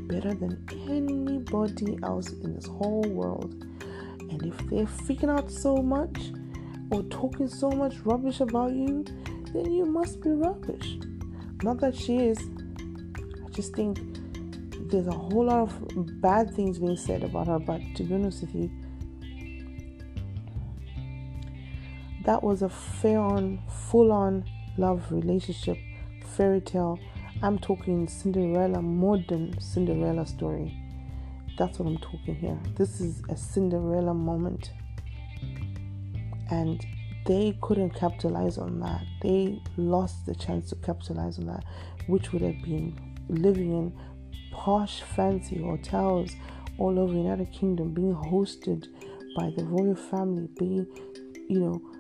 better 0.07 0.33
than 0.33 0.57
anybody 0.89 1.99
else 2.01 2.31
in 2.31 2.55
this 2.55 2.65
whole 2.65 3.03
world. 3.03 3.53
And 4.19 4.43
if 4.43 4.57
they're 4.69 4.85
freaking 4.85 5.29
out 5.29 5.51
so 5.51 5.77
much 5.77 6.31
or 6.89 7.03
talking 7.03 7.47
so 7.47 7.69
much 7.69 7.99
rubbish 8.03 8.39
about 8.39 8.71
you, 8.71 9.05
then 9.53 9.71
you 9.71 9.85
must 9.85 10.19
be 10.21 10.31
rubbish. 10.31 10.97
Not 11.61 11.79
that 11.81 11.95
she 11.95 12.17
is. 12.17 12.39
I 13.45 13.49
just 13.51 13.75
think 13.75 13.99
there's 14.89 15.07
a 15.07 15.11
whole 15.11 15.45
lot 15.45 15.59
of 15.59 16.21
bad 16.21 16.55
things 16.55 16.79
being 16.79 16.97
said 16.97 17.23
about 17.23 17.47
her, 17.47 17.59
but 17.59 17.81
to 17.95 18.03
be 18.03 18.15
honest 18.15 18.41
with 18.41 18.55
you, 18.55 18.71
that 22.31 22.41
was 22.41 22.61
a 22.61 22.69
fair 22.69 23.19
on, 23.19 23.59
full 23.89 24.09
on 24.09 24.45
love 24.77 25.03
relationship, 25.11 25.77
fairy 26.37 26.61
tale. 26.61 26.97
I'm 27.43 27.59
talking 27.59 28.07
Cinderella, 28.07 28.81
modern 28.81 29.59
Cinderella 29.59 30.25
story. 30.25 30.73
That's 31.57 31.77
what 31.77 31.89
I'm 31.89 31.97
talking 31.97 32.35
here. 32.35 32.57
This 32.77 33.01
is 33.01 33.21
a 33.27 33.35
Cinderella 33.35 34.13
moment. 34.13 34.71
And 36.49 36.85
they 37.25 37.57
couldn't 37.61 37.89
capitalize 37.95 38.57
on 38.57 38.79
that. 38.79 39.03
They 39.21 39.61
lost 39.75 40.25
the 40.25 40.33
chance 40.33 40.69
to 40.69 40.77
capitalize 40.77 41.37
on 41.37 41.47
that, 41.47 41.65
which 42.07 42.31
would 42.31 42.43
have 42.43 42.61
been 42.63 42.97
living 43.27 43.73
in 43.73 43.93
posh, 44.53 45.01
fancy 45.01 45.61
hotels 45.61 46.31
all 46.77 46.97
over 46.97 47.11
the 47.11 47.19
United 47.19 47.51
Kingdom, 47.51 47.93
being 47.93 48.15
hosted 48.15 48.87
by 49.35 49.51
the 49.57 49.65
royal 49.65 49.95
family, 49.95 50.47
being, 50.57 50.87
you 51.49 51.59
know, 51.59 51.90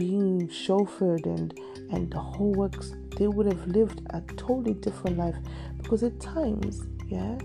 being 0.00 0.48
chauffeured 0.48 1.26
and 1.26 1.60
and 1.90 2.10
the 2.10 2.18
whole 2.18 2.52
works. 2.52 2.94
They 3.18 3.28
would 3.28 3.44
have 3.44 3.66
lived 3.66 4.00
a 4.10 4.22
totally 4.38 4.72
different 4.72 5.18
life 5.18 5.36
because 5.76 6.02
at 6.02 6.18
times, 6.18 6.86
yeah, 7.06 7.36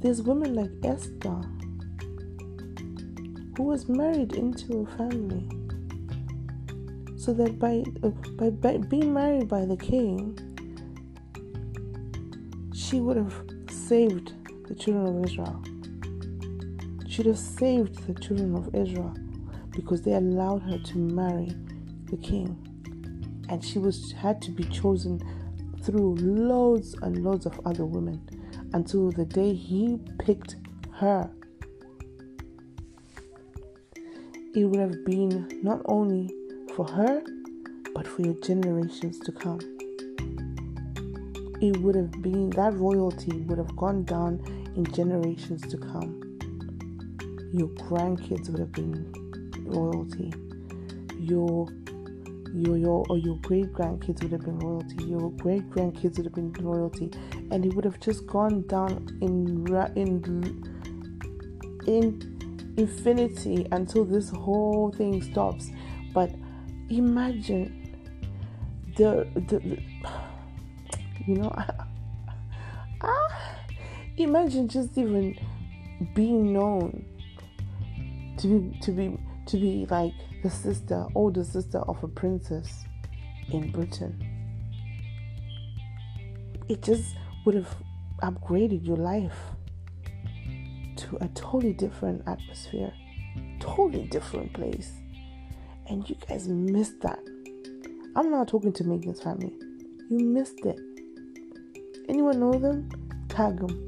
there's 0.00 0.20
women 0.20 0.54
like 0.54 0.70
Esther 0.84 1.40
who 3.56 3.62
was 3.62 3.88
married 3.88 4.34
into 4.34 4.86
a 4.86 4.96
family 4.98 5.48
so 7.16 7.32
that 7.32 7.58
by, 7.58 7.82
uh, 8.02 8.10
by, 8.36 8.50
by 8.50 8.76
being 8.76 9.14
married 9.14 9.48
by 9.48 9.64
the 9.64 9.76
king, 9.76 10.38
she 12.74 13.00
would 13.00 13.16
have 13.16 13.34
saved 13.70 14.34
the 14.68 14.74
children 14.74 15.16
of 15.16 15.24
Israel. 15.24 15.62
She'd 17.08 17.26
have 17.26 17.38
saved 17.38 18.06
the 18.06 18.14
children 18.20 18.54
of 18.54 18.74
Israel 18.74 19.14
because 19.78 20.02
they 20.02 20.14
allowed 20.14 20.60
her 20.62 20.76
to 20.76 20.98
marry 20.98 21.54
the 22.10 22.16
king, 22.16 22.48
and 23.48 23.64
she 23.64 23.78
was 23.78 24.10
had 24.10 24.42
to 24.42 24.50
be 24.50 24.64
chosen 24.64 25.22
through 25.82 26.16
loads 26.16 26.96
and 27.02 27.22
loads 27.22 27.46
of 27.46 27.60
other 27.64 27.86
women 27.86 28.20
until 28.72 29.12
the 29.12 29.24
day 29.24 29.54
he 29.54 30.00
picked 30.18 30.56
her. 30.94 31.30
It 34.52 34.64
would 34.64 34.80
have 34.80 35.04
been 35.04 35.60
not 35.62 35.80
only 35.84 36.34
for 36.74 36.84
her, 36.84 37.22
but 37.94 38.08
for 38.08 38.22
your 38.22 38.34
generations 38.40 39.20
to 39.20 39.30
come. 39.30 39.60
It 41.60 41.76
would 41.76 41.94
have 41.94 42.10
been 42.20 42.50
that 42.50 42.74
royalty 42.74 43.42
would 43.42 43.58
have 43.58 43.76
gone 43.76 44.02
down 44.02 44.42
in 44.74 44.84
generations 44.92 45.62
to 45.68 45.78
come. 45.78 46.20
Your 47.52 47.68
grandkids 47.68 48.50
would 48.50 48.58
have 48.58 48.72
been 48.72 49.12
royalty. 49.68 50.32
Your 51.18 51.68
your 52.54 52.76
your 52.78 53.04
or 53.08 53.18
your 53.18 53.36
great 53.36 53.72
grandkids 53.72 54.22
would 54.22 54.32
have 54.32 54.42
been 54.42 54.58
royalty. 54.58 55.04
Your 55.04 55.30
great 55.32 55.68
grandkids 55.70 56.16
would 56.16 56.26
have 56.26 56.34
been 56.34 56.52
royalty, 56.60 57.10
and 57.50 57.64
it 57.64 57.74
would 57.74 57.84
have 57.84 58.00
just 58.00 58.26
gone 58.26 58.66
down 58.66 59.06
in 59.20 59.66
in 59.96 60.78
in 61.86 62.74
infinity 62.76 63.66
until 63.72 64.04
this 64.04 64.30
whole 64.30 64.92
thing 64.92 65.22
stops. 65.22 65.70
But 66.14 66.30
imagine 66.88 67.78
the 68.96 69.28
the, 69.34 69.58
the 69.58 69.78
you 71.26 71.34
know 71.36 71.52
ah, 73.02 73.56
imagine 74.16 74.68
just 74.68 74.96
even 74.96 75.38
being 76.14 76.52
known 76.52 77.04
to 78.38 78.46
be 78.46 78.78
to 78.80 78.92
be 78.92 79.18
to 79.48 79.56
be 79.56 79.86
like 79.90 80.12
the 80.42 80.50
sister 80.50 81.04
older 81.14 81.44
sister 81.44 81.78
of 81.78 82.02
a 82.04 82.08
princess 82.08 82.84
in 83.52 83.70
britain 83.72 84.38
it 86.68 86.82
just 86.82 87.16
would 87.44 87.54
have 87.54 87.74
upgraded 88.22 88.86
your 88.86 88.96
life 88.96 89.38
to 90.96 91.16
a 91.20 91.28
totally 91.28 91.72
different 91.72 92.22
atmosphere, 92.26 92.92
totally 93.60 94.06
different 94.08 94.52
place. 94.52 94.92
And 95.86 96.08
you 96.08 96.16
guys 96.28 96.48
missed 96.48 97.00
that. 97.00 97.20
I'm 98.16 98.30
not 98.30 98.48
talking 98.48 98.72
to 98.74 98.84
Meghan's 98.84 99.22
family. 99.22 99.54
You 100.10 100.18
missed 100.18 100.60
it. 100.66 100.78
Anyone 102.08 102.40
know 102.40 102.52
them? 102.52 102.88
Tag 103.28 103.58
them. 103.58 103.84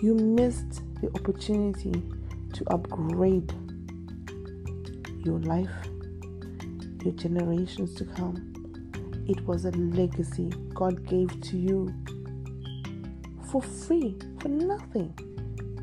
You 0.00 0.14
missed 0.14 0.82
the 1.00 1.08
opportunity 1.14 2.02
to 2.52 2.64
upgrade 2.68 3.52
your 5.24 5.38
life, 5.40 5.70
your 7.04 7.14
generations 7.14 7.94
to 7.94 8.04
come. 8.04 8.52
It 9.28 9.46
was 9.46 9.64
a 9.64 9.70
legacy 9.70 10.50
God 10.74 11.06
gave 11.06 11.40
to 11.42 11.56
you 11.56 11.94
for 13.50 13.62
free, 13.62 14.16
for 14.40 14.48
nothing. 14.48 15.14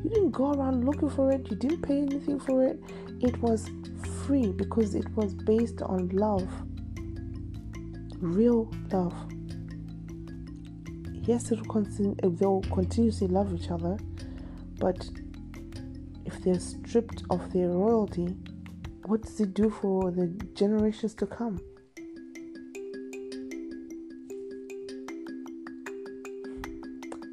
You 0.02 0.10
didn't 0.10 0.30
go 0.30 0.52
around 0.52 0.84
looking 0.84 1.10
for 1.10 1.30
it, 1.30 1.50
you 1.50 1.56
didn't 1.56 1.82
pay 1.82 1.98
anything 1.98 2.40
for 2.40 2.64
it. 2.64 2.80
It 3.20 3.40
was 3.40 3.70
free 4.26 4.48
because 4.48 4.94
it 4.94 5.08
was 5.16 5.34
based 5.34 5.82
on 5.82 6.08
love. 6.08 6.48
Real 8.18 8.70
love. 8.90 9.14
Yes, 11.22 11.52
continue, 11.68 12.16
they'll 12.22 12.62
continuously 12.72 13.28
love 13.28 13.54
each 13.54 13.70
other, 13.70 13.96
but 14.78 15.08
if 16.24 16.42
they're 16.42 16.58
stripped 16.58 17.22
of 17.30 17.52
their 17.52 17.68
royalty, 17.68 18.34
what 19.10 19.22
does 19.22 19.40
it 19.40 19.52
do 19.54 19.68
for 19.68 20.12
the 20.12 20.28
generations 20.54 21.14
to 21.14 21.26
come? 21.26 21.58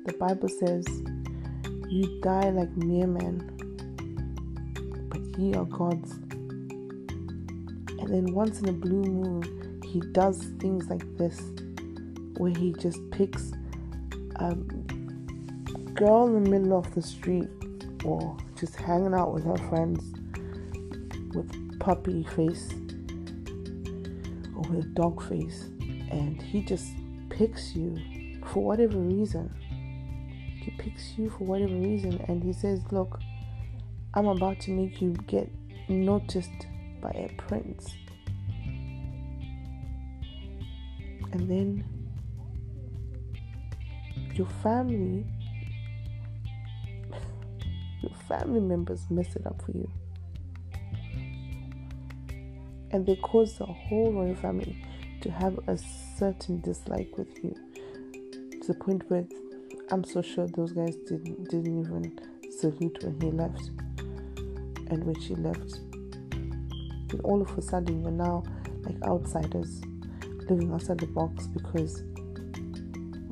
The 0.08 0.14
Bible 0.20 0.50
says 0.50 0.88
you 1.88 2.20
die 2.24 2.50
like 2.50 2.76
mere 2.78 3.06
men, 3.06 3.44
but 5.08 5.22
ye 5.40 5.54
are 5.54 5.66
gods. 5.66 6.14
And 8.00 8.08
then 8.10 8.34
once 8.34 8.60
in 8.60 8.70
a 8.70 8.74
blue 8.74 9.04
moon, 9.04 9.80
he 9.86 10.00
does 10.14 10.46
things 10.60 10.90
like 10.90 11.06
this, 11.16 11.40
where 12.38 12.50
he 12.58 12.74
just 12.80 13.08
picks 13.12 13.52
a 14.38 14.56
girl 15.94 16.26
in 16.26 16.44
the 16.44 16.50
middle 16.50 16.76
of 16.76 16.92
the 16.96 17.04
street 17.04 17.50
or 18.04 18.36
just 18.60 18.76
hanging 18.78 19.14
out 19.14 19.32
with 19.32 19.44
her 19.44 19.58
friends 19.70 20.17
puppy 21.88 22.24
face 22.36 22.74
or 24.56 24.62
with 24.70 24.86
a 24.86 24.90
dog 24.94 25.24
face, 25.30 25.70
and 26.12 26.42
he 26.42 26.62
just 26.62 26.88
picks 27.30 27.76
you 27.76 27.98
for 28.46 28.64
whatever 28.64 28.98
reason 28.98 29.50
he 30.68 30.72
picks 30.84 31.18
you 31.18 31.30
for 31.30 31.46
whatever 31.46 31.74
reason 31.74 32.20
and 32.28 32.44
he 32.44 32.52
says, 32.52 32.82
Look, 32.92 33.22
I'm 34.14 34.28
about 34.28 34.60
to 34.62 34.72
make 34.72 35.02
you 35.02 35.14
get 35.26 35.50
noticed 35.88 36.68
by 37.02 37.12
a 37.12 37.30
prince. 37.38 37.96
And 41.32 41.50
then 41.50 41.86
your 44.34 44.48
family, 44.62 45.26
your 48.02 48.16
family 48.28 48.60
members 48.60 49.06
mess 49.10 49.34
it 49.38 49.48
up 49.48 49.62
for 49.62 49.72
you. 49.72 49.90
And 52.98 53.06
they 53.06 53.16
cause 53.18 53.60
the 53.60 53.66
whole 53.68 54.12
royal 54.12 54.34
family 54.34 54.76
to 55.22 55.30
have 55.30 55.60
a 55.68 55.78
certain 56.18 56.62
dislike 56.62 57.16
with 57.16 57.28
you 57.44 57.56
to 58.60 58.68
the 58.68 58.74
point 58.74 59.04
where 59.08 59.24
I'm 59.92 60.04
so 60.04 60.24
sure 60.24 60.48
those 60.48 60.72
guys 60.72 60.96
didn't 61.08 61.48
didn't 61.48 61.80
even 61.80 62.20
salute 62.50 62.98
when 63.04 63.22
he 63.22 63.30
left 63.30 63.70
and 64.90 65.04
when 65.04 65.20
she 65.22 65.36
left. 65.36 65.76
And 67.12 67.22
all 67.24 67.40
of 67.40 67.56
a 67.56 67.62
sudden 67.62 68.02
you're 68.02 68.10
now 68.10 68.42
like 68.82 69.00
outsiders 69.04 69.80
living 70.50 70.74
outside 70.74 70.98
the 70.98 71.06
box 71.06 71.46
because 71.46 72.02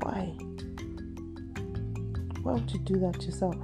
why? 0.03 0.25
Why 2.43 2.53
would 2.53 2.71
you 2.71 2.79
do 2.81 2.99
that 2.99 3.19
yourself? 3.23 3.55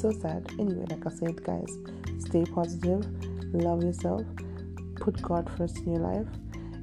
So 0.00 0.10
sad. 0.12 0.50
Anyway, 0.58 0.86
like 0.88 1.06
I 1.06 1.10
said, 1.10 1.44
guys, 1.44 1.78
stay 2.18 2.44
positive, 2.44 3.06
love 3.52 3.82
yourself, 3.82 4.22
put 4.96 5.20
God 5.20 5.50
first 5.58 5.78
in 5.78 5.92
your 5.92 6.00
life, 6.00 6.26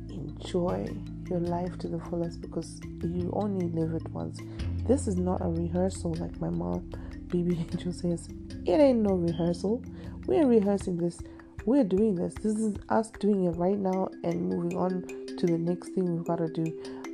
enjoy 0.10 0.88
your 1.28 1.40
life 1.40 1.78
to 1.80 1.88
the 1.88 2.00
fullest 2.00 2.42
because 2.42 2.80
you 3.02 3.32
only 3.34 3.68
live 3.70 3.94
it 3.96 4.08
once. 4.12 4.40
This 4.88 5.08
is 5.08 5.18
not 5.18 5.42
a 5.42 5.50
rehearsal 5.50 6.14
like 6.16 6.40
my 6.40 6.50
mom, 6.50 6.90
Baby 7.28 7.58
Angel 7.72 7.92
says. 7.92 8.30
It 8.66 8.80
ain't 8.80 9.00
no 9.00 9.16
rehearsal. 9.16 9.84
We're 10.28 10.46
rehearsing 10.46 10.98
this. 10.98 11.20
We're 11.66 11.84
doing 11.84 12.16
this. 12.16 12.34
This 12.36 12.58
is 12.58 12.76
us 12.90 13.10
doing 13.20 13.46
it 13.46 13.58
right 13.58 13.78
now 13.78 14.10
and 14.24 14.50
moving 14.50 14.78
on 14.78 15.02
to 15.38 15.46
the 15.46 15.58
next 15.58 15.90
thing 15.90 16.16
we've 16.16 16.26
got 16.26 16.38
to 16.38 16.48
do 16.50 16.66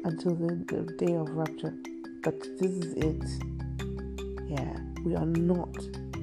until 0.03 0.35
the, 0.35 0.55
the 0.67 1.05
day 1.05 1.13
of 1.13 1.29
rapture. 1.29 1.73
But 2.23 2.41
this 2.59 2.71
is 2.71 2.93
it. 2.93 3.23
Yeah, 4.47 4.77
we 5.03 5.15
are 5.15 5.25
not 5.25 5.73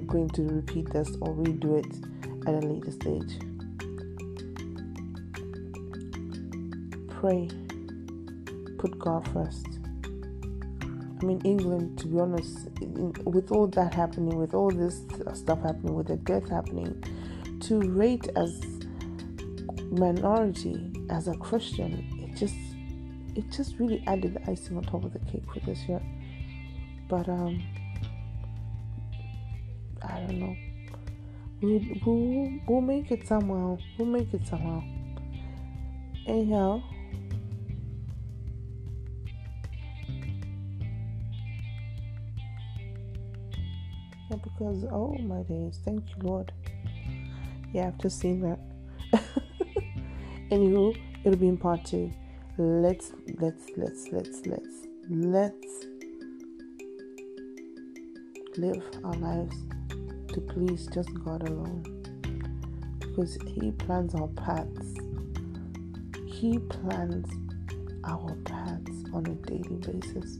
going 0.06 0.28
to 0.30 0.42
repeat 0.42 0.90
this 0.90 1.08
or 1.20 1.34
redo 1.34 1.78
it 1.78 2.48
at 2.48 2.54
a 2.62 2.66
later 2.66 2.90
stage. 2.90 3.38
pray. 7.20 7.50
Put 8.78 8.98
God 8.98 9.28
first. 9.28 9.66
I 10.82 11.24
mean, 11.24 11.40
England, 11.44 11.98
to 11.98 12.06
be 12.06 12.18
honest, 12.18 12.70
with 13.24 13.52
all 13.52 13.66
that 13.66 13.92
happening, 13.92 14.38
with 14.38 14.54
all 14.54 14.70
this 14.70 15.02
stuff 15.34 15.60
happening, 15.60 15.94
with 15.94 16.06
the 16.06 16.16
death 16.16 16.48
happening, 16.48 17.04
to 17.60 17.78
rate 17.78 18.30
as 18.36 18.58
minority 19.90 20.90
as 21.10 21.28
a 21.28 21.34
Christian, 21.36 22.06
it 22.22 22.34
just 22.38 22.56
it 23.36 23.44
just 23.50 23.78
really 23.78 24.02
added 24.06 24.34
the 24.34 24.50
icing 24.50 24.78
on 24.78 24.82
top 24.82 25.04
of 25.04 25.12
the 25.12 25.18
cake 25.30 25.44
for 25.52 25.60
this 25.60 25.78
year. 25.86 26.00
But 27.06 27.28
um, 27.28 27.62
I 30.10 30.20
don't 30.20 30.38
know. 30.38 30.56
We'll, 31.60 31.80
we'll, 32.04 32.58
we'll 32.66 32.80
make 32.80 33.10
it 33.10 33.26
somehow. 33.26 33.78
We'll 33.98 34.08
make 34.08 34.32
it 34.32 34.46
somehow. 34.46 34.82
Anyhow, 36.26 36.82
Yeah, 44.30 44.36
because 44.44 44.84
oh 44.92 45.16
my 45.18 45.42
days, 45.42 45.80
thank 45.84 46.08
you, 46.10 46.22
Lord. 46.22 46.52
Yeah, 47.72 47.88
I've 47.88 47.98
just 47.98 48.20
seen 48.20 48.40
that. 48.42 48.60
Anywho, 50.50 50.96
it'll 51.24 51.38
be 51.38 51.48
in 51.48 51.56
part 51.56 51.84
two. 51.84 52.12
Let's 52.56 53.12
let's 53.40 53.70
let's 53.76 54.08
let's 54.12 54.46
let's 54.46 54.86
let's 55.08 55.86
live 58.56 58.82
our 59.02 59.14
lives 59.14 59.56
to 60.32 60.40
please 60.40 60.88
just 60.92 61.10
God 61.24 61.48
alone. 61.48 61.82
Because 62.98 63.36
He 63.46 63.72
plans 63.72 64.14
our 64.14 64.28
paths. 64.28 64.94
He 66.26 66.58
plans 66.58 67.28
our 68.04 68.34
paths 68.44 69.04
on 69.12 69.26
a 69.26 69.34
daily 69.46 69.76
basis 69.76 70.38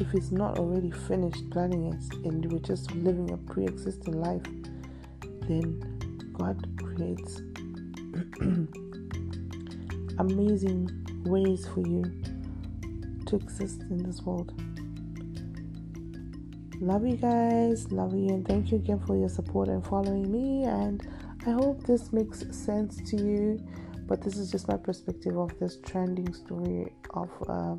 if 0.00 0.14
it's 0.14 0.30
not 0.30 0.58
already 0.58 0.90
finished 0.90 1.50
planning 1.50 1.92
it 1.92 2.14
and 2.24 2.50
we're 2.52 2.60
just 2.60 2.92
living 2.92 3.30
a 3.32 3.36
pre 3.36 3.64
existing 3.64 4.20
life, 4.20 4.42
then 5.48 5.80
God 6.32 6.64
creates 6.78 7.40
amazing 10.18 10.88
ways 11.24 11.66
for 11.74 11.80
you 11.80 12.04
to 13.26 13.36
exist 13.36 13.82
in 13.90 13.98
this 14.04 14.22
world. 14.22 14.52
Love 16.80 17.06
you 17.06 17.16
guys, 17.16 17.90
love 17.92 18.14
you, 18.14 18.28
and 18.28 18.46
thank 18.46 18.70
you 18.70 18.78
again 18.78 19.00
for 19.00 19.16
your 19.16 19.28
support 19.28 19.68
and 19.68 19.84
following 19.84 20.30
me. 20.30 20.64
And 20.64 21.06
I 21.46 21.50
hope 21.50 21.84
this 21.84 22.12
makes 22.12 22.44
sense 22.56 23.00
to 23.10 23.16
you. 23.16 23.66
But 24.06 24.22
this 24.22 24.38
is 24.38 24.50
just 24.50 24.68
my 24.68 24.76
perspective 24.76 25.36
of 25.36 25.58
this 25.58 25.78
trending 25.84 26.32
story 26.32 26.92
of. 27.14 27.30
Uh, 27.48 27.76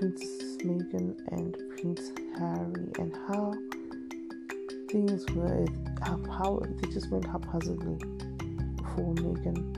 Princess 0.00 0.56
Meghan 0.64 1.14
and 1.30 1.54
Prince 1.76 2.12
Harry 2.38 2.90
and 2.98 3.14
how 3.28 3.52
things 4.90 5.26
were 5.32 5.66
how 6.00 6.62
they 6.78 6.88
just 6.88 7.10
went 7.10 7.26
haphazardly 7.26 7.98
for 8.78 9.14
Meghan. 9.16 9.76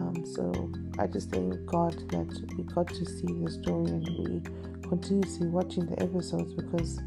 Um, 0.00 0.24
so 0.24 0.72
I 0.98 1.06
just 1.06 1.30
thank 1.30 1.66
God 1.66 1.92
that 2.12 2.54
we 2.56 2.64
got 2.64 2.88
to 2.88 3.04
see 3.04 3.26
the 3.26 3.50
story 3.50 3.90
and 3.90 4.08
we 4.18 4.42
continuously 4.94 5.48
watching 5.48 5.86
the 5.86 6.00
episodes 6.02 6.52
because 6.54 7.00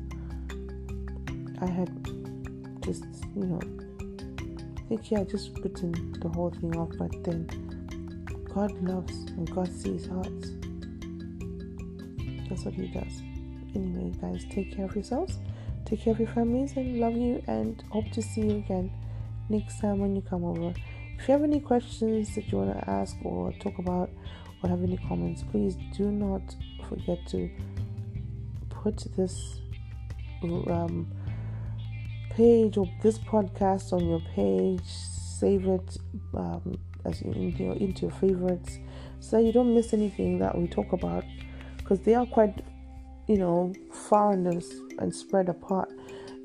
I 1.62 1.68
had 1.68 1.90
just 2.82 3.06
you 3.36 3.46
know 3.46 3.62
I 4.78 4.82
think 4.90 5.12
yeah 5.12 5.24
just 5.24 5.58
written 5.60 6.14
the 6.20 6.30
whole 6.30 6.52
thing 6.52 6.76
off 6.76 6.92
but 6.98 7.12
then 7.24 7.48
God 8.54 8.72
loves 8.82 9.16
and 9.32 9.50
God 9.54 9.72
sees 9.72 10.08
hearts. 10.08 10.52
That's 12.50 12.64
what 12.66 12.74
he 12.74 12.88
does. 12.88 13.22
Anyway 13.76 14.12
guys 14.22 14.46
take 14.50 14.76
care 14.76 14.86
of 14.86 14.96
yourselves 14.96 15.40
Take 15.88 16.02
care 16.02 16.12
of 16.12 16.20
your 16.20 16.28
families 16.28 16.74
and 16.76 17.00
love 17.00 17.16
you 17.16 17.42
and 17.48 17.82
hope 17.92 18.12
to 18.12 18.22
see 18.22 18.42
you 18.42 18.58
again 18.58 18.92
next 19.48 19.80
time 19.80 20.00
when 20.00 20.14
you 20.18 20.22
come 20.22 20.44
over. 20.44 20.74
If 21.18 21.26
you 21.26 21.32
have 21.32 21.44
any 21.44 21.62
questions 21.62 22.36
that 22.36 22.52
you 22.52 22.58
want 22.58 22.78
to 22.78 22.90
ask 22.90 23.16
or 23.24 23.54
talk 23.54 23.78
about 23.78 24.10
or 24.62 24.70
have 24.70 24.84
any 24.84 24.98
comments, 24.98 25.46
please 25.50 25.78
do 25.96 26.12
not 26.12 26.42
forget 26.90 27.26
to 27.28 27.50
put 28.88 29.18
this 29.18 29.60
um, 30.44 31.08
page 32.30 32.78
or 32.78 32.88
this 33.04 33.18
podcast 33.18 33.92
on 33.92 34.08
your 34.08 34.22
page, 34.34 34.86
save 34.86 35.68
it 35.68 35.98
um, 36.34 36.78
as 37.06 37.22
you 37.22 37.54
know, 37.60 37.74
into 37.74 38.04
your 38.04 38.12
favorites 38.12 38.80
so 39.20 39.40
you 39.40 39.52
don't 39.52 39.74
miss 39.74 39.94
anything 39.94 40.40
that 40.40 40.58
we 40.58 40.68
talk 40.68 40.94
about 40.94 41.26
because 41.78 42.00
they 42.02 42.14
are 42.14 42.26
quite 42.26 42.62
you 43.28 43.38
know, 43.38 43.74
foreigners 43.92 44.72
and 45.00 45.14
spread 45.14 45.50
apart. 45.50 45.92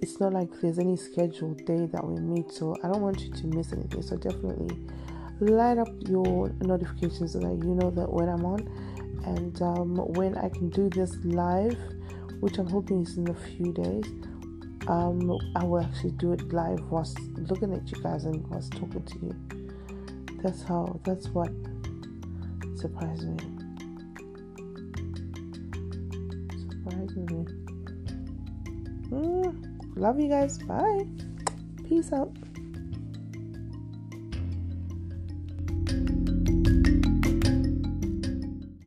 It's 0.01 0.19
not 0.19 0.32
like 0.32 0.48
there's 0.60 0.81
any 0.81 0.97
scheduled 0.97 1.64
day 1.64 1.86
that 1.86 2.05
we 2.05 2.20
meet, 2.20 2.51
so 2.51 2.77
I 2.82 2.89
don't 2.89 3.01
want 3.01 3.20
you 3.20 3.31
to 3.32 3.47
miss 3.47 3.73
anything. 3.73 4.02
So 4.02 4.16
definitely 4.16 4.77
light 5.39 5.78
up 5.78 5.89
your 6.09 6.51
notifications 6.60 7.32
so 7.32 7.39
that 7.39 7.64
you 7.64 7.74
know 7.74 7.90
that 7.90 8.12
when 8.12 8.28
I'm 8.28 8.44
on 8.44 8.60
and 9.24 9.62
um, 9.62 9.97
when 10.14 10.36
I 10.36 10.48
can 10.48 10.70
do 10.70 10.89
this 10.89 11.16
live, 11.23 11.78
which 12.43 12.59
I'm 12.59 12.66
hoping 12.69 13.02
is 13.02 13.16
in 13.16 13.28
a 13.28 13.35
few 13.35 13.73
days. 13.73 14.05
Um, 14.89 15.39
I 15.55 15.62
will 15.62 15.81
actually 15.81 16.10
do 16.10 16.32
it 16.32 16.52
live 16.52 16.81
whilst 16.90 17.16
looking 17.36 17.73
at 17.73 17.89
you 17.93 18.02
guys 18.02 18.24
and 18.24 18.44
whilst 18.48 18.73
talking 18.73 19.05
to 19.05 19.19
you. 19.20 20.39
That's 20.43 20.64
how. 20.64 20.98
That's 21.05 21.28
what 21.28 21.51
surprised 22.74 23.28
me. 23.28 23.36
Surprised 26.69 27.16
me. 27.31 27.47
Mm, 29.12 29.97
love 29.97 30.19
you 30.19 30.28
guys. 30.28 30.59
Bye. 30.59 31.06
Peace 31.89 32.12
out. 32.12 32.36